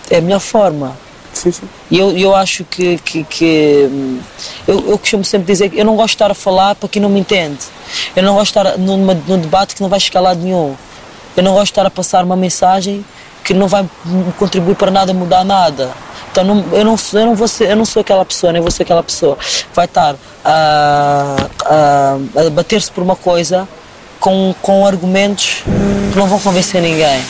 É 0.10 0.18
a 0.18 0.22
melhor 0.22 0.40
forma. 0.40 0.98
Sim, 1.34 1.52
sim. 1.52 1.68
E 1.90 1.98
eu, 1.98 2.16
eu 2.18 2.36
acho 2.36 2.64
que. 2.64 2.98
que, 3.00 3.24
que, 3.24 3.90
hum, 3.92 4.20
eu, 4.68 4.90
eu 4.90 4.98
costumo 4.98 5.24
sempre 5.24 5.48
dizer 5.48 5.70
que 5.70 5.80
eu 5.80 5.86
não 5.86 5.96
gosto 5.96 6.10
de 6.10 6.16
estar 6.16 6.32
a 6.32 6.36
falar 6.36 6.76
para 6.76 6.88
quem 6.88 7.02
não 7.02 7.10
me 7.10 7.20
entende. 7.20 7.60
Eu 8.16 8.24
não 8.24 8.36
gosto 8.36 8.54
de 8.54 8.60
estar 8.60 8.78
numa, 8.78 9.14
num 9.14 9.40
debate 9.40 9.76
que 9.76 9.82
não 9.82 9.90
vai 9.90 10.00
chegar 10.00 10.20
a 10.20 10.24
lado 10.24 10.42
nenhum. 10.42 10.76
Eu 11.36 11.44
não 11.44 11.54
gosto 11.54 11.66
de 11.66 11.72
estar 11.72 11.86
a 11.86 11.90
passar 11.90 12.24
uma 12.24 12.36
mensagem 12.36 13.04
que 13.44 13.54
não 13.54 13.68
vai 13.68 13.88
contribuir 14.38 14.76
para 14.76 14.92
nada, 14.92 15.14
mudar 15.14 15.44
nada. 15.44 15.92
Então 16.34 16.44
não, 16.44 16.66
eu, 16.72 16.84
não, 16.84 16.96
eu, 17.14 17.26
não 17.28 17.36
vou 17.36 17.48
ser, 17.48 17.70
eu 17.70 17.76
não 17.76 17.86
sou 17.86 18.02
aquela 18.02 18.26
pessoa, 18.26 18.52
nem 18.52 18.60
vou 18.60 18.72
ser 18.72 18.82
aquela 18.82 19.04
pessoa. 19.04 19.38
Vai 19.72 19.86
estar 19.86 20.16
a, 20.44 21.36
a, 21.64 22.18
a 22.48 22.50
bater-se 22.50 22.90
por 22.92 23.04
uma 23.04 23.16
coisa 23.16 23.68
com, 24.20 24.56
com 24.60 24.84
argumentos 24.84 25.62
que 26.12 26.18
não 26.18 26.26
vão 26.26 26.40
convencer 26.40 26.82
ninguém. 26.82 27.24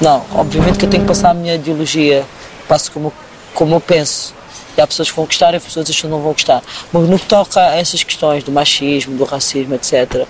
Não, 0.00 0.24
obviamente 0.34 0.80
que 0.80 0.84
eu 0.84 0.90
tenho 0.90 1.04
que 1.04 1.08
passar 1.08 1.30
a 1.30 1.34
minha 1.34 1.54
ideologia, 1.54 2.26
passo 2.66 2.90
como, 2.90 3.12
como 3.54 3.76
eu 3.76 3.80
penso. 3.80 4.34
E 4.76 4.80
há 4.80 4.86
pessoas 4.86 5.10
que 5.10 5.16
vão 5.16 5.26
gostar 5.26 5.52
e 5.52 5.58
há 5.58 5.60
pessoas 5.60 5.88
que 5.88 6.06
não 6.08 6.20
vão 6.20 6.32
gostar. 6.32 6.60
Mas 6.92 7.08
no 7.08 7.20
que 7.20 7.26
toca 7.26 7.60
a 7.60 7.76
essas 7.76 8.02
questões 8.02 8.42
do 8.42 8.50
machismo, 8.50 9.16
do 9.16 9.22
racismo, 9.22 9.76
etc., 9.76 10.26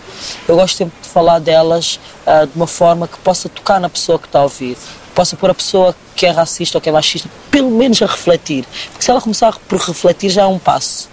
eu 0.46 0.56
gosto 0.56 0.76
sempre 0.76 1.00
de 1.00 1.08
falar 1.08 1.38
delas 1.38 1.98
ah, 2.26 2.44
de 2.44 2.52
uma 2.54 2.66
forma 2.66 3.08
que 3.08 3.16
possa 3.18 3.48
tocar 3.48 3.80
na 3.80 3.88
pessoa 3.88 4.18
que 4.18 4.26
está 4.26 4.40
a 4.40 4.42
ouvir. 4.42 4.76
Possa 5.14 5.36
pôr 5.36 5.50
a 5.50 5.54
pessoa 5.54 5.94
que 6.14 6.26
é 6.26 6.30
racista 6.30 6.78
ou 6.78 6.82
que 6.82 6.88
é 6.88 6.92
machista, 6.92 7.28
pelo 7.50 7.70
menos 7.70 8.00
a 8.02 8.06
refletir. 8.06 8.64
Porque 8.90 9.04
se 9.04 9.10
ela 9.10 9.20
começar 9.20 9.58
por 9.68 9.78
refletir, 9.80 10.30
já 10.30 10.42
é 10.42 10.46
um 10.46 10.58
passo. 10.58 11.08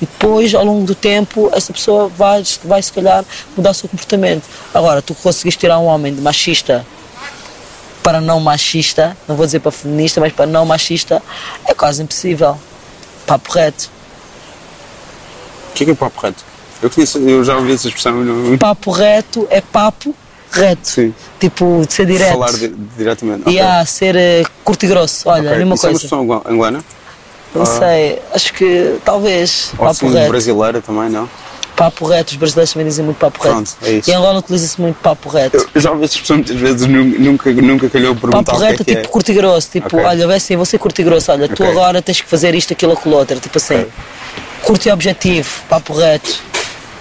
E 0.00 0.06
depois, 0.06 0.54
ao 0.54 0.64
longo 0.64 0.86
do 0.86 0.94
tempo, 0.94 1.50
essa 1.52 1.72
pessoa 1.72 2.08
vai, 2.08 2.42
vai 2.64 2.82
se 2.82 2.92
calhar 2.92 3.24
mudar 3.56 3.70
o 3.70 3.74
seu 3.74 3.88
comportamento. 3.88 4.44
Agora, 4.72 5.02
tu 5.02 5.14
conseguiste 5.14 5.60
tirar 5.60 5.78
um 5.78 5.84
homem 5.84 6.14
de 6.14 6.20
machista 6.20 6.86
para 8.02 8.20
não 8.20 8.40
machista, 8.40 9.16
não 9.26 9.36
vou 9.36 9.44
dizer 9.44 9.60
para 9.60 9.70
feminista, 9.70 10.20
mas 10.20 10.32
para 10.32 10.46
não 10.46 10.64
machista, 10.64 11.22
é 11.66 11.74
quase 11.74 12.02
impossível. 12.02 12.58
Papo 13.26 13.52
reto. 13.52 13.90
O 15.70 15.74
que 15.74 15.82
é 15.82 15.86
que 15.86 15.92
é 15.92 15.94
papo 15.94 16.20
reto? 16.20 16.42
Eu, 16.82 16.88
conheço, 16.88 17.18
eu 17.18 17.44
já 17.44 17.56
ouvi 17.56 17.72
essa 17.72 17.88
expressão. 17.88 18.14
Papo 18.58 18.90
reto 18.90 19.46
é 19.50 19.60
papo 19.60 20.14
reto. 20.50 20.80
Sim. 20.88 21.14
Tipo, 21.40 21.82
de 21.86 21.92
ser 21.92 22.06
direto. 22.06 22.32
Falar 22.32 22.52
di- 22.52 22.74
diretamente. 22.96 23.42
E 23.46 23.56
Ok. 23.56 23.60
a 23.60 23.84
ser 23.84 24.16
eh, 24.16 24.44
curto 24.64 24.84
e 24.84 24.88
grosso. 24.88 25.28
Olha, 25.28 25.42
Ok. 25.42 25.52
a 25.54 25.56
mesma 25.58 25.74
Isso 25.74 25.86
é 25.86 25.90
uma 26.16 26.26
coisa. 26.38 26.50
angolana? 26.50 26.84
Não 27.54 27.64
sei, 27.64 28.20
acho 28.34 28.52
que 28.52 28.98
talvez. 29.04 29.70
Ou 29.78 29.86
papo 29.86 30.08
reto. 30.08 30.28
brasileira 30.28 30.80
também, 30.82 31.08
não? 31.08 31.28
Papo 31.74 32.06
reto, 32.06 32.30
os 32.32 32.36
brasileiros 32.36 32.72
também 32.72 32.86
dizem 32.88 33.04
muito 33.04 33.18
papo 33.18 33.38
reto. 33.42 33.54
Pronto, 33.54 33.70
é 33.82 33.90
isso. 33.92 34.10
E 34.10 34.12
em 34.12 34.16
Angola 34.16 34.40
utiliza-se 34.40 34.80
muito 34.80 34.96
papo 34.96 35.28
reto. 35.28 35.56
Eu, 35.56 35.68
eu 35.76 35.80
já 35.80 35.90
ouvi 35.92 36.04
essa 36.04 36.14
expressão 36.14 36.36
muitas 36.36 36.56
vezes, 36.56 36.86
nu- 36.88 37.04
nunca, 37.04 37.52
nunca 37.52 37.88
calhou 37.88 38.14
perguntar 38.16 38.42
Papo 38.42 38.58
que 38.58 38.64
é 38.64 38.68
reto, 38.70 38.84
que 38.84 38.94
tipo 38.94 39.06
é. 39.06 39.10
curto 39.10 39.30
e 39.30 39.34
grosso. 39.34 39.70
Tipo, 39.70 39.86
Ok. 39.96 40.04
olha, 40.04 40.26
vai 40.26 40.36
assim, 40.36 40.56
vou 40.56 40.66
ser 40.66 40.78
curto 40.78 41.00
e 41.00 41.04
grosso. 41.04 41.30
Olha, 41.32 41.48
tu 41.48 41.62
Ok. 41.62 41.68
agora 41.70 42.02
tens 42.02 42.20
que 42.20 42.28
fazer 42.28 42.54
isto, 42.54 42.72
aquilo, 42.72 42.92
aquilo 42.92 43.14
outro. 43.16 43.38
Tipo 43.40 43.56
assim, 43.58 43.74
Ok. 43.76 43.88
curto 44.62 44.86
e 44.86 44.90
objetivo, 44.92 45.48
papo 45.68 45.92
reto. 45.94 46.34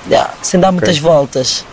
Yeah, 0.09 0.31
sem 0.43 0.59
dar 0.59 0.71
muitas 0.71 0.97
voltas. 0.99 1.65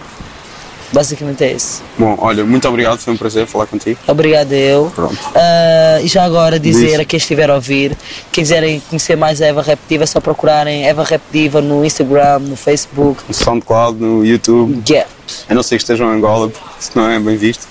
Basicamente 0.95 1.43
é 1.43 1.53
isso. 1.53 1.83
Bom, 1.99 2.17
olha, 2.21 2.45
muito 2.45 2.69
obrigado, 2.69 2.99
foi 3.01 3.13
um 3.13 3.17
prazer 3.17 3.47
falar 3.49 3.67
contigo. 3.67 3.99
Obrigada 4.07 4.55
eu. 4.55 4.93
Pronto. 4.95 5.19
Ah, 5.35 5.99
e 6.01 6.07
já 6.07 6.23
agora 6.23 6.59
dizer 6.59 6.91
Diz. 6.91 7.01
a 7.01 7.05
quem 7.05 7.17
estiver 7.17 7.51
a 7.51 7.57
ouvir, 7.57 7.97
quem 8.31 8.45
quiserem 8.45 8.81
conhecer 8.89 9.17
mais 9.17 9.43
a 9.43 9.47
Eva 9.47 9.61
Rap 9.61 9.81
Diva, 9.89 10.05
é 10.05 10.07
só 10.07 10.21
procurarem 10.21 10.87
Eva 10.87 11.03
Rap 11.03 11.21
Diva 11.33 11.61
no 11.61 11.85
Instagram, 11.85 12.39
no 12.39 12.55
Facebook. 12.55 13.23
No 13.27 13.35
SoundCloud, 13.35 14.01
no 14.01 14.25
YouTube. 14.25 14.83
Yeah. 14.89 15.11
A 15.49 15.55
não 15.55 15.65
ser 15.65 15.77
que 15.77 15.83
estejam 15.83 16.13
em 16.13 16.19
Angola, 16.19 16.49
porque 16.49 16.69
isso 16.81 16.93
não 16.95 17.11
é 17.11 17.19
bem 17.19 17.37
visto. 17.37 17.67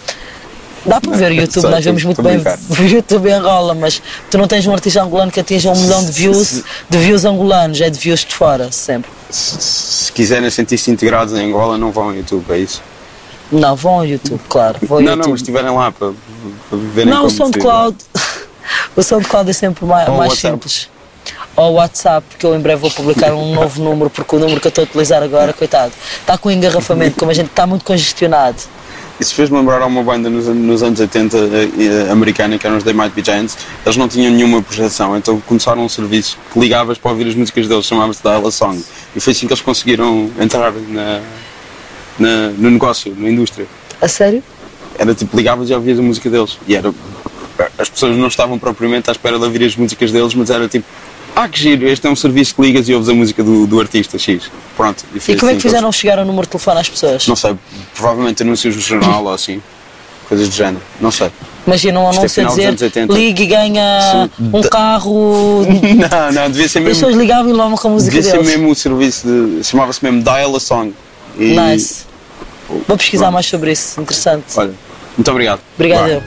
Dá 0.85 0.99
para 0.99 1.15
ver 1.15 1.31
o 1.31 1.35
YouTube, 1.39 1.69
nós 1.69 1.85
vemos 1.85 2.03
muito 2.03 2.21
bem 2.21 2.37
o 2.77 2.83
YouTube 2.83 3.29
em 3.29 3.33
Angola, 3.33 3.73
mas 3.73 4.01
tu 4.29 4.37
não 4.37 4.47
tens 4.47 4.67
um 4.67 4.73
artista 4.73 5.01
angolano 5.01 5.31
que 5.31 5.39
atinja 5.39 5.71
um 5.71 5.79
milhão 5.79 6.03
de 6.03 6.11
views, 6.11 6.61
de 6.89 6.97
views 6.97 7.23
angolanos, 7.23 7.79
é 7.79 7.89
de 7.89 7.97
views 7.97 8.25
de 8.25 8.35
fora, 8.35 8.69
sempre. 8.69 9.09
Se, 9.29 9.61
se 9.61 10.11
quiserem 10.11 10.49
sentir-se 10.49 10.91
integrados 10.91 11.33
em 11.33 11.47
Angola, 11.47 11.77
não 11.77 11.89
vão 11.89 12.09
ao 12.09 12.13
YouTube, 12.13 12.43
é 12.49 12.57
isso? 12.57 12.81
Não, 13.53 13.75
vão 13.75 13.93
ao 13.95 14.05
YouTube, 14.05 14.41
claro. 14.49 14.77
Vão 14.81 14.97
ao 14.97 15.03
não, 15.03 15.11
YouTube. 15.11 15.23
não, 15.23 15.31
mas 15.31 15.39
estiverem 15.41 15.71
lá 15.71 15.91
para, 15.91 16.11
para 16.69 16.77
verem 16.77 17.13
Não, 17.13 17.25
o 17.25 17.29
SoundCloud. 17.29 17.97
o 18.95 19.03
SoundCloud 19.03 19.49
é 19.49 19.53
sempre 19.53 19.85
mais, 19.85 20.09
Ou 20.09 20.17
mais 20.17 20.33
simples. 20.33 20.89
Ou 21.55 21.71
o 21.71 21.73
WhatsApp, 21.75 22.25
que 22.37 22.45
eu 22.45 22.55
em 22.55 22.59
breve 22.59 22.81
vou 22.81 22.89
publicar 22.91 23.31
um 23.33 23.53
novo 23.53 23.81
número, 23.81 24.09
porque 24.09 24.35
o 24.35 24.39
número 24.39 24.59
que 24.59 24.67
eu 24.67 24.69
estou 24.69 24.83
a 24.83 24.85
utilizar 24.85 25.21
agora, 25.21 25.53
coitado, 25.53 25.93
está 26.19 26.37
com 26.37 26.49
engarrafamento, 26.49 27.17
como 27.17 27.29
a 27.29 27.33
gente 27.33 27.49
está 27.49 27.67
muito 27.67 27.85
congestionado. 27.85 28.57
Isso 29.19 29.35
fez-me 29.35 29.57
lembrar 29.57 29.81
a 29.81 29.85
uma 29.85 30.01
banda 30.01 30.29
nos, 30.29 30.47
nos 30.47 30.81
anos 30.81 30.99
80 30.99 31.37
eh, 31.37 31.41
eh, 32.07 32.11
americana, 32.11 32.57
que 32.57 32.65
eram 32.65 32.77
os 32.77 32.83
They 32.83 32.93
Might 32.93 33.11
Be 33.11 33.23
Giants. 33.23 33.55
Eles 33.85 33.95
não 33.95 34.07
tinham 34.07 34.31
nenhuma 34.33 34.61
projeção, 34.61 35.15
então 35.15 35.39
começaram 35.41 35.85
um 35.85 35.89
serviço 35.89 36.37
que 36.51 36.59
ligavas 36.59 36.97
para 36.97 37.11
ouvir 37.11 37.27
as 37.27 37.35
músicas 37.35 37.67
deles, 37.67 37.85
chamava-se 37.85 38.21
Dial 38.23 38.45
a 38.45 38.51
Song. 38.51 38.83
E 39.15 39.19
foi 39.19 39.31
assim 39.31 39.45
que 39.45 39.53
eles 39.53 39.61
conseguiram 39.61 40.31
entrar 40.39 40.73
na, 40.73 41.21
na- 42.19 42.49
no 42.57 42.69
negócio, 42.71 43.15
na 43.17 43.29
indústria. 43.29 43.65
A 44.01 44.07
sério? 44.07 44.43
Era 44.97 45.13
tipo, 45.15 45.35
ligavas 45.35 45.69
e 45.69 45.73
ouvias 45.73 45.97
a 45.99 46.01
música 46.01 46.29
deles. 46.29 46.57
E 46.67 46.75
era. 46.75 46.93
As 47.77 47.89
pessoas 47.89 48.15
não 48.17 48.27
estavam 48.27 48.57
propriamente 48.59 49.09
à 49.09 49.13
espera 49.13 49.37
de 49.37 49.43
ouvir 49.45 49.63
as 49.63 49.75
músicas 49.75 50.11
deles, 50.11 50.33
mas 50.35 50.49
era 50.49 50.67
tipo, 50.67 50.85
ah 51.35 51.47
que 51.47 51.59
giro, 51.59 51.87
este 51.87 52.05
é 52.05 52.09
um 52.09 52.15
serviço 52.15 52.55
que 52.55 52.61
ligas 52.61 52.87
e 52.89 52.93
ouves 52.93 53.09
a 53.09 53.13
música 53.13 53.43
do, 53.43 53.65
do 53.65 53.79
artista 53.79 54.17
X. 54.17 54.51
Pronto. 54.75 55.03
foi 55.19 55.33
E 55.35 55.37
como 55.37 55.49
é 55.49 55.53
assim 55.53 55.61
que 55.61 55.67
fizeram 55.67 55.91
chegar 55.91 56.19
o 56.19 56.25
número 56.25 56.43
de 56.45 56.49
telefone 56.51 56.79
às 56.79 56.89
pessoas? 56.89 57.27
Não 57.27 57.35
sei, 57.35 57.55
provavelmente 57.95 58.43
anúncios 58.43 58.75
no 58.75 58.81
jornal 58.81 59.23
ou 59.25 59.33
assim. 59.33 59.61
Coisas 60.27 60.47
do 60.49 60.55
género. 60.55 60.81
Não 61.01 61.11
sei. 61.11 61.29
Imagina 61.67 61.99
um 61.99 62.03
é 62.03 62.05
anúncio 62.07 62.25
a 62.25 62.29
final 62.29 62.47
dos 62.51 62.55
dizer 62.55 62.67
anos 62.69 62.81
80. 62.81 63.13
ligue 63.13 63.43
e 63.43 63.45
ganha 63.47 64.29
Sim. 64.37 64.49
um 64.53 64.61
carro. 64.61 65.61
Não, 66.11 66.31
não, 66.31 66.49
devia 66.51 66.67
ser 66.67 66.79
As 66.79 66.85
mesmo. 66.85 66.99
pessoas 67.01 67.15
ligavam 67.15 67.49
e 67.49 67.53
logo 67.53 67.77
com 67.77 67.87
a 67.87 67.91
música 67.91 68.11
Devia 68.15 68.29
ser 68.31 68.37
deles. 68.37 68.47
mesmo 68.55 68.71
o 68.71 68.75
serviço 68.75 69.27
de. 69.27 69.63
chamava-se 69.63 70.03
mesmo 70.03 70.21
Dial 70.23 70.55
a 70.55 70.59
Song. 70.59 70.93
E, 71.37 71.55
Nice. 71.55 72.05
Vou 72.87 72.97
pesquisar 72.97 73.25
Pronto. 73.25 73.33
mais 73.33 73.45
sobre 73.45 73.71
isso, 73.71 73.99
interessante. 74.01 74.45
Olha, 74.57 74.73
muito 75.17 75.31
obrigado. 75.31 75.61
Obrigado. 75.75 76.09
Eu. 76.09 76.23